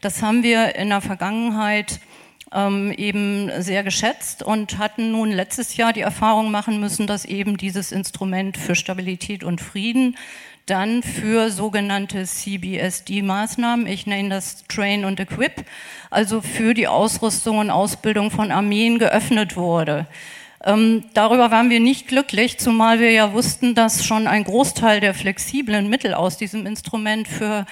Das 0.00 0.22
haben 0.22 0.42
wir 0.42 0.74
in 0.76 0.88
der 0.88 1.00
Vergangenheit 1.00 2.00
ähm, 2.52 2.92
eben 2.92 3.50
sehr 3.62 3.82
geschätzt 3.82 4.42
und 4.42 4.78
hatten 4.78 5.12
nun 5.12 5.30
letztes 5.30 5.76
Jahr 5.76 5.92
die 5.92 6.00
Erfahrung 6.00 6.50
machen 6.50 6.80
müssen, 6.80 7.06
dass 7.06 7.24
eben 7.24 7.56
dieses 7.56 7.92
Instrument 7.92 8.56
für 8.56 8.74
Stabilität 8.74 9.44
und 9.44 9.60
Frieden 9.60 10.16
dann 10.66 11.02
für 11.02 11.50
sogenannte 11.50 12.24
CBSD-Maßnahmen, 12.24 13.86
ich 13.86 14.06
nenne 14.06 14.28
das 14.28 14.64
Train 14.68 15.04
und 15.04 15.18
Equip, 15.18 15.64
also 16.10 16.40
für 16.40 16.74
die 16.74 16.86
Ausrüstung 16.86 17.58
und 17.58 17.70
Ausbildung 17.70 18.30
von 18.30 18.52
Armeen 18.52 18.98
geöffnet 18.98 19.56
wurde. 19.56 20.06
Ähm, 20.62 21.04
darüber 21.14 21.50
waren 21.50 21.70
wir 21.70 21.80
nicht 21.80 22.06
glücklich, 22.06 22.58
zumal 22.58 23.00
wir 23.00 23.10
ja 23.10 23.32
wussten, 23.32 23.74
dass 23.74 24.04
schon 24.04 24.26
ein 24.26 24.44
Großteil 24.44 25.00
der 25.00 25.14
flexiblen 25.14 25.88
Mittel 25.88 26.14
aus 26.14 26.36
diesem 26.36 26.66
Instrument 26.66 27.26
für 27.26 27.64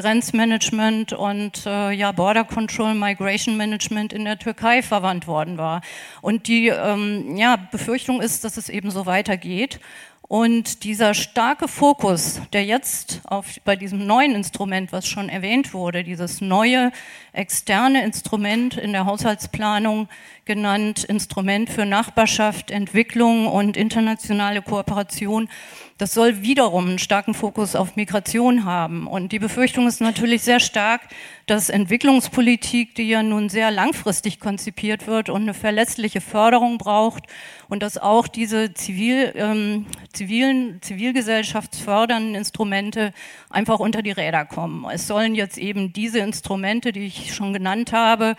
Grenzmanagement 0.00 1.12
und 1.12 1.66
äh, 1.66 1.92
ja, 1.92 2.12
Border 2.12 2.44
Control, 2.44 2.94
Migration 2.94 3.56
Management 3.56 4.12
in 4.12 4.24
der 4.24 4.38
Türkei 4.38 4.82
verwandt 4.82 5.26
worden 5.26 5.58
war. 5.58 5.82
Und 6.22 6.48
die 6.48 6.68
ähm, 6.68 7.36
ja, 7.36 7.56
Befürchtung 7.70 8.22
ist, 8.22 8.44
dass 8.44 8.56
es 8.56 8.68
eben 8.68 8.90
so 8.90 9.04
weitergeht. 9.04 9.80
Und 10.22 10.84
dieser 10.84 11.12
starke 11.12 11.66
Fokus, 11.66 12.40
der 12.52 12.64
jetzt 12.64 13.20
auf, 13.24 13.46
bei 13.64 13.74
diesem 13.74 14.06
neuen 14.06 14.36
Instrument, 14.36 14.92
was 14.92 15.08
schon 15.08 15.28
erwähnt 15.28 15.74
wurde, 15.74 16.04
dieses 16.04 16.40
neue 16.40 16.92
externe 17.32 18.04
Instrument 18.04 18.76
in 18.76 18.92
der 18.92 19.06
Haushaltsplanung 19.06 20.08
genannt, 20.44 21.02
Instrument 21.02 21.68
für 21.68 21.84
Nachbarschaft, 21.84 22.70
Entwicklung 22.70 23.48
und 23.48 23.76
internationale 23.76 24.62
Kooperation, 24.62 25.48
das 26.00 26.14
soll 26.14 26.40
wiederum 26.40 26.88
einen 26.88 26.98
starken 26.98 27.34
Fokus 27.34 27.76
auf 27.76 27.94
Migration 27.94 28.64
haben. 28.64 29.06
Und 29.06 29.32
die 29.32 29.38
Befürchtung 29.38 29.86
ist 29.86 30.00
natürlich 30.00 30.40
sehr 30.40 30.58
stark, 30.58 31.02
dass 31.44 31.68
Entwicklungspolitik, 31.68 32.94
die 32.94 33.10
ja 33.10 33.22
nun 33.22 33.50
sehr 33.50 33.70
langfristig 33.70 34.40
konzipiert 34.40 35.06
wird 35.06 35.28
und 35.28 35.42
eine 35.42 35.52
verlässliche 35.52 36.22
Förderung 36.22 36.78
braucht 36.78 37.24
und 37.68 37.82
dass 37.82 37.98
auch 37.98 38.28
diese 38.28 38.72
zivil, 38.72 39.34
ähm, 39.36 39.84
zivilen, 40.10 40.80
zivilgesellschaftsfördernden 40.80 42.34
Instrumente 42.34 43.12
einfach 43.50 43.78
unter 43.78 44.00
die 44.00 44.12
Räder 44.12 44.46
kommen. 44.46 44.86
Es 44.90 45.06
sollen 45.06 45.34
jetzt 45.34 45.58
eben 45.58 45.92
diese 45.92 46.20
Instrumente, 46.20 46.92
die 46.92 47.04
ich 47.04 47.34
schon 47.34 47.52
genannt 47.52 47.92
habe, 47.92 48.36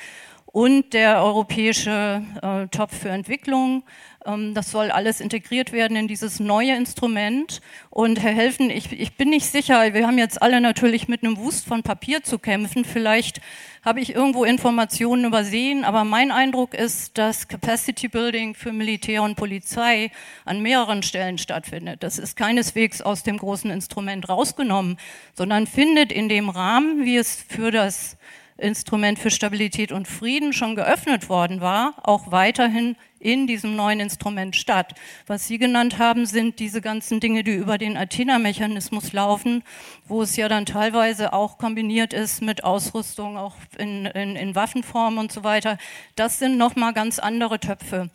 und 0.54 0.94
der 0.94 1.24
europäische 1.24 2.24
äh, 2.42 2.68
Topf 2.68 2.98
für 2.98 3.10
Entwicklung 3.10 3.84
das 4.24 4.70
soll 4.70 4.92
alles 4.92 5.20
integriert 5.20 5.72
werden 5.72 5.98
in 5.98 6.08
dieses 6.08 6.40
neue 6.40 6.76
Instrument. 6.76 7.60
Und 7.90 8.22
Herr 8.22 8.34
Helfen, 8.34 8.70
ich, 8.70 8.92
ich 8.92 9.18
bin 9.18 9.30
nicht 9.30 9.48
sicher, 9.48 9.94
wir 9.94 10.06
haben 10.06 10.20
jetzt 10.20 10.42
alle 10.42 10.62
natürlich 10.62 11.08
mit 11.08 11.24
einem 11.24 11.38
Wust 11.38 11.66
von 11.66 11.82
Papier 11.82 12.24
zu 12.24 12.38
kämpfen. 12.38 12.86
Vielleicht 12.86 13.42
habe 13.84 14.00
ich 14.00 14.14
irgendwo 14.14 14.44
Informationen 14.44 15.26
übersehen, 15.26 15.84
aber 15.84 16.04
mein 16.04 16.32
Eindruck 16.32 16.76
ist, 16.76 17.18
dass 17.18 17.48
Capacity 17.48 18.08
Building 18.08 18.54
für 18.54 18.72
Militär 18.72 19.24
und 19.24 19.36
Polizei 19.36 20.12
an 20.46 20.62
mehreren 20.62 21.02
Stellen 21.02 21.40
stattfindet. 21.40 22.04
Das 22.04 22.20
ist 22.20 22.36
keineswegs 22.36 23.02
aus 23.02 23.24
dem 23.24 23.38
großen 23.38 23.72
Instrument 23.72 24.30
rausgenommen, 24.30 24.98
sondern 25.34 25.66
findet 25.66 26.12
in 26.12 26.30
dem 26.30 26.50
Rahmen, 26.50 27.06
wie 27.06 27.18
es 27.18 27.44
für 27.50 27.72
das 27.72 28.18
Instrument 28.62 29.20
für 29.20 29.32
Stabilität 29.32 29.92
und 29.92 30.08
Frieden 30.08 30.54
schon 30.54 30.76
geöffnet 30.76 31.30
worden 31.30 31.62
war, 31.62 31.96
auch 32.04 32.32
weiterhin 32.32 32.96
in 33.20 33.48
diesem 33.48 33.76
neuen 33.76 34.00
Instrument 34.00 34.56
statt. 34.56 34.96
Was 35.28 35.48
Sie 35.48 35.58
genannt 35.58 35.98
haben, 36.00 36.26
sind 36.26 36.60
diese 36.60 36.82
ganzen 36.82 37.20
Dinge, 37.20 37.44
die 37.44 37.54
über 37.54 37.78
den 37.78 37.98
Athena-Mechanismus 37.98 39.14
laufen, 39.14 39.64
wo 40.08 40.22
es 40.22 40.36
ja 40.36 40.48
dann 40.48 40.66
teilweise 40.66 41.34
auch 41.34 41.58
kombiniert 41.58 42.14
ist 42.14 42.42
mit 42.42 42.64
Ausrüstung, 42.64 43.38
auch 43.38 43.56
in, 43.78 44.06
in, 44.08 44.36
in 44.36 44.56
Waffenform 44.56 45.18
und 45.18 45.32
so 45.32 45.44
weiter. 45.44 45.78
Das 46.16 46.40
sind 46.40 46.58
nochmal 46.58 46.94
ganz 46.94 47.20
andere 47.20 47.60
Töpfe. 47.60 48.10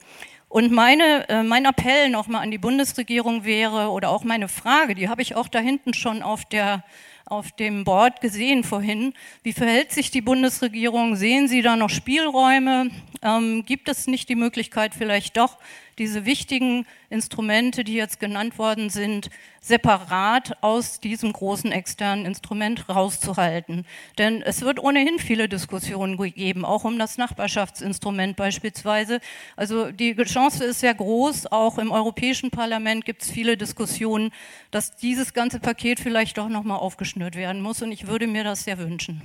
Und 0.49 0.73
meine, 0.73 1.29
äh, 1.29 1.43
mein 1.43 1.65
Appell 1.65 2.09
nochmal 2.09 2.43
an 2.43 2.51
die 2.51 2.59
Bundesregierung 2.59 3.45
wäre, 3.45 3.91
oder 3.91 4.11
auch 4.11 4.25
meine 4.25 4.49
Frage, 4.49 4.95
die 4.95 5.09
habe 5.09 5.23
ich 5.23 5.35
auch 5.35 5.49
da 5.49 5.59
hinten 5.59 5.93
schon 5.93 6.23
auf 6.23 6.45
der 6.45 6.85
auf 7.27 7.51
dem 7.53 7.83
Board 7.83 8.21
gesehen 8.21 8.63
vorhin. 8.63 9.13
Wie 9.43 9.53
verhält 9.53 9.91
sich 9.91 10.11
die 10.13 10.21
Bundesregierung? 10.21 11.17
Sehen 11.17 11.49
Sie 11.49 11.61
da 11.61 11.75
noch 11.77 11.91
Spielräume? 11.91 12.91
Ähm, 13.21 13.65
gibt 13.67 13.89
es 13.89 14.07
nicht 14.07 14.29
die 14.29 14.37
Möglichkeit, 14.37 14.95
vielleicht 14.95 15.37
doch 15.37 15.59
diese 15.99 16.25
wichtigen 16.25 16.87
Instrumente, 17.11 17.85
die 17.85 17.95
jetzt 17.95 18.21
genannt 18.21 18.59
worden 18.59 18.91
sind, 18.91 19.31
separat 19.61 20.63
aus 20.63 21.01
diesem 21.01 21.33
großen 21.33 21.73
externen 21.73 22.27
Instrument 22.27 22.89
rauszuhalten? 22.89 23.87
Denn 24.19 24.43
es 24.43 24.63
wird 24.63 24.79
ohnehin 24.79 25.19
viele 25.19 25.49
Diskussionen 25.49 26.17
geben, 26.35 26.65
auch 26.65 26.85
um 26.85 26.99
das 26.99 27.19
Nachbarschaftsinstrument 27.19 28.37
beispielsweise. 28.37 29.21
Also 29.57 29.91
die 29.91 30.15
Chance 30.15 30.65
ist 30.65 30.81
sehr 30.81 30.95
groß. 30.95 31.53
Auch 31.53 31.79
im 31.79 31.91
Europäischen 31.91 32.51
Parlament 32.51 33.05
gibt 33.05 33.23
es 33.23 33.31
viele 33.31 33.57
Diskussionen, 33.57 34.33
dass 34.71 34.97
dieses 34.97 35.35
ganze 35.35 35.61
Paket 35.61 36.01
vielleicht 36.01 36.39
doch 36.39 36.49
nochmal 36.49 36.79
aufgeschnürt 36.79 37.37
werden 37.37 37.63
muss. 37.63 37.83
Und 37.83 37.93
ich 37.93 38.07
würde 38.07 38.27
mir 38.27 38.45
das 38.45 38.65
sehr 38.65 38.79
wünschen. 38.79 39.23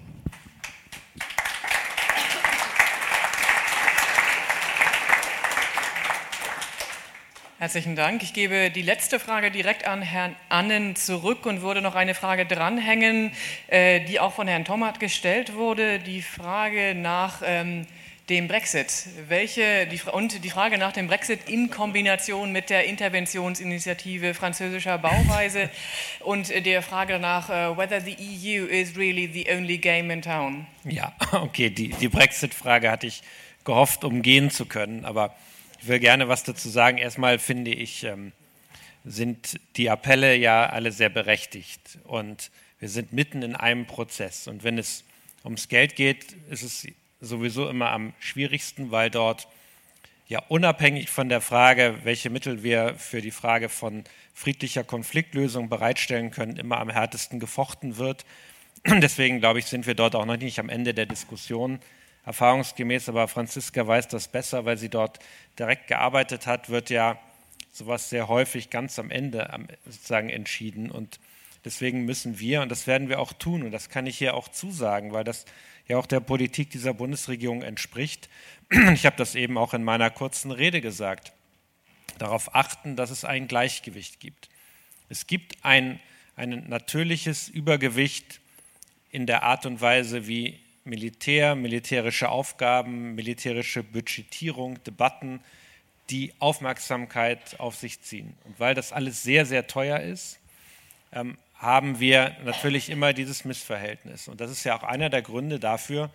Herzlichen 7.62 7.96
Dank. 7.96 8.24
Ich 8.24 8.34
gebe 8.34 8.72
die 8.72 8.82
letzte 8.82 9.20
Frage 9.20 9.52
direkt 9.52 9.86
an 9.86 10.02
Herrn 10.02 10.36
Annen 10.50 10.96
zurück 10.96 11.46
und 11.46 11.62
würde 11.62 11.84
noch 11.84 11.94
eine 11.94 12.16
Frage 12.16 12.48
dranhängen, 12.48 13.34
äh, 13.68 14.00
die 14.00 14.20
auch 14.20 14.34
von 14.34 14.48
Herrn 14.48 14.66
Tomat 14.66 15.00
gestellt 15.00 15.54
wurde. 15.54 16.00
Die 16.00 16.24
Frage 16.24 16.96
nach 16.96 17.44
ähm, 17.46 17.86
dem 18.30 18.48
Brexit. 18.48 19.06
Welche, 19.28 19.86
die, 19.86 20.02
und 20.12 20.44
die 20.44 20.50
Frage 20.50 20.80
nach 20.80 20.92
dem 20.92 21.06
Brexit 21.06 21.50
in 21.50 21.70
Kombination 21.70 22.52
mit 22.52 22.72
der 22.72 22.86
Interventionsinitiative 22.86 24.34
französischer 24.34 24.98
Bauweise 24.98 25.70
und 26.22 26.50
der 26.66 26.82
Frage 26.82 27.20
nach, 27.20 27.50
uh, 27.50 27.78
whether 27.78 28.02
the 28.02 28.18
EU 28.20 28.66
is 28.66 28.98
really 28.98 29.30
the 29.32 29.46
only 29.56 29.78
game 29.78 30.10
in 30.10 30.24
town. 30.24 30.66
Ja, 30.84 31.14
okay, 31.34 31.70
die, 31.70 31.90
die 31.90 32.08
Brexit-Frage 32.08 32.90
hatte 32.90 33.06
ich 33.06 33.22
gehofft, 33.66 34.04
umgehen 34.04 34.50
zu 34.50 34.66
können, 34.66 35.06
aber 35.06 35.36
ich 35.82 35.88
will 35.88 36.00
gerne 36.00 36.28
was 36.28 36.44
dazu 36.44 36.70
sagen. 36.70 37.00
Erstmal 37.00 37.40
finde 37.40 37.72
ich, 37.72 38.04
ähm, 38.04 38.34
sind 39.04 39.60
die 39.78 39.90
Appelle 39.90 40.36
ja 40.36 40.68
alle 40.68 40.92
sehr 40.92 41.10
berechtigt 41.10 41.98
und 42.04 42.52
wir 42.80 42.88
sind 42.88 43.14
mitten 43.14 43.42
in 43.42 43.56
einem 43.56 43.88
Prozess. 43.88 44.48
Und 44.48 44.64
wenn 44.64 44.78
es 44.78 45.04
ums 45.44 45.70
Geld 45.70 45.96
geht, 45.96 46.34
ist 46.52 46.62
es 46.62 46.88
sowieso 47.20 47.68
immer 47.68 47.90
am 47.90 48.14
schwierigsten, 48.20 48.92
weil 48.92 49.10
dort 49.10 49.48
ja 50.28 50.44
unabhängig 50.50 51.10
von 51.10 51.30
der 51.30 51.42
Frage, 51.42 51.98
welche 52.04 52.30
Mittel 52.30 52.62
wir 52.62 52.94
für 52.96 53.22
die 53.22 53.32
Frage 53.32 53.68
von 53.68 54.04
friedlicher 54.36 54.84
Konfliktlösung 54.84 55.68
bereitstellen 55.68 56.30
können, 56.30 56.58
immer 56.58 56.80
am 56.80 56.92
härtesten 56.92 57.40
gefochten 57.40 57.98
wird. 57.98 58.24
Deswegen 58.86 59.40
glaube 59.40 59.58
ich, 59.58 59.66
sind 59.66 59.88
wir 59.88 59.96
dort 59.96 60.14
auch 60.14 60.26
noch 60.26 60.38
nicht 60.38 60.60
am 60.60 60.70
Ende 60.70 60.94
der 60.94 61.08
Diskussion 61.08 61.80
erfahrungsgemäß, 62.26 63.10
aber 63.10 63.28
Franziska 63.28 63.86
weiß 63.86 64.08
das 64.08 64.28
besser, 64.28 64.66
weil 64.66 64.78
sie 64.78 64.90
dort 64.90 65.20
direkt 65.58 65.88
gearbeitet 65.88 66.48
hat, 66.48 66.70
wird 66.70 66.90
ja 66.90 67.20
sowas 67.72 68.10
sehr 68.10 68.28
häufig 68.28 68.70
ganz 68.70 69.00
am 69.00 69.12
Ende 69.12 69.50
sozusagen 69.86 70.30
entschieden. 70.30 70.92
Und 70.92 71.20
Deswegen 71.64 72.06
müssen 72.06 72.40
wir, 72.40 72.62
und 72.62 72.70
das 72.70 72.88
werden 72.88 73.10
wir 73.10 73.20
auch 73.20 73.34
tun, 73.34 73.64
und 73.64 73.72
das 73.72 73.90
kann 73.90 74.08
ich 74.08 74.18
hier 74.18 74.34
auch 74.34 74.48
zusagen, 74.48 75.14
weil 75.14 75.24
das 75.24 75.46
ja 75.88 75.98
auch 75.98 76.08
der 76.08 76.20
Politik 76.20 76.72
dieser 76.72 76.94
Bundesregierung 76.94 77.62
entspricht. 77.62 78.30
Ich 78.94 79.06
habe 79.06 79.18
das 79.18 79.36
eben 79.36 79.58
auch 79.58 79.74
in 79.74 79.84
meiner 79.84 80.10
kurzen 80.10 80.52
Rede 80.52 80.82
gesagt. 80.82 81.34
Darauf 82.18 82.56
achten, 82.56 82.96
dass 82.96 83.10
es 83.12 83.26
ein 83.26 83.48
Gleichgewicht 83.48 84.20
gibt. 84.20 84.50
Es 85.10 85.28
gibt 85.28 85.64
ein, 85.64 86.00
ein 86.36 86.70
natürliches 86.70 87.50
Übergewicht 87.50 88.40
in 89.12 89.28
der 89.28 89.44
Art 89.44 89.66
und 89.66 89.82
Weise, 89.82 90.28
wie 90.28 90.60
Militär, 90.84 91.56
militärische 91.56 92.30
Aufgaben, 92.30 93.16
militärische 93.16 93.84
Budgetierung, 93.84 94.84
Debatten 94.84 95.42
die 96.10 96.34
Aufmerksamkeit 96.40 97.60
auf 97.60 97.76
sich 97.76 98.02
ziehen. 98.02 98.36
Und 98.44 98.60
weil 98.60 98.76
das 98.76 98.92
alles 98.92 99.24
sehr, 99.24 99.46
sehr 99.46 99.68
teuer 99.68 100.00
ist, 100.00 100.40
ähm, 101.14 101.38
haben 101.56 102.00
wir 102.00 102.36
natürlich 102.44 102.90
immer 102.90 103.14
dieses 103.14 103.46
Missverhältnis. 103.46 104.28
Und 104.28 104.42
das 104.42 104.52
ist 104.52 104.64
ja 104.64 104.76
auch 104.76 104.84
einer 104.84 105.10
der 105.10 105.22
Gründe 105.22 105.60
dafür, 105.60 106.10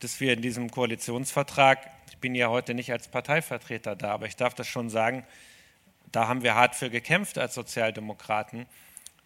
dass 0.00 0.20
wir 0.20 0.34
in 0.34 0.42
diesem 0.42 0.70
Koalitionsvertrag, 0.70 1.90
ich 2.10 2.18
bin 2.18 2.34
ja 2.34 2.48
heute 2.48 2.74
nicht 2.74 2.92
als 2.92 3.08
Parteivertreter 3.08 3.96
da, 3.96 4.12
aber 4.12 4.26
ich 4.26 4.36
darf 4.36 4.54
das 4.54 4.68
schon 4.68 4.90
sagen, 4.90 5.26
da 6.12 6.28
haben 6.28 6.42
wir 6.42 6.54
hart 6.54 6.74
für 6.74 6.90
gekämpft 6.90 7.38
als 7.38 7.54
Sozialdemokraten, 7.54 8.66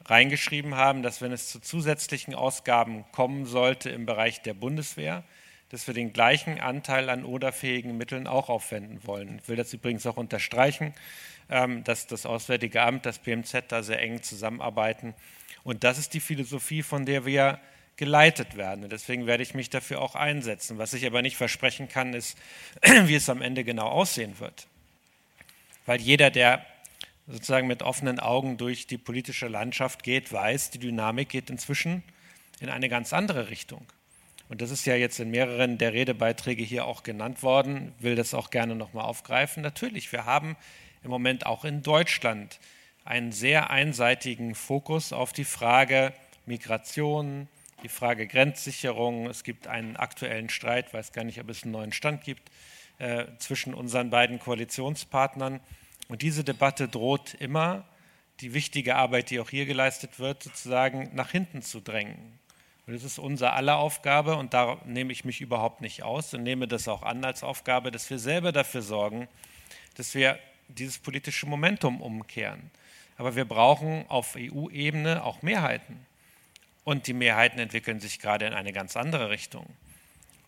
reingeschrieben 0.06 0.74
haben, 0.74 1.02
dass 1.02 1.20
wenn 1.20 1.32
es 1.32 1.48
zu 1.48 1.60
zusätzlichen 1.60 2.34
Ausgaben 2.34 3.04
kommen 3.12 3.46
sollte 3.46 3.90
im 3.90 4.06
Bereich 4.06 4.42
der 4.42 4.54
Bundeswehr, 4.54 5.24
dass 5.70 5.86
wir 5.86 5.94
den 5.94 6.12
gleichen 6.12 6.60
Anteil 6.60 7.08
an 7.08 7.24
oderfähigen 7.24 7.96
Mitteln 7.96 8.26
auch 8.26 8.48
aufwenden 8.48 9.00
wollen. 9.06 9.40
Ich 9.42 9.48
will 9.48 9.56
das 9.56 9.72
übrigens 9.72 10.06
auch 10.06 10.16
unterstreichen, 10.16 10.94
ähm, 11.50 11.84
dass 11.84 12.06
das 12.06 12.26
Auswärtige 12.26 12.82
Amt, 12.82 13.06
das 13.06 13.18
BMZ 13.18 13.64
da 13.68 13.82
sehr 13.82 14.00
eng 14.00 14.22
zusammenarbeiten. 14.22 15.14
Und 15.64 15.82
das 15.82 15.98
ist 15.98 16.14
die 16.14 16.20
Philosophie, 16.20 16.82
von 16.82 17.06
der 17.06 17.24
wir 17.24 17.58
geleitet 17.96 18.56
werden. 18.56 18.84
Und 18.84 18.92
deswegen 18.92 19.26
werde 19.26 19.42
ich 19.42 19.54
mich 19.54 19.70
dafür 19.70 20.00
auch 20.00 20.14
einsetzen. 20.14 20.78
Was 20.78 20.94
ich 20.94 21.06
aber 21.06 21.22
nicht 21.22 21.36
versprechen 21.36 21.88
kann, 21.88 22.12
ist, 22.12 22.36
wie 22.82 23.14
es 23.14 23.28
am 23.28 23.40
Ende 23.40 23.64
genau 23.64 23.88
aussehen 23.88 24.38
wird. 24.38 24.66
Weil 25.86 26.00
jeder, 26.00 26.30
der 26.30 26.64
sozusagen 27.26 27.66
mit 27.66 27.82
offenen 27.82 28.20
Augen 28.20 28.56
durch 28.56 28.86
die 28.86 28.98
politische 28.98 29.48
Landschaft 29.48 30.02
geht, 30.02 30.32
weiß, 30.32 30.70
die 30.70 30.78
Dynamik 30.78 31.28
geht 31.28 31.50
inzwischen 31.50 32.02
in 32.60 32.68
eine 32.68 32.88
ganz 32.88 33.12
andere 33.12 33.50
Richtung. 33.50 33.86
Und 34.48 34.60
das 34.60 34.70
ist 34.70 34.84
ja 34.84 34.94
jetzt 34.94 35.18
in 35.20 35.30
mehreren 35.30 35.78
der 35.78 35.94
Redebeiträge 35.94 36.62
hier 36.62 36.84
auch 36.84 37.02
genannt 37.02 37.42
worden, 37.42 37.92
will 37.98 38.14
das 38.14 38.34
auch 38.34 38.50
gerne 38.50 38.74
nochmal 38.74 39.04
aufgreifen. 39.04 39.62
Natürlich, 39.62 40.12
wir 40.12 40.26
haben 40.26 40.56
im 41.02 41.10
Moment 41.10 41.46
auch 41.46 41.64
in 41.64 41.82
Deutschland 41.82 42.60
einen 43.04 43.32
sehr 43.32 43.70
einseitigen 43.70 44.54
Fokus 44.54 45.12
auf 45.12 45.32
die 45.32 45.44
Frage 45.44 46.12
Migration, 46.46 47.48
die 47.82 47.88
Frage 47.88 48.26
Grenzsicherung. 48.26 49.26
Es 49.28 49.44
gibt 49.44 49.66
einen 49.66 49.96
aktuellen 49.96 50.50
Streit, 50.50 50.92
weiß 50.92 51.12
gar 51.12 51.24
nicht, 51.24 51.40
ob 51.40 51.48
es 51.48 51.62
einen 51.62 51.72
neuen 51.72 51.92
Stand 51.92 52.22
gibt, 52.22 52.50
äh, 52.98 53.24
zwischen 53.38 53.74
unseren 53.74 54.10
beiden 54.10 54.38
Koalitionspartnern. 54.38 55.60
Und 56.08 56.22
diese 56.22 56.44
Debatte 56.44 56.88
droht 56.88 57.34
immer, 57.34 57.84
die 58.40 58.52
wichtige 58.52 58.96
Arbeit, 58.96 59.30
die 59.30 59.40
auch 59.40 59.50
hier 59.50 59.66
geleistet 59.66 60.18
wird, 60.18 60.42
sozusagen 60.42 61.10
nach 61.14 61.30
hinten 61.30 61.62
zu 61.62 61.80
drängen. 61.80 62.38
Und 62.86 62.92
das 62.92 63.04
ist 63.04 63.18
unser 63.18 63.54
aller 63.54 63.78
Aufgabe 63.78 64.36
und 64.36 64.52
da 64.52 64.78
nehme 64.84 65.12
ich 65.12 65.24
mich 65.24 65.40
überhaupt 65.40 65.80
nicht 65.80 66.02
aus 66.02 66.34
und 66.34 66.42
nehme 66.42 66.68
das 66.68 66.86
auch 66.88 67.02
an 67.02 67.24
als 67.24 67.42
Aufgabe, 67.42 67.90
dass 67.90 68.10
wir 68.10 68.18
selber 68.18 68.52
dafür 68.52 68.82
sorgen, 68.82 69.28
dass 69.96 70.14
wir 70.14 70.38
dieses 70.68 70.98
politische 70.98 71.46
Momentum 71.46 72.02
umkehren. 72.02 72.70
Aber 73.16 73.36
wir 73.36 73.44
brauchen 73.44 74.04
auf 74.08 74.36
EU-Ebene 74.36 75.24
auch 75.24 75.42
Mehrheiten. 75.42 76.04
Und 76.82 77.06
die 77.06 77.14
Mehrheiten 77.14 77.58
entwickeln 77.58 78.00
sich 78.00 78.18
gerade 78.18 78.46
in 78.46 78.52
eine 78.52 78.72
ganz 78.72 78.96
andere 78.96 79.30
Richtung. 79.30 79.64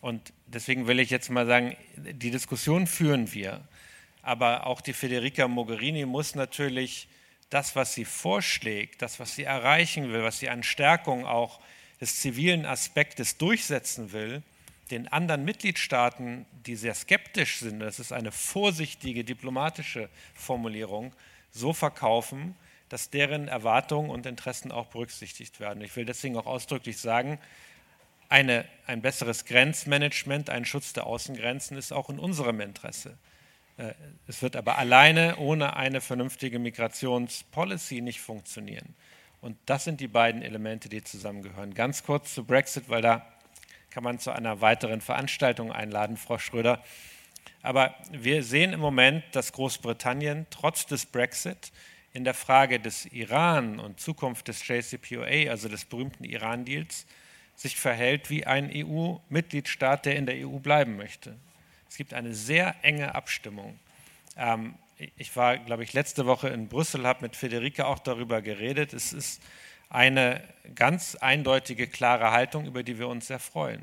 Und 0.02 0.32
deswegen 0.46 0.86
will 0.86 1.00
ich 1.00 1.08
jetzt 1.08 1.30
mal 1.30 1.46
sagen, 1.46 1.76
die 1.96 2.30
Diskussion 2.30 2.86
führen 2.86 3.32
wir. 3.32 3.66
Aber 4.26 4.66
auch 4.66 4.80
die 4.80 4.92
Federica 4.92 5.46
Mogherini 5.46 6.04
muss 6.04 6.34
natürlich 6.34 7.06
das, 7.48 7.76
was 7.76 7.94
sie 7.94 8.04
vorschlägt, 8.04 9.00
das, 9.00 9.20
was 9.20 9.36
sie 9.36 9.44
erreichen 9.44 10.12
will, 10.12 10.24
was 10.24 10.40
sie 10.40 10.48
an 10.48 10.64
Stärkung 10.64 11.24
auch 11.24 11.60
des 12.00 12.20
zivilen 12.20 12.66
Aspektes 12.66 13.38
durchsetzen 13.38 14.10
will, 14.10 14.42
den 14.90 15.06
anderen 15.06 15.44
Mitgliedstaaten, 15.44 16.44
die 16.66 16.74
sehr 16.74 16.96
skeptisch 16.96 17.58
sind, 17.58 17.78
das 17.78 18.00
ist 18.00 18.10
eine 18.10 18.32
vorsichtige 18.32 19.22
diplomatische 19.22 20.08
Formulierung, 20.34 21.12
so 21.52 21.72
verkaufen, 21.72 22.56
dass 22.88 23.10
deren 23.10 23.46
Erwartungen 23.46 24.10
und 24.10 24.26
Interessen 24.26 24.72
auch 24.72 24.88
berücksichtigt 24.88 25.60
werden. 25.60 25.84
Ich 25.84 25.94
will 25.94 26.04
deswegen 26.04 26.36
auch 26.36 26.46
ausdrücklich 26.46 26.98
sagen, 26.98 27.38
eine, 28.28 28.64
ein 28.88 29.02
besseres 29.02 29.44
Grenzmanagement, 29.44 30.50
ein 30.50 30.64
Schutz 30.64 30.92
der 30.92 31.06
Außengrenzen 31.06 31.76
ist 31.76 31.92
auch 31.92 32.10
in 32.10 32.18
unserem 32.18 32.60
Interesse. 32.60 33.16
Äh, 33.76 33.92
es 34.26 34.42
wird 34.42 34.56
aber 34.56 34.78
alleine 34.78 35.36
ohne 35.36 35.76
eine 35.76 36.00
vernünftige 36.00 36.58
Migrationspolicy 36.58 38.00
nicht 38.00 38.20
funktionieren. 38.20 38.94
Und 39.40 39.56
das 39.66 39.84
sind 39.84 40.00
die 40.00 40.08
beiden 40.08 40.42
Elemente, 40.42 40.88
die 40.88 41.04
zusammengehören. 41.04 41.74
Ganz 41.74 42.02
kurz 42.02 42.34
zu 42.34 42.44
Brexit, 42.44 42.88
weil 42.88 43.02
da 43.02 43.26
kann 43.90 44.02
man 44.02 44.18
zu 44.18 44.30
einer 44.30 44.60
weiteren 44.60 45.00
Veranstaltung 45.00 45.72
einladen, 45.72 46.16
Frau 46.16 46.38
Schröder. 46.38 46.82
Aber 47.62 47.94
wir 48.10 48.42
sehen 48.42 48.72
im 48.72 48.80
Moment, 48.80 49.24
dass 49.32 49.52
Großbritannien 49.52 50.46
trotz 50.50 50.86
des 50.86 51.06
Brexit 51.06 51.72
in 52.12 52.24
der 52.24 52.34
Frage 52.34 52.80
des 52.80 53.06
Iran 53.06 53.78
und 53.78 54.00
Zukunft 54.00 54.48
des 54.48 54.66
JCPOA, 54.66 55.50
also 55.50 55.68
des 55.68 55.84
berühmten 55.84 56.24
Iran-Deals, 56.24 57.06
sich 57.54 57.76
verhält 57.76 58.30
wie 58.30 58.46
ein 58.46 58.70
EU-Mitgliedstaat, 58.72 60.06
der 60.06 60.16
in 60.16 60.26
der 60.26 60.46
EU 60.46 60.58
bleiben 60.58 60.96
möchte. 60.96 61.36
Es 61.88 61.96
gibt 61.96 62.14
eine 62.14 62.34
sehr 62.34 62.74
enge 62.82 63.14
Abstimmung. 63.14 63.78
Ähm, 64.36 64.74
ich 65.16 65.34
war, 65.36 65.58
glaube 65.58 65.82
ich, 65.82 65.92
letzte 65.92 66.26
Woche 66.26 66.48
in 66.48 66.68
Brüssel, 66.68 67.06
habe 67.06 67.22
mit 67.22 67.36
Federica 67.36 67.84
auch 67.84 67.98
darüber 67.98 68.40
geredet. 68.40 68.92
Es 68.94 69.12
ist 69.12 69.42
eine 69.90 70.42
ganz 70.74 71.16
eindeutige, 71.16 71.86
klare 71.86 72.32
Haltung, 72.32 72.66
über 72.66 72.82
die 72.82 72.98
wir 72.98 73.08
uns 73.08 73.26
sehr 73.26 73.38
freuen. 73.38 73.82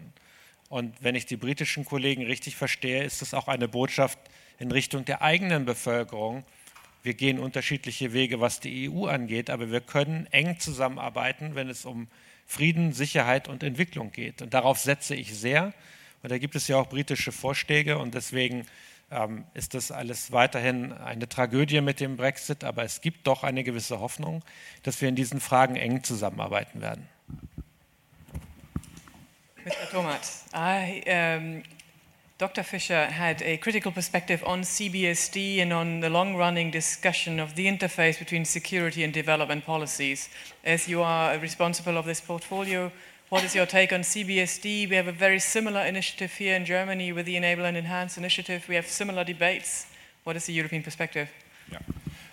Und 0.69 1.03
wenn 1.03 1.15
ich 1.15 1.25
die 1.25 1.37
britischen 1.37 1.85
Kollegen 1.85 2.25
richtig 2.25 2.55
verstehe, 2.55 3.03
ist 3.03 3.21
es 3.21 3.33
auch 3.33 3.47
eine 3.47 3.67
Botschaft 3.67 4.17
in 4.57 4.71
Richtung 4.71 5.05
der 5.05 5.21
eigenen 5.21 5.65
Bevölkerung. 5.65 6.43
Wir 7.03 7.13
gehen 7.13 7.37
unterschiedliche 7.37 8.13
Wege, 8.13 8.39
was 8.39 8.59
die 8.59 8.89
EU 8.89 9.05
angeht, 9.05 9.49
aber 9.49 9.71
wir 9.71 9.81
können 9.81 10.27
eng 10.31 10.59
zusammenarbeiten, 10.59 11.53
wenn 11.53 11.69
es 11.69 11.85
um 11.85 12.07
Frieden, 12.45 12.91
Sicherheit 12.91 13.47
und 13.47 13.61
Entwicklung 13.61 14.11
geht. 14.11 14.41
Und 14.41 14.53
darauf 14.53 14.79
setze 14.79 15.15
ich 15.15 15.35
sehr. 15.37 15.73
Und 16.23 16.31
da 16.31 16.37
gibt 16.37 16.55
es 16.55 16.69
ja 16.69 16.77
auch 16.77 16.87
britische 16.87 17.33
Vorschläge 17.33 17.97
und 17.97 18.15
deswegen 18.15 18.65
ähm, 19.11 19.43
ist 19.53 19.73
das 19.73 19.91
alles 19.91 20.31
weiterhin 20.31 20.93
eine 20.93 21.27
Tragödie 21.27 21.81
mit 21.81 21.99
dem 21.99 22.15
Brexit, 22.15 22.63
aber 22.63 22.83
es 22.83 23.01
gibt 23.01 23.27
doch 23.27 23.43
eine 23.43 23.63
gewisse 23.63 23.99
Hoffnung, 23.99 24.41
dass 24.83 25.01
wir 25.01 25.09
in 25.09 25.15
diesen 25.15 25.41
Fragen 25.41 25.75
eng 25.75 26.03
zusammenarbeiten 26.03 26.81
werden. 26.81 27.07
Mr. 29.65 29.89
Tomat, 29.91 30.21
I, 30.53 31.03
um, 31.09 31.63
Dr. 32.37 32.63
Fischer 32.63 33.07
had 33.07 33.41
a 33.41 33.57
critical 33.57 33.91
perspective 33.91 34.43
on 34.45 34.63
CBSD 34.63 35.61
and 35.61 35.71
on 35.71 36.01
the 36.01 36.09
long 36.09 36.35
running 36.35 36.71
discussion 36.71 37.39
of 37.39 37.55
the 37.55 37.67
interface 37.67 38.17
between 38.17 38.43
security 38.43 39.03
and 39.03 39.13
development 39.13 39.65
policies. 39.65 40.29
As 40.65 40.87
you 40.87 41.01
are 41.01 41.37
responsible 41.37 41.97
of 41.97 42.05
this 42.05 42.19
portfolio, 42.19 42.91
What 43.33 43.43
is 43.43 43.55
your 43.55 43.65
take 43.65 43.91
on 43.91 44.01
CBSD? 44.01 44.87
We 44.87 44.95
have 44.95 45.07
a 45.07 45.11
very 45.11 45.39
similar 45.39 45.81
initiative 45.81 46.31
here 46.33 46.55
in 46.55 46.65
Germany 46.65 47.11
with 47.13 47.25
the 47.25 47.35
Enable 47.35 47.65
and 47.65 47.75
Enhance 47.75 48.15
initiative. 48.15 48.63
We 48.69 48.75
have 48.75 48.85
similar 48.85 49.23
debates. 49.23 49.87
What 50.23 50.35
is 50.35 50.45
the 50.45 50.53
European 50.53 50.83
perspective? 50.83 51.27
Yeah, 51.71 51.79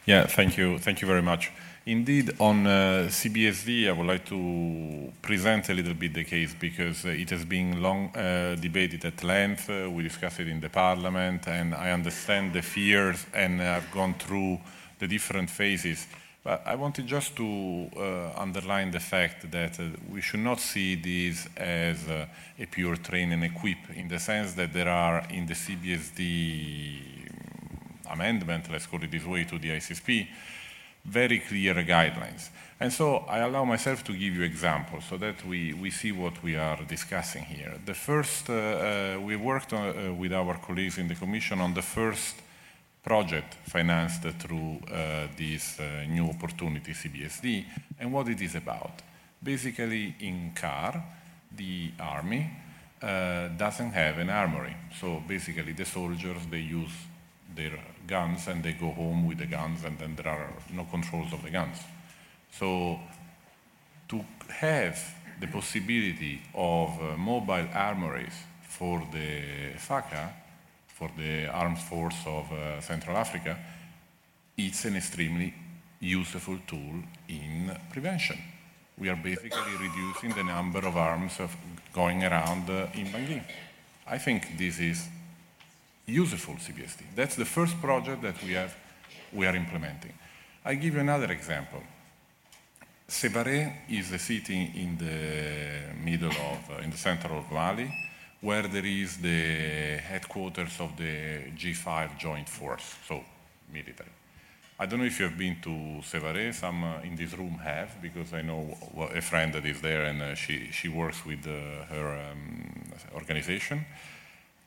yeah 0.05 0.26
thank 0.26 0.59
you. 0.59 0.78
Thank 0.78 1.01
you 1.01 1.09
very 1.09 1.22
much. 1.22 1.53
Indeed, 1.86 2.32
on 2.38 2.66
uh, 2.66 3.09
CBSD, 3.09 3.88
I 3.88 3.92
would 3.92 4.07
like 4.07 4.26
to 4.26 5.11
present 5.22 5.70
a 5.70 5.72
little 5.72 5.94
bit 5.94 6.12
the 6.12 6.24
case 6.24 6.55
because 6.61 7.07
uh, 7.07 7.09
it 7.09 7.30
has 7.30 7.46
been 7.46 7.80
long 7.80 8.14
uh, 8.14 8.57
debated 8.61 9.03
at 9.07 9.24
length. 9.24 9.70
Uh, 9.70 9.88
we 9.90 10.03
discussed 10.03 10.40
it 10.40 10.48
in 10.48 10.61
the 10.61 10.68
parliament, 10.68 11.48
and 11.48 11.74
I 11.74 11.92
understand 11.92 12.53
the 12.53 12.61
fears, 12.61 13.24
and 13.32 13.62
I've 13.62 13.90
gone 13.90 14.16
through 14.18 14.61
the 14.98 15.09
different 15.09 15.48
phases. 15.48 16.07
But 16.43 16.62
I 16.66 16.74
wanted 16.74 17.07
just 17.07 17.36
to 17.36 17.91
uh, 17.97 18.32
underline 18.34 18.91
the 18.91 19.01
fact 19.01 19.51
that 19.51 19.78
uh, 19.78 19.84
we 20.11 20.22
should 20.22 20.41
not 20.41 20.59
see 20.59 20.95
this 20.95 21.47
as 21.57 22.09
uh, 22.09 22.26
a 22.59 22.66
pure 22.66 22.97
train 22.97 23.32
and 23.32 23.45
equip, 23.45 23.91
in 23.95 24.09
the 24.09 24.18
sense 24.18 24.55
that 24.55 24.72
there 24.72 24.88
are 24.88 25.26
in 25.28 25.47
the 25.47 25.53
CBSD 25.55 27.20
amendment, 28.11 28.70
let's 28.70 28.86
call 28.86 29.03
it 29.03 29.11
this 29.11 29.24
way, 29.24 29.45
to 29.45 29.59
the 29.59 29.68
ICSP, 29.68 30.28
very 31.05 31.41
clear 31.41 31.74
guidelines. 31.74 32.49
And 32.78 32.91
so 32.91 33.18
I 33.28 33.41
allow 33.41 33.66
myself 33.66 34.03
to 34.05 34.12
give 34.12 34.34
you 34.34 34.43
examples 34.43 35.05
so 35.05 35.18
that 35.18 35.45
we, 35.45 35.74
we 35.74 35.91
see 35.91 36.12
what 36.12 36.43
we 36.43 36.57
are 36.57 36.78
discussing 36.88 37.45
here. 37.45 37.74
The 37.84 37.93
first, 37.95 38.49
uh, 38.49 38.55
uh, 38.55 39.20
we 39.20 39.36
worked 39.36 39.74
on, 39.74 39.88
uh, 39.88 40.14
with 40.14 40.32
our 40.32 40.55
colleagues 40.57 40.97
in 40.97 41.07
the 41.07 41.14
Commission 41.14 41.61
on 41.61 41.74
the 41.74 41.82
first 41.82 42.36
project 43.03 43.55
financed 43.64 44.22
through 44.38 44.78
uh, 44.92 45.26
this 45.36 45.80
uh, 45.80 46.05
new 46.09 46.26
opportunity 46.28 46.92
CBSD 46.92 47.64
and 47.98 48.12
what 48.12 48.28
it 48.28 48.40
is 48.40 48.55
about. 48.55 49.03
Basically, 49.42 50.14
in 50.20 50.53
CAR, 50.55 51.03
the 51.57 51.92
army 51.98 52.51
uh, 53.03 53.48
doesn't 53.48 53.92
have 53.92 54.18
an 54.18 54.28
armory. 54.28 54.76
So 55.01 55.22
basically, 55.26 55.72
the 55.72 55.84
soldiers 55.84 56.46
they 56.51 56.61
use 56.61 56.92
their 57.55 57.78
guns 58.07 58.46
and 58.48 58.62
they 58.62 58.72
go 58.72 58.90
home 58.90 59.26
with 59.26 59.38
the 59.38 59.46
guns, 59.46 59.84
and 59.84 59.98
then 59.98 60.14
there 60.16 60.28
are 60.28 60.53
no 60.72 60.84
controls 60.84 61.32
of 61.32 61.42
the 61.42 61.51
guns. 61.51 61.78
So 62.51 62.98
to 64.09 64.24
have 64.48 64.98
the 65.40 65.46
possibility 65.46 66.42
of 66.55 66.90
uh, 67.01 67.16
mobile 67.16 67.68
armories 67.72 68.34
for 68.62 69.07
the 69.11 69.72
FACA, 69.78 70.32
for 71.01 71.11
the 71.16 71.48
armed 71.48 71.78
force 71.78 72.20
of 72.26 72.53
uh, 72.53 72.78
Central 72.82 73.16
Africa, 73.16 73.57
it's 74.59 74.84
an 74.84 74.96
extremely 74.96 75.55
useful 75.98 76.59
tool 76.66 76.96
in 77.26 77.74
prevention. 77.90 78.36
We 78.98 79.09
are 79.09 79.16
basically 79.16 79.76
reducing 79.80 80.34
the 80.34 80.44
number 80.44 80.80
of 80.80 80.98
arms 80.98 81.40
of 81.40 81.57
going 81.94 82.22
around 82.22 82.68
uh, 82.68 82.88
in 82.92 83.07
Bangui. 83.07 83.42
I 84.07 84.18
think 84.18 84.59
this 84.59 84.78
is 84.78 85.09
useful 86.05 86.57
CBSD. 86.57 87.03
That's 87.16 87.36
the 87.36 87.46
first 87.46 87.80
project 87.80 88.20
that 88.20 88.42
we 88.42 88.53
have 88.53 88.74
we 89.32 89.46
are 89.46 89.57
implementing. 89.57 90.12
I 90.66 90.74
give 90.74 90.94
you 90.94 91.01
another 91.01 91.32
example. 91.32 91.82
Sévaré 93.09 93.72
is 93.88 94.12
a 94.12 94.18
city 94.18 94.70
in 94.74 94.98
the 94.98 96.05
middle 96.05 96.30
of, 96.30 96.70
uh, 96.70 96.82
in 96.82 96.90
the 96.90 96.98
center 96.98 97.28
of 97.28 97.51
Mali, 97.51 97.90
where 98.41 98.62
there 98.62 98.86
is 98.86 99.18
the 99.18 99.99
headquarters 99.99 100.80
of 100.80 100.97
the 100.97 101.51
G5 101.57 102.18
Joint 102.18 102.49
Force, 102.49 102.97
so 103.07 103.22
military. 103.72 104.11
I 104.78 104.86
don't 104.86 105.01
know 105.01 105.05
if 105.05 105.18
you 105.20 105.26
have 105.26 105.36
been 105.36 105.57
to 105.61 106.01
Sévaré. 106.01 106.55
Some 106.55 106.84
uh, 106.84 107.01
in 107.03 107.14
this 107.14 107.34
room 107.34 107.59
have, 107.62 108.01
because 108.01 108.32
I 108.32 108.41
know 108.41 108.74
a 109.14 109.20
friend 109.20 109.53
that 109.53 109.66
is 109.66 109.82
there 109.82 110.05
and 110.05 110.22
uh, 110.22 110.34
she, 110.34 110.70
she 110.72 110.88
works 110.88 111.26
with 111.26 111.47
uh, 111.47 111.84
her 111.93 112.30
um, 112.32 112.93
organization. 113.14 113.84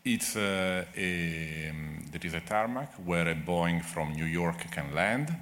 It's 0.06 0.36
uh, 0.36 0.86
a, 0.96 1.70
um, 1.72 2.06
there 2.12 2.22
is 2.24 2.36
a 2.36 2.42
tarmac 2.42 2.94
where 3.04 3.28
a 3.28 3.34
Boeing 3.34 3.84
from 3.84 4.14
New 4.14 4.26
York 4.26 4.70
can 4.70 4.94
land, 4.94 5.36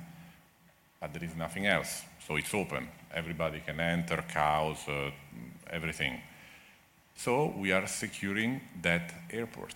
but 1.01 1.11
there 1.11 1.25
is 1.25 1.35
nothing 1.35 1.65
else. 1.65 2.03
So 2.25 2.37
it's 2.37 2.53
open. 2.53 2.87
Everybody 3.13 3.59
can 3.59 3.77
enter, 3.81 4.23
cows, 4.31 4.87
uh, 4.87 5.11
everything. 5.69 6.21
So 7.23 7.53
we 7.55 7.71
are 7.71 7.85
securing 7.85 8.61
that 8.81 9.13
airport. 9.29 9.75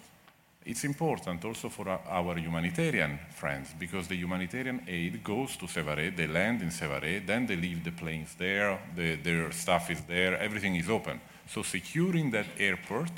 It's 0.66 0.84
important 0.84 1.46
also 1.46 1.70
for 1.70 1.88
our 1.90 2.40
humanitarian 2.40 3.20
friends 3.36 3.70
because 3.80 4.08
the 4.08 4.16
humanitarian 4.16 4.82
aid 4.88 5.24
goes 5.24 5.56
to 5.58 5.68
Sévaré, 5.68 6.16
they 6.18 6.26
land 6.26 6.64
in 6.64 6.70
Sévaré, 6.70 7.24
then 7.24 7.46
they 7.46 7.56
leave 7.56 7.84
the 7.84 7.92
planes 7.92 8.34
there, 8.40 8.80
the, 8.96 9.18
their 9.18 9.52
stuff 9.52 9.92
is 9.92 10.02
there, 10.08 10.40
everything 10.40 10.76
is 10.76 10.90
open. 10.90 11.22
So 11.48 11.62
securing 11.62 12.32
that 12.32 12.48
airport 12.58 13.12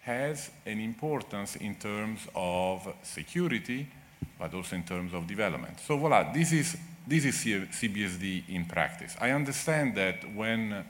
has 0.00 0.50
an 0.64 0.80
importance 0.80 1.56
in 1.56 1.74
terms 1.74 2.20
of 2.34 2.94
security, 3.02 3.86
but 4.38 4.54
also 4.54 4.74
in 4.74 4.84
terms 4.84 5.12
of 5.12 5.26
development. 5.26 5.80
So 5.80 5.98
voila, 5.98 6.32
this 6.32 6.50
is, 6.52 6.78
this 7.06 7.26
is 7.26 7.34
CBSD 7.44 8.48
in 8.48 8.64
practice. 8.64 9.14
I 9.20 9.32
understand 9.32 9.96
that 9.96 10.34
when 10.34 10.82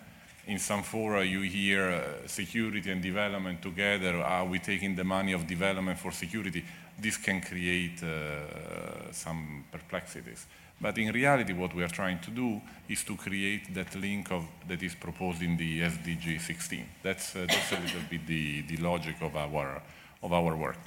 in 0.47 0.59
some 0.59 0.82
fora 0.82 1.24
you 1.24 1.42
hear 1.42 1.90
uh, 1.90 2.26
security 2.26 2.90
and 2.90 3.03
development 3.03 3.62
together, 3.62 4.20
are 4.22 4.45
we 4.45 4.59
taking 4.59 4.95
the 4.95 5.05
money 5.05 5.32
of 5.32 5.47
development 5.47 5.99
for 5.99 6.12
security? 6.12 6.64
This 6.99 7.16
can 7.16 7.40
create 7.40 8.03
uh, 8.03 9.12
some 9.12 9.64
perplexities. 9.72 10.47
But 10.80 10.99
in 10.99 11.12
reality, 11.12 11.53
what 11.53 11.74
we 11.74 11.82
are 11.82 11.88
trying 11.88 12.18
to 12.20 12.30
do 12.30 12.61
is 12.88 13.05
to 13.05 13.16
create 13.16 13.72
that 13.74 13.95
link 13.95 14.30
of, 14.30 14.45
that 14.68 14.82
is 14.82 14.95
proposed 14.95 15.42
in 15.42 15.57
the 15.57 15.80
SDG 15.80 16.40
16. 16.40 16.84
That's, 17.03 17.36
uh, 17.36 17.47
that's 17.49 17.72
a 17.72 17.80
little 17.80 18.01
bit 18.11 18.26
the, 18.26 18.62
the 18.62 18.76
logic 18.78 19.16
of 19.22 19.36
our, 19.36 19.80
of 20.22 20.32
our 20.32 20.57
work. 20.57 20.78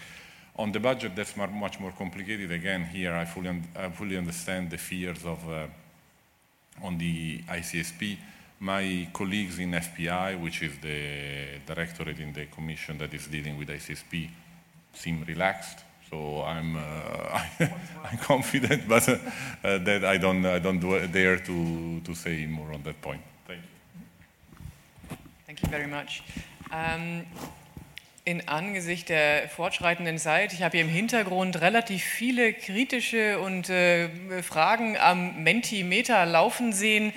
On 0.58 0.72
the 0.72 0.80
budget, 0.80 1.16
that's 1.16 1.38
much 1.38 1.80
more 1.80 1.92
complicated. 1.92 2.52
Again, 2.52 2.84
here 2.86 3.14
I 3.14 3.26
fully, 3.26 3.50
un 3.50 3.68
I 3.76 3.90
fully 3.90 4.18
understand 4.18 4.72
the 4.72 4.78
fears 4.78 5.24
of, 5.24 5.48
uh, 5.50 5.68
on 6.84 6.98
the 6.98 7.40
ICSP. 7.48 8.18
My 8.60 9.10
colleagues 9.14 9.60
in 9.60 9.72
FPI, 9.72 10.42
which 10.42 10.64
is 10.64 10.74
the 10.82 11.60
directorate 11.66 12.20
in 12.20 12.34
the 12.34 12.46
commission 12.48 12.98
that 12.98 13.14
is 13.14 13.28
dealing 13.28 13.58
with 13.58 13.70
ICSP, 13.70 14.30
seem 14.94 15.24
relaxed. 15.28 15.80
So 16.10 16.44
I'm, 16.44 16.76
uh, 16.76 17.40
I'm 17.60 18.18
confident, 18.20 18.88
but 18.88 19.08
uh, 19.10 19.18
that 19.62 20.06
I 20.06 20.18
don't, 20.18 20.46
I 20.46 20.60
don't 20.60 20.80
dare 21.12 21.38
to, 21.38 22.00
to 22.00 22.16
say 22.16 22.46
more 22.46 22.74
on 22.74 22.82
that 22.84 23.02
point. 23.02 23.22
Thank 23.46 23.62
you. 23.62 25.18
Thank 25.46 25.64
you 25.64 25.70
very 25.70 25.88
much. 25.88 26.24
Um, 26.72 27.26
in 28.24 28.48
Angesicht 28.50 29.08
der 29.08 29.48
fortschreitenden 29.48 30.18
Zeit, 30.18 30.52
ich 30.52 30.62
habe 30.62 30.78
hier 30.78 30.86
im 30.86 30.92
Hintergrund 30.92 31.62
relativ 31.62 32.04
viele 32.04 32.54
kritische 32.54 33.40
und 33.40 33.70
äh, 33.70 34.10
Fragen 34.44 34.98
am 34.98 35.44
Mentimeter 35.44 36.26
laufen 36.26 36.74
sehen. 36.74 37.14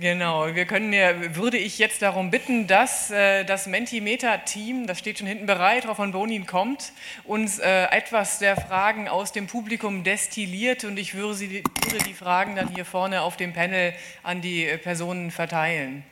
Genau, 0.00 0.54
wir 0.54 0.64
können 0.64 0.92
ja, 0.92 1.34
würde 1.34 1.58
ich 1.58 1.78
jetzt 1.78 2.02
darum 2.02 2.30
bitten, 2.30 2.68
dass 2.68 3.10
äh, 3.10 3.42
das 3.42 3.66
Mentimeter-Team, 3.66 4.86
das 4.86 5.00
steht 5.00 5.18
schon 5.18 5.26
hinten 5.26 5.46
bereit, 5.46 5.86
Frau 5.86 5.94
von 5.94 6.12
Bonin 6.12 6.46
kommt, 6.46 6.92
uns 7.24 7.58
äh, 7.58 7.86
etwas 7.86 8.38
der 8.38 8.56
Fragen 8.56 9.08
aus 9.08 9.32
dem 9.32 9.48
Publikum 9.48 10.04
destilliert 10.04 10.84
und 10.84 11.00
ich 11.00 11.14
würde, 11.14 11.34
sie, 11.34 11.64
würde 11.90 12.04
die 12.06 12.14
Fragen 12.14 12.54
dann 12.54 12.68
hier 12.72 12.84
vorne 12.84 13.22
auf 13.22 13.36
dem 13.36 13.52
Panel 13.52 13.92
an 14.22 14.40
die 14.40 14.66
äh, 14.66 14.78
Personen 14.78 15.32
verteilen. 15.32 16.04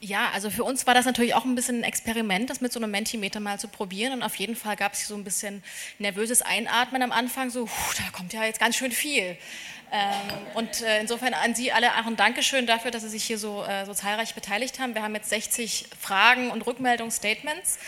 Ja, 0.00 0.28
also 0.34 0.50
für 0.50 0.62
uns 0.62 0.86
war 0.86 0.92
das 0.92 1.06
natürlich 1.06 1.34
auch 1.34 1.46
ein 1.46 1.54
bisschen 1.54 1.80
ein 1.80 1.84
Experiment, 1.84 2.50
das 2.50 2.60
mit 2.60 2.72
so 2.72 2.78
einem 2.78 2.90
Mentimeter 2.90 3.40
mal 3.40 3.58
zu 3.58 3.68
probieren. 3.68 4.12
Und 4.12 4.22
auf 4.22 4.36
jeden 4.36 4.54
Fall 4.54 4.76
gab 4.76 4.92
es 4.92 5.08
so 5.08 5.16
ein 5.16 5.24
bisschen 5.24 5.62
nervöses 5.98 6.42
Einatmen 6.42 7.02
am 7.02 7.12
Anfang, 7.12 7.50
so, 7.50 7.66
da 7.96 8.04
kommt 8.12 8.32
ja 8.32 8.44
jetzt 8.44 8.60
ganz 8.60 8.76
schön 8.76 8.92
viel. 8.92 9.36
Ähm, 9.90 10.46
und 10.54 10.82
äh, 10.82 11.00
insofern 11.00 11.34
an 11.34 11.54
Sie 11.54 11.72
alle 11.72 11.92
auch 11.92 12.06
ein 12.06 12.16
Dankeschön 12.16 12.66
dafür, 12.66 12.90
dass 12.90 13.02
Sie 13.02 13.08
sich 13.08 13.24
hier 13.24 13.38
so, 13.38 13.64
äh, 13.64 13.86
so 13.86 13.94
zahlreich 13.94 14.34
beteiligt 14.34 14.78
haben. 14.78 14.94
Wir 14.94 15.02
haben 15.02 15.14
jetzt 15.14 15.30
60 15.30 15.86
Fragen 15.98 16.50
und 16.50 16.66
Rückmeldungsstatements. 16.66 17.78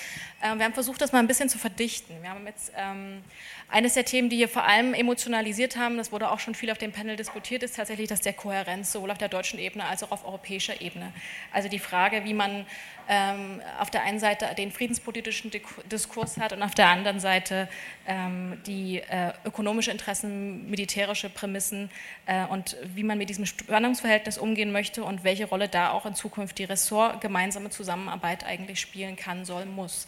Ähm, 0.43 0.59
wir 0.59 0.65
haben 0.65 0.75
versucht, 0.75 1.01
das 1.01 1.13
mal 1.13 1.19
ein 1.19 1.27
bisschen 1.27 1.49
zu 1.49 1.59
verdichten. 1.59 2.23
Wir 2.23 2.31
haben 2.31 2.47
jetzt 2.47 2.73
ähm, 2.77 3.23
eines 3.69 3.95
der 3.95 4.05
Themen, 4.05 4.31
die 4.31 4.37
hier 4.37 4.49
vor 4.49 4.65
allem 4.65 4.95
emotionalisiert 4.95 5.77
haben, 5.77 5.97
das 5.97 6.13
wurde 6.13 6.31
auch 6.31 6.41
schon 6.41 6.55
viel 6.55 6.71
auf 6.71 6.79
dem 6.79 6.93
Panel 6.93 7.17
diskutiert, 7.17 7.63
ist 7.63 7.77
tatsächlich 7.77 8.09
das 8.09 8.21
der 8.21 8.33
Kohärenz, 8.33 8.91
sowohl 8.93 9.11
auf 9.11 9.19
der 9.19 9.29
deutschen 9.29 9.59
Ebene 9.59 9.85
als 9.85 10.03
auch 10.03 10.11
auf 10.11 10.25
europäischer 10.25 10.81
Ebene. 10.81 11.13
Also 11.53 11.69
die 11.69 11.79
Frage, 11.79 12.25
wie 12.25 12.35
man 12.35 12.67
ähm, 13.09 13.61
auf 13.79 13.91
der 13.91 14.03
einen 14.03 14.19
Seite 14.19 14.47
den 14.57 14.73
friedenspolitischen 14.73 15.51
Diskurs 15.91 16.39
hat 16.39 16.53
und 16.53 16.63
auf 16.63 16.75
der 16.75 16.89
anderen 16.89 17.21
Seite 17.21 17.69
ähm, 18.07 18.61
die 18.67 18.99
äh, 19.01 19.33
ökonomische 19.45 19.91
Interessen, 19.91 20.71
militärische 20.71 21.29
Prämissen 21.29 21.91
äh, 22.27 22.45
und 22.47 22.77
wie 22.95 23.03
man 23.03 23.19
mit 23.19 23.29
diesem 23.29 23.47
Spannungsverhältnis 23.47 24.39
umgehen 24.39 24.73
möchte 24.73 25.05
und 25.05 25.25
welche 25.25 25.47
Rolle 25.47 25.69
da 25.69 25.91
auch 25.91 26.07
in 26.07 26.15
Zukunft 26.15 26.59
die 26.59 26.65
Ressort 26.65 27.21
gemeinsame 27.21 27.71
Zusammenarbeit 27.71 28.45
eigentlich 28.47 28.81
spielen 28.81 29.17
kann, 29.17 29.45
soll, 29.45 29.67
muss. 29.67 30.07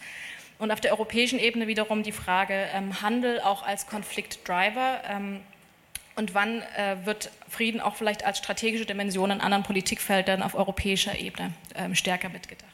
Und 0.58 0.70
auf 0.70 0.80
der 0.80 0.92
europäischen 0.92 1.38
Ebene 1.38 1.66
wiederum 1.66 2.02
die 2.02 2.12
Frage 2.12 2.68
ähm, 2.74 3.02
Handel 3.02 3.40
auch 3.40 3.64
als 3.64 3.86
Konfliktdriver. 3.86 5.00
Ähm, 5.08 5.40
und 6.14 6.34
wann 6.34 6.62
äh, 6.76 6.96
wird 7.04 7.30
Frieden 7.48 7.80
auch 7.80 7.96
vielleicht 7.96 8.24
als 8.24 8.38
strategische 8.38 8.84
Dimension 8.84 9.30
in 9.30 9.40
anderen 9.40 9.64
Politikfeldern 9.64 10.42
auf 10.42 10.54
europäischer 10.54 11.18
Ebene 11.18 11.52
ähm, 11.74 11.94
stärker 11.94 12.28
mitgedacht? 12.28 12.68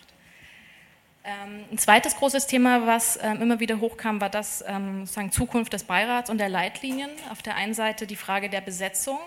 Ähm, 1.25 1.65
ein 1.71 1.79
zweites 1.79 2.17
großes 2.17 2.47
Thema, 2.47 2.87
was 2.87 3.19
ähm, 3.23 3.41
immer 3.43 3.61
wieder 3.61 3.81
hochkam, 3.81 4.21
war 4.21 4.31
das 4.31 4.65
ähm, 4.67 5.01
sozusagen 5.07 5.31
Zukunft 5.31 5.73
des 5.73 5.85
Beirats 5.85 6.31
und 6.31 6.39
der 6.39 6.49
Leitlinien. 6.49 7.11
Auf 7.31 7.43
der 7.43 7.55
einen 7.55 7.75
Seite 7.75 8.07
die 8.07 8.17
Frage 8.17 8.51
der 8.51 8.61
Besetzung. 8.61 9.19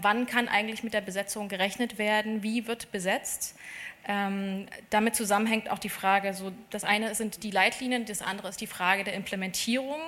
Wann 0.00 0.24
kann 0.24 0.48
eigentlich 0.48 0.82
mit 0.82 0.94
der 0.94 1.02
Besetzung 1.02 1.50
gerechnet 1.50 1.98
werden? 1.98 2.42
Wie 2.42 2.66
wird 2.66 2.90
besetzt? 2.92 3.54
Ähm, 4.08 4.66
damit 4.90 5.16
zusammenhängt 5.16 5.68
auch 5.68 5.80
die 5.80 5.88
Frage, 5.88 6.32
so 6.32 6.52
das 6.70 6.84
eine 6.84 7.16
sind 7.16 7.42
die 7.42 7.50
Leitlinien, 7.50 8.04
das 8.04 8.22
andere 8.22 8.48
ist 8.48 8.60
die 8.60 8.68
Frage 8.68 9.02
der 9.02 9.14
Implementierung 9.14 10.00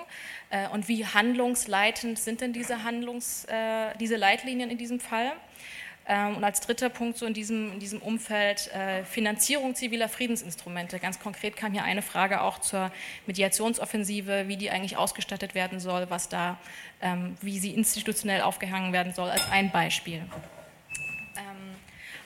äh, 0.50 0.68
und 0.68 0.86
wie 0.86 1.04
handlungsleitend 1.04 2.16
sind 2.16 2.40
denn 2.40 2.52
diese, 2.52 2.84
Handlungs, 2.84 3.44
äh, 3.46 3.96
diese 3.98 4.14
Leitlinien 4.14 4.70
in 4.70 4.78
diesem 4.78 5.00
Fall. 5.00 5.32
Ähm, 6.06 6.36
und 6.36 6.44
als 6.44 6.60
dritter 6.60 6.90
Punkt 6.90 7.18
so 7.18 7.26
in 7.26 7.34
diesem, 7.34 7.72
in 7.72 7.80
diesem 7.80 8.00
Umfeld 8.00 8.72
äh, 8.72 9.04
Finanzierung 9.04 9.74
ziviler 9.74 10.08
Friedensinstrumente. 10.08 11.00
Ganz 11.00 11.18
konkret 11.18 11.56
kam 11.56 11.72
hier 11.72 11.82
eine 11.82 12.00
Frage 12.00 12.40
auch 12.40 12.60
zur 12.60 12.92
Mediationsoffensive, 13.26 14.46
wie 14.46 14.56
die 14.56 14.70
eigentlich 14.70 14.96
ausgestattet 14.96 15.56
werden 15.56 15.80
soll, 15.80 16.08
was 16.08 16.28
da, 16.28 16.56
ähm, 17.02 17.36
wie 17.42 17.58
sie 17.58 17.74
institutionell 17.74 18.42
aufgehangen 18.42 18.92
werden 18.92 19.12
soll, 19.12 19.28
als 19.28 19.50
ein 19.50 19.72
Beispiel. 19.72 20.22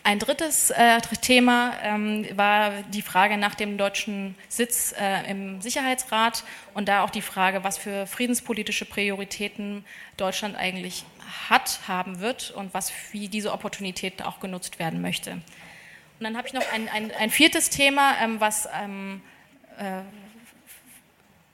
Ein 0.05 0.19
drittes 0.19 0.71
äh, 0.71 1.01
Thema 1.21 1.75
ähm, 1.85 2.27
war 2.35 2.83
die 2.93 3.03
Frage 3.03 3.37
nach 3.37 3.55
dem 3.55 3.79
deutschen 3.79 4.35
Sitz 4.49 4.93
äh, 4.99 5.31
im 5.31 5.61
Sicherheitsrat 5.61 6.43
und 6.75 6.89
da 6.89 7.05
auch 7.05 7.11
die 7.11 7.23
Frage, 7.23 7.63
was 7.63 7.79
für 7.79 8.09
friedenspolitische 8.09 8.85
Prioritäten 8.85 9.85
Deutschland 10.17 10.57
eigentlich 10.57 11.05
hat, 11.49 11.81
haben 11.87 12.19
wird 12.19 12.51
und 12.51 12.75
was, 12.75 12.93
wie 13.13 13.29
diese 13.29 13.53
Opportunität 13.53 14.23
auch 14.23 14.41
genutzt 14.41 14.81
werden 14.81 15.03
möchte. 15.03 15.33
Und 15.33 15.43
dann 16.21 16.37
habe 16.37 16.49
ich 16.49 16.53
noch 16.53 16.65
ein, 16.73 16.89
ein, 16.89 17.13
ein 17.13 17.31
viertes 17.31 17.71
Thema, 17.71 18.17
ähm, 18.21 18.41
was 18.41 18.69
ähm, 18.83 19.21
äh, 19.79 20.03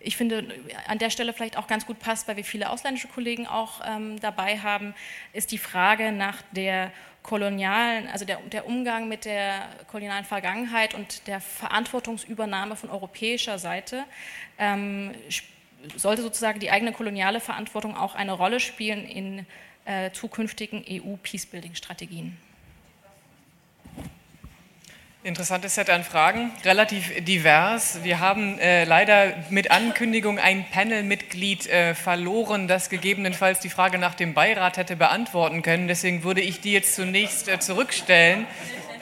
ich 0.00 0.16
finde, 0.16 0.44
an 0.86 0.98
der 0.98 1.10
Stelle 1.10 1.32
vielleicht 1.32 1.56
auch 1.56 1.66
ganz 1.66 1.84
gut 1.84 1.98
passt, 1.98 2.28
weil 2.28 2.36
wir 2.36 2.44
viele 2.44 2.70
ausländische 2.70 3.08
Kollegen 3.08 3.46
auch 3.46 3.80
ähm, 3.86 4.20
dabei 4.20 4.58
haben, 4.58 4.94
ist 5.32 5.50
die 5.50 5.58
Frage 5.58 6.12
nach 6.12 6.42
der 6.52 6.92
kolonialen, 7.22 8.08
also 8.08 8.24
der, 8.24 8.38
der, 8.52 8.66
Umgang 8.66 9.08
mit 9.08 9.24
der 9.24 9.68
kolonialen 9.90 10.24
Vergangenheit 10.24 10.94
und 10.94 11.26
der 11.26 11.40
Verantwortungsübernahme 11.40 12.76
von 12.76 12.90
europäischer 12.90 13.58
Seite. 13.58 14.04
Ähm, 14.58 15.12
sollte 15.96 16.22
sozusagen 16.22 16.60
die 16.60 16.70
eigene 16.70 16.92
koloniale 16.92 17.40
Verantwortung 17.40 17.96
auch 17.96 18.14
eine 18.14 18.32
Rolle 18.32 18.60
spielen 18.60 19.04
in 19.04 19.46
äh, 19.84 20.10
zukünftigen 20.12 20.84
EU-Peacebuilding-Strategien? 20.88 22.36
Interessantes 25.28 25.74
Set 25.74 25.90
an 25.90 26.04
Fragen, 26.04 26.50
relativ 26.64 27.12
divers. 27.22 27.98
Wir 28.02 28.18
haben 28.18 28.58
äh, 28.58 28.84
leider 28.84 29.34
mit 29.50 29.70
Ankündigung 29.70 30.38
ein 30.38 30.64
Panelmitglied 30.70 31.66
äh, 31.66 31.94
verloren, 31.94 32.66
das 32.66 32.88
gegebenenfalls 32.88 33.60
die 33.60 33.68
Frage 33.68 33.98
nach 33.98 34.14
dem 34.14 34.32
Beirat 34.32 34.78
hätte 34.78 34.96
beantworten 34.96 35.60
können. 35.60 35.86
Deswegen 35.86 36.24
würde 36.24 36.40
ich 36.40 36.62
die 36.62 36.72
jetzt 36.72 36.94
zunächst 36.94 37.46
äh, 37.46 37.60
zurückstellen. 37.60 38.46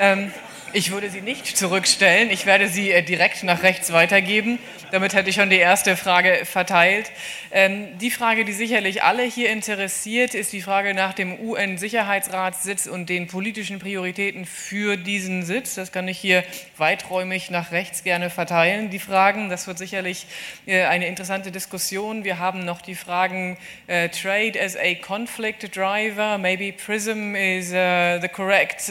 Ähm, 0.00 0.32
ich 0.76 0.90
würde 0.90 1.08
sie 1.08 1.22
nicht 1.22 1.56
zurückstellen. 1.56 2.30
Ich 2.30 2.44
werde 2.44 2.68
sie 2.68 2.92
äh, 2.92 3.02
direkt 3.02 3.42
nach 3.44 3.62
rechts 3.62 3.94
weitergeben. 3.94 4.58
Damit 4.90 5.14
hätte 5.14 5.30
ich 5.30 5.36
schon 5.36 5.48
die 5.48 5.56
erste 5.56 5.96
Frage 5.96 6.44
verteilt. 6.44 7.10
Ähm, 7.50 7.96
die 7.98 8.10
Frage, 8.10 8.44
die 8.44 8.52
sicherlich 8.52 9.02
alle 9.02 9.22
hier 9.22 9.48
interessiert, 9.48 10.34
ist 10.34 10.52
die 10.52 10.60
Frage 10.60 10.92
nach 10.92 11.14
dem 11.14 11.40
UN-Sicherheitsratssitz 11.40 12.86
und 12.86 13.08
den 13.08 13.26
politischen 13.26 13.78
Prioritäten 13.78 14.44
für 14.44 14.98
diesen 14.98 15.44
Sitz. 15.46 15.76
Das 15.76 15.92
kann 15.92 16.06
ich 16.08 16.18
hier 16.18 16.44
weiträumig 16.76 17.50
nach 17.50 17.72
rechts 17.72 18.04
gerne 18.04 18.28
verteilen, 18.28 18.90
die 18.90 18.98
Fragen. 18.98 19.48
Das 19.48 19.66
wird 19.66 19.78
sicherlich 19.78 20.26
äh, 20.66 20.84
eine 20.84 21.06
interessante 21.06 21.50
Diskussion. 21.50 22.22
Wir 22.22 22.38
haben 22.38 22.66
noch 22.66 22.82
die 22.82 22.96
Fragen 22.96 23.56
äh, 23.86 24.10
Trade 24.10 24.60
as 24.62 24.76
a 24.76 24.94
Conflict 24.94 25.74
Driver. 25.74 26.36
Maybe 26.36 26.70
PRISM 26.74 27.34
is 27.34 27.70
the 27.70 28.28
correct 28.28 28.90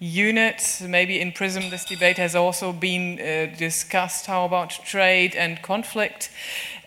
unit. 0.00 0.82
Maybe 0.86 1.20
in 1.20 1.32
PRISM 1.32 1.70
this 1.70 1.84
debate 1.84 2.18
has 2.18 2.34
also 2.34 2.72
been 2.72 3.18
uh, 3.18 3.46
discussed. 3.58 4.28
How 4.28 4.44
about 4.44 4.68
trade 4.84 5.36
and 5.36 5.60
conflict? 5.62 6.30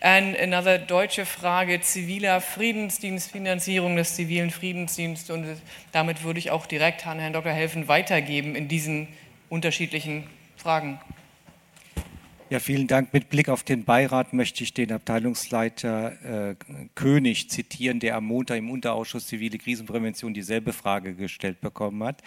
And 0.00 0.36
another 0.36 0.78
deutsche 0.78 1.24
Frage, 1.26 1.80
ziviler 1.80 2.40
Friedensdienst, 2.40 3.30
Finanzierung 3.30 3.96
des 3.96 4.16
zivilen 4.16 4.50
Friedensdienstes. 4.50 5.30
Und 5.30 5.46
damit 5.92 6.24
würde 6.24 6.38
ich 6.38 6.50
auch 6.50 6.66
direkt 6.66 7.06
an 7.06 7.18
Herrn 7.18 7.32
Dr. 7.32 7.52
Helfen 7.52 7.86
weitergeben 7.86 8.56
in 8.56 8.68
diesen 8.68 9.08
unterschiedlichen 9.48 10.24
Fragen. 10.56 10.98
Ja, 12.52 12.60
vielen 12.60 12.86
Dank. 12.86 13.14
Mit 13.14 13.30
Blick 13.30 13.48
auf 13.48 13.62
den 13.62 13.84
Beirat 13.84 14.34
möchte 14.34 14.62
ich 14.62 14.74
den 14.74 14.92
Abteilungsleiter 14.92 16.50
äh, 16.50 16.54
König 16.94 17.48
zitieren, 17.48 17.98
der 17.98 18.16
am 18.16 18.26
Montag 18.26 18.58
im 18.58 18.70
Unterausschuss 18.70 19.26
Zivile 19.26 19.56
Krisenprävention 19.56 20.34
dieselbe 20.34 20.74
Frage 20.74 21.14
gestellt 21.14 21.62
bekommen 21.62 22.04
hat. 22.04 22.22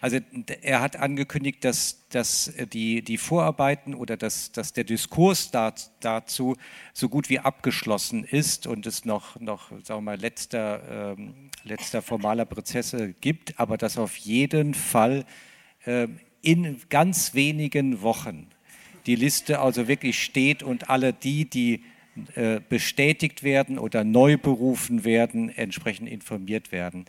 Also 0.00 0.18
er 0.62 0.80
hat 0.80 0.96
angekündigt, 0.96 1.64
dass, 1.64 2.06
dass 2.10 2.52
die, 2.72 3.02
die 3.02 3.18
Vorarbeiten 3.18 3.94
oder 3.94 4.16
dass, 4.16 4.52
dass 4.52 4.72
der 4.72 4.84
Diskurs 4.84 5.50
dazu 5.50 6.56
so 6.92 7.08
gut 7.08 7.28
wie 7.28 7.40
abgeschlossen 7.40 8.24
ist 8.24 8.66
und 8.66 8.86
es 8.86 9.04
noch, 9.04 9.40
noch 9.40 9.70
sagen 9.70 9.98
wir 9.98 10.00
mal, 10.00 10.20
letzter, 10.20 11.14
ähm, 11.18 11.34
letzter 11.64 12.02
formaler 12.02 12.44
Prozesse 12.44 13.12
gibt, 13.20 13.58
aber 13.58 13.76
dass 13.76 13.98
auf 13.98 14.16
jeden 14.16 14.74
Fall 14.74 15.24
äh, 15.84 16.06
in 16.42 16.80
ganz 16.88 17.34
wenigen 17.34 18.02
Wochen 18.02 18.48
die 19.06 19.16
Liste 19.16 19.60
also 19.60 19.88
wirklich 19.88 20.22
steht 20.22 20.62
und 20.62 20.90
alle 20.90 21.12
die, 21.12 21.46
die 21.46 21.82
äh, 22.34 22.60
bestätigt 22.68 23.42
werden 23.42 23.78
oder 23.78 24.04
neu 24.04 24.36
berufen 24.36 25.04
werden, 25.04 25.50
entsprechend 25.50 26.08
informiert 26.08 26.72
werden. 26.72 27.06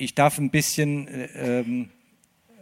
Ich 0.00 0.14
darf 0.14 0.38
ein 0.38 0.50
bisschen 0.50 1.08
äh, 1.08 1.60
ähm, 1.60 1.90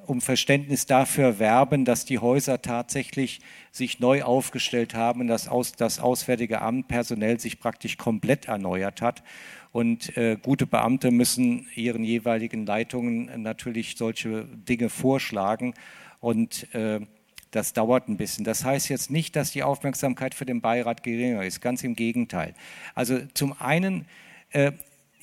um 0.06 0.22
Verständnis 0.22 0.86
dafür 0.86 1.38
werben, 1.38 1.84
dass 1.84 2.06
die 2.06 2.18
Häuser 2.18 2.62
tatsächlich 2.62 3.40
sich 3.72 4.00
neu 4.00 4.22
aufgestellt 4.22 4.94
haben 4.94 5.26
dass 5.26 5.48
aus, 5.48 5.72
das 5.72 5.98
Auswärtige 5.98 6.62
Amt 6.62 6.88
personell 6.88 7.38
sich 7.38 7.60
praktisch 7.60 7.98
komplett 7.98 8.46
erneuert 8.46 9.02
hat. 9.02 9.22
Und 9.72 10.16
äh, 10.16 10.38
gute 10.40 10.66
Beamte 10.66 11.10
müssen 11.10 11.66
ihren 11.74 12.04
jeweiligen 12.04 12.64
Leitungen 12.64 13.42
natürlich 13.42 13.96
solche 13.98 14.44
Dinge 14.44 14.88
vorschlagen. 14.88 15.74
Und 16.20 16.72
äh, 16.74 17.00
das 17.50 17.74
dauert 17.74 18.08
ein 18.08 18.16
bisschen. 18.16 18.44
Das 18.44 18.64
heißt 18.64 18.88
jetzt 18.88 19.10
nicht, 19.10 19.36
dass 19.36 19.50
die 19.50 19.62
Aufmerksamkeit 19.62 20.34
für 20.34 20.46
den 20.46 20.62
Beirat 20.62 21.02
geringer 21.02 21.44
ist. 21.44 21.60
Ganz 21.60 21.84
im 21.84 21.96
Gegenteil. 21.96 22.54
Also 22.94 23.18
zum 23.34 23.60
einen 23.60 24.06
äh, 24.52 24.72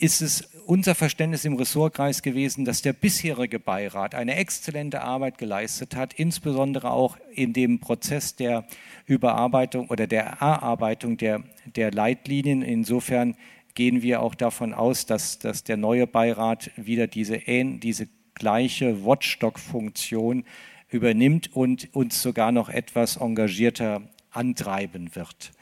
ist 0.03 0.21
es 0.21 0.49
unser 0.65 0.95
Verständnis 0.95 1.45
im 1.45 1.55
Ressortkreis 1.55 2.21
gewesen, 2.21 2.65
dass 2.65 2.81
der 2.81 2.91
bisherige 2.91 3.57
Beirat 3.57 4.15
eine 4.15 4.35
exzellente 4.35 5.01
Arbeit 5.01 5.37
geleistet 5.37 5.95
hat, 5.95 6.13
insbesondere 6.13 6.91
auch 6.91 7.17
in 7.33 7.53
dem 7.53 7.79
Prozess 7.79 8.35
der 8.35 8.65
Überarbeitung 9.05 9.87
oder 9.87 10.05
der 10.05 10.25
Erarbeitung 10.25 11.15
der, 11.15 11.41
der 11.77 11.91
Leitlinien. 11.91 12.63
Insofern 12.63 13.37
gehen 13.75 14.01
wir 14.01 14.21
auch 14.21 14.35
davon 14.35 14.73
aus, 14.73 15.05
dass, 15.05 15.39
dass 15.39 15.63
der 15.63 15.77
neue 15.77 16.05
Beirat 16.05 16.71
wieder 16.75 17.07
diese, 17.07 17.39
diese 17.47 18.09
gleiche 18.33 19.05
Watchdog-Funktion 19.05 20.43
übernimmt 20.89 21.55
und 21.55 21.95
uns 21.95 22.21
sogar 22.21 22.51
noch 22.51 22.67
etwas 22.67 23.15
engagierter 23.15 24.01
antreiben 24.31 25.15
wird. 25.15 25.53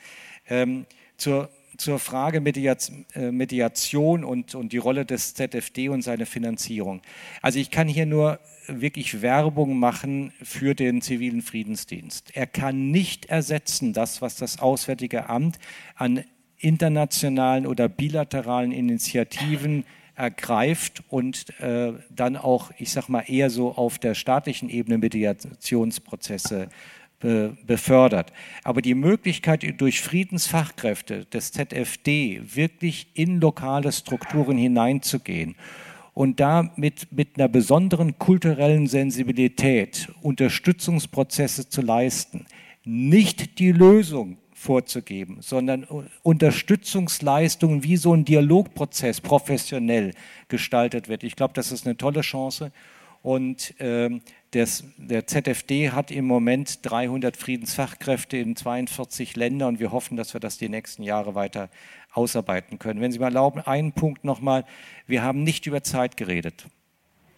Ähm, 0.49 0.87
zur 1.15 1.49
zur 1.82 1.97
Frage 1.97 2.38
äh, 2.38 3.32
Mediation 3.32 4.23
und, 4.23 4.53
und 4.53 4.71
die 4.71 4.77
Rolle 4.77 5.05
des 5.05 5.34
ZFD 5.34 5.89
und 5.89 6.03
seine 6.03 6.27
Finanzierung. 6.27 7.01
Also 7.41 7.57
ich 7.57 7.71
kann 7.71 7.88
hier 7.88 8.05
nur 8.05 8.39
wirklich 8.67 9.21
Werbung 9.23 9.79
machen 9.79 10.32
für 10.43 10.75
den 10.75 11.01
zivilen 11.01 11.41
Friedensdienst. 11.41 12.36
Er 12.36 12.45
kann 12.45 12.91
nicht 12.91 13.25
ersetzen 13.25 13.93
das, 13.93 14.21
was 14.21 14.36
das 14.36 14.59
Auswärtige 14.59 15.27
Amt 15.27 15.57
an 15.95 16.23
internationalen 16.57 17.65
oder 17.65 17.89
bilateralen 17.89 18.71
Initiativen 18.71 19.84
ergreift 20.15 21.03
und 21.09 21.59
äh, 21.61 21.93
dann 22.11 22.38
auch, 22.38 22.69
ich 22.77 22.91
sag 22.91 23.09
mal, 23.09 23.23
eher 23.27 23.49
so 23.49 23.71
auf 23.71 23.97
der 23.97 24.13
staatlichen 24.13 24.69
Ebene 24.69 24.99
Mediationsprozesse 24.99 26.69
befördert. 27.22 28.34
Aber 28.63 28.82
die 28.82 28.95
Möglichkeit, 28.95 29.63
durch 29.80 30.01
Friedensfachkräfte 30.01 31.26
des 31.26 31.51
ZFD 31.51 32.41
wirklich 32.55 33.07
in 33.13 33.39
lokale 33.39 33.91
Strukturen 33.91 34.57
hineinzugehen 34.57 35.55
und 36.13 36.39
da 36.39 36.72
mit, 36.76 37.11
mit 37.11 37.38
einer 37.38 37.47
besonderen 37.47 38.17
kulturellen 38.17 38.88
Sensibilität 38.88 40.09
Unterstützungsprozesse 40.22 41.69
zu 41.69 41.82
leisten, 41.82 42.45
nicht 42.84 43.59
die 43.59 43.72
Lösung 43.72 44.38
vorzugeben, 44.53 45.38
sondern 45.41 45.88
Unterstützungsleistungen, 46.23 47.84
wie 47.84 47.98
so 47.98 48.14
ein 48.14 48.26
Dialogprozess 48.26 49.22
professionell 49.22 50.14
gestaltet 50.49 51.10
wird. 51.10 51.23
Ich 51.23 51.35
glaube, 51.35 51.53
das 51.53 51.72
ist 51.72 51.85
eine 51.85 51.98
tolle 51.98 52.22
Chance 52.22 52.72
und 53.23 53.73
ähm, 53.80 54.22
des, 54.53 54.84
der 54.98 55.27
ZFD 55.27 55.91
hat 55.91 56.11
im 56.11 56.26
Moment 56.26 56.80
300 56.84 57.38
Friedensfachkräfte 57.38 58.38
in 58.38 58.56
42 58.56 59.35
Ländern 59.35 59.76
und 59.76 59.80
wir 59.80 59.91
hoffen, 59.91 60.18
dass 60.18 60.34
wir 60.34 60.41
das 60.41 60.57
die 60.57 60.69
nächsten 60.69 61.03
Jahre 61.03 61.35
weiter 61.35 61.69
ausarbeiten 62.14 62.80
können. 62.80 62.99
Wenn 62.99 63.11
Sie 63.11 63.19
mal 63.19 63.27
erlauben, 63.27 63.61
einen 63.61 63.93
Punkt 63.93 64.26
nochmal. 64.26 64.65
Wir 65.07 65.23
haben 65.23 65.43
nicht 65.43 65.65
über 65.65 65.84
Zeit 65.84 66.18
geredet. 66.18 66.65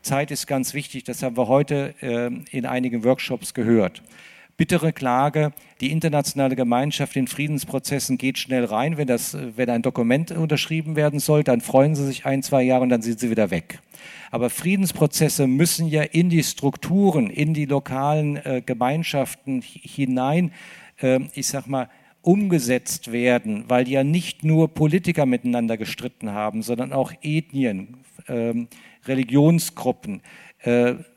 Zeit 0.02 0.32
ist 0.32 0.48
ganz 0.48 0.74
wichtig, 0.74 1.04
das 1.04 1.24
haben 1.24 1.38
wir 1.38 1.48
heute 1.48 1.94
äh, 2.02 2.32
in 2.52 2.66
einigen 2.66 3.04
Workshops 3.04 3.54
gehört. 3.54 4.02
Bittere 4.56 4.94
Klage, 4.94 5.52
die 5.82 5.92
internationale 5.92 6.56
Gemeinschaft 6.56 7.16
in 7.16 7.28
Friedensprozessen 7.28 8.20
geht 8.20 8.38
schnell 8.38 8.66
rein. 8.66 8.98
Wenn, 8.98 9.08
das, 9.08 9.36
wenn 9.56 9.70
ein 9.70 9.82
Dokument 9.82 10.32
unterschrieben 10.32 10.96
werden 10.96 11.20
soll, 11.20 11.44
dann 11.44 11.60
freuen 11.60 11.96
sie 11.96 12.06
sich 12.06 12.26
ein, 12.26 12.44
zwei 12.44 12.62
Jahre 12.62 12.84
und 12.84 12.90
dann 12.90 13.02
sind 13.02 13.20
sie 13.20 13.32
wieder 13.32 13.50
weg. 13.50 13.80
Aber 14.30 14.52
Friedensprozesse 14.52 15.48
müssen 15.48 15.88
ja 15.88 16.04
in 16.04 16.30
die 16.30 16.44
Strukturen, 16.44 17.32
in 17.32 17.54
die 17.54 17.66
lokalen 17.66 18.38
äh, 18.38 18.62
Gemeinschaften 18.64 19.62
hinein, 19.64 20.52
äh, 21.02 21.20
ich 21.34 21.48
sag 21.48 21.66
mal, 21.68 21.90
umgesetzt 22.22 23.12
werden, 23.12 23.66
weil 23.68 23.88
ja 23.90 24.04
nicht 24.04 24.44
nur 24.44 24.74
Politiker 24.74 25.26
miteinander 25.26 25.78
gestritten 25.78 26.32
haben, 26.32 26.62
sondern 26.62 26.94
auch 26.94 27.12
Ethnien, 27.22 27.98
äh, 28.28 28.54
Religionsgruppen, 29.06 30.22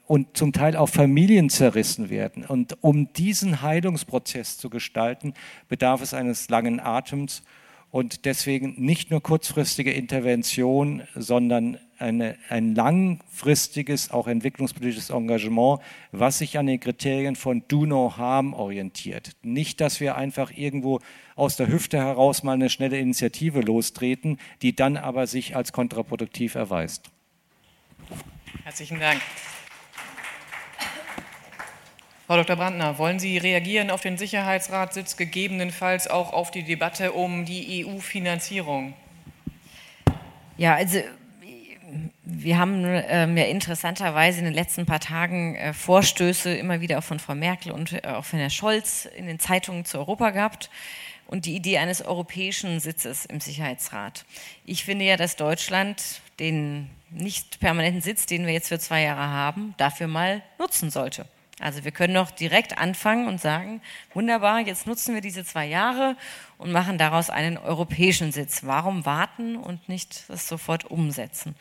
und 0.06 0.36
zum 0.36 0.52
Teil 0.52 0.76
auch 0.76 0.88
Familien 0.88 1.50
zerrissen 1.50 2.10
werden. 2.10 2.44
Und 2.44 2.82
um 2.82 3.12
diesen 3.12 3.62
Heilungsprozess 3.62 4.56
zu 4.58 4.70
gestalten, 4.70 5.34
bedarf 5.68 6.00
es 6.00 6.14
eines 6.14 6.48
langen 6.48 6.80
Atems 6.80 7.42
und 7.90 8.24
deswegen 8.24 8.74
nicht 8.76 9.10
nur 9.10 9.22
kurzfristige 9.22 9.92
Intervention, 9.92 11.02
sondern 11.14 11.78
eine, 11.98 12.36
ein 12.48 12.74
langfristiges, 12.74 14.10
auch 14.10 14.26
entwicklungspolitisches 14.26 15.10
Engagement, 15.10 15.80
was 16.12 16.38
sich 16.38 16.58
an 16.58 16.66
den 16.66 16.78
Kriterien 16.78 17.36
von 17.36 17.64
Do 17.68 17.86
No 17.86 18.16
Harm 18.16 18.52
orientiert. 18.52 19.30
Nicht, 19.42 19.80
dass 19.80 20.00
wir 20.00 20.16
einfach 20.16 20.52
irgendwo 20.54 21.00
aus 21.36 21.56
der 21.56 21.68
Hüfte 21.68 21.98
heraus 21.98 22.42
mal 22.42 22.52
eine 22.52 22.70
schnelle 22.70 22.98
Initiative 22.98 23.60
lostreten, 23.60 24.38
die 24.62 24.76
dann 24.76 24.96
aber 24.96 25.26
sich 25.26 25.56
als 25.56 25.72
kontraproduktiv 25.72 26.54
erweist. 26.54 27.10
Herzlichen 28.64 29.00
Dank. 29.00 29.22
Frau 32.26 32.36
Dr. 32.38 32.56
Brandner, 32.56 32.98
wollen 32.98 33.20
Sie 33.20 33.38
reagieren 33.38 33.88
auf 33.88 34.00
den 34.00 34.18
Sicherheitsratssitz, 34.18 35.16
gegebenenfalls 35.16 36.08
auch 36.08 36.32
auf 36.32 36.50
die 36.50 36.64
Debatte 36.64 37.12
um 37.12 37.44
die 37.44 37.86
EU-Finanzierung? 37.86 38.94
Ja, 40.58 40.74
also 40.74 40.98
wir 42.24 42.58
haben 42.58 42.82
ähm, 42.84 43.36
ja 43.36 43.44
interessanterweise 43.44 44.40
in 44.40 44.44
den 44.44 44.54
letzten 44.54 44.86
paar 44.86 44.98
Tagen 44.98 45.54
äh, 45.54 45.72
Vorstöße 45.72 46.52
immer 46.52 46.80
wieder 46.80 46.98
auch 46.98 47.04
von 47.04 47.20
Frau 47.20 47.36
Merkel 47.36 47.70
und 47.70 47.92
äh, 47.92 48.08
auch 48.08 48.24
von 48.24 48.40
Herrn 48.40 48.50
Scholz 48.50 49.04
in 49.04 49.28
den 49.28 49.38
Zeitungen 49.38 49.84
zu 49.84 49.98
Europa 49.98 50.30
gehabt 50.30 50.68
und 51.28 51.46
die 51.46 51.54
Idee 51.54 51.78
eines 51.78 52.02
europäischen 52.02 52.80
Sitzes 52.80 53.24
im 53.26 53.38
Sicherheitsrat. 53.38 54.24
Ich 54.64 54.84
finde 54.84 55.04
ja, 55.04 55.16
dass 55.16 55.36
Deutschland 55.36 56.20
den 56.40 56.90
nicht 57.10 57.60
permanenten 57.60 58.02
Sitz, 58.02 58.26
den 58.26 58.46
wir 58.46 58.52
jetzt 58.52 58.68
für 58.68 58.80
zwei 58.80 59.02
Jahre 59.02 59.28
haben, 59.28 59.74
dafür 59.76 60.08
mal 60.08 60.42
nutzen 60.58 60.90
sollte. 60.90 61.26
Also 61.58 61.84
wir 61.84 61.90
können 61.90 62.12
noch 62.12 62.30
direkt 62.30 62.76
anfangen 62.76 63.28
und 63.28 63.40
sagen, 63.40 63.80
wunderbar, 64.12 64.60
jetzt 64.60 64.86
nutzen 64.86 65.14
wir 65.14 65.22
diese 65.22 65.42
zwei 65.42 65.64
Jahre 65.64 66.14
und 66.58 66.70
machen 66.70 66.98
daraus 66.98 67.30
einen 67.30 67.56
europäischen 67.56 68.30
Sitz. 68.30 68.64
Warum 68.64 69.06
warten 69.06 69.56
und 69.56 69.88
nicht 69.88 70.28
das 70.28 70.48
sofort 70.48 70.84
umsetzen? 70.84 71.54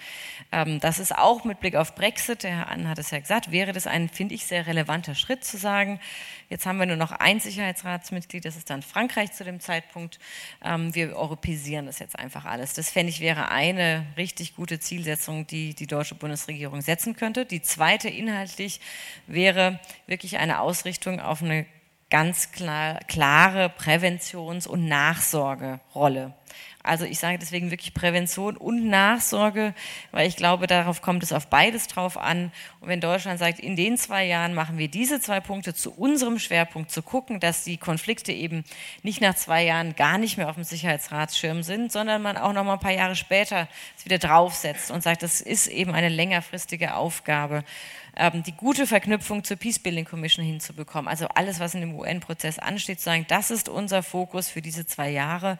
Ähm, 0.51 0.81
das 0.81 0.99
ist 0.99 1.15
auch 1.15 1.45
mit 1.45 1.61
Blick 1.61 1.77
auf 1.77 1.95
Brexit, 1.95 2.43
der 2.43 2.51
Herr 2.51 2.71
Ann 2.71 2.89
hat 2.89 2.99
es 2.99 3.11
ja 3.11 3.19
gesagt, 3.19 3.51
wäre 3.51 3.71
das 3.71 3.87
ein, 3.87 4.09
finde 4.09 4.35
ich, 4.35 4.45
sehr 4.45 4.67
relevanter 4.67 5.15
Schritt 5.15 5.45
zu 5.45 5.57
sagen, 5.57 6.01
jetzt 6.49 6.65
haben 6.65 6.79
wir 6.79 6.85
nur 6.85 6.95
noch 6.95 7.11
ein 7.11 7.39
Sicherheitsratsmitglied, 7.39 8.45
das 8.45 8.55
ist 8.55 8.69
dann 8.69 8.81
Frankreich 8.81 9.31
zu 9.33 9.43
dem 9.43 9.59
Zeitpunkt. 9.59 10.19
Ähm, 10.63 10.93
wir 10.95 11.15
europäisieren 11.15 11.85
das 11.85 11.99
jetzt 11.99 12.17
einfach 12.17 12.45
alles. 12.45 12.73
Das 12.73 12.89
fände 12.89 13.09
ich 13.09 13.19
wäre 13.19 13.49
eine 13.49 14.05
richtig 14.17 14.55
gute 14.55 14.79
Zielsetzung, 14.79 15.47
die 15.47 15.73
die 15.73 15.87
deutsche 15.87 16.15
Bundesregierung 16.15 16.81
setzen 16.81 17.15
könnte. 17.15 17.45
Die 17.45 17.61
zweite 17.61 18.09
inhaltlich 18.09 18.79
wäre 19.27 19.79
wirklich 20.07 20.37
eine 20.37 20.59
Ausrichtung 20.59 21.19
auf 21.19 21.41
eine 21.41 21.65
ganz 22.09 22.51
klar, 22.51 22.99
klare 23.07 23.69
Präventions- 23.69 24.67
und 24.67 24.87
Nachsorgerolle. 24.87 26.33
Also 26.85 27.05
ich 27.05 27.19
sage 27.19 27.37
deswegen 27.39 27.71
wirklich 27.71 27.93
Prävention 27.93 28.57
und 28.57 28.87
Nachsorge, 28.87 29.73
weil 30.11 30.27
ich 30.27 30.35
glaube, 30.35 30.67
darauf 30.67 31.01
kommt 31.01 31.23
es 31.23 31.33
auf 31.33 31.47
beides 31.47 31.87
drauf 31.87 32.17
an. 32.17 32.51
Und 32.79 32.87
wenn 32.87 33.01
Deutschland 33.01 33.39
sagt, 33.39 33.59
in 33.59 33.75
den 33.75 33.97
zwei 33.97 34.25
Jahren 34.25 34.53
machen 34.53 34.77
wir 34.77 34.87
diese 34.87 35.19
zwei 35.19 35.39
Punkte 35.39 35.73
zu 35.73 35.91
unserem 35.91 36.39
Schwerpunkt, 36.39 36.91
zu 36.91 37.01
gucken, 37.01 37.39
dass 37.39 37.63
die 37.63 37.77
Konflikte 37.77 38.31
eben 38.31 38.63
nicht 39.03 39.21
nach 39.21 39.35
zwei 39.35 39.63
Jahren 39.63 39.95
gar 39.95 40.17
nicht 40.17 40.37
mehr 40.37 40.49
auf 40.49 40.55
dem 40.55 40.63
Sicherheitsratsschirm 40.63 41.63
sind, 41.63 41.91
sondern 41.91 42.21
man 42.21 42.37
auch 42.37 42.53
noch 42.53 42.63
mal 42.63 42.73
ein 42.73 42.79
paar 42.79 42.91
Jahre 42.91 43.15
später 43.15 43.67
es 43.97 44.05
wieder 44.05 44.19
draufsetzt 44.19 44.91
und 44.91 45.01
sagt, 45.01 45.23
das 45.23 45.41
ist 45.41 45.67
eben 45.67 45.93
eine 45.93 46.09
längerfristige 46.09 46.95
Aufgabe 46.95 47.63
ähm, 48.17 48.43
die 48.43 48.53
gute 48.53 48.87
Verknüpfung 48.87 49.43
zur 49.43 49.57
Peace 49.57 49.79
Building 49.79 50.05
Commission 50.05 50.45
hinzubekommen. 50.45 51.07
Also 51.07 51.27
alles, 51.27 51.59
was 51.59 51.73
in 51.73 51.81
dem 51.81 51.95
UN-Prozess 51.95 52.59
ansteht, 52.59 52.99
zu 52.99 53.05
sagen, 53.05 53.25
das 53.27 53.51
ist 53.51 53.69
unser 53.69 54.03
Fokus 54.03 54.49
für 54.49 54.61
diese 54.61 54.85
zwei 54.85 55.09
Jahre. 55.09 55.57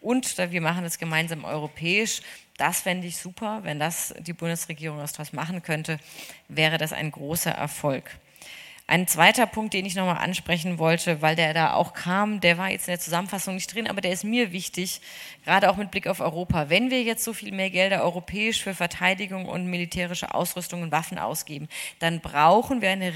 Und 0.00 0.36
wir 0.36 0.60
machen 0.60 0.84
das 0.84 0.98
gemeinsam 0.98 1.44
europäisch. 1.44 2.20
Das 2.56 2.80
fände 2.82 3.06
ich 3.06 3.16
super. 3.16 3.60
Wenn 3.62 3.78
das 3.78 4.14
die 4.20 4.32
Bundesregierung 4.32 5.00
aus 5.00 5.12
etwas 5.12 5.32
machen 5.32 5.62
könnte, 5.62 5.98
wäre 6.48 6.78
das 6.78 6.92
ein 6.92 7.10
großer 7.10 7.50
Erfolg. 7.50 8.10
Ein 8.86 9.06
zweiter 9.06 9.46
Punkt, 9.46 9.72
den 9.72 9.86
ich 9.86 9.94
nochmal 9.94 10.18
ansprechen 10.18 10.78
wollte, 10.78 11.22
weil 11.22 11.36
der 11.36 11.54
da 11.54 11.72
auch 11.72 11.94
kam, 11.94 12.40
der 12.40 12.58
war 12.58 12.70
jetzt 12.70 12.86
in 12.86 12.92
der 12.92 13.00
Zusammenfassung 13.00 13.54
nicht 13.54 13.74
drin, 13.74 13.88
aber 13.88 14.02
der 14.02 14.12
ist 14.12 14.24
mir 14.24 14.52
wichtig, 14.52 15.00
gerade 15.42 15.70
auch 15.70 15.76
mit 15.76 15.90
Blick 15.90 16.06
auf 16.06 16.20
Europa. 16.20 16.68
Wenn 16.68 16.90
wir 16.90 17.02
jetzt 17.02 17.24
so 17.24 17.32
viel 17.32 17.50
mehr 17.50 17.70
Gelder 17.70 18.02
europäisch 18.02 18.62
für 18.62 18.74
Verteidigung 18.74 19.46
und 19.46 19.68
militärische 19.68 20.34
Ausrüstung 20.34 20.82
und 20.82 20.92
Waffen 20.92 21.18
ausgeben, 21.18 21.66
dann 21.98 22.20
brauchen 22.20 22.82
wir 22.82 22.90
eine 22.90 23.14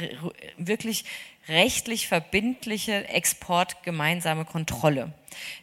wirklich 0.56 1.04
rechtlich 1.48 2.08
verbindliche 2.08 3.06
exportgemeinsame 3.06 4.46
Kontrolle. 4.46 5.12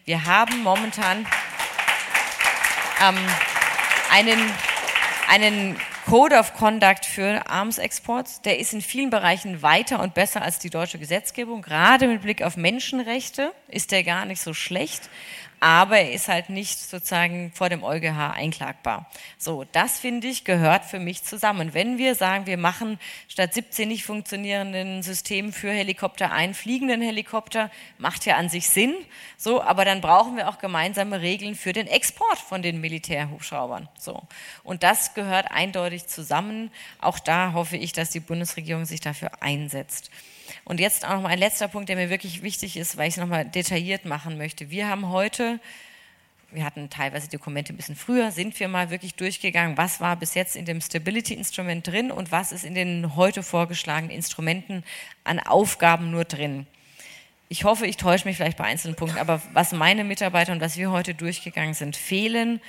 Wir 0.06 0.26
haben 0.26 0.62
momentan 0.62 1.26
ähm, 3.02 3.18
einen, 4.12 4.40
einen 5.30 5.78
Code 6.06 6.38
of 6.38 6.54
Conduct 6.54 7.04
für 7.04 7.50
Armsexports, 7.50 8.42
der 8.42 8.60
ist 8.60 8.74
in 8.74 8.82
vielen 8.82 9.10
Bereichen 9.10 9.64
weiter 9.64 10.04
und 10.04 10.14
besser 10.14 10.44
als 10.44 10.60
die 10.60 10.70
deutsche 10.70 11.00
Gesetzgebung. 11.00 11.64
Gerade 11.64 12.08
mit 12.08 12.22
Blick 12.22 12.44
auf 12.44 12.58
Menschenrechte 12.58 13.52
ist 13.70 13.92
der 13.92 14.04
gar 14.04 14.26
nicht 14.26 14.40
so 14.40 14.54
schlecht 14.54 15.10
aber 15.60 15.98
er 15.98 16.12
ist 16.12 16.28
halt 16.28 16.50
nicht 16.50 16.80
sozusagen 16.80 17.52
vor 17.54 17.70
dem 17.70 17.84
EuGH 17.84 18.34
einklagbar. 18.34 19.10
So, 19.38 19.66
das 19.72 20.00
finde 20.00 20.28
ich 20.28 20.44
gehört 20.44 20.86
für 20.86 21.00
mich 21.00 21.24
zusammen. 21.24 21.74
Wenn 21.74 21.98
wir 21.98 22.16
sagen, 22.16 22.46
wir 22.46 22.58
machen 22.58 23.00
statt 23.28 23.54
17 23.54 23.88
nicht 23.88 24.04
funktionierenden 24.06 25.04
Systemen 25.04 25.54
für 25.54 25.72
Helikopter 25.72 26.32
einen 26.32 26.54
fliegenden 26.54 27.02
Helikopter, 27.02 27.72
macht 27.98 28.26
ja 28.26 28.36
an 28.36 28.50
sich 28.50 28.70
Sinn. 28.70 28.94
So, 29.38 29.62
aber 29.62 29.86
dann 29.86 30.02
brauchen 30.02 30.38
wir 30.38 30.50
auch 30.50 30.60
gemeinsame 30.60 31.22
Regeln 31.22 31.56
für 31.56 31.74
den 31.74 31.88
Export 31.88 32.38
von 32.38 32.62
den 32.62 32.82
Militärhubschraubern. 32.82 33.90
So, 33.98 34.22
und 34.64 34.84
das 34.84 35.14
gehört 35.14 35.52
eindeutig 35.52 36.08
zusammen. 36.08 36.72
Auch 37.00 37.20
da 37.20 37.54
hoffe 37.54 37.78
ich, 37.78 37.94
dass 37.94 38.10
die 38.10 38.20
Bundesregierung 38.20 38.86
sich 38.86 39.02
dafür 39.02 39.32
einsetzt. 39.42 40.12
Und 40.64 40.80
jetzt 40.80 41.06
auch 41.06 41.14
noch 41.14 41.22
mal 41.22 41.30
ein 41.30 41.40
letzter 41.40 41.68
Punkt, 41.68 41.90
der 41.90 41.96
mir 41.96 42.10
wirklich 42.10 42.42
wichtig 42.42 42.78
ist, 42.78 42.98
weil 42.98 43.08
ich 43.08 43.16
es 43.16 43.20
nochmal 43.20 43.46
detailliert 43.46 44.06
machen 44.06 44.38
möchte. 44.38 44.70
Wir 44.70 44.88
haben 44.88 45.10
heute, 45.10 45.60
wir 46.52 46.64
hatten 46.64 46.90
teilweise 46.90 47.30
Dokumente 47.30 47.74
ein 47.74 47.78
bisschen 47.78 47.96
früher, 47.96 48.32
sind 48.32 48.60
wir 48.60 48.68
mal 48.68 48.90
wirklich 48.90 49.16
durchgegangen, 49.16 49.78
was 49.78 50.00
war 50.02 50.16
bis 50.16 50.34
jetzt 50.34 50.56
in 50.56 50.66
dem 50.66 50.82
Stability-Instrument 50.82 51.88
drin 51.88 52.12
und 52.12 52.32
was 52.32 52.52
ist 52.52 52.66
in 52.66 52.76
den 52.76 53.16
heute 53.16 53.44
vorgeschlagenen 53.44 54.16
Instrumenten 54.16 54.84
an 55.24 55.40
Aufgaben 55.40 56.12
nur 56.12 56.26
drin. 56.26 56.68
Ich 57.48 57.64
hoffe, 57.64 57.86
ich 57.86 57.98
täusche 57.98 58.28
mich 58.28 58.38
vielleicht 58.38 58.58
bei 58.58 58.64
einzelnen 58.64 58.96
Punkten, 58.96 59.20
aber 59.20 59.42
was 59.54 59.72
meine 59.72 60.04
Mitarbeiter 60.04 60.52
und 60.52 60.62
was 60.62 60.78
wir 60.78 60.92
heute 60.92 61.14
durchgegangen 61.14 61.76
sind, 61.76 61.96
fehlen 61.96 62.60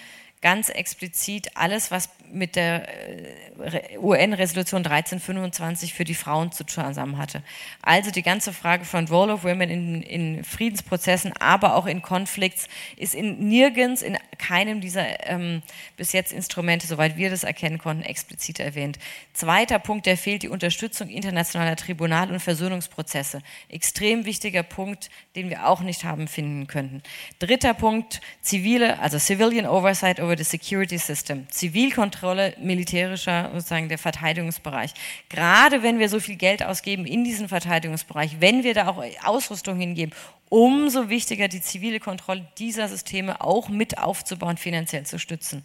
ganz 0.43 0.69
explizit 0.69 1.57
alles, 1.57 1.91
was 1.91 2.09
mit 2.33 2.57
der 2.57 2.89
äh, 2.89 3.99
UN-Resolution 3.99 4.85
1325 4.85 5.95
für 5.95 6.05
die 6.05 6.15
Frauen 6.15 6.53
zu 6.53 6.65
tun 6.65 7.19
hatte. 7.19 7.43
Also 7.83 8.11
die 8.11 8.23
ganze 8.23 8.53
Frage 8.53 8.85
von 8.85 9.07
Role 9.09 9.33
of 9.33 9.45
Women 9.45 9.71
in, 9.71 10.03
in 10.03 10.45
Friedensprozessen, 10.45 11.33
aber 11.39 11.75
auch 11.75 11.87
in 11.87 12.03
Konflikts, 12.03 12.69
ist 12.97 13.15
in 13.15 13.49
nirgends, 13.49 14.03
in 14.03 14.19
keinem 14.39 14.81
dieser 14.81 15.29
ähm, 15.29 15.63
bis 15.97 16.13
jetzt 16.13 16.33
Instrumente, 16.33 16.87
soweit 16.87 17.17
wir 17.17 17.31
das 17.31 17.45
erkennen 17.45 17.79
konnten, 17.79 18.03
explizit 18.03 18.61
erwähnt. 18.61 18.99
Zweiter 19.33 19.79
Punkt, 19.79 20.07
der 20.07 20.17
fehlt 20.17 20.43
die 20.43 20.49
Unterstützung 20.49 21.09
internationaler 21.09 21.77
Tribunal- 21.77 22.31
und 22.31 22.41
Versöhnungsprozesse. 22.41 23.41
Extrem 23.69 24.25
wichtiger 24.25 24.63
Punkt, 24.63 25.11
den 25.35 25.51
wir 25.51 25.67
auch 25.67 25.81
nicht 25.81 26.05
haben 26.05 26.29
finden 26.29 26.67
könnten. 26.67 27.03
Dritter 27.39 27.75
Punkt, 27.75 28.21
zivile, 28.43 28.99
also 28.99 29.19
Civilian 29.19 29.67
Oversight 29.67 30.19
over 30.27 30.37
the 30.37 30.45
Security 30.45 30.99
System. 30.99 31.47
Zivilkontrolle 31.49 32.55
militärischer, 32.61 33.51
sozusagen 33.55 33.89
der 33.89 33.99
Verteidigungsbereich. 33.99 34.93
Gerade 35.29 35.83
wenn 35.83 35.99
wir 35.99 36.09
so 36.09 36.21
viel 36.21 36.37
Geld 36.37 36.63
ausgeben 36.63 37.07
in 37.07 37.25
diesen 37.25 37.49
Verteidigungsbereich, 37.49 38.37
wenn 38.41 38.65
wir 38.65 38.75
da 38.75 38.89
auch 38.89 39.03
Ausrüstung 39.25 39.79
hingeben, 39.79 40.13
umso 40.49 41.09
wichtiger 41.09 41.49
die 41.49 41.61
zivile 41.61 42.01
Kontrolle 42.01 42.47
dieser 42.59 42.89
Systeme 42.89 43.41
auch 43.41 43.69
mit 43.69 43.99
aufzubauen, 43.99 44.57
finanziell 44.57 45.07
zu 45.07 45.19
stützen. 45.19 45.63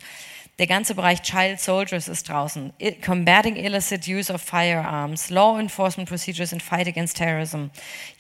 Der 0.62 0.68
ganze 0.68 0.94
Bereich 0.94 1.24
Child 1.24 1.60
Soldiers 1.60 2.08
ist 2.08 2.30
draußen. 2.30 2.72
Combating 3.04 3.56
illicit 3.56 4.08
use 4.08 4.32
of 4.32 4.44
firearms, 4.44 5.32
Law 5.32 5.58
Enforcement 5.60 6.08
Procedures 6.08 6.54
and 6.54 6.62
Fight 6.62 6.88
Against 6.88 7.18
Terrorism, 7.18 7.72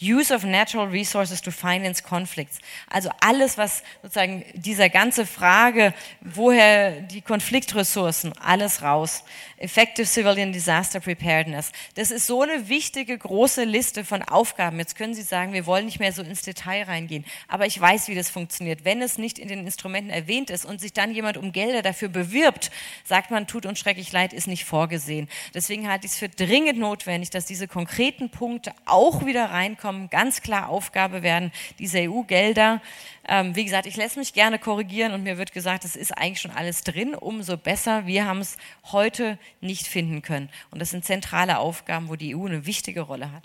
Use 0.01 0.33
of 0.33 0.43
Natural 0.43 0.87
Resources 0.87 1.39
to 1.39 1.51
Finance 1.51 2.01
Conflicts. 2.01 2.57
Also 2.89 3.11
alles, 3.19 3.59
was 3.59 3.83
sozusagen 4.01 4.43
dieser 4.55 4.89
ganze 4.89 5.27
Frage, 5.27 5.93
woher 6.21 7.01
die 7.01 7.21
Konfliktressourcen, 7.21 8.33
alles 8.39 8.81
raus. 8.81 9.23
Effective 9.57 10.07
Civilian 10.07 10.51
Disaster 10.51 10.99
Preparedness. 10.99 11.71
Das 11.93 12.09
ist 12.09 12.25
so 12.25 12.41
eine 12.41 12.67
wichtige, 12.67 13.15
große 13.15 13.65
Liste 13.65 14.03
von 14.03 14.23
Aufgaben. 14.23 14.79
Jetzt 14.79 14.95
können 14.95 15.13
Sie 15.13 15.21
sagen, 15.21 15.53
wir 15.53 15.67
wollen 15.67 15.85
nicht 15.85 15.99
mehr 15.99 16.11
so 16.11 16.23
ins 16.23 16.41
Detail 16.41 16.85
reingehen. 16.85 17.23
Aber 17.47 17.67
ich 17.67 17.79
weiß, 17.79 18.07
wie 18.07 18.15
das 18.15 18.31
funktioniert. 18.31 18.83
Wenn 18.83 19.03
es 19.03 19.19
nicht 19.19 19.37
in 19.37 19.47
den 19.47 19.63
Instrumenten 19.63 20.09
erwähnt 20.09 20.49
ist 20.49 20.65
und 20.65 20.81
sich 20.81 20.93
dann 20.93 21.13
jemand 21.13 21.37
um 21.37 21.51
Gelder 21.51 21.83
dafür 21.83 22.09
bewirbt, 22.09 22.30
bewirbt, 22.31 22.71
sagt 23.03 23.31
man, 23.31 23.47
tut 23.47 23.65
uns 23.65 23.79
schrecklich 23.79 24.11
leid, 24.11 24.33
ist 24.33 24.47
nicht 24.47 24.65
vorgesehen. 24.65 25.27
Deswegen 25.53 25.89
halte 25.89 26.05
ich 26.05 26.13
es 26.13 26.17
für 26.17 26.29
dringend 26.29 26.79
notwendig, 26.79 27.29
dass 27.29 27.45
diese 27.45 27.67
konkreten 27.67 28.29
Punkte 28.29 28.73
auch 28.85 29.25
wieder 29.25 29.51
reinkommen, 29.51 30.09
ganz 30.09 30.41
klar 30.41 30.69
Aufgabe 30.69 31.23
werden, 31.23 31.51
diese 31.79 31.99
EU-Gelder. 32.09 32.81
Ähm, 33.27 33.55
wie 33.55 33.65
gesagt, 33.65 33.85
ich 33.85 33.97
lasse 33.97 34.19
mich 34.19 34.33
gerne 34.33 34.59
korrigieren 34.59 35.13
und 35.13 35.23
mir 35.23 35.37
wird 35.37 35.53
gesagt, 35.53 35.85
es 35.85 35.95
ist 35.95 36.17
eigentlich 36.17 36.41
schon 36.41 36.51
alles 36.51 36.83
drin, 36.83 37.13
umso 37.13 37.57
besser. 37.57 38.07
Wir 38.07 38.25
haben 38.25 38.39
es 38.39 38.57
heute 38.91 39.37
nicht 39.59 39.87
finden 39.87 40.21
können. 40.21 40.49
Und 40.71 40.79
das 40.79 40.89
sind 40.89 41.05
zentrale 41.05 41.59
Aufgaben, 41.59 42.09
wo 42.09 42.15
die 42.15 42.35
EU 42.35 42.45
eine 42.45 42.65
wichtige 42.65 43.01
Rolle 43.01 43.31
hat. 43.31 43.43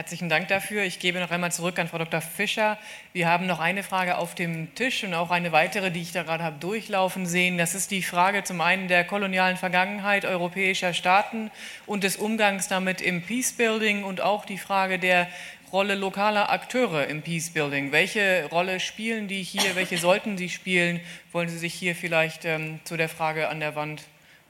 Herzlichen 0.00 0.30
Dank 0.30 0.48
dafür. 0.48 0.84
Ich 0.84 0.98
gebe 0.98 1.20
noch 1.20 1.30
einmal 1.30 1.52
zurück 1.52 1.78
an 1.78 1.86
Frau 1.86 1.98
Dr. 1.98 2.22
Fischer. 2.22 2.78
Wir 3.12 3.28
haben 3.28 3.46
noch 3.46 3.60
eine 3.60 3.82
Frage 3.82 4.16
auf 4.16 4.34
dem 4.34 4.74
Tisch 4.74 5.04
und 5.04 5.12
auch 5.12 5.30
eine 5.30 5.52
weitere, 5.52 5.90
die 5.90 6.00
ich 6.00 6.12
da 6.12 6.22
gerade 6.22 6.42
habe 6.42 6.56
durchlaufen 6.58 7.26
sehen. 7.26 7.58
Das 7.58 7.74
ist 7.74 7.90
die 7.90 8.00
Frage 8.02 8.42
zum 8.42 8.62
einen 8.62 8.88
der 8.88 9.04
kolonialen 9.04 9.58
Vergangenheit 9.58 10.24
europäischer 10.24 10.94
Staaten 10.94 11.50
und 11.84 12.02
des 12.02 12.16
Umgangs 12.16 12.66
damit 12.66 13.02
im 13.02 13.20
Peacebuilding 13.20 14.02
und 14.02 14.22
auch 14.22 14.46
die 14.46 14.56
Frage 14.56 14.98
der 14.98 15.28
Rolle 15.70 15.96
lokaler 15.96 16.50
Akteure 16.50 17.06
im 17.06 17.20
Peacebuilding. 17.20 17.92
Welche 17.92 18.46
Rolle 18.50 18.80
spielen 18.80 19.28
die 19.28 19.42
hier? 19.42 19.76
Welche 19.76 19.98
sollten 19.98 20.38
sie 20.38 20.48
spielen? 20.48 21.00
Wollen 21.30 21.50
Sie 21.50 21.58
sich 21.58 21.74
hier 21.74 21.94
vielleicht 21.94 22.46
ähm, 22.46 22.80
zu 22.84 22.96
der 22.96 23.10
Frage 23.10 23.50
an 23.50 23.60
der 23.60 23.76
Wand 23.76 24.04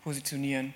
positionieren? 0.04 0.74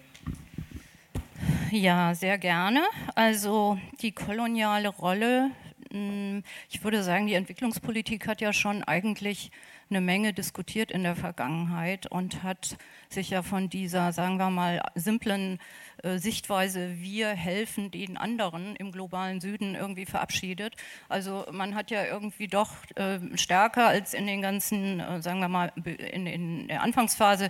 Ja, 1.75 2.15
sehr 2.15 2.39
gerne. 2.39 2.85
Also 3.17 3.77
die 4.01 4.13
koloniale 4.13 4.91
Rolle, 4.91 5.51
hm, 5.91 6.45
ich 6.71 6.85
würde 6.85 7.03
sagen, 7.03 7.27
die 7.27 7.35
Entwicklungspolitik 7.35 8.29
hat 8.29 8.41
ja 8.41 8.53
schon 8.53 8.85
eigentlich 8.85 9.51
eine 9.91 10.01
Menge 10.01 10.33
diskutiert 10.33 10.93
in 10.93 11.03
der 11.03 11.17
Vergangenheit 11.17 12.07
und 12.07 12.45
hat 12.45 12.77
sich 13.09 13.31
ja 13.31 13.43
von 13.43 13.71
dieser, 13.71 14.13
sagen 14.13 14.37
wir 14.37 14.51
mal, 14.51 14.83
simplen 14.95 15.59
äh, 16.05 16.19
Sichtweise, 16.19 17.01
wir 17.01 17.29
helfen 17.29 17.91
den 17.91 18.17
anderen 18.17 18.77
im 18.77 18.93
globalen 18.93 19.41
Süden 19.41 19.75
irgendwie 19.75 20.07
verabschiedet. 20.07 20.75
Also 21.09 21.47
man 21.51 21.75
hat 21.75 21.91
ja 21.91 22.05
irgendwie 22.05 22.47
doch 22.47 22.71
äh, 22.97 23.19
stärker 23.37 23.87
als 23.87 24.15
in 24.15 24.27
den 24.27 24.43
ganzen, 24.43 25.01
äh, 25.01 25.23
sagen 25.23 25.41
wir 25.41 25.49
mal, 25.49 25.73
in, 25.85 26.27
in 26.27 26.69
der 26.69 26.83
Anfangsphase 26.83 27.49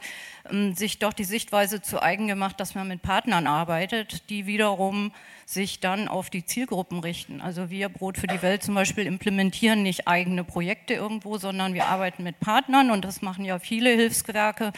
ähm, 0.51 0.75
sich 0.75 0.99
doch 0.99 1.13
die 1.13 1.25
Sichtweise 1.25 1.83
zu 1.83 2.01
eigen 2.01 2.29
gemacht, 2.29 2.61
dass 2.61 2.75
man 2.75 2.89
mit 2.89 3.03
Partnern 3.03 3.47
arbeitet, 3.47 4.31
die 4.31 4.47
wiederum 4.47 5.13
sich 5.47 5.81
dann 5.81 6.09
auf 6.09 6.31
die 6.31 6.45
Zielgruppen 6.45 7.01
richten. 7.01 7.41
Also 7.41 7.71
wir 7.71 7.89
Brot 7.89 8.19
für 8.19 8.27
die 8.27 8.41
Welt 8.41 8.63
zum 8.63 8.75
Beispiel 8.75 9.07
implementieren 9.07 9.83
nicht 9.83 10.09
eigene 10.09 10.45
Projekte 10.45 10.95
irgendwo, 10.95 11.39
sondern 11.39 11.75
wir 11.75 11.87
arbeiten 11.87 12.23
mit 12.23 12.41
Partnern 12.41 12.91
und 12.91 13.05
das 13.05 13.21
machen 13.21 13.45
ja 13.45 13.59
viele 13.59 13.91
Hilfsgewerke. 13.91 14.73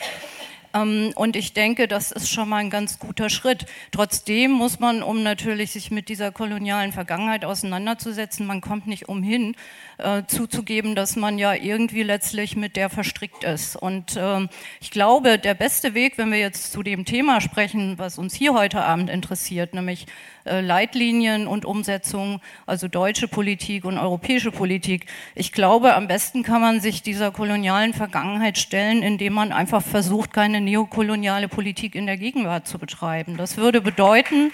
Ähm, 0.74 1.12
und 1.14 1.36
ich 1.36 1.52
denke, 1.52 1.88
das 1.88 2.12
ist 2.12 2.30
schon 2.30 2.48
mal 2.48 2.58
ein 2.58 2.70
ganz 2.70 2.98
guter 2.98 3.30
Schritt. 3.30 3.66
Trotzdem 3.92 4.50
muss 4.50 4.80
man, 4.80 5.02
um 5.02 5.22
natürlich 5.22 5.72
sich 5.72 5.90
mit 5.90 6.08
dieser 6.08 6.32
kolonialen 6.32 6.92
Vergangenheit 6.92 7.44
auseinanderzusetzen, 7.44 8.46
man 8.46 8.60
kommt 8.60 8.86
nicht 8.86 9.08
umhin, 9.08 9.56
äh, 9.98 10.22
zuzugeben, 10.26 10.94
dass 10.94 11.16
man 11.16 11.38
ja 11.38 11.54
irgendwie 11.54 12.02
letztlich 12.02 12.56
mit 12.56 12.76
der 12.76 12.90
verstrickt 12.90 13.44
ist. 13.44 13.76
Und 13.76 14.16
äh, 14.16 14.46
ich 14.80 14.90
glaube, 14.90 15.38
der 15.38 15.54
beste 15.54 15.94
Weg, 15.94 16.18
wenn 16.18 16.30
wir 16.30 16.38
jetzt 16.38 16.72
zu 16.72 16.82
dem 16.82 17.04
Thema 17.04 17.40
sprechen, 17.40 17.98
was 17.98 18.18
uns 18.18 18.34
hier 18.34 18.54
heute 18.54 18.82
Abend 18.82 19.10
interessiert, 19.10 19.74
nämlich 19.74 20.06
Leitlinien 20.46 21.46
und 21.46 21.64
Umsetzung, 21.64 22.40
also 22.66 22.88
deutsche 22.88 23.28
Politik 23.28 23.84
und 23.84 23.98
europäische 23.98 24.52
Politik. 24.52 25.06
Ich 25.34 25.52
glaube, 25.52 25.94
am 25.94 26.08
besten 26.08 26.42
kann 26.42 26.60
man 26.60 26.80
sich 26.80 27.02
dieser 27.02 27.32
kolonialen 27.32 27.92
Vergangenheit 27.94 28.58
stellen, 28.58 29.02
indem 29.02 29.32
man 29.32 29.52
einfach 29.52 29.82
versucht, 29.82 30.32
keine 30.32 30.60
neokoloniale 30.60 31.48
Politik 31.48 31.94
in 31.94 32.06
der 32.06 32.16
Gegenwart 32.16 32.66
zu 32.66 32.78
betreiben. 32.78 33.36
Das 33.36 33.56
würde 33.56 33.80
bedeuten, 33.80 34.52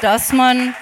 dass 0.00 0.32
man 0.32 0.74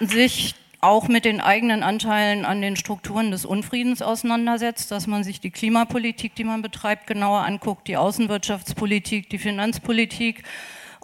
sich 0.00 0.54
auch 0.80 1.08
mit 1.08 1.24
den 1.24 1.40
eigenen 1.40 1.82
Anteilen 1.82 2.44
an 2.44 2.62
den 2.62 2.76
Strukturen 2.76 3.32
des 3.32 3.44
Unfriedens 3.44 4.00
auseinandersetzt, 4.00 4.90
dass 4.92 5.08
man 5.08 5.24
sich 5.24 5.40
die 5.40 5.50
Klimapolitik, 5.50 6.36
die 6.36 6.44
man 6.44 6.62
betreibt, 6.62 7.08
genauer 7.08 7.40
anguckt, 7.40 7.88
die 7.88 7.96
Außenwirtschaftspolitik, 7.96 9.28
die 9.28 9.38
Finanzpolitik 9.38 10.44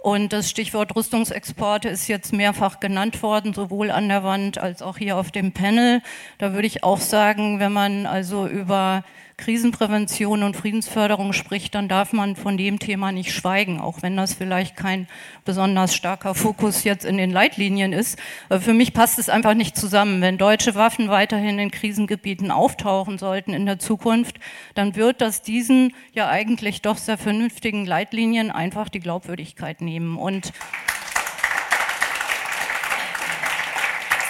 und 0.05 0.33
das 0.33 0.51
Stichwort 0.51 0.95
Rüstungsexporte 0.95 1.89
ist 1.89 2.07
jetzt 2.07 2.31
mehrfach 2.31 2.79
genannt 2.79 3.23
worden, 3.23 3.55
sowohl 3.55 3.89
an 3.89 4.07
der 4.07 4.23
Wand 4.23 4.59
als 4.59 4.83
auch 4.83 4.99
hier 4.99 5.17
auf 5.17 5.31
dem 5.31 5.51
Panel. 5.51 6.03
Da 6.37 6.53
würde 6.53 6.67
ich 6.67 6.83
auch 6.83 6.99
sagen, 6.99 7.59
wenn 7.59 7.73
man 7.73 8.05
also 8.05 8.45
über 8.45 9.03
Krisenprävention 9.37 10.43
und 10.43 10.55
Friedensförderung 10.55 11.33
spricht, 11.33 11.75
dann 11.75 11.89
darf 11.89 12.13
man 12.13 12.35
von 12.35 12.57
dem 12.57 12.79
Thema 12.79 13.11
nicht 13.11 13.33
schweigen, 13.33 13.81
auch 13.81 14.01
wenn 14.01 14.15
das 14.15 14.33
vielleicht 14.33 14.77
kein 14.77 15.07
besonders 15.43 15.93
starker 15.93 16.35
Fokus 16.35 16.83
jetzt 16.83 17.05
in 17.05 17.17
den 17.17 17.31
Leitlinien 17.31 17.91
ist. 17.91 18.17
Aber 18.49 18.61
für 18.61 18.73
mich 18.73 18.93
passt 18.93 19.19
es 19.19 19.27
einfach 19.29 19.53
nicht 19.53 19.77
zusammen. 19.77 20.21
Wenn 20.21 20.37
deutsche 20.37 20.75
Waffen 20.75 21.09
weiterhin 21.09 21.59
in 21.59 21.69
Krisengebieten 21.69 22.49
auftauchen 22.49 23.17
sollten 23.17 23.53
in 23.53 23.65
der 23.65 23.77
Zukunft, 23.77 24.39
dann 24.73 24.95
wird 24.95 25.19
das 25.19 25.41
diesen 25.41 25.93
ja 26.13 26.29
eigentlich 26.29 26.81
doch 26.81 26.97
sehr 26.97 27.17
vernünftigen 27.17 27.85
Leitlinien 27.85 28.51
einfach 28.51 28.89
die 28.89 29.01
Glaubwürdigkeit 29.01 29.81
nehmen. 29.81 30.17
Und 30.17 30.53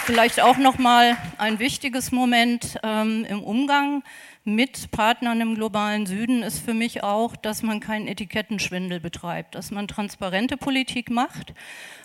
vielleicht 0.06 0.40
auch 0.40 0.56
noch 0.56 0.78
mal 0.78 1.16
ein 1.36 1.58
wichtiges 1.58 2.12
Moment 2.12 2.78
ähm, 2.84 3.26
im 3.28 3.42
Umgang 3.42 4.04
mit 4.46 4.92
Partnern 4.92 5.40
im 5.40 5.56
globalen 5.56 6.06
Süden 6.06 6.44
ist 6.44 6.60
für 6.60 6.72
mich 6.72 7.02
auch, 7.02 7.34
dass 7.34 7.64
man 7.64 7.80
keinen 7.80 8.06
Etikettenschwindel 8.06 9.00
betreibt, 9.00 9.56
dass 9.56 9.72
man 9.72 9.88
transparente 9.88 10.56
Politik 10.56 11.10
macht. 11.10 11.52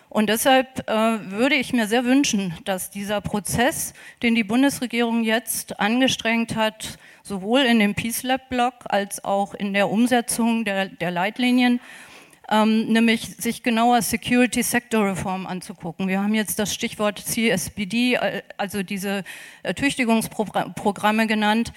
Und 0.10 0.28
deshalb 0.28 0.90
äh, 0.90 1.32
würde 1.32 1.56
ich 1.56 1.72
mir 1.72 1.88
sehr 1.88 2.04
wünschen, 2.04 2.54
dass 2.66 2.90
dieser 2.90 3.22
Prozess, 3.22 3.94
den 4.24 4.34
die 4.34 4.44
Bundesregierung 4.44 5.24
jetzt 5.24 5.80
angestrengt 5.80 6.56
hat, 6.56 6.98
sowohl 7.22 7.62
in 7.62 7.80
dem 7.80 7.94
Peace 7.94 8.24
Lab 8.24 8.50
Block 8.50 8.74
als 8.86 9.24
auch 9.24 9.54
in 9.54 9.74
der 9.74 9.90
Umsetzung 9.90 10.66
der, 10.66 10.88
der 10.88 11.12
Leitlinien, 11.12 11.80
ähm, 12.50 12.88
nämlich 12.88 13.36
sich 13.38 13.62
genauer 13.62 14.02
Security 14.02 14.64
Sector 14.64 15.06
Reform 15.06 15.46
anzugucken. 15.46 16.08
Wir 16.08 16.22
haben 16.22 16.34
jetzt 16.34 16.58
das 16.60 16.74
Stichwort 16.74 17.20
CSBD, 17.20 18.16
äh, 18.16 18.42
also 18.58 18.82
diese 18.82 19.24
Ertüchtigungsprogramme 19.62 21.28
genannt. 21.28 21.72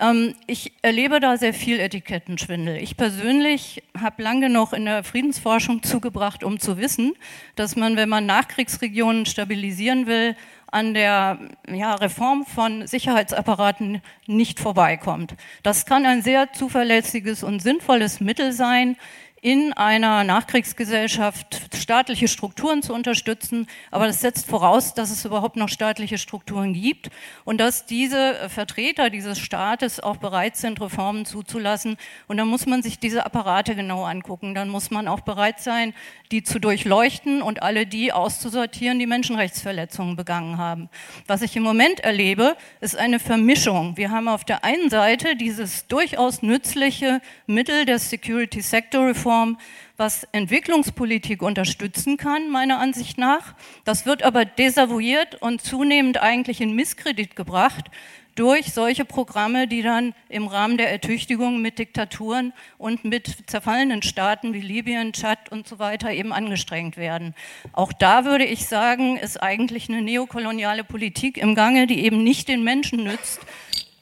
Ähm, 0.00 0.34
ich 0.46 0.72
erlebe 0.82 1.20
da 1.20 1.36
sehr 1.36 1.54
viel 1.54 1.78
Etikettenschwindel. 1.78 2.76
Ich 2.76 2.96
persönlich 2.96 3.82
habe 3.98 4.22
lange 4.22 4.48
noch 4.48 4.72
in 4.72 4.84
der 4.86 5.04
Friedensforschung 5.04 5.82
zugebracht, 5.82 6.42
um 6.42 6.58
zu 6.58 6.78
wissen, 6.78 7.14
dass 7.56 7.76
man, 7.76 7.96
wenn 7.96 8.08
man 8.08 8.26
Nachkriegsregionen 8.26 9.26
stabilisieren 9.26 10.06
will, 10.06 10.36
an 10.74 10.92
der 10.92 11.38
ja, 11.72 11.94
Reform 11.94 12.44
von 12.44 12.88
Sicherheitsapparaten 12.88 14.02
nicht 14.26 14.58
vorbeikommt. 14.58 15.36
Das 15.62 15.86
kann 15.86 16.04
ein 16.04 16.20
sehr 16.22 16.52
zuverlässiges 16.52 17.44
und 17.44 17.60
sinnvolles 17.60 18.18
Mittel 18.20 18.50
sein, 18.50 18.96
in 19.44 19.74
einer 19.74 20.24
Nachkriegsgesellschaft 20.24 21.76
staatliche 21.76 22.28
Strukturen 22.28 22.82
zu 22.82 22.94
unterstützen. 22.94 23.66
Aber 23.90 24.06
das 24.06 24.22
setzt 24.22 24.46
voraus, 24.46 24.94
dass 24.94 25.10
es 25.10 25.26
überhaupt 25.26 25.56
noch 25.56 25.68
staatliche 25.68 26.16
Strukturen 26.16 26.72
gibt 26.72 27.10
und 27.44 27.58
dass 27.58 27.84
diese 27.84 28.48
Vertreter 28.48 29.10
dieses 29.10 29.38
Staates 29.38 30.00
auch 30.00 30.16
bereit 30.16 30.56
sind, 30.56 30.80
Reformen 30.80 31.26
zuzulassen. 31.26 31.98
Und 32.26 32.38
dann 32.38 32.48
muss 32.48 32.64
man 32.64 32.82
sich 32.82 32.98
diese 32.98 33.26
Apparate 33.26 33.74
genau 33.74 34.04
angucken. 34.04 34.54
Dann 34.54 34.70
muss 34.70 34.90
man 34.90 35.08
auch 35.08 35.20
bereit 35.20 35.60
sein, 35.60 35.92
die 36.32 36.42
zu 36.42 36.58
durchleuchten 36.58 37.42
und 37.42 37.62
alle 37.62 37.84
die 37.84 38.14
auszusortieren, 38.14 38.98
die 38.98 39.06
Menschenrechtsverletzungen 39.06 40.16
begangen 40.16 40.56
haben. 40.56 40.88
Was 41.26 41.42
ich 41.42 41.54
im 41.54 41.64
Moment 41.64 42.00
erlebe, 42.00 42.56
ist 42.80 42.96
eine 42.96 43.18
Vermischung. 43.18 43.98
Wir 43.98 44.10
haben 44.10 44.26
auf 44.26 44.44
der 44.44 44.64
einen 44.64 44.88
Seite 44.88 45.36
dieses 45.36 45.86
durchaus 45.86 46.40
nützliche 46.40 47.20
Mittel 47.46 47.84
der 47.84 47.98
Security 47.98 48.62
Sector 48.62 49.08
Reform, 49.08 49.33
Form, 49.34 49.58
was 49.96 50.28
Entwicklungspolitik 50.30 51.42
unterstützen 51.42 52.16
kann, 52.16 52.50
meiner 52.50 52.78
Ansicht 52.78 53.18
nach. 53.18 53.54
Das 53.84 54.06
wird 54.06 54.22
aber 54.22 54.44
desavouiert 54.44 55.42
und 55.42 55.60
zunehmend 55.60 56.22
eigentlich 56.22 56.60
in 56.60 56.76
Misskredit 56.76 57.34
gebracht 57.34 57.90
durch 58.36 58.72
solche 58.72 59.04
Programme, 59.04 59.66
die 59.66 59.82
dann 59.82 60.14
im 60.28 60.46
Rahmen 60.46 60.76
der 60.76 60.90
Ertüchtigung 60.90 61.60
mit 61.60 61.80
Diktaturen 61.80 62.52
und 62.78 63.04
mit 63.04 63.50
zerfallenen 63.50 64.02
Staaten 64.02 64.54
wie 64.54 64.60
Libyen, 64.60 65.12
Tschad 65.12 65.50
und 65.50 65.66
so 65.66 65.80
weiter 65.80 66.12
eben 66.12 66.32
angestrengt 66.32 66.96
werden. 66.96 67.34
Auch 67.72 67.92
da 67.92 68.24
würde 68.24 68.44
ich 68.44 68.66
sagen, 68.66 69.16
ist 69.16 69.42
eigentlich 69.42 69.88
eine 69.88 70.02
neokoloniale 70.02 70.84
Politik 70.84 71.38
im 71.38 71.56
Gange, 71.56 71.88
die 71.88 72.04
eben 72.04 72.22
nicht 72.22 72.46
den 72.46 72.62
Menschen 72.62 73.02
nützt, 73.02 73.40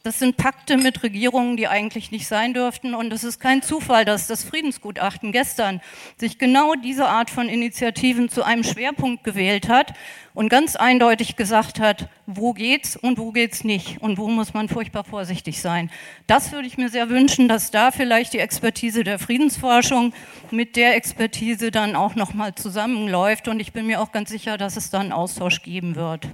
Das 0.04 0.18
sind 0.18 0.36
Pakte 0.36 0.78
mit 0.78 1.04
Regierungen, 1.04 1.56
die 1.56 1.68
eigentlich 1.68 2.10
nicht 2.10 2.26
sein 2.26 2.54
dürften. 2.54 2.92
Und 2.92 3.12
es 3.12 3.22
ist 3.22 3.38
kein 3.38 3.62
Zufall, 3.62 4.04
dass 4.04 4.26
das 4.26 4.42
Friedensgutachten 4.42 5.30
gestern 5.30 5.80
sich 6.16 6.38
genau 6.38 6.74
diese 6.74 7.06
Art 7.06 7.30
von 7.30 7.48
Initiativen 7.48 8.28
zu 8.28 8.42
einem 8.42 8.64
Schwerpunkt 8.64 9.22
gewählt 9.22 9.68
hat 9.68 9.94
und 10.34 10.48
ganz 10.48 10.74
eindeutig 10.74 11.36
gesagt 11.36 11.78
hat, 11.78 12.08
wo 12.26 12.52
geht's 12.52 12.96
und 12.96 13.16
wo 13.16 13.30
geht's 13.30 13.62
nicht 13.62 14.02
und 14.02 14.18
wo 14.18 14.26
muss 14.26 14.54
man 14.54 14.68
furchtbar 14.68 15.04
vorsichtig 15.04 15.60
sein. 15.60 15.88
Das 16.26 16.50
würde 16.50 16.66
ich 16.66 16.76
mir 16.76 16.88
sehr 16.88 17.08
wünschen, 17.08 17.46
dass 17.46 17.70
da 17.70 17.92
vielleicht 17.92 18.32
die 18.32 18.40
Expertise 18.40 19.04
der 19.04 19.20
Friedensforschung 19.20 20.12
mit 20.50 20.74
der 20.74 20.96
Expertise 20.96 21.70
dann 21.70 21.94
auch 21.94 22.16
noch 22.16 22.34
mal 22.34 22.56
zusammenläuft. 22.56 23.46
Und 23.46 23.60
ich 23.60 23.72
bin 23.72 23.86
mir 23.86 24.00
auch 24.00 24.10
ganz 24.10 24.30
sicher, 24.30 24.58
dass 24.58 24.76
es 24.76 24.90
dann 24.90 25.12
Austausch 25.12 25.62
geben 25.62 25.94
wird. 25.94 26.26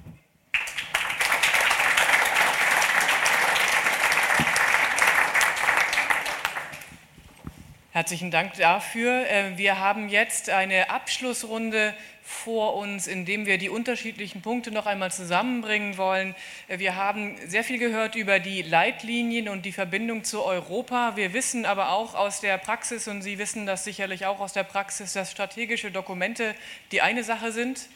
Herzlichen 7.90 8.30
Dank 8.30 8.52
dafür. 8.58 9.26
Äh, 9.30 9.56
wir 9.56 9.78
haben 9.78 10.10
jetzt 10.10 10.50
eine 10.50 10.90
Abschlussrunde 10.90 11.94
vor 12.22 12.76
uns, 12.76 13.06
in 13.06 13.24
dem 13.24 13.46
wir 13.46 13.56
die 13.56 13.70
unterschiedlichen 13.70 14.42
Punkte 14.42 14.70
noch 14.70 14.84
einmal 14.84 15.10
zusammenbringen 15.10 15.96
wollen. 15.96 16.34
Äh, 16.68 16.80
wir 16.80 16.96
haben 16.96 17.36
sehr 17.46 17.64
viel 17.64 17.78
gehört 17.78 18.14
über 18.14 18.40
die 18.40 18.60
Leitlinien 18.60 19.48
und 19.48 19.64
die 19.64 19.72
Verbindung 19.72 20.22
zu 20.22 20.44
Europa. 20.44 21.16
Wir 21.16 21.32
wissen 21.32 21.64
aber 21.64 21.92
auch 21.92 22.14
aus 22.14 22.42
der 22.42 22.58
Praxis, 22.58 23.08
und 23.08 23.22
Sie 23.22 23.38
wissen 23.38 23.64
das 23.64 23.84
sicherlich 23.84 24.26
auch 24.26 24.40
aus 24.40 24.52
der 24.52 24.64
Praxis, 24.64 25.14
dass 25.14 25.32
strategische 25.32 25.90
Dokumente 25.90 26.54
die 26.92 27.00
eine 27.00 27.24
Sache 27.24 27.52
sind 27.52 27.88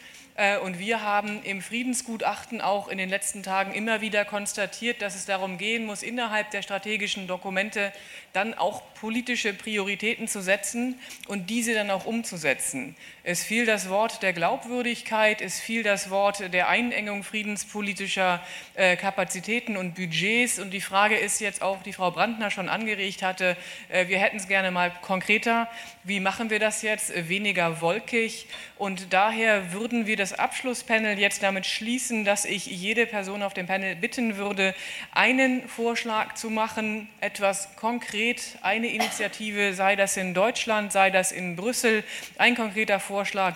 und 0.65 0.79
wir 0.79 1.03
haben 1.03 1.43
im 1.43 1.61
Friedensgutachten 1.61 2.63
auch 2.63 2.89
in 2.89 2.97
den 2.97 3.11
letzten 3.11 3.43
Tagen 3.43 3.75
immer 3.75 4.01
wieder 4.01 4.25
konstatiert, 4.25 5.03
dass 5.03 5.15
es 5.15 5.27
darum 5.27 5.59
gehen 5.59 5.85
muss, 5.85 6.03
innerhalb 6.03 6.51
der 6.53 6.63
strategischen 6.63 7.27
Dokumente 7.27 7.93
dann 8.33 8.55
auch 8.55 8.83
politische 8.95 9.53
Prioritäten 9.53 10.29
zu 10.29 10.41
setzen 10.41 10.99
und 11.29 11.51
diese 11.51 11.75
dann 11.75 11.91
auch 11.91 12.07
umzusetzen. 12.07 12.97
Es 13.24 13.44
fiel 13.44 13.66
das 13.66 13.89
Wort 13.89 14.20
der 14.24 14.32
Glaubwürdigkeit, 14.32 15.43
es 15.43 15.61
fiel 15.61 15.85
das 15.85 16.11
Wort 16.11 16.53
der 16.53 16.69
Einengung 16.69 17.23
friedenspolitischer 17.23 18.40
äh, 18.74 18.97
Kapazitäten 18.97 19.77
und 19.77 19.94
Budgets. 19.94 20.59
Und 20.59 20.73
die 20.73 20.81
Frage 20.81 21.16
ist 21.16 21.40
jetzt 21.40 21.62
auch, 21.62 21.85
die 21.85 21.93
Frau 21.93 22.11
Brandner 22.11 22.51
schon 22.51 22.69
angeregt 22.69 23.23
hatte, 23.23 23.57
äh, 23.90 24.09
wir 24.09 24.19
hätten 24.19 24.39
es 24.39 24.49
gerne 24.49 24.73
mal 24.73 24.90
konkreter. 25.03 25.69
Wie 26.03 26.19
machen 26.19 26.51
wir 26.51 26.59
das 26.59 26.82
jetzt? 26.82 27.12
Weniger 27.28 27.81
wolkig. 27.81 28.49
Und 28.77 29.12
daher 29.12 29.73
würden 29.73 30.09
wir 30.09 30.16
das 30.16 30.32
Abschlusspanel 30.32 31.16
jetzt 31.16 31.44
damit 31.44 31.65
schließen, 31.65 32.24
dass 32.24 32.44
ich 32.44 32.66
jede 32.66 33.07
Person 33.07 33.44
auf 33.44 33.55
dem 33.55 33.69
Panel 33.69 33.94
bitten 33.94 34.36
würde, 34.36 34.74
einen 35.12 35.69
Vorschlag 35.69 36.35
zu 36.35 36.51
machen, 36.51 37.09
etwas 37.20 37.77
konkret, 37.77 38.59
eine 38.62 38.89
Initiative, 38.89 39.74
sei 39.74 39.94
das 39.94 40.16
in 40.16 40.35
Deutschland, 40.35 40.90
sei 40.90 41.11
das 41.11 41.31
in 41.31 41.55
Brüssel, 41.55 42.03
ein 42.36 42.57
konkreter 42.57 42.99
Vorschlag, 42.99 43.11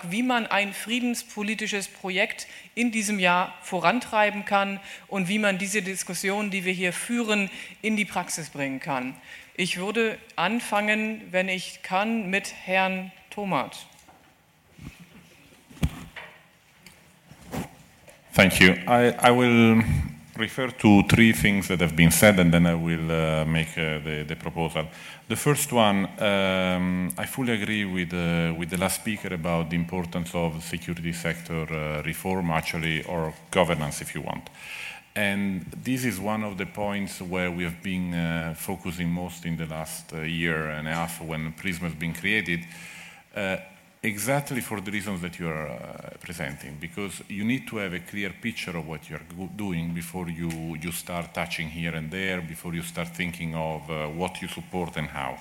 wie 0.09 0.23
man 0.23 0.47
ein 0.47 0.73
friedenspolitisches 0.73 1.87
Projekt 1.87 2.47
in 2.75 2.91
diesem 2.91 3.19
Jahr 3.19 3.53
vorantreiben 3.61 4.45
kann 4.45 4.79
und 5.07 5.27
wie 5.27 5.39
man 5.39 5.57
diese 5.57 5.81
Diskussion, 5.81 6.51
die 6.51 6.63
wir 6.63 6.73
hier 6.73 6.93
führen, 6.93 7.49
in 7.81 7.97
die 7.97 8.05
Praxis 8.05 8.49
bringen 8.49 8.79
kann. 8.79 9.15
Ich 9.55 9.77
würde 9.77 10.17
anfangen, 10.35 11.21
wenn 11.31 11.49
ich 11.49 11.81
kann, 11.81 12.29
mit 12.29 12.53
Herrn 12.65 13.11
Thomas. 13.31 13.87
Thank 18.33 18.59
you. 18.59 18.73
I, 18.87 19.13
I, 19.19 19.31
will 19.31 19.83
refer 20.37 20.69
to 20.69 21.03
three 21.03 21.33
things 21.33 21.67
that 21.67 21.79
have 21.81 21.95
been 21.95 22.11
said 22.11 22.39
and 22.39 22.53
then 22.53 22.65
I 22.65 22.75
will 22.75 23.11
uh, 23.11 23.45
make 23.45 23.77
uh, 23.77 23.99
the, 23.99 24.25
the, 24.27 24.35
proposal. 24.35 24.85
The 25.27 25.35
first 25.35 25.71
one, 25.71 26.07
um, 26.19 27.11
I 27.17 27.25
fully 27.25 27.53
agree 27.53 27.85
with, 27.85 28.13
uh, 28.13 28.53
with 28.57 28.69
the 28.69 28.77
last 28.77 29.01
speaker 29.01 29.33
about 29.33 29.69
the 29.69 29.75
importance 29.75 30.33
of 30.33 30.63
security 30.63 31.13
sector 31.13 31.67
uh, 31.71 32.03
reform, 32.03 32.51
actually, 32.51 33.03
or 33.03 33.33
governance, 33.51 34.01
if 34.01 34.15
you 34.15 34.21
want. 34.21 34.49
And 35.15 35.65
this 35.83 36.05
is 36.05 36.19
one 36.19 36.43
of 36.43 36.57
the 36.57 36.65
points 36.65 37.21
where 37.21 37.51
we 37.51 37.63
have 37.63 37.81
been 37.81 38.13
uh, 38.13 38.53
focusing 38.55 39.09
most 39.09 39.45
in 39.45 39.57
the 39.57 39.65
last 39.65 40.13
uh, 40.13 40.21
year 40.21 40.69
and 40.69 40.87
a 40.87 40.93
half 40.93 41.21
when 41.21 41.53
PRISM 41.53 41.83
has 41.85 41.95
been 41.95 42.13
created 42.13 42.61
exactly 44.03 44.61
for 44.61 44.81
the 44.81 44.91
reasons 44.91 45.21
that 45.21 45.39
you 45.39 45.47
are 45.47 45.67
uh, 45.67 46.09
presenting, 46.19 46.77
because 46.79 47.21
you 47.27 47.43
need 47.43 47.67
to 47.67 47.77
have 47.77 47.93
a 47.93 47.99
clear 47.99 48.33
picture 48.41 48.77
of 48.77 48.87
what 48.87 49.09
you're 49.09 49.27
doing 49.55 49.93
before 49.93 50.29
you, 50.29 50.77
you 50.81 50.91
start 50.91 51.33
touching 51.33 51.69
here 51.69 51.95
and 51.95 52.11
there, 52.11 52.41
before 52.41 52.73
you 52.73 52.83
start 52.83 53.09
thinking 53.09 53.55
of 53.55 53.89
uh, 53.89 54.07
what 54.07 54.41
you 54.41 54.47
support 54.47 54.97
and 54.97 55.07
how. 55.07 55.37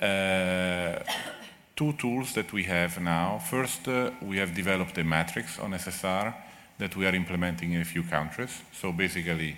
Uh, 0.00 1.02
two 1.74 1.92
tools 1.92 2.32
that 2.34 2.52
we 2.52 2.64
have 2.64 3.00
now. 3.00 3.38
First, 3.38 3.86
uh, 3.86 4.10
we 4.22 4.38
have 4.38 4.54
developed 4.54 4.98
a 4.98 5.04
matrix 5.04 5.58
on 5.58 5.72
SSR 5.72 6.34
that 6.78 6.96
we 6.96 7.06
are 7.06 7.14
implementing 7.14 7.72
in 7.72 7.80
a 7.80 7.84
few 7.84 8.02
countries. 8.02 8.62
So 8.72 8.92
basically, 8.92 9.56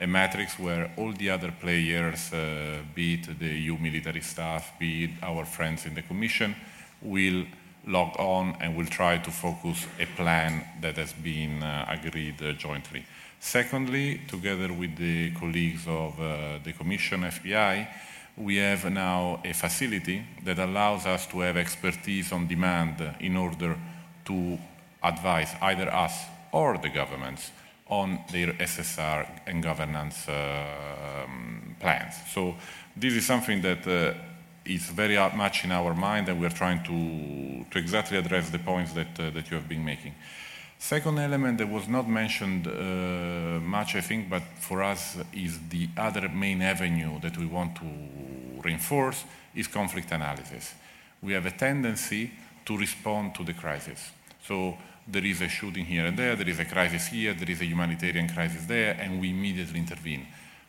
a 0.00 0.06
matrix 0.06 0.58
where 0.58 0.90
all 0.96 1.12
the 1.12 1.30
other 1.30 1.52
players, 1.60 2.32
uh, 2.32 2.78
be 2.94 3.14
it 3.14 3.38
the 3.38 3.46
EU 3.46 3.76
military 3.78 4.20
staff, 4.20 4.72
be 4.78 5.04
it 5.04 5.10
our 5.22 5.44
friends 5.44 5.86
in 5.86 5.94
the 5.94 6.02
Commission, 6.02 6.54
will 7.02 7.44
log 7.88 8.14
on 8.18 8.56
and 8.60 8.76
will 8.76 8.86
try 8.86 9.18
to 9.18 9.30
focus 9.30 9.86
a 9.98 10.06
plan 10.06 10.64
that 10.80 10.96
has 10.96 11.12
been 11.12 11.62
uh, 11.62 11.86
agreed 11.88 12.40
uh, 12.42 12.52
jointly. 12.52 13.04
Secondly, 13.40 14.20
together 14.28 14.72
with 14.72 14.96
the 14.96 15.30
colleagues 15.32 15.86
of 15.86 16.20
uh, 16.20 16.58
the 16.64 16.72
Commission 16.72 17.22
FBI, 17.22 17.88
we 18.36 18.56
have 18.56 18.90
now 18.90 19.40
a 19.44 19.52
facility 19.52 20.22
that 20.44 20.58
allows 20.58 21.06
us 21.06 21.26
to 21.26 21.40
have 21.40 21.56
expertise 21.56 22.32
on 22.32 22.46
demand 22.46 22.94
in 23.20 23.36
order 23.36 23.76
to 24.24 24.58
advise 25.02 25.54
either 25.62 25.92
us 25.92 26.24
or 26.52 26.78
the 26.78 26.88
governments 26.88 27.50
on 27.88 28.18
their 28.30 28.52
SSR 28.52 29.26
and 29.46 29.62
governance 29.62 30.28
uh, 30.28 31.26
plans. 31.80 32.14
So 32.32 32.54
this 32.96 33.14
is 33.14 33.26
something 33.26 33.62
that 33.62 33.86
uh, 33.86 34.14
is 34.68 34.90
very 34.90 35.16
much 35.36 35.64
in 35.64 35.72
our 35.72 35.94
mind 35.94 36.28
and 36.28 36.40
we're 36.40 36.50
trying 36.50 36.82
to, 36.84 37.64
to 37.70 37.78
exactly 37.78 38.18
address 38.18 38.50
the 38.50 38.58
points 38.58 38.92
that, 38.92 39.18
uh, 39.18 39.30
that 39.30 39.50
you 39.50 39.56
have 39.56 39.68
been 39.68 39.84
making. 39.84 40.14
Second 40.78 41.18
element 41.18 41.58
that 41.58 41.68
was 41.68 41.88
not 41.88 42.08
mentioned 42.08 42.68
uh, 42.68 43.60
much, 43.60 43.96
I 43.96 44.00
think, 44.00 44.30
but 44.30 44.42
for 44.60 44.82
us 44.82 45.16
is 45.32 45.58
the 45.70 45.88
other 45.96 46.28
main 46.28 46.62
avenue 46.62 47.20
that 47.20 47.36
we 47.36 47.46
want 47.46 47.74
to 47.76 47.86
reinforce 48.62 49.24
is 49.54 49.66
conflict 49.66 50.12
analysis. 50.12 50.74
We 51.20 51.32
have 51.32 51.46
a 51.46 51.50
tendency 51.50 52.30
to 52.66 52.76
respond 52.76 53.34
to 53.34 53.44
the 53.44 53.54
crisis. 53.54 54.10
So 54.44 54.78
there 55.06 55.24
is 55.24 55.40
a 55.40 55.48
shooting 55.48 55.84
here 55.84 56.06
and 56.06 56.16
there, 56.16 56.36
there 56.36 56.48
is 56.48 56.60
a 56.60 56.64
crisis 56.64 57.08
here, 57.08 57.34
there 57.34 57.50
is 57.50 57.60
a 57.60 57.64
humanitarian 57.64 58.28
crisis 58.28 58.66
there, 58.66 58.96
and 59.00 59.20
we 59.20 59.30
immediately 59.30 59.80
intervene. 59.80 60.26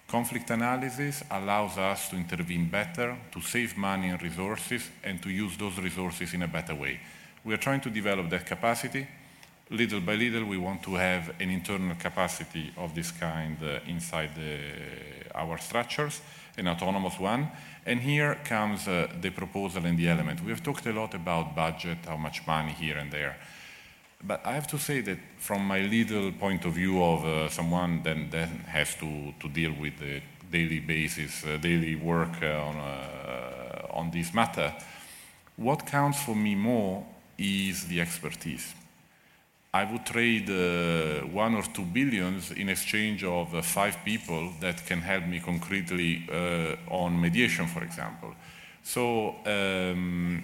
Conflict 0.10 0.50
analysis 0.50 1.24
allows 1.30 1.78
us 1.78 2.10
to 2.10 2.16
intervene 2.16 2.68
better, 2.68 3.16
to 3.32 3.42
save 3.42 3.78
money 3.78 4.10
and 4.10 4.20
resources, 4.24 4.90
and 5.04 5.22
to 5.22 5.30
use 5.30 5.56
those 5.56 5.78
resources 5.78 6.34
in 6.34 6.42
a 6.42 6.48
better 6.48 6.74
way. 6.74 7.00
We 7.44 7.54
are 7.54 7.58
trying 7.58 7.82
to 7.82 7.92
develop 7.92 8.28
that 8.32 8.48
capacity. 8.48 9.08
Little 9.70 10.02
by 10.02 10.16
little, 10.16 10.46
we 10.46 10.58
want 10.58 10.82
to 10.84 10.96
have 10.96 11.36
an 11.40 11.52
internal 11.52 11.96
capacity 11.96 12.74
of 12.76 12.96
this 12.96 13.12
kind 13.12 13.56
uh, 13.62 13.82
inside 13.88 14.32
the, 14.36 14.58
our 15.36 15.60
structures, 15.60 16.22
an 16.58 16.68
autonomous 16.68 17.20
one. 17.20 17.52
And 17.86 18.00
here 18.00 18.40
comes 18.44 18.88
uh, 18.88 19.10
the 19.22 19.30
proposal 19.30 19.86
and 19.86 19.96
the 19.96 20.10
element. 20.10 20.44
We 20.44 20.50
have 20.50 20.64
talked 20.64 20.88
a 20.88 20.92
lot 20.92 21.14
about 21.14 21.56
budget, 21.56 22.00
how 22.08 22.18
much 22.18 22.48
money 22.48 22.72
here 22.72 22.98
and 22.98 23.12
there. 23.12 23.38
But 24.22 24.46
I 24.46 24.54
have 24.54 24.68
to 24.68 24.78
say 24.78 25.02
that 25.02 25.18
from 25.38 25.66
my 25.66 25.80
little 25.80 26.32
point 26.34 26.66
of 26.66 26.74
view 26.74 27.02
of 27.02 27.24
uh, 27.24 27.50
someone 27.50 28.04
that, 28.04 28.50
has 28.68 28.96
to, 28.96 29.34
to 29.40 29.48
deal 29.48 29.72
with 29.80 29.98
the 30.00 30.22
daily 30.52 30.80
basis, 30.80 31.46
uh, 31.46 31.58
daily 31.58 31.96
work 31.96 32.42
uh, 32.42 32.48
on, 32.48 32.76
uh, 32.76 33.88
on 33.92 34.12
this 34.12 34.34
matter, 34.34 34.74
what 35.56 35.86
counts 35.86 36.22
for 36.22 36.36
me 36.36 36.56
more 36.56 37.06
is 37.38 37.86
the 37.86 38.02
expertise. 38.02 38.74
I 39.74 39.86
would 39.86 40.06
trade 40.06 40.50
uh, 40.50 41.26
one 41.28 41.56
or 41.56 41.64
two 41.64 41.86
billions 41.86 42.52
in 42.52 42.70
exchange 42.70 43.24
of 43.24 43.54
uh, 43.54 43.62
five 43.62 44.04
people 44.04 44.52
that 44.60 44.86
can 44.86 45.00
help 45.00 45.28
me 45.28 45.40
concretely 45.40 46.28
on 46.90 47.22
mediation, 47.22 47.68
for 47.68 47.84
example. 47.84 48.34
So 48.84 49.36
um, 49.46 50.44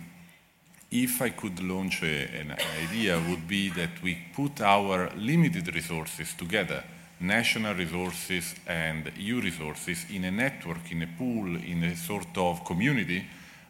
if 0.91 1.21
I 1.21 1.29
could 1.29 1.61
launch 1.61 2.03
a, 2.03 2.27
an 2.39 2.55
idea, 2.83 3.21
would 3.29 3.47
be 3.47 3.69
that 3.69 4.01
we 4.01 4.17
put 4.33 4.61
our 4.61 5.09
limited 5.17 5.73
resources 5.73 6.33
together, 6.33 6.83
national 7.19 7.75
resources 7.75 8.55
and 8.67 9.11
EU 9.17 9.41
resources, 9.41 10.05
in 10.11 10.25
a 10.25 10.31
network, 10.31 10.91
in 10.91 11.01
a 11.01 11.07
pool, 11.07 11.55
in 11.55 11.83
a 11.83 11.95
sort 11.95 12.37
of 12.37 12.63
community 12.65 13.25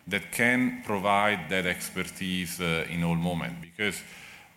that 0.07 0.31
can 0.31 0.83
provide 0.85 1.49
that 1.49 1.65
expertise 1.65 2.59
uh, 2.59 2.85
in 2.89 3.03
all 3.03 3.15
moments. 3.15 3.57
Because 3.61 4.01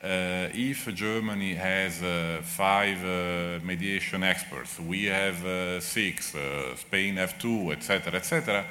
uh, 0.03 0.49
if 0.53 0.95
Germany 0.95 1.55
has 1.55 2.03
uh, 2.03 2.41
five 2.43 3.05
uh, 3.05 3.65
mediation 3.65 4.23
experts, 4.23 4.79
we 4.79 5.07
have 5.07 5.45
uh, 5.45 5.81
six, 5.81 6.35
uh, 6.35 6.77
Spain 6.77 7.17
have 7.17 7.39
two, 7.39 7.73
etc., 7.73 8.15
etc., 8.15 8.65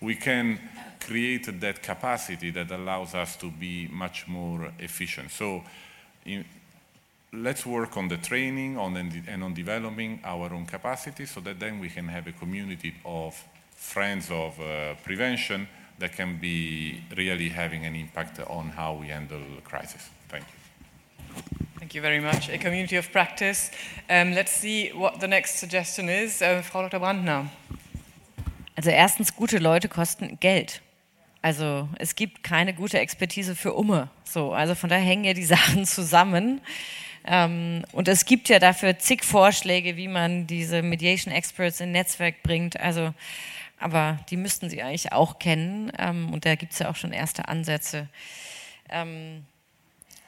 we 0.00 0.16
can 0.16 0.58
create 1.06 1.60
that 1.60 1.82
capacity 1.82 2.50
that 2.50 2.70
allows 2.70 3.14
us 3.14 3.36
to 3.36 3.50
be 3.50 3.88
much 3.92 4.26
more 4.28 4.72
efficient. 4.78 5.30
So 5.30 5.62
in, 6.24 6.44
let's 7.32 7.64
work 7.64 7.96
on 7.96 8.08
the 8.08 8.18
training 8.18 8.78
on 8.78 8.94
the, 8.94 9.22
and 9.26 9.42
on 9.42 9.54
developing 9.54 10.20
our 10.24 10.52
own 10.52 10.66
capacity 10.66 11.26
so 11.26 11.40
that 11.40 11.58
then 11.58 11.78
we 11.80 11.88
can 11.88 12.08
have 12.08 12.26
a 12.26 12.32
community 12.32 12.94
of 13.04 13.34
friends 13.74 14.30
of 14.30 14.58
uh, 14.60 14.94
prevention 15.02 15.66
that 15.98 16.12
can 16.12 16.38
be 16.38 17.02
really 17.16 17.48
having 17.48 17.86
an 17.86 17.94
impact 17.94 18.38
on 18.40 18.68
how 18.68 18.94
we 18.94 19.08
handle 19.08 19.40
crisis. 19.64 20.10
Thank 20.28 20.44
you. 20.44 20.62
Thank 21.78 21.94
you 21.94 22.00
very 22.00 22.20
much. 22.20 22.48
A 22.48 22.58
community 22.58 22.96
of 22.96 23.10
practice. 23.10 23.70
Um, 24.08 24.34
let's 24.34 24.52
see 24.52 24.90
what 24.90 25.20
the 25.20 25.28
next 25.28 25.58
suggestion 25.58 26.08
is. 26.08 26.40
Uh, 26.42 26.62
Frau 26.62 26.82
Dr. 26.82 27.00
Brandner. 27.00 27.48
Also 28.76 28.90
erstens, 28.90 29.30
gute 29.30 29.60
Leute 29.60 29.88
kosten 29.88 30.38
Geld. 30.40 30.80
Also 31.42 31.88
es 31.98 32.14
gibt 32.14 32.44
keine 32.44 32.72
gute 32.72 33.00
Expertise 33.00 33.56
für 33.56 33.74
Umme. 33.74 34.08
So, 34.24 34.52
also 34.52 34.76
von 34.76 34.88
daher 34.88 35.04
hängen 35.04 35.24
ja 35.24 35.34
die 35.34 35.44
Sachen 35.44 35.84
zusammen. 35.84 36.60
Ähm, 37.24 37.84
und 37.92 38.08
es 38.08 38.24
gibt 38.24 38.48
ja 38.48 38.58
dafür 38.58 38.98
zig 38.98 39.24
Vorschläge, 39.24 39.96
wie 39.96 40.08
man 40.08 40.46
diese 40.46 40.82
Mediation 40.82 41.34
Experts 41.34 41.80
in 41.80 41.92
Netzwerk 41.92 42.42
bringt. 42.42 42.78
Also, 42.80 43.12
aber 43.78 44.18
die 44.30 44.36
müssten 44.36 44.70
Sie 44.70 44.82
eigentlich 44.82 45.12
auch 45.12 45.40
kennen. 45.40 45.92
Ähm, 45.98 46.32
und 46.32 46.46
da 46.46 46.54
gibt 46.54 46.72
es 46.72 46.78
ja 46.78 46.88
auch 46.88 46.96
schon 46.96 47.12
erste 47.12 47.48
Ansätze. 47.48 48.08
Ähm, 48.88 49.44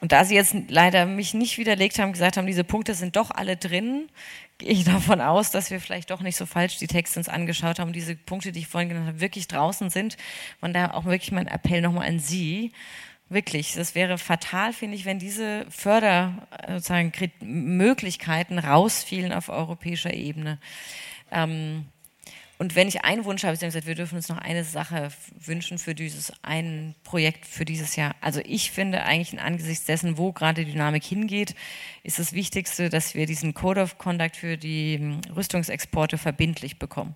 und 0.01 0.11
da 0.11 0.25
Sie 0.25 0.35
jetzt 0.35 0.55
leider 0.67 1.05
mich 1.05 1.33
nicht 1.33 1.57
widerlegt 1.57 1.97
haben, 1.97 2.11
gesagt 2.11 2.37
haben, 2.37 2.45
diese 2.45 2.65
Punkte 2.65 2.93
sind 2.93 3.15
doch 3.15 3.31
alle 3.31 3.55
drin, 3.55 4.09
gehe 4.57 4.69
ich 4.69 4.85
davon 4.85 5.21
aus, 5.21 5.51
dass 5.51 5.69
wir 5.69 5.79
vielleicht 5.79 6.09
doch 6.11 6.21
nicht 6.21 6.37
so 6.37 6.45
falsch 6.45 6.77
die 6.77 6.87
Texte 6.87 7.19
uns 7.19 7.29
angeschaut 7.29 7.79
haben. 7.79 7.93
Diese 7.93 8.15
Punkte, 8.15 8.51
die 8.51 8.59
ich 8.59 8.67
vorhin 8.67 8.89
genannt 8.89 9.07
habe, 9.07 9.21
wirklich 9.21 9.47
draußen 9.47 9.89
sind. 9.89 10.17
Von 10.59 10.73
daher 10.73 10.95
auch 10.95 11.05
wirklich 11.05 11.31
mein 11.31 11.47
Appell 11.47 11.81
nochmal 11.81 12.07
an 12.07 12.19
Sie. 12.19 12.71
Wirklich, 13.27 13.73
das 13.73 13.95
wäre 13.95 14.19
fatal, 14.19 14.71
finde 14.71 14.95
ich, 14.95 15.05
wenn 15.05 15.17
diese 15.17 15.65
Fördermöglichkeiten 15.69 18.59
rausfielen 18.59 19.33
auf 19.33 19.49
europäischer 19.49 20.13
Ebene. 20.13 20.59
Ähm, 21.31 21.87
und 22.57 22.75
wenn 22.75 22.87
ich 22.87 23.03
einen 23.03 23.25
Wunsch 23.25 23.43
habe, 23.43 23.57
habe 23.57 23.65
gesagt, 23.65 23.85
wir 23.85 23.95
dürfen 23.95 24.15
uns 24.15 24.29
noch 24.29 24.37
eine 24.37 24.63
Sache 24.63 25.09
wünschen 25.37 25.77
für 25.77 25.93
dieses 25.93 26.31
ein 26.41 26.95
Projekt 27.03 27.45
für 27.45 27.65
dieses 27.65 27.97
Jahr. 27.97 28.15
Also 28.21 28.39
ich 28.45 28.71
finde 28.71 29.03
eigentlich 29.03 29.39
angesichts 29.41 29.85
dessen, 29.85 30.17
wo 30.17 30.31
gerade 30.31 30.63
die 30.63 30.71
Dynamik 30.71 31.03
hingeht, 31.03 31.53
ist 32.03 32.17
das 32.17 32.31
Wichtigste, 32.31 32.89
dass 32.89 33.13
wir 33.13 33.25
diesen 33.25 33.53
Code 33.53 33.81
of 33.81 33.97
Conduct 33.97 34.37
für 34.37 34.57
die 34.57 34.97
hm, 34.97 35.21
Rüstungsexporte 35.35 36.17
verbindlich 36.17 36.79
bekommen. 36.79 37.15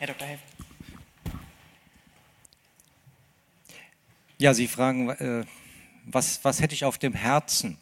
Herr 0.00 0.06
Dr. 0.08 0.26
Helf. 0.26 0.40
Ja, 4.38 4.54
Sie 4.54 4.66
fragen, 4.66 5.10
äh, 5.10 5.44
was, 6.06 6.42
was 6.42 6.60
hätte 6.62 6.74
ich 6.74 6.84
auf 6.84 6.98
dem 6.98 7.12
Herzen? 7.12 7.76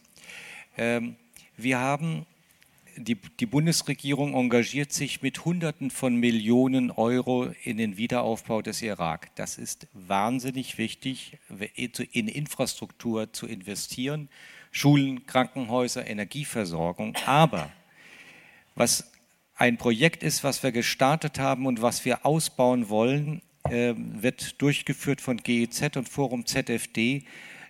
Ähm, 0.77 1.17
wir 1.59 1.79
haben, 1.79 2.25
die, 2.97 3.17
die 3.17 3.47
Bundesregierung 3.47 4.35
engagiert 4.35 4.93
sich 4.93 5.23
mit 5.23 5.45
Hunderten 5.45 5.91
von 5.91 6.17
Millionen 6.17 6.91
Euro 6.91 7.53
in 7.65 7.77
den 7.77 7.97
Wiederaufbau 7.97 8.63
des 8.63 8.81
Irak. 8.83 9.35
Das 9.35 9.59
ist 9.59 9.87
wahnsinnig 9.93 10.79
wichtig, 10.79 11.39
in 12.13 12.29
Infrastruktur 12.29 13.33
zu 13.33 13.47
investieren, 13.47 14.29
Schulen, 14.71 15.27
Krankenhäuser, 15.27 16.07
Energieversorgung. 16.07 17.17
Aber 17.27 17.71
was 18.75 19.11
ein 19.57 19.77
Projekt 19.77 20.23
ist, 20.23 20.45
was 20.45 20.63
wir 20.63 20.73
gestartet 20.73 21.39
haben 21.39 21.67
und 21.67 21.83
was 21.83 22.05
wir 22.05 22.25
ausbauen 22.25 22.89
wollen, 22.89 23.43
äh, 23.65 23.95
wird 23.97 24.63
durchgeführt 24.63 25.21
von 25.21 25.39
GEZ 25.39 25.97
und 25.97 26.09
Forum 26.09 26.47
ZFD 26.47 27.25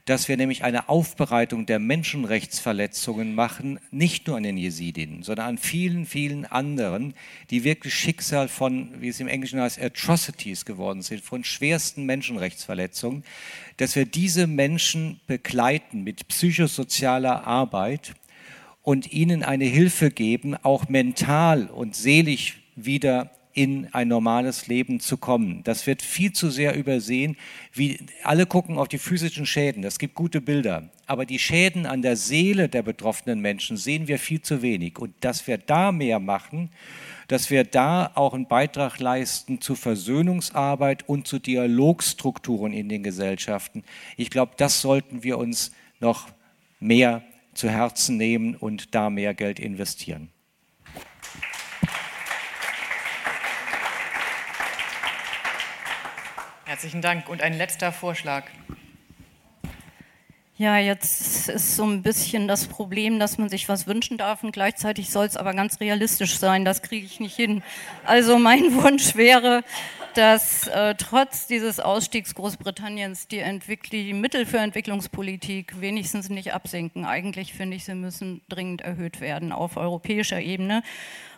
dass 0.09 0.27
wir 0.27 0.39
nämlich 0.39 0.65
eine 0.65 0.89
Aufbereitung 0.89 1.67
der 1.67 1.79
Menschenrechtsverletzungen 1.79 3.35
machen, 3.35 3.79
nicht 3.91 4.27
nur 4.27 4.39
an 4.39 4.43
den 4.43 4.57
Jesidinnen, 4.57 5.23
sondern 5.23 5.47
an 5.47 5.59
vielen, 5.59 6.07
vielen 6.07 6.47
anderen, 6.47 7.13
die 7.51 7.63
wirklich 7.63 7.95
Schicksal 7.95 8.49
von, 8.49 8.89
wie 9.03 9.09
es 9.09 9.21
im 9.21 9.29
Englischen 9.29 9.61
heißt, 9.61 9.79
Atrocities 9.79 10.65
geworden 10.65 11.03
sind, 11.03 11.21
von 11.21 11.45
schwersten 11.45 12.07
Menschenrechtsverletzungen, 12.07 13.23
dass 13.77 13.97
wir 13.97 14.07
diese 14.07 14.47
Menschen 14.47 15.21
begleiten 15.27 16.05
mit 16.05 16.27
psychosozialer 16.29 17.47
Arbeit 17.47 18.15
und 18.83 19.13
ihnen 19.13 19.43
eine 19.43 19.67
Hilfe 19.67 20.11
geben, 20.11 20.57
auch 20.57 20.89
mental 20.89 21.67
und 21.67 21.95
seelisch 21.95 22.63
wieder 22.77 23.31
in 23.53 23.93
ein 23.93 24.09
normales 24.09 24.67
Leben 24.69 25.01
zu 25.01 25.17
kommen. 25.17 25.63
Das 25.65 25.87
wird 25.87 26.03
viel 26.03 26.33
zu 26.33 26.51
sehr 26.51 26.75
übersehen. 26.77 27.37
Wie, 27.73 27.99
alle 28.23 28.47
gucken 28.47 28.79
auf 28.79 28.89
die 28.89 28.99
physischen 28.99 29.47
Schäden, 29.47 29.83
das 29.83 29.99
gibt 29.99 30.15
gute 30.15 30.41
Bilder. 30.41 30.91
Aber 31.07 31.27
die 31.27 31.39
Schäden 31.39 31.87
an 31.87 32.03
der 32.03 32.17
Seele 32.17 32.69
der 32.69 32.83
betroffenen 32.83 33.41
Menschen 33.41 33.77
sehen 33.77 34.09
wir 34.09 34.19
viel 34.19 34.43
zu 34.43 34.63
wenig. 34.63 34.99
Und 34.99 35.15
dass 35.21 35.47
wir 35.47 35.59
da 35.59 35.93
mehr 35.93 36.21
machen, 36.21 36.71
dass 37.29 37.51
wir 37.51 37.65
da 37.65 38.11
auch 38.15 38.33
einen 38.33 38.49
Beitrag 38.49 38.99
leisten 38.99 39.61
zu 39.61 39.75
Versöhnungsarbeit 39.75 41.09
und 41.09 41.27
zu 41.27 41.39
Dialogstrukturen 41.39 42.73
in 42.73 42.89
den 42.89 43.03
Gesellschaften. 43.03 43.85
Ich 44.17 44.31
glaube, 44.31 44.53
das 44.57 44.81
sollten 44.81 45.23
wir 45.23 45.39
uns 45.39 45.73
noch 46.01 46.29
mehr 46.81 47.23
zu 47.55 47.69
Herzen 47.69 48.17
nehmen 48.17 48.55
und 48.55 48.95
da 48.95 49.11
mehr 49.11 49.35
Geld 49.35 49.61
investieren. 49.61 50.31
Herzlichen 56.79 57.03
Dank. 57.03 57.29
Und 57.29 57.43
ein 57.43 57.59
letzter 57.59 57.91
Vorschlag. 57.91 58.45
Ja, 60.57 60.79
jetzt 60.79 61.49
ist 61.49 61.75
so 61.75 61.83
ein 61.83 62.05
bisschen 62.05 62.47
das 62.47 62.69
Problem, 62.69 63.19
dass 63.19 63.37
man 63.37 63.49
sich 63.49 63.69
was 63.69 63.89
wünschen 63.89 64.17
darf 64.17 64.45
und 64.45 64.53
gleichzeitig 64.53 65.11
soll 65.11 65.27
es 65.27 65.37
aber 65.37 65.55
ganz 65.55 65.81
realistisch 65.81 66.39
sein. 66.39 66.65
Das 66.65 66.83
kriege 66.83 67.05
ich 67.05 67.19
nicht 67.19 67.35
hin. 67.35 67.65
Also 68.05 68.39
mein 68.39 68.73
Wunsch 68.81 69.17
wäre, 69.17 69.65
dass 70.15 70.67
äh, 70.67 70.95
trotz 70.97 71.47
dieses 71.47 71.81
Ausstiegs 71.81 72.35
Großbritanniens 72.35 73.29
die, 73.29 73.43
die, 73.93 74.13
Mittel 74.13 74.47
für 74.47 74.59
Entwicklungspolitik 74.59 75.81
wenigstens 75.81 76.29
nicht 76.29 76.55
absinken. 76.55 77.05
Eigentlich 77.05 77.53
finde 77.53 77.77
ich, 77.77 77.85
sie 77.85 77.95
müssen 77.95 78.41
dringend 78.49 78.83
erhöht 78.83 79.21
werden 79.21 79.53
auf 79.53 79.77
europäischer 79.77 80.41
Ebene 80.41 80.83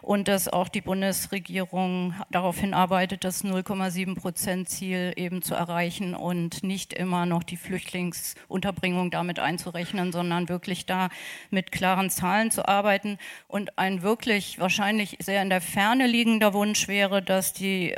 und 0.02 0.28
dass 0.28 0.48
auch 0.48 0.68
die 0.68 0.80
Bundesregierung 0.80 2.14
darauf 2.30 2.58
hinarbeitet, 2.58 3.24
das 3.24 3.44
0,7 3.44 4.14
Prozent 4.14 4.68
Ziel 4.68 5.12
eben 5.16 5.42
zu 5.42 5.54
erreichen 5.54 6.14
und 6.14 6.62
nicht 6.62 6.92
immer 6.92 7.26
noch 7.26 7.42
die 7.42 7.56
Flüchtlingsunterbringung 7.56 9.10
damit 9.10 9.38
einzurechnen, 9.38 10.12
sondern 10.12 10.48
wirklich 10.48 10.86
da 10.86 11.10
mit 11.50 11.72
klaren 11.72 12.10
Zahlen 12.10 12.50
zu 12.50 12.66
arbeiten. 12.66 13.18
Und 13.46 13.78
ein 13.78 14.02
wirklich 14.02 14.58
wahrscheinlich 14.58 15.16
sehr 15.20 15.42
in 15.42 15.50
der 15.50 15.60
Ferne 15.60 16.06
liegender 16.06 16.54
Wunsch 16.54 16.88
wäre, 16.88 17.22
dass 17.22 17.52
die 17.52 17.94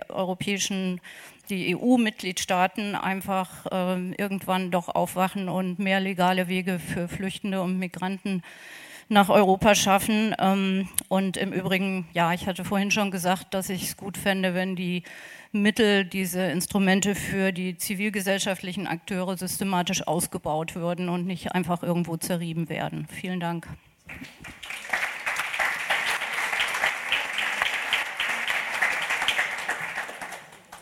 europäischen 0.70 1.00
die 1.50 1.76
EU-Mitgliedstaaten 1.76 2.94
einfach 2.94 3.66
äh, 3.66 4.12
irgendwann 4.12 4.70
doch 4.70 4.88
aufwachen 4.88 5.48
und 5.48 5.78
mehr 5.80 6.00
legale 6.00 6.46
Wege 6.46 6.78
für 6.78 7.08
Flüchtende 7.08 7.60
und 7.60 7.78
Migranten 7.78 8.42
nach 9.08 9.28
Europa 9.28 9.74
schaffen. 9.74 10.34
Ähm, 10.38 10.88
und 11.08 11.36
im 11.36 11.52
Übrigen, 11.52 12.06
ja, 12.14 12.32
ich 12.32 12.46
hatte 12.46 12.64
vorhin 12.64 12.92
schon 12.92 13.10
gesagt, 13.10 13.54
dass 13.54 13.70
ich 13.70 13.82
es 13.82 13.96
gut 13.96 14.16
fände, 14.16 14.54
wenn 14.54 14.76
die 14.76 15.02
Mittel, 15.50 16.04
diese 16.04 16.42
Instrumente 16.42 17.14
für 17.16 17.52
die 17.52 17.76
zivilgesellschaftlichen 17.76 18.86
Akteure 18.86 19.36
systematisch 19.36 20.06
ausgebaut 20.06 20.76
würden 20.76 21.08
und 21.08 21.26
nicht 21.26 21.52
einfach 21.52 21.82
irgendwo 21.82 22.16
zerrieben 22.16 22.68
werden. 22.68 23.08
Vielen 23.10 23.40
Dank. 23.40 23.66